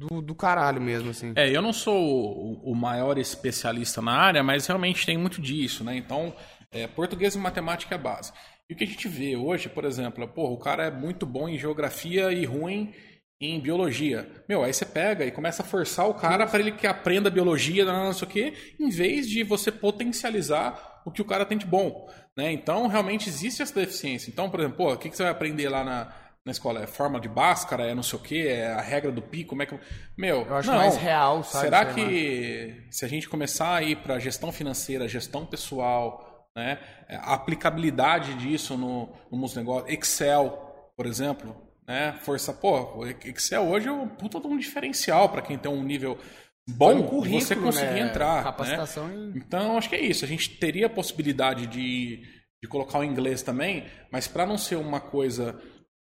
do, 0.00 0.22
do 0.22 0.34
caralho 0.34 0.80
mesmo, 0.80 1.10
assim. 1.10 1.34
É, 1.36 1.54
eu 1.54 1.60
não 1.60 1.74
sou 1.74 2.58
o, 2.64 2.74
maior 2.74 3.18
especialista 3.18 4.00
na 4.00 4.12
área, 4.12 4.42
mas 4.42 4.66
realmente 4.66 5.04
tem 5.04 5.18
muito 5.18 5.42
disso, 5.42 5.84
né? 5.84 5.94
Então, 5.94 6.34
é, 6.72 6.86
português 6.86 7.34
e 7.34 7.38
matemática 7.38 7.94
é 7.94 7.98
base. 7.98 8.32
E 8.68 8.72
o 8.72 8.76
que 8.76 8.84
a 8.84 8.86
gente 8.86 9.06
vê 9.08 9.36
hoje, 9.36 9.68
por 9.68 9.84
exemplo, 9.84 10.26
pô, 10.26 10.48
o 10.48 10.58
cara 10.58 10.86
é 10.86 10.90
muito 10.90 11.26
bom 11.26 11.48
em 11.48 11.58
geografia 11.58 12.32
e 12.32 12.46
ruim 12.46 12.94
em 13.38 13.60
biologia. 13.60 14.26
Meu, 14.48 14.62
aí 14.64 14.72
você 14.72 14.86
pega 14.86 15.24
e 15.24 15.30
começa 15.30 15.62
a 15.62 15.66
forçar 15.66 16.08
o 16.08 16.14
cara 16.14 16.46
para 16.46 16.60
ele 16.60 16.72
que 16.72 16.86
aprenda 16.86 17.30
biologia, 17.30 17.84
não 17.84 18.12
sei 18.14 18.26
o 18.26 18.30
quê, 18.30 18.54
em 18.78 18.88
vez 18.88 19.28
de 19.28 19.42
você 19.42 19.70
potencializar 19.70 21.02
o 21.04 21.10
que 21.10 21.20
o 21.20 21.26
cara 21.26 21.44
tem 21.44 21.58
de 21.58 21.66
bom. 21.66 22.08
Né? 22.36 22.52
Então, 22.52 22.86
realmente 22.86 23.28
existe 23.28 23.62
essa 23.62 23.74
deficiência. 23.74 24.30
Então, 24.30 24.48
por 24.48 24.60
exemplo, 24.60 24.78
pô, 24.78 24.92
o 24.92 24.96
que, 24.96 25.10
que 25.10 25.16
você 25.16 25.24
vai 25.24 25.32
aprender 25.32 25.68
lá 25.68 25.84
na, 25.84 26.12
na 26.50 26.52
escola? 26.52 26.82
É 26.82 26.86
forma 26.86 27.20
de 27.20 27.28
Bhaskara, 27.28 27.84
é 27.84 27.94
não 27.94 28.02
sei 28.02 28.18
o 28.18 28.22
quê, 28.22 28.46
é 28.48 28.72
a 28.72 28.80
regra 28.80 29.10
do 29.10 29.22
pi, 29.22 29.44
como 29.44 29.62
é 29.62 29.66
que... 29.66 29.78
Meu, 30.18 30.42
Eu 30.42 30.56
acho 30.56 30.70
não, 30.70 30.76
mais 30.76 30.96
real, 30.96 31.42
sabe? 31.44 31.64
Será 31.64 31.86
que 31.86 32.86
se 32.90 33.04
a 33.04 33.08
gente 33.08 33.28
começar 33.28 33.74
a 33.74 33.82
ir 33.82 33.96
para 33.96 34.18
gestão 34.18 34.50
financeira, 34.50 35.08
gestão 35.08 35.46
pessoal, 35.46 36.48
né, 36.56 36.78
a 37.08 37.34
aplicabilidade 37.34 38.34
disso 38.34 38.76
no, 38.76 39.10
nos 39.30 39.54
negócios, 39.54 39.90
Excel, 39.90 40.92
por 40.96 41.06
exemplo, 41.06 41.56
né, 41.86 42.18
força, 42.22 42.52
pô, 42.52 43.06
Excel 43.24 43.66
hoje 43.68 43.88
é 43.88 43.92
um 43.92 44.08
puta 44.08 44.40
de 44.40 44.46
um 44.46 44.58
diferencial 44.58 45.28
para 45.28 45.42
quem 45.42 45.56
tem 45.56 45.70
um 45.70 45.82
nível 45.82 46.18
bom 46.68 47.22
de 47.22 47.30
você 47.30 47.56
conseguir 47.56 47.94
né, 47.94 48.00
entrar. 48.00 48.42
capacitação 48.42 49.08
né? 49.08 49.32
Então, 49.36 49.76
acho 49.76 49.88
que 49.88 49.96
é 49.96 50.00
isso. 50.00 50.24
A 50.24 50.28
gente 50.28 50.56
teria 50.58 50.86
a 50.86 50.90
possibilidade 50.90 51.66
de, 51.66 52.22
de 52.62 52.68
colocar 52.68 52.98
o 52.98 53.04
inglês 53.04 53.42
também, 53.42 53.86
mas 54.12 54.28
para 54.28 54.46
não 54.46 54.58
ser 54.58 54.76
uma 54.76 55.00
coisa 55.00 55.60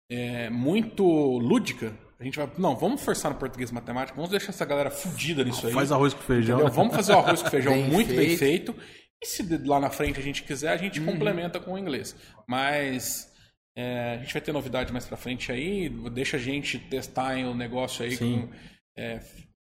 é, 0.09 0.49
muito 0.49 1.03
lúdica, 1.05 1.93
a 2.19 2.23
gente 2.23 2.37
vai. 2.37 2.49
Não, 2.57 2.75
vamos 2.75 3.01
forçar 3.03 3.31
no 3.31 3.37
português 3.37 3.71
matemática, 3.71 4.15
vamos 4.15 4.29
deixar 4.31 4.49
essa 4.49 4.65
galera 4.65 4.89
fudida 4.91 5.43
nisso 5.43 5.67
aí. 5.67 5.73
Faz 5.73 5.91
arroz 5.91 6.13
com 6.13 6.21
feijão. 6.21 6.57
Entendeu? 6.57 6.73
Vamos 6.73 6.95
fazer 6.95 7.13
o 7.13 7.19
arroz 7.19 7.41
com 7.41 7.49
feijão 7.49 7.73
Bem 7.77 7.89
muito 7.89 8.07
bem 8.13 8.37
feito. 8.37 8.73
feito. 8.73 8.75
E 9.21 9.25
se 9.27 9.43
de- 9.43 9.67
lá 9.67 9.79
na 9.79 9.89
frente 9.89 10.19
a 10.19 10.23
gente 10.23 10.43
quiser, 10.43 10.69
a 10.71 10.77
gente 10.77 10.99
Uhum. 10.99 11.05
complementa 11.07 11.59
com 11.59 11.73
o 11.73 11.77
inglês. 11.77 12.15
Mas 12.47 13.29
é, 13.77 14.15
a 14.15 14.17
gente 14.17 14.33
vai 14.33 14.41
ter 14.41 14.51
novidade 14.51 14.91
mais 14.91 15.05
pra 15.05 15.15
frente 15.17 15.51
aí. 15.51 15.89
Deixa 16.11 16.37
a 16.37 16.39
gente 16.39 16.77
testar 16.79 17.37
o 17.37 17.53
negócio 17.53 18.03
aí 18.05 18.17
com. 18.17 18.49
é, 18.97 19.19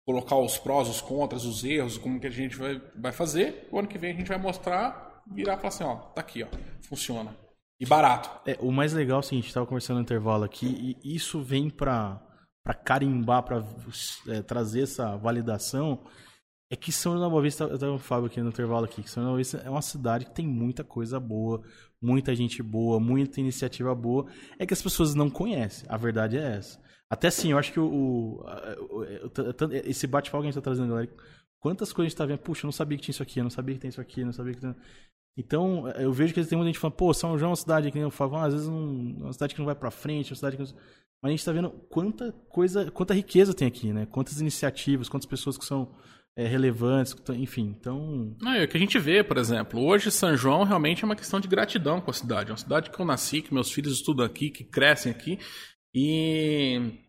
colocar 0.06 0.36
os 0.38 0.58
prós, 0.58 0.90
os 0.90 1.00
contras, 1.00 1.46
os 1.46 1.64
erros, 1.64 1.98
como 1.98 2.20
que 2.20 2.28
a 2.28 2.32
gente 2.32 2.58
vai, 2.58 2.82
vai 3.00 3.12
fazer. 3.12 3.68
O 3.72 3.78
ano 3.80 3.88
que 3.88 3.98
vem 3.98 4.12
a 4.12 4.16
gente 4.16 4.28
vai 4.28 4.38
mostrar, 4.38 5.22
virar 5.32 5.54
e 5.54 5.58
falar 5.58 5.68
assim, 5.70 5.84
ó, 5.84 5.96
tá 5.96 6.20
aqui, 6.22 6.44
ó, 6.44 6.48
funciona. 6.90 7.34
E 7.82 7.86
barato. 7.86 8.30
É, 8.48 8.56
o 8.62 8.72
mais 8.72 8.94
legal 8.94 9.18
é 9.18 9.20
o 9.22 9.24
seguinte, 9.24 9.46
a 9.46 9.46
gente 9.48 9.54
tava 9.56 9.66
conversando 9.66 9.98
no 9.98 10.04
intervalo 10.04 10.44
aqui, 10.44 10.96
e 11.04 11.16
isso 11.16 11.42
vem 11.42 11.68
pra, 11.68 12.22
pra 12.64 12.76
carimbar, 12.76 13.42
pra 13.42 13.66
é, 14.28 14.44
trazer 14.44 14.84
essa 14.84 15.18
validação, 15.18 16.04
é 16.72 16.76
que 16.76 16.92
São 16.92 17.18
Boa 17.28 17.42
Vista, 17.42 17.64
eu 17.64 17.80
tava 17.80 17.92
com 17.94 17.98
o 17.98 18.00
Fábio 18.00 18.28
aqui 18.28 18.40
no 18.40 18.50
intervalo 18.50 18.86
aqui, 18.86 19.02
que 19.02 19.10
São 19.10 19.24
Boa 19.26 19.36
Vista 19.38 19.58
é 19.66 19.70
uma 19.70 19.82
cidade 19.82 20.26
que 20.26 20.32
tem 20.36 20.46
muita 20.48 20.84
coisa 20.84 21.20
boa, 21.20 21.64
muita 22.00 22.36
gente 22.36 22.62
boa, 22.62 23.00
muita 23.00 23.40
iniciativa 23.42 23.96
boa, 23.96 24.28
é 24.60 24.66
que 24.66 24.76
as 24.76 24.82
pessoas 24.82 25.16
não 25.16 25.28
conhecem, 25.28 25.88
a 25.90 25.98
verdade 25.98 26.38
é 26.38 26.58
essa. 26.58 26.80
Até 27.10 27.30
assim, 27.30 27.52
eu 27.52 27.58
acho 27.58 27.74
que 27.74 27.80
o, 27.80 27.88
o- 27.88 28.44
o- 28.92 29.06
esse 29.84 30.06
bate-papo 30.06 30.44
que 30.44 30.48
a 30.50 30.52
gente 30.52 30.56
tá 30.56 30.62
trazendo, 30.62 30.90
galera, 30.90 31.10
quantas 31.60 31.92
coisas 31.92 32.08
a 32.08 32.10
gente 32.12 32.18
tá 32.18 32.26
vendo, 32.28 32.40
puxa, 32.40 32.62
eu 32.64 32.68
não 32.68 32.72
sabia 32.72 32.96
que 32.98 33.04
tinha 33.06 33.12
isso 33.14 33.24
aqui, 33.24 33.40
eu 33.40 33.44
não 33.44 33.50
sabia 33.50 33.74
que 33.74 33.82
tem 33.82 33.90
isso 33.90 34.00
aqui, 34.00 34.22
eu 34.22 34.26
não 34.28 34.34
sabia 34.34 34.54
que 34.54 34.62
tem... 34.62 34.76
Então, 35.38 35.88
eu 35.92 36.12
vejo 36.12 36.34
que 36.34 36.44
tem 36.44 36.58
muita 36.58 36.70
gente 36.70 36.80
falando, 36.80 36.98
pô, 36.98 37.14
São 37.14 37.38
João 37.38 37.50
é 37.50 37.52
uma 37.52 37.56
cidade 37.56 37.92
que 37.92 38.00
nem 38.00 38.10
falo, 38.12 38.36
às 38.36 38.54
vezes 38.54 38.68
não, 38.68 39.16
é 39.20 39.24
uma 39.24 39.34
cidade 39.34 39.54
que 39.54 39.60
não 39.60 39.66
vai 39.66 39.76
pra 39.76 39.90
frente, 39.90 40.30
é 40.30 40.32
uma 40.32 40.36
cidade 40.36 40.58
que 40.58 40.64
não... 40.64 40.70
Mas 41.22 41.30
a 41.30 41.32
gente 41.32 41.46
tá 41.46 41.52
vendo 41.52 41.70
quanta 41.90 42.32
coisa, 42.50 42.90
quanta 42.92 43.14
riqueza 43.14 43.54
tem 43.54 43.68
aqui, 43.68 43.94
né? 43.94 44.08
Quantas 44.08 44.42
iniciativas, 44.42 45.08
quantas 45.08 45.30
pessoas 45.30 45.58
que 45.58 45.64
são 45.64 45.94
é, 46.36 46.48
relevantes, 46.48 47.16
enfim, 47.30 47.76
então... 47.80 48.36
Não, 48.42 48.54
é 48.54 48.64
o 48.64 48.68
que 48.68 48.76
a 48.76 48.80
gente 48.80 48.98
vê, 48.98 49.24
por 49.24 49.38
exemplo, 49.38 49.80
hoje 49.80 50.10
São 50.12 50.36
João 50.36 50.64
realmente 50.64 51.04
é 51.04 51.06
uma 51.06 51.16
questão 51.16 51.40
de 51.40 51.48
gratidão 51.48 52.02
com 52.02 52.10
a 52.10 52.14
cidade. 52.14 52.50
É 52.50 52.54
uma 52.54 52.58
cidade 52.58 52.90
que 52.90 53.00
eu 53.00 53.06
nasci, 53.06 53.42
que 53.42 53.54
meus 53.54 53.72
filhos 53.72 53.94
estudam 53.94 54.26
aqui, 54.26 54.50
que 54.50 54.64
crescem 54.64 55.12
aqui. 55.12 55.38
E 55.94 57.00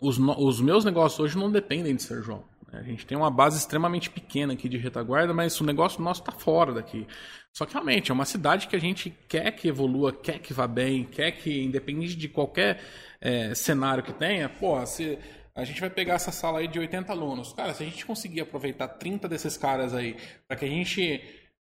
os, 0.00 0.18
os 0.18 0.60
meus 0.60 0.84
negócios 0.84 1.20
hoje 1.20 1.36
não 1.36 1.50
dependem 1.50 1.96
de 1.96 2.02
São 2.02 2.22
João. 2.22 2.44
A 2.72 2.82
gente 2.82 3.04
tem 3.04 3.16
uma 3.16 3.30
base 3.30 3.58
extremamente 3.58 4.08
pequena 4.10 4.52
aqui 4.52 4.68
de 4.68 4.76
retaguarda, 4.78 5.34
mas 5.34 5.60
o 5.60 5.64
negócio 5.64 6.02
nosso 6.02 6.20
está 6.20 6.32
fora 6.32 6.72
daqui. 6.72 7.06
Só 7.52 7.66
que 7.66 7.72
realmente 7.72 8.10
é 8.10 8.14
uma 8.14 8.24
cidade 8.24 8.68
que 8.68 8.76
a 8.76 8.80
gente 8.80 9.10
quer 9.28 9.50
que 9.52 9.68
evolua, 9.68 10.12
quer 10.12 10.38
que 10.38 10.52
vá 10.52 10.66
bem, 10.66 11.04
quer 11.04 11.32
que, 11.32 11.64
independente 11.64 12.16
de 12.16 12.28
qualquer 12.28 12.80
eh, 13.20 13.54
cenário 13.54 14.04
que 14.04 14.12
tenha, 14.12 14.48
pô, 14.48 14.84
se 14.86 15.18
a 15.54 15.64
gente 15.64 15.80
vai 15.80 15.90
pegar 15.90 16.14
essa 16.14 16.30
sala 16.30 16.60
aí 16.60 16.68
de 16.68 16.78
80 16.78 17.12
alunos. 17.12 17.52
Cara, 17.52 17.74
se 17.74 17.82
a 17.82 17.86
gente 17.86 18.06
conseguir 18.06 18.40
aproveitar 18.40 18.88
30 18.88 19.28
desses 19.28 19.56
caras 19.56 19.94
aí, 19.94 20.16
para 20.46 20.56
que 20.56 20.64
a 20.64 20.68
gente. 20.68 21.22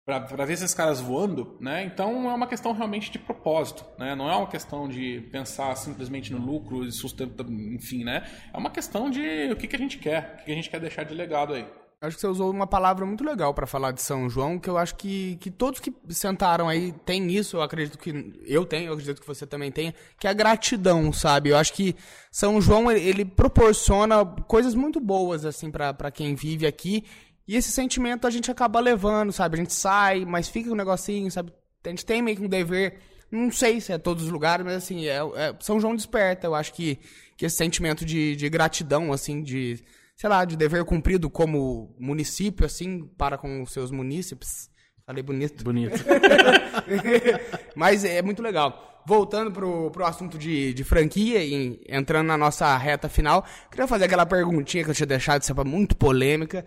Para 0.06 0.46
ver 0.46 0.54
esses 0.54 0.74
caras 0.74 1.00
voando, 1.00 1.56
né? 1.62 1.84
Então 1.86 2.30
é 2.30 2.34
uma 2.34 2.48
questão 2.48 2.74
realmente 2.74 3.10
de 3.10 3.18
propósito, 3.18 3.86
né? 3.98 4.14
Não 4.16 4.30
é 4.30 4.36
uma 4.36 4.48
questão 4.48 4.88
de 4.88 5.22
pensar 5.32 5.76
simplesmente 5.78 6.32
no 6.34 6.40
lucro 6.40 6.86
e 6.86 6.92
sustento, 6.92 7.46
enfim, 7.50 8.04
né? 8.04 8.28
É 8.54 8.58
uma 8.58 8.70
questão 8.70 9.10
de 9.10 9.50
o 9.52 9.56
que, 9.56 9.68
que 9.68 9.76
a 9.76 9.80
gente 9.80 9.98
quer, 9.98 10.40
o 10.42 10.46
que, 10.46 10.52
a 10.52 10.56
gente 10.56 10.70
quer 10.70 10.82
deixar 10.82 11.04
de 11.04 11.14
legado 11.14 11.54
aí. 11.54 11.66
Acho 12.02 12.18
que 12.18 12.22
você 12.22 12.28
usou 12.28 12.52
uma 12.52 12.68
palavra 12.68 13.06
muito 13.06 13.24
legal 13.24 13.54
pra 13.54 13.66
falar 13.66 13.94
de 13.94 14.02
São 14.02 14.30
João, 14.30 14.60
que 14.60 14.70
eu 14.70 14.78
acho 14.78 14.94
que, 14.96 15.38
que 15.38 15.50
todos 15.50 15.80
que 15.80 15.94
sentaram 16.10 16.68
aí 16.68 16.92
têm 17.06 17.32
isso, 17.32 17.56
eu 17.56 17.62
acredito 17.62 17.98
que 17.98 18.42
eu 18.46 18.66
tenho, 18.66 18.88
eu 18.88 18.94
acredito 18.94 19.22
que 19.22 19.28
você 19.28 19.48
também 19.48 19.72
tenha, 19.72 19.96
que 20.20 20.28
é 20.28 20.30
a 20.30 20.34
gratidão, 20.34 21.14
sabe? 21.14 21.52
Eu 21.52 21.56
acho 21.56 21.72
que 21.72 21.96
São 22.30 22.60
João, 22.60 22.92
ele, 22.92 23.24
proporciona 23.24 24.26
coisas 24.26 24.76
muito 24.76 25.00
boas, 25.00 25.46
assim, 25.46 25.72
pra 25.72 26.12
quem 26.12 26.36
vive 26.36 26.68
aqui, 26.68 27.06
e 27.48 27.56
esse 27.56 27.72
sentimento 27.72 28.26
a 28.26 28.30
gente 28.30 28.50
acaba 28.50 28.80
levando, 28.80 29.32
sabe? 29.32 29.56
A 29.56 29.60
gente 29.64 29.74
sai, 29.74 30.26
mas 30.26 30.48
fica 30.48 30.72
um 30.72 30.76
negocinho, 30.76 31.30
sabe? 31.32 31.54
A 31.84 31.90
gente 31.90 32.06
tem 32.06 32.22
meio 32.22 32.38
que 32.38 32.44
um 32.44 32.50
dever, 32.50 33.00
não 33.30 33.52
sei 33.52 33.82
se 33.82 33.92
é 33.92 33.98
todos 33.98 34.24
os 34.24 34.30
lugares, 34.30 34.66
mas 34.66 34.76
assim, 34.76 35.06
é, 35.06 35.18
é- 35.18 35.56
São 35.60 35.80
João 35.80 35.96
desperta, 35.96 36.48
eu 36.48 36.56
acho 36.56 36.74
que, 36.74 37.00
que 37.36 37.46
esse 37.46 37.58
sentimento 37.58 38.06
de, 38.06 38.36
de 38.36 38.50
gratidão, 38.50 39.12
assim, 39.12 39.44
de 39.44 39.84
sei 40.16 40.30
lá, 40.30 40.46
de 40.46 40.56
dever 40.56 40.86
cumprido 40.86 41.30
como 41.30 41.96
município, 42.00 42.66
assim, 42.66 43.06
para 43.18 43.38
com 43.38 43.62
os 43.62 43.72
seus 43.72 43.92
munícipes. 43.92 44.70
Falei 45.06 45.22
bonito. 45.22 45.64
Bonito. 45.64 46.00
Mas 47.76 48.06
é 48.06 48.22
muito 48.22 48.42
legal. 48.42 49.02
Voltando 49.06 49.52
pro, 49.52 49.92
pro 49.92 50.06
assunto 50.06 50.38
de, 50.38 50.74
de 50.74 50.84
franquia 50.84 51.44
e 51.44 51.84
entrando 51.90 52.28
na 52.28 52.38
nossa 52.38 52.78
reta 52.78 53.10
final, 53.10 53.46
queria 53.70 53.86
fazer 53.86 54.06
aquela 54.06 54.26
perguntinha 54.26 54.84
que 54.84 54.90
eu 54.90 54.96
tinha 54.96 55.06
deixado, 55.06 55.44
sempre 55.44 55.66
muito 55.66 55.96
polêmica. 55.98 56.66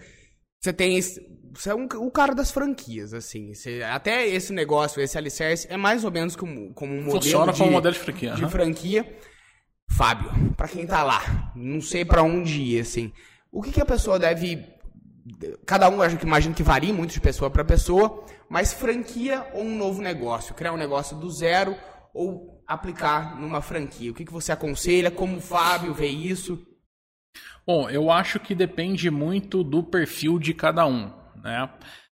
Você 0.60 0.72
tem 0.72 0.96
esse, 0.96 1.20
você 1.54 1.70
é 1.70 1.74
um, 1.74 1.84
o 1.84 2.10
cara 2.10 2.34
das 2.34 2.50
franquias, 2.50 3.14
assim. 3.14 3.54
Você- 3.54 3.82
até 3.84 4.26
esse 4.26 4.52
negócio, 4.52 5.00
esse 5.00 5.16
alicerce, 5.16 5.66
é 5.70 5.76
mais 5.76 6.04
ou 6.04 6.10
menos 6.10 6.34
como, 6.36 6.72
como 6.74 6.92
um 6.92 7.02
modelo 7.02 7.22
Funciona 7.22 7.52
de, 7.52 7.58
como 7.58 7.70
modelo 7.72 7.94
de 7.94 8.00
franquia. 8.00 8.34
de 8.34 8.42
aham. 8.42 8.50
franquia. 8.50 9.16
Fábio, 9.88 10.52
pra 10.56 10.66
quem 10.66 10.84
tá 10.84 11.04
lá, 11.04 11.52
não 11.54 11.80
sei 11.80 12.04
pra 12.04 12.20
onde 12.22 12.60
ir, 12.60 12.80
assim. 12.80 13.12
O 13.52 13.62
que, 13.62 13.70
que 13.70 13.80
a 13.80 13.86
pessoa 13.86 14.18
deve. 14.18 14.64
Cada 15.64 15.88
um, 15.88 16.02
acho 16.02 16.16
que 16.16 16.26
imagino 16.26 16.54
que 16.54 16.62
varia 16.62 16.92
muito 16.92 17.12
de 17.12 17.20
pessoa 17.20 17.50
pra 17.50 17.64
pessoa, 17.64 18.24
mas 18.48 18.72
franquia 18.72 19.46
ou 19.54 19.62
um 19.62 19.76
novo 19.76 20.02
negócio? 20.02 20.54
Criar 20.54 20.72
um 20.72 20.76
negócio 20.76 21.16
do 21.16 21.30
zero 21.30 21.76
ou 22.12 22.62
aplicar 22.66 23.40
numa 23.40 23.60
franquia? 23.62 24.10
O 24.10 24.14
que, 24.14 24.24
que 24.24 24.32
você 24.32 24.50
aconselha? 24.52 25.10
Como 25.10 25.36
o 25.36 25.40
Fábio 25.40 25.94
vê 25.94 26.06
isso? 26.08 26.58
Bom, 27.66 27.90
eu 27.90 28.10
acho 28.10 28.38
que 28.38 28.54
depende 28.54 29.10
muito 29.10 29.64
do 29.64 29.82
perfil 29.82 30.38
de 30.38 30.54
cada 30.54 30.86
um, 30.86 31.12
né? 31.42 31.68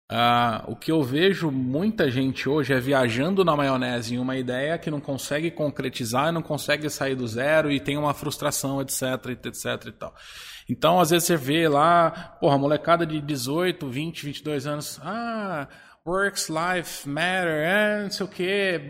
Ah, 0.09 0.65
o 0.69 0.77
que 0.77 0.93
eu 0.93 1.03
vejo 1.03 1.51
muita 1.51 2.09
gente 2.09 2.49
hoje 2.49 2.73
é 2.73 2.79
viajando 2.79 3.45
na 3.45 3.57
maionese 3.57 4.15
em 4.15 4.19
uma 4.19 4.37
ideia 4.37 4.79
que 4.79 4.89
não 4.89 5.01
consegue 5.01 5.51
concretizar, 5.51 6.33
não 6.33 6.43
consegue 6.43 6.89
sair 6.89 7.17
do 7.17 7.27
zero 7.27 7.73
e 7.73 7.81
tem 7.81 7.97
uma 7.97 8.15
frustração, 8.15 8.81
etc, 8.81 9.03
etc 9.45 9.87
e 9.87 9.93
tal. 9.93 10.15
Então, 10.69 11.01
às 11.01 11.11
vezes 11.11 11.27
você 11.27 11.37
vê 11.37 11.69
lá, 11.69 12.37
porra, 12.41 12.57
molecada 12.57 13.05
de 13.05 13.21
18, 13.21 13.89
20, 13.89 14.27
22 14.27 14.67
anos, 14.69 15.01
ah, 15.03 15.67
works 16.07 16.49
life 16.49 17.09
matter, 17.09 17.51
é, 17.67 18.03
não 18.05 18.11
sei 18.11 18.25
o 18.25 18.29
que, 18.29 18.81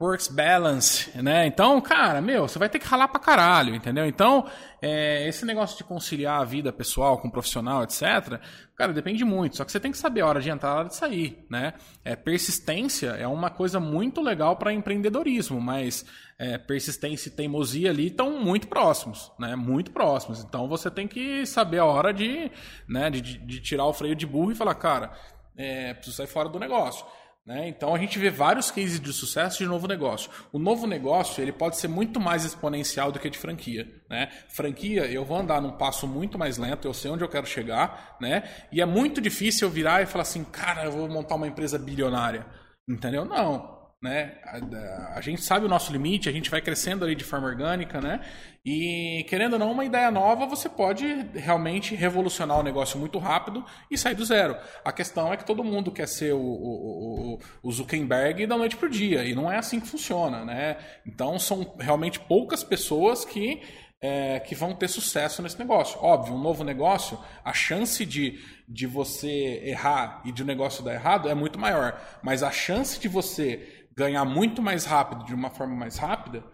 works 0.00 0.26
balance, 0.28 1.10
né? 1.22 1.46
Então, 1.46 1.80
cara, 1.80 2.20
meu, 2.20 2.48
você 2.48 2.58
vai 2.58 2.68
ter 2.68 2.78
que 2.80 2.86
ralar 2.86 3.08
pra 3.08 3.20
caralho, 3.20 3.74
entendeu? 3.74 4.04
Então, 4.06 4.44
é, 4.82 5.26
esse 5.28 5.44
negócio 5.46 5.76
de 5.78 5.84
conciliar 5.84 6.40
a 6.40 6.44
vida 6.44 6.72
pessoal 6.72 7.18
com 7.18 7.30
profissional, 7.30 7.84
etc., 7.84 8.40
cara, 8.76 8.92
depende 8.92 9.24
muito. 9.24 9.56
Só 9.56 9.64
que 9.64 9.70
você 9.70 9.78
tem 9.78 9.92
que 9.92 9.98
saber 9.98 10.22
a 10.22 10.26
hora 10.26 10.40
de 10.40 10.50
entrar 10.50 10.70
e 10.70 10.72
a 10.72 10.76
hora 10.80 10.88
de 10.88 10.96
sair, 10.96 11.46
né? 11.48 11.74
É, 12.04 12.16
persistência 12.16 13.10
é 13.10 13.26
uma 13.28 13.48
coisa 13.48 13.78
muito 13.78 14.20
legal 14.20 14.56
para 14.56 14.72
empreendedorismo, 14.72 15.60
mas 15.60 16.04
é, 16.38 16.58
persistência 16.58 17.28
e 17.28 17.32
teimosia 17.32 17.88
ali 17.90 18.08
estão 18.08 18.38
muito 18.42 18.66
próximos, 18.68 19.32
né? 19.38 19.54
Muito 19.56 19.92
próximos. 19.92 20.42
Então, 20.44 20.68
você 20.68 20.90
tem 20.90 21.06
que 21.06 21.46
saber 21.46 21.78
a 21.78 21.84
hora 21.84 22.12
de, 22.12 22.50
né, 22.88 23.08
de- 23.10 23.22
de 23.38 23.60
tirar 23.60 23.86
o 23.86 23.92
freio 23.94 24.14
de 24.14 24.26
burro 24.26 24.52
e 24.52 24.54
falar, 24.54 24.74
cara, 24.74 25.12
é, 25.56 25.94
preciso 25.94 26.16
sair 26.16 26.26
fora 26.26 26.48
do 26.48 26.58
negócio. 26.58 27.04
Né? 27.46 27.68
Então 27.68 27.94
a 27.94 27.98
gente 27.98 28.18
vê 28.18 28.28
vários 28.28 28.72
cases 28.72 28.98
de 28.98 29.12
sucesso 29.12 29.58
de 29.58 29.66
novo 29.66 29.86
negócio. 29.86 30.30
O 30.52 30.58
novo 30.58 30.86
negócio 30.86 31.40
ele 31.40 31.52
pode 31.52 31.76
ser 31.76 31.86
muito 31.86 32.18
mais 32.18 32.44
exponencial 32.44 33.12
do 33.12 33.20
que 33.20 33.30
de 33.30 33.38
franquia. 33.38 33.88
Né? 34.10 34.28
Franquia, 34.48 35.06
eu 35.06 35.24
vou 35.24 35.38
andar 35.38 35.62
num 35.62 35.70
passo 35.70 36.08
muito 36.08 36.36
mais 36.36 36.58
lento, 36.58 36.88
eu 36.88 36.94
sei 36.94 37.10
onde 37.10 37.22
eu 37.22 37.28
quero 37.28 37.46
chegar, 37.46 38.16
né? 38.20 38.42
e 38.72 38.80
é 38.80 38.84
muito 38.84 39.20
difícil 39.20 39.68
eu 39.68 39.72
virar 39.72 40.02
e 40.02 40.06
falar 40.06 40.22
assim, 40.22 40.42
cara, 40.42 40.84
eu 40.84 40.92
vou 40.92 41.08
montar 41.08 41.36
uma 41.36 41.46
empresa 41.46 41.78
bilionária. 41.78 42.44
Entendeu? 42.88 43.24
Não 43.24 43.75
né? 44.02 44.38
A, 44.44 45.18
a, 45.18 45.20
gente 45.20 45.42
sabe 45.42 45.64
o 45.64 45.68
nosso 45.68 45.90
limite, 45.90 46.28
a 46.28 46.32
gente 46.32 46.50
vai 46.50 46.60
crescendo 46.60 47.04
ali 47.04 47.14
de 47.14 47.24
forma 47.24 47.46
orgânica, 47.46 48.00
né? 48.00 48.20
E 48.64 49.24
querendo 49.28 49.54
ou 49.54 49.58
não, 49.58 49.72
uma 49.72 49.84
ideia 49.84 50.10
nova, 50.10 50.46
você 50.46 50.68
pode 50.68 51.06
realmente 51.34 51.94
revolucionar 51.94 52.58
o 52.58 52.62
negócio 52.62 52.98
muito 52.98 53.18
rápido 53.18 53.64
e 53.90 53.96
sair 53.96 54.14
do 54.14 54.24
zero. 54.24 54.56
A 54.84 54.92
questão 54.92 55.32
é 55.32 55.36
que 55.36 55.46
todo 55.46 55.64
mundo 55.64 55.90
quer 55.90 56.08
ser 56.08 56.34
o, 56.34 56.38
o, 56.38 57.38
o, 57.62 57.72
Zuckerberg 57.72 58.46
da 58.46 58.56
noite 58.56 58.76
pro 58.76 58.90
dia, 58.90 59.24
e 59.24 59.34
não 59.34 59.50
é 59.50 59.56
assim 59.56 59.80
que 59.80 59.86
funciona, 59.86 60.44
né? 60.44 60.76
Então 61.06 61.38
são 61.38 61.74
realmente 61.78 62.20
poucas 62.20 62.62
pessoas 62.62 63.24
que 63.24 63.62
é, 64.00 64.40
que 64.40 64.54
vão 64.54 64.74
ter 64.74 64.88
sucesso 64.88 65.42
nesse 65.42 65.58
negócio. 65.58 65.98
Óbvio, 66.00 66.34
um 66.34 66.40
novo 66.40 66.62
negócio, 66.62 67.18
a 67.44 67.52
chance 67.52 68.04
de, 68.04 68.38
de 68.68 68.86
você 68.86 69.62
errar 69.64 70.20
e 70.24 70.32
de 70.32 70.42
o 70.42 70.46
negócio 70.46 70.84
dar 70.84 70.94
errado 70.94 71.28
é 71.28 71.34
muito 71.34 71.58
maior. 71.58 71.98
Mas 72.22 72.42
a 72.42 72.50
chance 72.50 73.00
de 73.00 73.08
você 73.08 73.85
ganhar 73.96 74.24
muito 74.24 74.62
mais 74.62 74.84
rápido, 74.84 75.24
de 75.24 75.34
uma 75.34 75.50
forma 75.50 75.74
mais 75.74 75.96
rápida, 75.96 76.44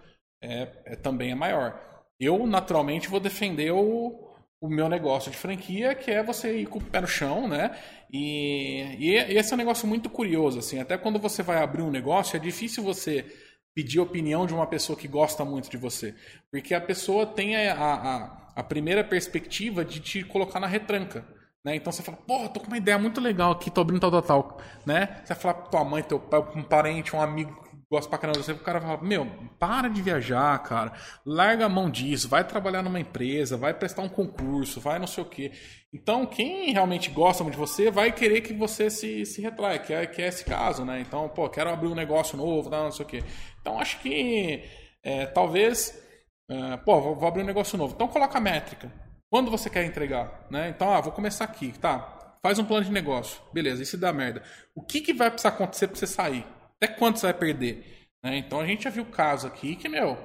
é, 0.43 0.69
é 0.85 0.97
também 0.97 1.33
é 1.33 1.35
maior. 1.35 1.81
Eu, 2.19 2.47
naturalmente, 2.47 3.09
vou 3.09 3.19
defender 3.19 3.73
o, 3.73 4.33
o 4.61 4.69
meu 4.69 4.89
negócio 4.89 5.31
de 5.31 5.37
franquia, 5.37 5.95
que 5.95 6.11
é 6.11 6.23
você 6.23 6.61
ir 6.61 6.67
com 6.67 6.79
o 6.79 6.85
pé 6.85 7.01
no 7.01 7.07
chão, 7.07 7.49
né? 7.49 7.77
E, 8.13 8.97
e, 8.99 9.15
esse 9.17 9.53
é 9.53 9.55
um 9.55 9.59
negócio 9.59 9.89
muito 9.89 10.09
curioso, 10.09 10.59
assim. 10.61 10.79
Até 10.79 10.97
quando 10.97 11.19
você 11.19 11.43
vai 11.43 11.59
abrir 11.59 11.83
um 11.83 11.91
negócio, 11.91 12.37
é 12.37 12.39
difícil 12.39 12.85
você 12.85 13.27
pedir 13.75 13.99
opinião 13.99 14.47
de 14.47 14.55
uma 14.55 14.67
pessoa 14.67 14.97
que 14.97 15.09
gosta 15.09 15.45
muito 15.45 15.69
de 15.69 15.77
você. 15.77 16.15
Porque 16.51 16.75
a 16.75 16.81
pessoa 16.81 17.27
tem 17.27 17.57
a, 17.57 17.75
a, 17.75 18.53
a 18.55 18.63
primeira 18.63 19.03
perspectiva 19.03 19.85
de 19.85 19.99
te 19.99 20.23
colocar 20.23 20.61
na 20.61 20.67
retranca. 20.67 21.27
Né? 21.65 21.77
Então 21.77 21.93
você 21.93 22.03
fala, 22.03 22.19
pô, 22.27 22.49
tô 22.49 22.61
com 22.61 22.67
uma 22.67 22.77
ideia 22.77 22.99
muito 22.99 23.21
legal 23.21 23.53
aqui, 23.53 23.71
tô 23.71 23.81
abrindo 23.81 24.01
tal, 24.01 24.11
tal, 24.11 24.23
tal. 24.23 24.59
Né? 24.85 25.21
Você 25.25 25.33
vai 25.33 25.43
falar 25.43 25.55
pra 25.55 25.67
tua 25.67 25.85
mãe, 25.85 26.03
teu 26.03 26.19
pai, 26.19 26.41
um 26.57 26.63
parente, 26.63 27.15
um 27.15 27.21
amigo 27.21 27.55
que 27.63 27.77
gosta 27.89 28.09
pra 28.11 28.19
caramba 28.19 28.41
de 28.41 28.45
você, 28.45 28.53
o 28.53 28.59
cara 28.59 28.81
fala, 28.81 29.01
meu, 29.01 29.27
para 29.61 29.89
de 29.89 30.03
viajar, 30.03 30.59
cara. 30.65 30.93
Larga 31.25 31.67
a 31.67 31.69
mão 31.69 31.89
disso, 31.89 32.29
vai 32.29 32.43
trabalhar 32.43 32.83
numa 32.83 32.99
empresa, 32.99 33.57
vai 33.57 33.73
prestar 33.73 34.03
um 34.03 34.09
concurso, 34.09 34.81
vai 34.81 34.99
não 34.99 35.07
sei 35.07 35.23
o 35.23 35.27
quê. 35.27 35.53
Então, 35.95 36.27
quem 36.27 36.73
realmente 36.73 37.11
gosta 37.11 37.45
de 37.45 37.57
você 37.57 37.91
vai 37.91 38.11
querer 38.11 38.41
que 38.41 38.53
você 38.53 38.91
se, 38.91 39.25
se 39.25 39.41
retraia, 39.41 39.79
que 39.79 39.93
é, 39.93 40.07
que 40.07 40.21
é 40.21 40.27
esse 40.29 40.45
caso, 40.45 40.85
né? 40.85 41.01
Então, 41.01 41.29
pô, 41.29 41.49
quero 41.49 41.71
abrir 41.71 41.89
um 41.89 41.95
negócio 41.95 42.37
novo, 42.37 42.71
não, 42.71 42.85
não 42.85 42.93
sei 42.93 43.05
o 43.05 43.09
quê. 43.09 43.23
Então, 43.61 43.79
acho 43.79 44.01
que 44.01 44.65
é, 45.05 45.27
talvez, 45.27 45.97
é, 46.51 46.77
pô, 46.79 47.01
vou, 47.01 47.15
vou 47.15 47.29
abrir 47.29 47.43
um 47.43 47.47
negócio 47.47 47.79
novo. 47.79 47.95
Então, 47.95 48.09
coloca 48.09 48.39
a 48.39 48.41
métrica. 48.41 49.02
Quando 49.33 49.51
você 49.51 49.71
quer 49.71 49.87
entregar? 49.87 50.47
Né? 50.51 50.69
Então, 50.69 50.93
ah, 50.93 51.01
vou 51.01 51.11
começar 51.11 51.45
aqui, 51.45 51.73
tá? 51.79 52.37
Faz 52.43 52.59
um 52.59 52.67
plano 52.67 52.85
de 52.85 52.93
negócio. 52.93 53.41
Beleza, 53.51 53.83
e 53.83 53.87
se 53.87 53.97
dá 53.97 54.13
merda? 54.13 54.43
O 54.75 54.83
que, 54.83 55.01
que 55.01 55.15
vai 55.15 55.31
precisar 55.31 55.49
acontecer 55.49 55.87
para 55.87 55.97
você 55.97 56.07
sair? 56.07 56.45
Até 56.77 56.87
quanto 56.87 57.19
você 57.19 57.25
vai 57.25 57.33
perder? 57.33 58.11
Né? 58.23 58.37
Então, 58.37 58.61
a 58.61 58.67
gente 58.67 58.85
já 58.85 58.91
viu 58.91 59.07
caso 59.07 59.47
aqui 59.47 59.75
que, 59.75 59.89
meu, 59.89 60.19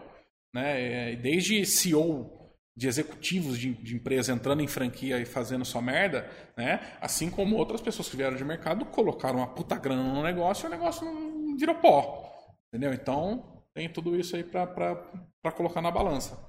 né, 0.53 1.13
é, 1.13 1.15
desde 1.15 1.65
CEO 1.65 2.51
de 2.75 2.85
executivos 2.85 3.57
de, 3.57 3.75
de 3.75 3.95
empresa 3.95 4.33
entrando 4.33 4.61
em 4.61 4.67
franquia 4.67 5.17
e 5.21 5.25
fazendo 5.25 5.63
sua 5.63 5.81
merda, 5.81 6.29
né? 6.57 6.81
Assim 6.99 7.29
como 7.29 7.55
outras 7.55 7.79
pessoas 7.79 8.09
que 8.09 8.17
vieram 8.17 8.35
de 8.35 8.43
mercado 8.43 8.83
colocaram 8.87 9.37
uma 9.37 9.47
puta 9.47 9.77
grana 9.77 10.03
no 10.03 10.21
negócio 10.21 10.65
e 10.65 10.67
o 10.67 10.69
negócio 10.69 11.05
não 11.05 11.55
virou 11.55 11.75
pó. 11.75 12.29
Entendeu? 12.67 12.93
Então, 12.93 13.63
tem 13.73 13.87
tudo 13.87 14.19
isso 14.19 14.35
aí 14.35 14.43
para 14.43 15.51
colocar 15.55 15.81
na 15.81 15.89
balança. 15.89 16.46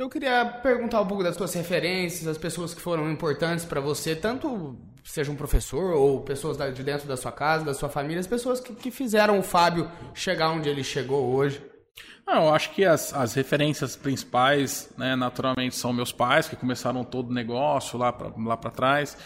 Eu 0.00 0.08
queria 0.08 0.46
perguntar 0.46 1.02
um 1.02 1.06
pouco 1.06 1.22
das 1.22 1.36
suas 1.36 1.52
referências, 1.52 2.26
as 2.26 2.38
pessoas 2.38 2.72
que 2.72 2.80
foram 2.80 3.12
importantes 3.12 3.66
para 3.66 3.82
você, 3.82 4.16
tanto 4.16 4.74
seja 5.04 5.30
um 5.30 5.36
professor 5.36 5.92
ou 5.92 6.22
pessoas 6.22 6.56
de 6.74 6.82
dentro 6.82 7.06
da 7.06 7.18
sua 7.18 7.30
casa, 7.30 7.66
da 7.66 7.74
sua 7.74 7.90
família, 7.90 8.18
as 8.18 8.26
pessoas 8.26 8.60
que, 8.60 8.74
que 8.74 8.90
fizeram 8.90 9.38
o 9.38 9.42
Fábio 9.42 9.92
chegar 10.14 10.52
onde 10.52 10.70
ele 10.70 10.82
chegou 10.82 11.34
hoje. 11.34 11.62
Não, 12.26 12.46
eu 12.46 12.54
acho 12.54 12.70
que 12.70 12.82
as, 12.82 13.12
as 13.12 13.34
referências 13.34 13.94
principais, 13.94 14.90
né, 14.96 15.14
naturalmente, 15.14 15.76
são 15.76 15.92
meus 15.92 16.12
pais, 16.12 16.48
que 16.48 16.56
começaram 16.56 17.04
todo 17.04 17.28
o 17.28 17.34
negócio 17.34 17.98
lá 17.98 18.10
para 18.10 18.32
lá 18.38 18.56
trás. 18.56 19.18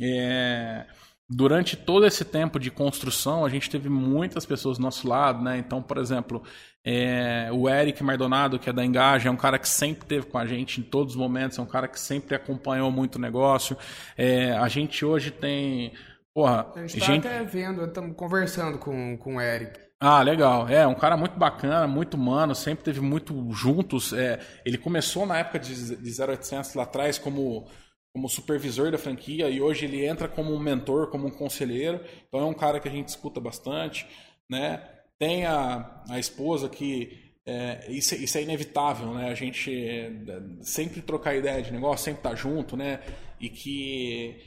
É, 0.00 0.84
durante 1.28 1.76
todo 1.76 2.06
esse 2.06 2.24
tempo 2.24 2.58
de 2.58 2.70
construção, 2.70 3.44
a 3.44 3.48
gente 3.48 3.68
teve 3.68 3.88
muitas 3.88 4.46
pessoas 4.46 4.78
do 4.78 4.82
nosso 4.82 5.06
lado, 5.06 5.42
né? 5.42 5.58
Então, 5.58 5.82
por 5.82 5.98
exemplo, 5.98 6.42
é, 6.84 7.50
o 7.52 7.68
Eric 7.68 8.02
Mardonado, 8.02 8.58
que 8.58 8.70
é 8.70 8.72
da 8.72 8.84
Engaja, 8.84 9.28
é 9.28 9.32
um 9.32 9.36
cara 9.36 9.58
que 9.58 9.68
sempre 9.68 10.04
esteve 10.04 10.26
com 10.26 10.38
a 10.38 10.46
gente 10.46 10.80
em 10.80 10.82
todos 10.82 11.14
os 11.14 11.20
momentos, 11.20 11.58
é 11.58 11.62
um 11.62 11.66
cara 11.66 11.86
que 11.86 12.00
sempre 12.00 12.34
acompanhou 12.34 12.90
muito 12.90 13.16
o 13.16 13.20
negócio. 13.20 13.76
É, 14.16 14.52
a 14.52 14.68
gente 14.68 15.04
hoje 15.04 15.30
tem. 15.30 15.92
Porra, 16.32 16.66
a 16.74 16.80
gente 16.86 16.98
tá 17.00 17.06
gente... 17.06 17.26
até 17.26 17.44
vendo, 17.44 17.84
estamos 17.84 18.16
conversando 18.16 18.78
com, 18.78 19.18
com 19.18 19.36
o 19.36 19.40
Eric. 19.40 19.78
Ah, 20.00 20.22
legal. 20.22 20.68
É, 20.68 20.86
um 20.86 20.94
cara 20.94 21.16
muito 21.16 21.36
bacana, 21.36 21.86
muito 21.88 22.14
humano, 22.14 22.54
sempre 22.54 22.84
teve 22.84 23.00
muito 23.00 23.50
juntos. 23.52 24.12
É, 24.12 24.38
ele 24.64 24.78
começou 24.78 25.26
na 25.26 25.38
época 25.38 25.58
de, 25.58 25.96
de 25.96 26.22
0800 26.22 26.74
lá 26.74 26.84
atrás 26.84 27.18
como 27.18 27.66
como 28.12 28.28
supervisor 28.28 28.90
da 28.90 28.98
franquia 28.98 29.48
e 29.48 29.60
hoje 29.60 29.84
ele 29.84 30.04
entra 30.04 30.28
como 30.28 30.52
um 30.52 30.58
mentor, 30.58 31.08
como 31.08 31.26
um 31.26 31.30
conselheiro. 31.30 32.00
Então 32.26 32.40
é 32.40 32.44
um 32.44 32.54
cara 32.54 32.80
que 32.80 32.88
a 32.88 32.90
gente 32.90 33.08
escuta 33.08 33.40
bastante, 33.40 34.06
né? 34.48 34.82
Tem 35.18 35.44
a, 35.46 36.02
a 36.08 36.18
esposa 36.18 36.68
que 36.68 37.28
é, 37.46 37.90
isso, 37.90 38.14
isso, 38.14 38.36
é 38.36 38.42
inevitável, 38.42 39.14
né? 39.14 39.30
A 39.30 39.34
gente 39.34 39.72
é, 39.72 40.12
sempre 40.60 41.00
trocar 41.00 41.34
ideia 41.34 41.62
de 41.62 41.72
negócio, 41.72 42.04
sempre 42.04 42.20
estar 42.20 42.30
tá 42.30 42.36
junto, 42.36 42.76
né? 42.76 43.00
E 43.40 43.48
que 43.48 44.44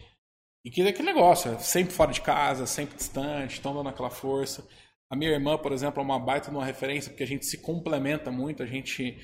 e 0.63 0.69
que 0.69 0.81
é 0.83 0.89
aquele 0.89 1.07
negócio, 1.07 1.51
é 1.51 1.57
sempre 1.57 1.91
fora 1.91 2.11
de 2.11 2.21
casa, 2.21 2.67
sempre 2.67 2.95
distante, 2.95 3.55
estão 3.55 3.73
dando 3.73 3.89
aquela 3.89 4.11
força. 4.11 4.67
A 5.09 5.15
minha 5.15 5.31
irmã, 5.31 5.57
por 5.57 5.71
exemplo, 5.71 5.99
é 5.99 6.05
uma 6.05 6.19
baita 6.19 6.51
de 6.51 6.55
uma 6.55 6.63
referência 6.63 7.09
porque 7.09 7.23
a 7.23 7.27
gente 7.27 7.45
se 7.45 7.57
complementa 7.57 8.31
muito, 8.31 8.61
a 8.61 8.67
gente 8.67 9.17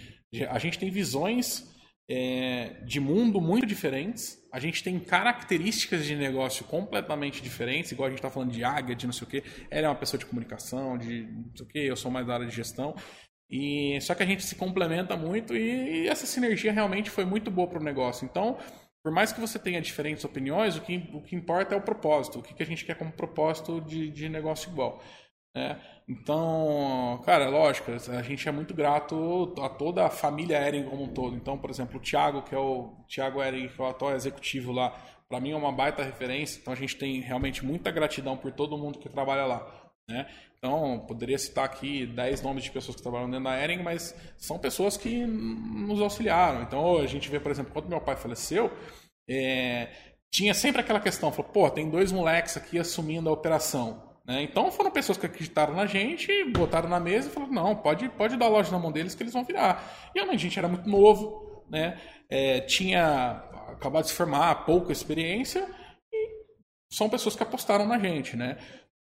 a 0.50 0.60
gente 0.60 0.80
tem 0.80 0.90
visões 0.90 1.72
é, 2.10 2.82
de 2.86 3.00
mundo 3.00 3.42
muito 3.42 3.66
diferentes. 3.66 4.38
A 4.52 4.60
gente 4.60 4.84
tem 4.84 5.00
características 5.00 6.06
de 6.06 6.16
negócio 6.16 6.64
completamente 6.66 7.42
diferentes, 7.42 7.92
igual 7.92 8.08
a 8.08 8.10
gente 8.10 8.20
está 8.20 8.30
falando 8.30 8.52
de 8.52 8.64
águia, 8.64 8.96
de 8.96 9.06
não 9.06 9.14
sei 9.14 9.28
o 9.28 9.30
quê. 9.30 9.44
Ela 9.70 9.88
é 9.88 9.90
uma 9.90 9.96
pessoa 9.96 10.18
de 10.18 10.26
comunicação, 10.26 10.98
de 10.98 11.24
não 11.24 11.56
sei 11.56 11.66
o 11.66 11.70
quê, 11.70 11.80
eu 11.80 11.96
sou 11.96 12.10
mais 12.10 12.26
da 12.26 12.36
área 12.36 12.48
de 12.48 12.56
gestão. 12.56 12.96
E 13.50 14.00
só 14.02 14.14
que 14.14 14.24
a 14.24 14.26
gente 14.26 14.44
se 14.44 14.56
complementa 14.56 15.16
muito 15.16 15.56
e, 15.56 16.04
e 16.04 16.08
essa 16.08 16.26
sinergia 16.26 16.72
realmente 16.72 17.10
foi 17.10 17.26
muito 17.26 17.50
boa 17.50 17.68
para 17.68 17.80
o 17.80 17.84
negócio. 17.84 18.26
Então, 18.26 18.58
por 19.04 19.12
mais 19.12 19.32
que 19.32 19.40
você 19.40 19.58
tenha 19.58 19.80
diferentes 19.82 20.26
opiniões, 20.26 20.76
o 20.76 20.82
que, 20.82 21.10
o 21.14 21.22
que 21.22 21.36
importa 21.36 21.76
é 21.76 21.78
o 21.78 21.82
propósito. 21.82 22.40
O 22.40 22.44
que, 22.44 22.54
que 22.54 22.64
a 22.64 22.66
gente 22.66 22.86
quer 22.86 22.96
como 22.96 23.12
propósito 23.12 23.80
de, 23.82 24.10
de 24.10 24.28
negócio 24.28 24.70
igual. 24.70 25.02
Né? 25.56 25.82
Então, 26.08 27.22
cara, 27.26 27.50
lógico, 27.50 27.92
a 27.92 28.22
gente 28.22 28.48
é 28.48 28.52
muito 28.52 28.74
grato 28.74 29.54
a 29.60 29.68
toda 29.68 30.06
a 30.06 30.10
família 30.10 30.66
Ering 30.66 30.86
como 30.86 31.04
um 31.04 31.14
todo. 31.14 31.36
Então, 31.36 31.58
por 31.58 31.70
exemplo, 31.70 31.98
o 31.98 32.02
Thiago, 32.02 32.44
que 32.44 32.56
é 32.56 32.60
o 32.60 32.96
Thiago 33.08 33.42
Ering, 33.42 33.68
que 33.68 33.82
é 33.82 33.84
o 33.84 33.88
atual 33.88 34.16
executivo 34.16 34.72
lá, 34.72 34.96
para 35.28 35.42
mim 35.42 35.52
é 35.52 35.56
uma 35.56 35.72
baita 35.72 36.04
referência. 36.04 36.60
Então, 36.60 36.72
a 36.72 36.78
gente 36.78 36.96
tem 36.96 37.20
realmente 37.20 37.66
muita 37.66 37.92
gratidão 37.92 38.38
por 38.38 38.52
todo 38.52 38.78
mundo 38.78 39.00
que 39.00 39.10
trabalha 39.10 39.46
lá. 39.46 39.92
Né? 40.10 40.26
Então, 40.58 41.04
poderia 41.08 41.38
citar 41.38 41.66
aqui 41.66 42.06
10 42.06 42.42
nomes 42.42 42.64
de 42.64 42.72
pessoas 42.72 42.96
que 42.96 43.04
trabalham 43.04 43.30
dentro 43.30 43.44
da 43.44 43.62
Ering, 43.62 43.84
mas 43.84 44.16
são 44.38 44.58
pessoas 44.58 44.96
que 44.96 45.26
nos 45.26 46.02
auxiliaram. 46.02 46.62
Então, 46.62 46.98
a 46.98 47.06
gente 47.06 47.30
vê, 47.30 47.40
por 47.40 47.52
exemplo, 47.52 47.74
quando 47.74 47.90
meu 47.90 48.00
pai 48.00 48.16
faleceu, 48.16 48.72
é, 49.30 49.90
tinha 50.32 50.54
sempre 50.54 50.82
aquela 50.82 51.00
questão, 51.00 51.32
falou, 51.32 51.52
pô, 51.52 51.70
tem 51.70 51.90
dois 51.90 52.12
moleques 52.12 52.56
aqui 52.56 52.80
assumindo 52.80 53.30
a 53.30 53.34
operação. 53.34 54.17
Né? 54.28 54.44
Então 54.44 54.70
foram 54.72 54.92
pessoas 54.92 55.18
que 55.18 55.26
acreditaram 55.26 55.74
na 55.74 55.86
gente, 55.86 56.44
botaram 56.52 56.90
na 56.90 57.00
mesa 57.00 57.30
e 57.30 57.32
falaram: 57.32 57.54
não, 57.54 57.76
pode, 57.76 58.10
pode 58.10 58.36
dar 58.36 58.50
loja 58.50 58.72
na 58.72 58.78
mão 58.78 58.92
deles 58.92 59.16
que 59.16 59.24
eles 59.24 59.34
vão 59.34 59.46
virar. 59.46 60.12
E 60.14 60.20
a 60.20 60.36
gente 60.36 60.60
era 60.60 60.68
muito 60.68 60.90
novo, 60.90 61.66
né? 61.70 61.98
É, 62.30 62.60
tinha 62.62 63.44
acabado 63.70 64.04
de 64.04 64.10
se 64.10 64.16
formar, 64.16 64.66
pouca 64.66 64.92
experiência, 64.92 65.66
e 66.12 66.44
são 66.92 67.10
pessoas 67.10 67.36
que 67.36 67.44
apostaram 67.44 67.88
na 67.88 67.98
gente, 67.98 68.36
né? 68.36 68.58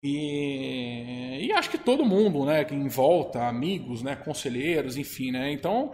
E, 0.02 1.46
e 1.46 1.52
acho 1.52 1.70
que 1.70 1.78
todo 1.78 2.04
mundo, 2.04 2.44
né, 2.44 2.66
em 2.70 2.88
volta, 2.88 3.46
amigos, 3.46 4.02
né, 4.02 4.16
conselheiros, 4.16 4.96
enfim, 4.96 5.30
né? 5.30 5.52
Então, 5.52 5.92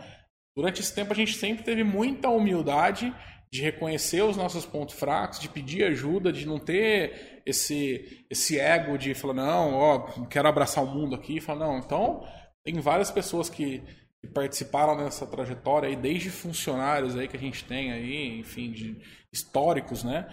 durante 0.56 0.80
esse 0.80 0.94
tempo 0.94 1.12
a 1.12 1.16
gente 1.16 1.34
sempre 1.34 1.62
teve 1.62 1.84
muita 1.84 2.30
humildade 2.30 3.14
de 3.50 3.62
reconhecer 3.62 4.22
os 4.22 4.36
nossos 4.36 4.64
pontos 4.64 4.94
fracos, 4.94 5.40
de 5.40 5.48
pedir 5.48 5.84
ajuda, 5.84 6.32
de 6.32 6.46
não 6.46 6.58
ter 6.58 7.38
esse, 7.48 8.24
esse 8.30 8.58
ego 8.58 8.98
de 8.98 9.14
falar, 9.14 9.34
não, 9.34 9.74
ó, 9.74 9.98
quero 10.26 10.48
abraçar 10.48 10.84
o 10.84 10.86
mundo 10.86 11.14
aqui. 11.14 11.40
Falar, 11.40 11.66
não, 11.66 11.78
então 11.78 12.26
tem 12.64 12.80
várias 12.80 13.10
pessoas 13.10 13.48
que, 13.48 13.82
que, 14.20 14.28
participaram 14.28 14.96
nessa 14.96 15.26
trajetória 15.26 15.88
aí, 15.88 15.96
desde 15.96 16.30
funcionários 16.30 17.16
aí 17.16 17.28
que 17.28 17.36
a 17.36 17.40
gente 17.40 17.64
tem 17.64 17.92
aí, 17.92 18.38
enfim, 18.40 18.70
de 18.70 19.00
históricos, 19.32 20.04
né? 20.04 20.26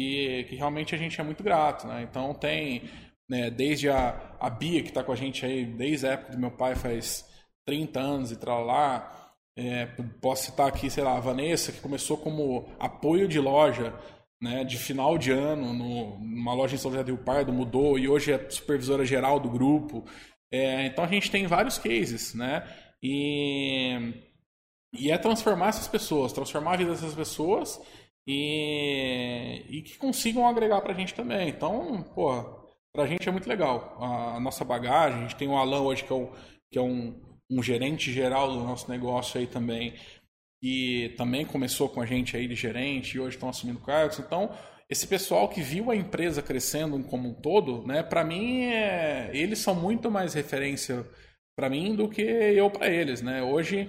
que, 0.00 0.44
que 0.44 0.56
realmente 0.56 0.94
a 0.94 0.98
gente 0.98 1.20
é 1.20 1.24
muito 1.24 1.42
grato, 1.42 1.86
né? 1.86 2.02
Então 2.02 2.34
tem 2.34 2.84
né, 3.28 3.50
desde 3.50 3.88
a, 3.88 4.36
a 4.40 4.50
Bia, 4.50 4.82
que 4.82 4.88
está 4.88 5.04
com 5.04 5.12
a 5.12 5.16
gente 5.16 5.44
aí 5.44 5.64
desde 5.64 6.06
a 6.06 6.12
época 6.12 6.32
do 6.32 6.38
meu 6.38 6.50
pai, 6.50 6.74
faz 6.74 7.28
30 7.66 8.00
anos 8.00 8.32
e 8.32 8.36
tal 8.36 8.64
lá. 8.64 9.16
É, 9.56 9.86
posso 10.20 10.46
citar 10.46 10.68
aqui, 10.68 10.88
sei 10.88 11.04
lá, 11.04 11.16
a 11.16 11.20
Vanessa, 11.20 11.72
que 11.72 11.80
começou 11.80 12.16
como 12.16 12.72
apoio 12.78 13.28
de 13.28 13.38
loja 13.38 13.94
né, 14.40 14.64
de 14.64 14.78
final 14.78 15.18
de 15.18 15.30
ano 15.30 15.72
no, 15.72 16.18
numa 16.18 16.54
loja 16.54 16.74
em 16.74 16.78
São 16.78 16.90
José 16.90 17.04
do 17.04 17.14
Rio 17.14 17.24
Pardo, 17.24 17.52
mudou 17.52 17.98
e 17.98 18.08
hoje 18.08 18.32
é 18.32 18.50
supervisora 18.50 19.04
geral 19.04 19.38
do 19.38 19.50
grupo. 19.50 20.04
É, 20.52 20.86
então 20.86 21.04
a 21.04 21.08
gente 21.08 21.30
tem 21.30 21.46
vários 21.46 21.78
cases, 21.78 22.34
né? 22.34 22.66
E, 23.02 24.14
e 24.92 25.10
é 25.10 25.18
transformar 25.18 25.68
essas 25.68 25.86
pessoas, 25.86 26.32
transformar 26.32 26.74
a 26.74 26.76
vida 26.76 26.90
dessas 26.90 27.14
pessoas 27.14 27.80
e, 28.26 29.64
e 29.68 29.82
que 29.82 29.98
consigam 29.98 30.48
agregar 30.48 30.80
pra 30.80 30.94
gente 30.94 31.14
também. 31.14 31.48
Então, 31.48 32.02
pô, 32.14 32.32
pra 32.92 33.06
gente 33.06 33.28
é 33.28 33.32
muito 33.32 33.48
legal 33.48 33.96
a, 34.00 34.36
a 34.36 34.40
nossa 34.40 34.64
bagagem. 34.64 35.18
A 35.18 35.22
gente 35.22 35.36
tem 35.36 35.48
o 35.48 35.56
Alan 35.56 35.82
hoje 35.82 36.04
que 36.04 36.12
é, 36.12 36.16
o, 36.16 36.32
que 36.70 36.78
é 36.78 36.82
um, 36.82 37.20
um 37.50 37.62
gerente 37.62 38.12
geral 38.12 38.52
do 38.52 38.64
nosso 38.64 38.90
negócio 38.90 39.40
aí 39.40 39.46
também, 39.46 39.94
que 40.60 41.14
também 41.16 41.44
começou 41.44 41.88
com 41.88 42.00
a 42.00 42.06
gente 42.06 42.36
aí 42.36 42.46
de 42.46 42.54
gerente 42.54 43.14
e 43.14 43.20
hoje 43.20 43.36
estão 43.36 43.48
assumindo 43.48 43.80
cargos. 43.80 44.18
Então, 44.18 44.50
esse 44.88 45.06
pessoal 45.06 45.48
que 45.48 45.62
viu 45.62 45.90
a 45.90 45.96
empresa 45.96 46.42
crescendo 46.42 46.98
como 47.04 47.28
um 47.28 47.34
todo, 47.34 47.86
né, 47.86 48.02
para 48.02 48.24
mim, 48.24 48.64
é, 48.64 49.30
eles 49.32 49.60
são 49.60 49.74
muito 49.74 50.10
mais 50.10 50.34
referência 50.34 51.06
para 51.56 51.70
mim 51.70 51.94
do 51.94 52.08
que 52.08 52.22
eu 52.22 52.70
para 52.70 52.88
eles, 52.88 53.22
né? 53.22 53.42
Hoje 53.42 53.88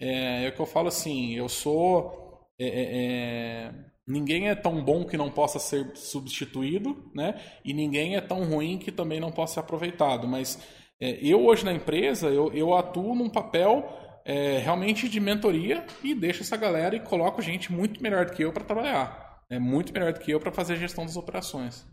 é, 0.00 0.46
é 0.46 0.50
que 0.50 0.60
eu 0.60 0.66
falo 0.66 0.88
assim, 0.88 1.34
eu 1.34 1.48
sou 1.48 2.46
é, 2.60 2.66
é, 2.66 2.70
é, 2.70 3.74
ninguém 4.06 4.48
é 4.48 4.54
tão 4.54 4.82
bom 4.82 5.04
que 5.04 5.16
não 5.16 5.30
possa 5.30 5.58
ser 5.58 5.94
substituído, 5.94 7.10
né? 7.14 7.40
E 7.64 7.72
ninguém 7.72 8.16
é 8.16 8.20
tão 8.20 8.44
ruim 8.44 8.78
que 8.78 8.90
também 8.90 9.20
não 9.20 9.30
possa 9.30 9.54
ser 9.54 9.60
aproveitado. 9.60 10.26
Mas 10.26 10.58
é, 11.00 11.18
eu 11.22 11.44
hoje 11.44 11.64
na 11.64 11.72
empresa 11.72 12.28
eu, 12.28 12.52
eu 12.52 12.74
atuo 12.74 13.14
num 13.14 13.28
papel 13.28 14.07
é, 14.28 14.58
realmente 14.58 15.08
de 15.08 15.18
mentoria 15.18 15.86
e 16.04 16.14
deixo 16.14 16.42
essa 16.42 16.54
galera 16.54 16.94
e 16.94 17.00
coloco 17.00 17.40
gente 17.40 17.72
muito 17.72 18.02
melhor 18.02 18.26
do 18.26 18.32
que 18.32 18.44
eu 18.44 18.52
para 18.52 18.62
trabalhar. 18.62 19.40
É 19.48 19.58
muito 19.58 19.90
melhor 19.90 20.12
do 20.12 20.20
que 20.20 20.30
eu 20.30 20.38
para 20.38 20.52
fazer 20.52 20.74
a 20.74 20.76
gestão 20.76 21.06
das 21.06 21.16
operações. 21.16 21.86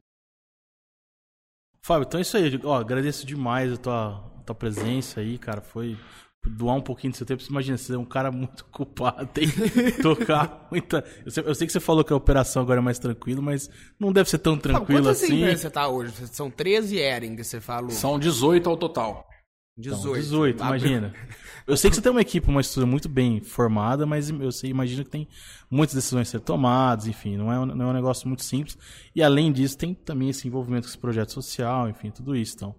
Fábio, 1.81 2.05
então 2.05 2.17
é 2.17 2.21
isso 2.21 2.35
aí. 2.35 2.59
Ó, 2.61 2.75
agradeço 2.75 3.25
demais 3.25 3.71
a 3.71 3.77
tua, 3.77 4.33
a 4.39 4.43
tua 4.43 4.55
presença 4.55 5.21
aí, 5.21 5.37
cara. 5.37 5.61
Foi 5.61 5.97
doar 6.45 6.75
um 6.75 6.81
pouquinho 6.81 7.13
do 7.13 7.15
seu 7.15 7.25
tempo. 7.25 7.41
Você 7.41 7.49
imagina, 7.49 7.77
você 7.77 7.93
é 7.93 7.97
um 7.97 8.03
cara 8.03 8.29
muito 8.33 8.65
culpado, 8.69 9.27
tem 9.27 9.47
que 9.49 10.01
tocar 10.01 10.67
muita. 10.69 11.05
Eu 11.23 11.31
sei, 11.31 11.43
eu 11.45 11.55
sei, 11.55 11.67
que 11.67 11.71
você 11.71 11.79
falou 11.79 12.03
que 12.03 12.11
a 12.11 12.17
operação 12.17 12.63
agora 12.63 12.81
é 12.81 12.83
mais 12.83 12.99
tranquilo, 12.99 13.41
mas 13.41 13.69
não 13.97 14.11
deve 14.11 14.29
ser 14.29 14.39
tão 14.39 14.57
tranquilo 14.57 15.03
Quantas 15.03 15.23
assim. 15.23 15.37
empresas 15.37 15.61
você 15.61 15.69
tá 15.69 15.87
hoje? 15.87 16.11
São 16.27 16.51
13 16.51 16.97
Ering, 16.97 17.41
você 17.41 17.61
falou. 17.61 17.91
São 17.91 18.19
18 18.19 18.69
ao 18.69 18.75
total. 18.75 19.25
18. 19.77 19.99
Então, 19.99 20.13
18, 20.13 20.63
imagina. 20.63 21.13
Eu 21.67 21.75
sei 21.75 21.89
que 21.89 21.95
você 21.95 22.01
tem 22.01 22.11
uma 22.11 22.21
equipe, 22.21 22.47
uma 22.47 22.61
estrutura 22.61 22.85
muito 22.85 23.09
bem 23.09 23.41
formada, 23.41 24.05
mas 24.05 24.29
eu 24.29 24.51
sei, 24.51 24.69
imagino 24.69 25.03
que 25.03 25.09
tem 25.09 25.27
muitas 25.69 25.95
decisões 25.95 26.29
a 26.29 26.31
ser 26.31 26.39
tomadas, 26.39 27.07
enfim, 27.07 27.35
não 27.35 27.51
é, 27.51 27.59
um, 27.59 27.65
não 27.65 27.87
é 27.87 27.89
um 27.89 27.93
negócio 27.93 28.27
muito 28.27 28.43
simples. 28.43 28.77
E 29.13 29.21
além 29.21 29.51
disso, 29.51 29.77
tem 29.77 29.93
também 29.93 30.29
esse 30.29 30.47
envolvimento 30.47 30.83
com 30.83 30.89
esse 30.89 30.97
projeto 30.97 31.33
social, 31.33 31.89
enfim, 31.89 32.09
tudo 32.09 32.35
isso. 32.35 32.55
Então. 32.55 32.75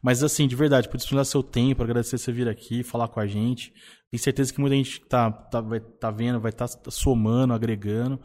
Mas 0.00 0.22
assim, 0.22 0.46
de 0.46 0.56
verdade, 0.56 0.88
por 0.88 0.96
disponibilizar 0.96 1.30
seu 1.30 1.42
tempo, 1.42 1.82
agradecer 1.82 2.16
você 2.16 2.32
vir 2.32 2.48
aqui, 2.48 2.82
falar 2.82 3.08
com 3.08 3.20
a 3.20 3.26
gente. 3.26 3.72
Tenho 4.10 4.22
certeza 4.22 4.52
que 4.52 4.60
muita 4.60 4.76
gente 4.76 5.00
tá, 5.02 5.30
tá, 5.30 5.60
vai, 5.60 5.80
tá 5.80 6.10
vendo, 6.10 6.40
vai 6.40 6.50
estar 6.50 6.68
tá 6.68 6.90
somando, 6.90 7.52
agregando. 7.52 8.18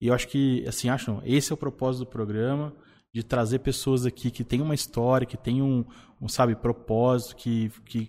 E 0.00 0.08
eu 0.08 0.14
acho 0.14 0.26
que, 0.26 0.66
assim, 0.66 0.88
acham, 0.88 1.22
esse 1.24 1.52
é 1.52 1.54
o 1.54 1.58
propósito 1.58 2.04
do 2.04 2.10
programa 2.10 2.74
de 3.12 3.22
trazer 3.22 3.60
pessoas 3.60 4.06
aqui 4.06 4.30
que 4.30 4.44
têm 4.44 4.60
uma 4.60 4.74
história, 4.74 5.26
que 5.26 5.36
têm 5.36 5.62
um, 5.62 5.84
um 6.20 6.28
sabe, 6.28 6.56
propósito, 6.56 7.36
que, 7.36 7.70
que 7.84 8.08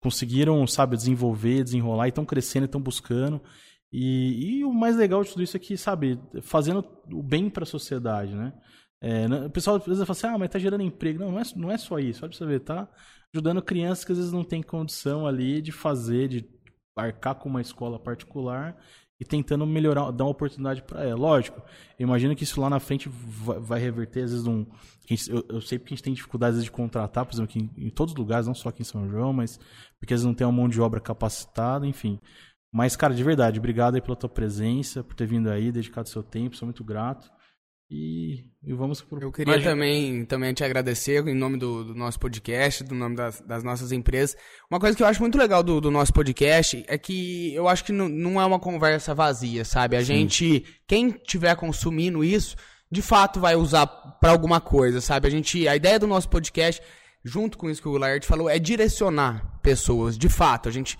conseguiram, 0.00 0.66
sabe, 0.66 0.96
desenvolver, 0.96 1.64
desenrolar 1.64 2.06
e 2.06 2.08
estão 2.10 2.24
crescendo, 2.24 2.64
estão 2.66 2.80
buscando. 2.80 3.40
E, 3.92 4.58
e, 4.58 4.64
o 4.64 4.72
mais 4.72 4.96
legal 4.96 5.22
de 5.22 5.30
tudo 5.30 5.42
isso 5.42 5.56
é 5.56 5.60
que, 5.60 5.76
sabe, 5.76 6.20
fazendo 6.42 6.84
o 7.12 7.22
bem 7.22 7.50
para 7.50 7.64
a 7.64 7.66
sociedade, 7.66 8.34
né? 8.34 8.52
É, 9.02 9.26
o 9.46 9.50
pessoal 9.50 9.76
às 9.76 9.84
vezes 9.86 10.04
fala 10.04 10.12
assim, 10.12 10.26
ah, 10.26 10.38
mas 10.38 10.50
tá 10.50 10.58
gerando 10.58 10.82
emprego. 10.82 11.18
Não, 11.18 11.32
não 11.32 11.40
é, 11.40 11.42
não 11.56 11.70
é 11.70 11.78
só 11.78 11.98
isso. 11.98 12.22
Olha 12.22 12.30
pra 12.30 12.38
você 12.38 12.46
ver, 12.46 12.60
tá 12.60 12.88
ajudando 13.34 13.62
crianças 13.62 14.04
que 14.04 14.12
às 14.12 14.18
vezes 14.18 14.32
não 14.32 14.44
têm 14.44 14.62
condição 14.62 15.26
ali 15.26 15.62
de 15.62 15.72
fazer, 15.72 16.28
de 16.28 16.48
arcar 16.96 17.34
com 17.34 17.48
uma 17.48 17.60
escola 17.60 17.98
particular 17.98 18.76
e 19.20 19.24
tentando 19.24 19.66
melhorar, 19.66 20.10
dar 20.10 20.24
uma 20.24 20.30
oportunidade 20.30 20.82
para 20.82 21.04
ela. 21.04 21.20
Lógico, 21.20 21.60
eu 21.98 22.04
imagino 22.04 22.34
que 22.34 22.42
isso 22.42 22.58
lá 22.58 22.70
na 22.70 22.80
frente 22.80 23.08
vai, 23.08 23.60
vai 23.60 23.80
reverter, 23.80 24.24
às 24.24 24.30
vezes, 24.30 24.46
um. 24.46 24.64
Eu, 25.28 25.44
eu, 25.48 25.60
sei 25.60 25.78
porque 25.78 25.92
a 25.92 25.96
gente 25.96 26.04
tem 26.04 26.14
dificuldades 26.14 26.64
de 26.64 26.70
contratar, 26.70 27.26
por 27.26 27.34
exemplo, 27.34 27.60
em, 27.60 27.70
em, 27.76 27.90
todos 27.90 28.14
os 28.14 28.18
lugares, 28.18 28.46
não 28.46 28.54
só 28.54 28.70
aqui 28.70 28.80
em 28.80 28.84
São 28.84 29.08
João, 29.10 29.32
mas 29.32 29.58
porque 29.98 30.14
às 30.14 30.20
vezes 30.20 30.26
não 30.26 30.34
tem 30.34 30.46
uma 30.46 30.52
mão 30.52 30.68
de 30.68 30.80
obra 30.80 31.00
capacitada, 31.00 31.86
enfim. 31.86 32.18
Mas, 32.72 32.96
cara, 32.96 33.12
de 33.12 33.22
verdade, 33.22 33.58
obrigado 33.58 33.96
aí 33.96 34.00
pela 34.00 34.16
tua 34.16 34.28
presença, 34.28 35.02
por 35.04 35.14
ter 35.14 35.26
vindo 35.26 35.50
aí, 35.50 35.70
dedicado 35.70 36.08
seu 36.08 36.22
tempo, 36.22 36.56
sou 36.56 36.66
muito 36.66 36.84
grato. 36.84 37.30
E, 37.90 38.44
e 38.62 38.72
vamos 38.72 39.02
pro... 39.02 39.20
Eu 39.20 39.32
queria 39.32 39.60
também, 39.60 40.24
também 40.24 40.54
te 40.54 40.62
agradecer 40.62 41.26
em 41.26 41.34
nome 41.34 41.58
do, 41.58 41.82
do 41.82 41.94
nosso 41.94 42.20
podcast, 42.20 42.84
do 42.84 42.94
nome 42.94 43.16
das, 43.16 43.40
das, 43.40 43.64
nossas 43.64 43.90
empresas. 43.90 44.36
Uma 44.70 44.78
coisa 44.78 44.96
que 44.96 45.02
eu 45.02 45.06
acho 45.08 45.20
muito 45.20 45.36
legal 45.36 45.60
do, 45.60 45.80
do 45.80 45.90
nosso 45.90 46.12
podcast 46.12 46.84
é 46.86 46.96
que 46.96 47.52
eu 47.52 47.66
acho 47.66 47.84
que 47.84 47.90
não, 47.90 48.08
não 48.08 48.40
é 48.40 48.44
uma 48.44 48.60
conversa 48.60 49.12
vazia, 49.12 49.64
sabe? 49.64 49.96
A 49.96 50.00
Sim. 50.00 50.06
gente, 50.06 50.64
quem 50.86 51.10
tiver 51.10 51.56
consumindo 51.56 52.22
isso, 52.22 52.54
de 52.88 53.02
fato 53.02 53.40
vai 53.40 53.56
usar 53.56 53.88
para 53.88 54.30
alguma 54.30 54.60
coisa, 54.60 55.00
sabe? 55.00 55.26
A 55.26 55.30
gente, 55.30 55.66
a 55.66 55.74
ideia 55.74 55.98
do 55.98 56.06
nosso 56.06 56.28
podcast, 56.28 56.80
junto 57.24 57.58
com 57.58 57.68
isso 57.68 57.82
que 57.82 57.88
o 57.88 57.98
Laerte 57.98 58.26
falou, 58.26 58.48
é 58.48 58.60
direcionar 58.60 59.58
pessoas. 59.62 60.16
De 60.16 60.28
fato, 60.28 60.68
a 60.68 60.72
gente 60.72 60.96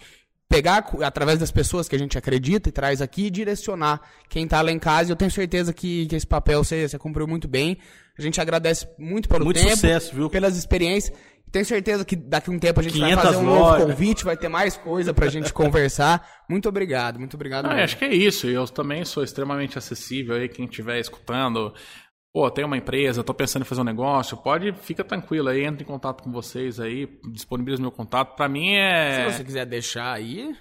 pegar 0.50 0.84
através 1.04 1.38
das 1.38 1.52
pessoas 1.52 1.88
que 1.88 1.94
a 1.94 1.98
gente 1.98 2.18
acredita 2.18 2.68
e 2.68 2.72
traz 2.72 3.00
aqui 3.00 3.26
e 3.26 3.30
direcionar 3.30 4.00
quem 4.28 4.44
está 4.44 4.60
lá 4.60 4.72
em 4.72 4.80
casa. 4.80 5.08
E 5.08 5.12
eu 5.12 5.16
tenho 5.16 5.30
certeza 5.30 5.72
que, 5.72 6.06
que 6.06 6.16
esse 6.16 6.26
papel 6.26 6.64
você, 6.64 6.88
você 6.88 6.98
cumpriu 6.98 7.26
muito 7.28 7.46
bem. 7.46 7.78
A 8.18 8.20
gente 8.20 8.40
agradece 8.40 8.88
muito 8.98 9.28
pelo 9.28 9.44
muito 9.44 9.58
tempo, 9.58 9.76
sucesso, 9.76 10.12
viu? 10.12 10.28
pelas 10.28 10.56
experiências. 10.56 11.16
Tenho 11.52 11.64
certeza 11.64 12.04
que 12.04 12.16
daqui 12.16 12.50
a 12.50 12.52
um 12.52 12.58
tempo 12.58 12.80
a 12.80 12.82
gente 12.82 12.98
vai 12.98 13.14
fazer 13.14 13.36
um 13.36 13.44
novo 13.44 13.86
convite, 13.86 14.24
vai 14.24 14.36
ter 14.36 14.48
mais 14.48 14.76
coisa 14.76 15.14
pra 15.14 15.28
gente 15.28 15.52
conversar. 15.52 16.24
Muito 16.48 16.68
obrigado, 16.68 17.18
muito 17.18 17.34
obrigado. 17.34 17.66
Ah, 17.66 17.84
acho 17.84 17.96
que 17.96 18.04
é 18.04 18.12
isso. 18.12 18.48
Eu 18.48 18.66
também 18.66 19.04
sou 19.04 19.22
extremamente 19.22 19.78
acessível 19.78 20.34
aí, 20.34 20.48
quem 20.48 20.64
estiver 20.64 20.98
escutando 20.98 21.72
pô, 22.32 22.50
tem 22.50 22.64
uma 22.64 22.76
empresa, 22.76 23.20
estou 23.20 23.34
pensando 23.34 23.62
em 23.62 23.66
fazer 23.66 23.80
um 23.80 23.84
negócio, 23.84 24.36
pode, 24.36 24.72
fica 24.72 25.04
tranquilo 25.04 25.48
aí, 25.48 25.64
entra 25.64 25.82
em 25.82 25.86
contato 25.86 26.22
com 26.22 26.30
vocês 26.30 26.80
aí, 26.80 27.08
disponibiliza 27.30 27.82
meu 27.82 27.90
contato. 27.90 28.36
Para 28.36 28.48
mim 28.48 28.74
é. 28.74 29.28
Se 29.28 29.36
você 29.36 29.44
quiser 29.44 29.66
deixar 29.66 30.12
aí. 30.12 30.56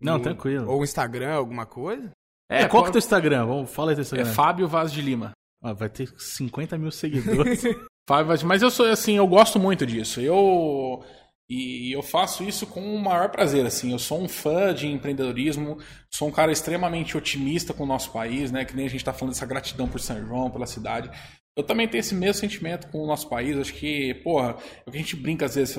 Não, 0.00 0.20
tranquilo. 0.20 0.70
Ou 0.70 0.84
Instagram, 0.84 1.34
alguma 1.34 1.66
coisa. 1.66 2.10
É, 2.50 2.62
é 2.62 2.68
qual 2.68 2.82
que 2.82 2.88
é 2.88 2.90
o 2.90 2.92
teu 2.92 2.98
Instagram? 2.98 3.46
Vamos, 3.46 3.70
fala 3.70 3.90
aí 3.90 3.94
teu 3.94 4.02
Instagram. 4.02 4.28
É 4.28 4.32
Fábio 4.32 4.68
Vaz 4.68 4.92
de 4.92 5.00
Lima. 5.00 5.32
Ah, 5.62 5.72
vai 5.72 5.88
ter 5.88 6.08
50 6.16 6.76
mil 6.76 6.90
seguidores. 6.90 7.62
Fábio 8.06 8.26
Vaz, 8.26 8.42
mas 8.42 8.62
eu 8.62 8.70
sou 8.70 8.86
assim, 8.86 9.16
eu 9.16 9.26
gosto 9.26 9.58
muito 9.58 9.86
disso. 9.86 10.20
Eu 10.20 11.02
e 11.48 11.94
eu 11.94 12.02
faço 12.02 12.42
isso 12.42 12.66
com 12.66 12.80
o 12.80 12.98
maior 12.98 13.28
prazer, 13.28 13.66
assim. 13.66 13.92
Eu 13.92 13.98
sou 13.98 14.20
um 14.20 14.28
fã 14.28 14.72
de 14.72 14.86
empreendedorismo, 14.86 15.78
sou 16.10 16.28
um 16.28 16.32
cara 16.32 16.50
extremamente 16.50 17.16
otimista 17.16 17.74
com 17.74 17.84
o 17.84 17.86
nosso 17.86 18.10
país, 18.10 18.50
né? 18.50 18.64
Que 18.64 18.74
nem 18.74 18.86
a 18.86 18.88
gente 18.88 19.00
está 19.00 19.12
falando 19.12 19.34
dessa 19.34 19.44
gratidão 19.46 19.86
por 19.86 20.00
São 20.00 20.18
João, 20.26 20.50
pela 20.50 20.66
cidade. 20.66 21.10
Eu 21.56 21.62
também 21.62 21.86
tenho 21.86 22.00
esse 22.00 22.14
mesmo 22.14 22.40
sentimento 22.40 22.88
com 22.88 22.98
o 22.98 23.06
nosso 23.06 23.28
país. 23.28 23.56
Acho 23.58 23.74
que, 23.74 24.14
porra, 24.24 24.56
é 24.86 24.88
o 24.88 24.90
que 24.90 24.98
a 24.98 25.00
gente 25.00 25.16
brinca 25.16 25.44
às 25.44 25.54
vezes. 25.54 25.76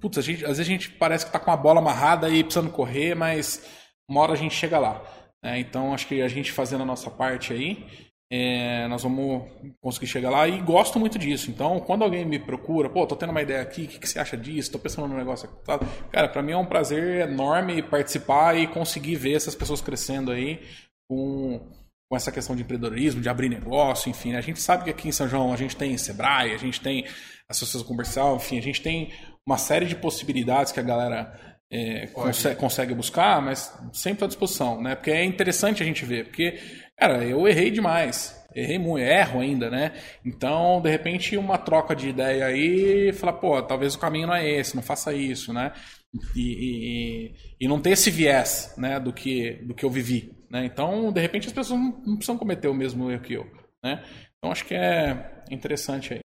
Putz, 0.00 0.18
a 0.18 0.22
gente, 0.22 0.44
às 0.44 0.58
vezes 0.58 0.60
a 0.60 0.70
gente 0.70 0.90
parece 0.90 1.24
que 1.24 1.32
tá 1.32 1.38
com 1.38 1.50
a 1.50 1.56
bola 1.56 1.80
amarrada 1.80 2.28
e 2.28 2.42
precisando 2.42 2.70
correr, 2.70 3.14
mas 3.14 3.64
uma 4.08 4.20
hora 4.20 4.32
a 4.32 4.36
gente 4.36 4.54
chega 4.54 4.78
lá. 4.78 5.02
Né? 5.42 5.60
Então 5.60 5.94
acho 5.94 6.08
que 6.08 6.20
a 6.20 6.28
gente 6.28 6.50
fazendo 6.50 6.82
a 6.82 6.86
nossa 6.86 7.10
parte 7.10 7.52
aí, 7.52 7.86
é, 8.30 8.88
nós 8.88 9.02
vamos 9.02 9.44
conseguir 9.80 10.06
chegar 10.06 10.30
lá 10.30 10.48
e 10.48 10.60
gosto 10.60 10.98
muito 10.98 11.18
disso. 11.18 11.50
Então, 11.50 11.78
quando 11.80 12.02
alguém 12.02 12.24
me 12.24 12.38
procura, 12.38 12.88
pô, 12.88 13.06
tô 13.06 13.14
tendo 13.14 13.30
uma 13.30 13.42
ideia 13.42 13.60
aqui, 13.60 13.84
o 13.84 13.88
que, 13.88 13.98
que 13.98 14.08
você 14.08 14.18
acha 14.18 14.36
disso? 14.36 14.72
Tô 14.72 14.78
pensando 14.78 15.06
num 15.06 15.16
negócio 15.16 15.48
aqui. 15.48 15.86
Cara, 16.10 16.28
para 16.28 16.42
mim 16.42 16.52
é 16.52 16.56
um 16.56 16.66
prazer 16.66 17.28
enorme 17.28 17.82
participar 17.82 18.56
e 18.58 18.66
conseguir 18.66 19.16
ver 19.16 19.34
essas 19.34 19.54
pessoas 19.54 19.80
crescendo 19.80 20.32
aí 20.32 20.60
com, 21.08 21.60
com 22.08 22.16
essa 22.16 22.32
questão 22.32 22.56
de 22.56 22.62
empreendedorismo, 22.62 23.20
de 23.20 23.28
abrir 23.28 23.48
negócio, 23.48 24.10
enfim. 24.10 24.32
Né? 24.32 24.38
A 24.38 24.42
gente 24.42 24.60
sabe 24.60 24.84
que 24.84 24.90
aqui 24.90 25.08
em 25.08 25.12
São 25.12 25.28
João 25.28 25.52
a 25.52 25.56
gente 25.56 25.76
tem 25.76 25.96
Sebrae, 25.98 26.52
a 26.52 26.58
gente 26.58 26.80
tem 26.80 27.06
associação 27.48 27.86
comercial, 27.86 28.36
enfim, 28.36 28.58
a 28.58 28.62
gente 28.62 28.80
tem 28.80 29.12
uma 29.46 29.58
série 29.58 29.84
de 29.86 29.94
possibilidades 29.94 30.72
que 30.72 30.80
a 30.80 30.82
galera 30.82 31.58
é, 31.70 32.06
consegue, 32.06 32.56
consegue, 32.56 32.94
buscar, 32.94 33.42
mas 33.42 33.72
sempre 33.92 34.24
à 34.24 34.26
disposição, 34.26 34.80
né? 34.80 34.94
Porque 34.94 35.10
é 35.10 35.24
interessante 35.24 35.82
a 35.82 35.86
gente 35.86 36.04
ver, 36.04 36.26
porque 36.26 36.58
Cara, 36.96 37.24
eu 37.24 37.46
errei 37.48 37.70
demais. 37.70 38.40
Errei 38.54 38.78
muito, 38.78 39.02
erro 39.04 39.40
ainda, 39.40 39.68
né? 39.68 39.92
Então, 40.24 40.80
de 40.80 40.88
repente, 40.88 41.36
uma 41.36 41.58
troca 41.58 41.94
de 41.94 42.08
ideia 42.08 42.46
aí, 42.46 43.12
falar, 43.12 43.32
pô, 43.34 43.60
talvez 43.62 43.94
o 43.96 43.98
caminho 43.98 44.28
não 44.28 44.34
é 44.34 44.48
esse, 44.48 44.76
não 44.76 44.82
faça 44.82 45.12
isso, 45.12 45.52
né? 45.52 45.72
E, 46.36 47.32
e, 47.60 47.64
e 47.64 47.68
não 47.68 47.80
ter 47.80 47.90
esse 47.90 48.10
viés, 48.12 48.72
né, 48.78 49.00
do 49.00 49.12
que, 49.12 49.54
do 49.64 49.74
que 49.74 49.84
eu 49.84 49.90
vivi, 49.90 50.32
né? 50.48 50.64
Então, 50.64 51.12
de 51.12 51.20
repente, 51.20 51.48
as 51.48 51.52
pessoas 51.52 51.80
não, 51.80 51.88
não 52.06 52.16
precisam 52.16 52.38
cometer 52.38 52.68
o 52.68 52.74
mesmo 52.74 53.10
erro 53.10 53.22
que 53.22 53.32
eu, 53.34 53.44
né? 53.82 54.04
Então 54.38 54.52
acho 54.52 54.64
que 54.64 54.74
é 54.74 55.42
interessante 55.50 56.14
aí. 56.14 56.23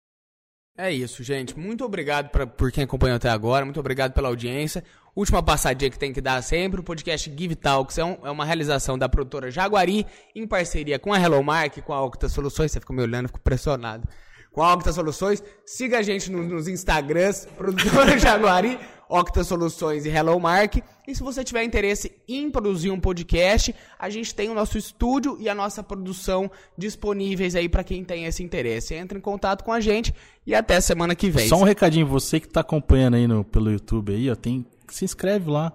É 0.78 0.92
isso, 0.92 1.24
gente. 1.24 1.58
Muito 1.58 1.84
obrigado 1.84 2.30
pra, 2.30 2.46
por 2.46 2.72
quem 2.72 2.84
acompanhou 2.84 3.16
até 3.16 3.30
agora. 3.30 3.66
Muito 3.66 3.80
obrigado 3.80 4.14
pela 4.14 4.28
audiência. 4.28 4.84
Última 5.16 5.42
passadinha 5.42 5.90
que 5.90 5.98
tem 5.98 6.14
que 6.14 6.22
dar 6.22 6.40
sempre. 6.44 6.80
O 6.80 6.84
podcast 6.84 7.34
Give 7.36 7.56
Talks 7.56 7.98
é, 7.98 8.06
um, 8.06 8.18
é 8.24 8.30
uma 8.30 8.46
realização 8.46 8.96
da 8.96 9.10
produtora 9.10 9.50
Jaguari 9.50 10.06
em 10.36 10.46
parceria 10.46 11.00
com 11.00 11.12
a 11.12 11.20
Hello 11.20 11.44
Mark, 11.44 11.80
com 11.80 11.92
a 11.92 12.04
Octa 12.04 12.30
Soluções. 12.30 12.72
Você 12.72 12.80
fica 12.80 12.94
me 12.94 13.02
olhando, 13.02 13.26
fico 13.26 13.42
pressionado. 13.42 14.08
Com 14.52 14.62
a 14.62 14.72
Octa 14.72 14.94
Soluções. 14.94 15.44
Siga 15.66 15.98
a 15.98 16.02
gente 16.04 16.32
no, 16.32 16.44
nos 16.44 16.68
Instagrams, 16.68 17.48
produtora 17.58 18.16
Jaguari, 18.20 18.80
Octa 19.10 19.44
Soluções 19.44 20.06
e 20.06 20.10
Hello 20.10 20.40
Mark. 20.40 20.76
E 21.08 21.16
se 21.16 21.24
você 21.24 21.42
tiver 21.42 21.64
interesse 21.64 22.12
em 22.28 22.52
produzir 22.52 22.92
um 22.92 23.00
podcast, 23.00 23.74
a 23.98 24.10
gente 24.10 24.36
tem 24.36 24.50
o 24.50 24.54
nosso 24.54 24.78
estúdio 24.78 25.38
e 25.40 25.48
a 25.48 25.56
nossa 25.56 25.82
produção 25.82 26.52
disponíveis 26.78 27.56
aí 27.56 27.70
para 27.70 27.82
quem 27.82 28.04
tem 28.04 28.26
esse 28.26 28.44
interesse. 28.44 28.94
Entre 28.94 29.18
em 29.18 29.22
contato 29.22 29.64
com 29.64 29.72
a 29.72 29.80
gente 29.80 30.14
e 30.46 30.54
até 30.54 30.82
semana 30.82 31.16
que 31.16 31.30
vem. 31.30 31.48
Só 31.48 31.56
um 31.56 31.64
recadinho, 31.64 32.06
você 32.06 32.42
que 32.42 32.50
tá 32.50 32.60
acompanhando 32.60 33.14
aí 33.14 33.26
no, 33.26 33.46
pelo 33.46 33.72
YouTube 33.72 34.14
aí, 34.14 34.30
ó, 34.30 34.36
tem 34.36 34.66
se 34.90 35.06
inscreve 35.06 35.50
lá. 35.50 35.72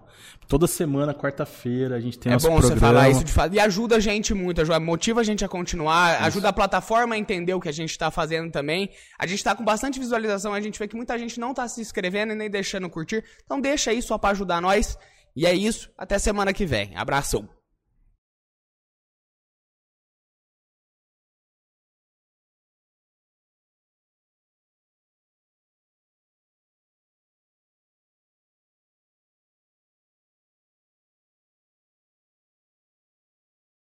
Toda 0.48 0.66
semana, 0.66 1.14
quarta-feira, 1.14 1.96
a 1.96 2.00
gente 2.00 2.18
tem 2.18 2.30
É 2.30 2.34
nosso 2.34 2.46
bom 2.48 2.58
programa. 2.58 2.78
você 2.78 2.80
falar 2.80 3.10
isso 3.10 3.24
de 3.24 3.32
fato. 3.32 3.54
E 3.54 3.60
ajuda 3.60 3.96
a 3.96 4.00
gente 4.00 4.34
muito, 4.34 4.60
ajuda, 4.60 4.78
motiva 4.80 5.20
a 5.20 5.24
gente 5.24 5.42
a 5.42 5.48
continuar, 5.48 6.22
ajuda 6.24 6.50
a 6.50 6.52
plataforma 6.52 7.14
a 7.14 7.18
entender 7.18 7.54
o 7.54 7.60
que 7.60 7.68
a 7.70 7.72
gente 7.72 7.96
tá 7.96 8.10
fazendo 8.10 8.50
também. 8.50 8.90
A 9.18 9.26
gente 9.26 9.42
tá 9.42 9.54
com 9.54 9.64
bastante 9.64 9.98
visualização, 9.98 10.52
a 10.52 10.60
gente 10.60 10.78
vê 10.78 10.86
que 10.86 10.96
muita 10.96 11.18
gente 11.18 11.40
não 11.40 11.54
tá 11.54 11.66
se 11.68 11.80
inscrevendo 11.80 12.32
e 12.32 12.36
nem 12.36 12.50
deixando 12.50 12.88
curtir. 12.90 13.24
Então 13.44 13.60
deixa 13.60 13.90
aí 13.90 14.02
só 14.02 14.18
pra 14.18 14.30
ajudar 14.30 14.60
nós. 14.60 14.98
E 15.34 15.46
é 15.46 15.54
isso, 15.54 15.90
até 15.96 16.18
semana 16.18 16.52
que 16.52 16.66
vem. 16.66 16.94
Abração. 16.96 17.48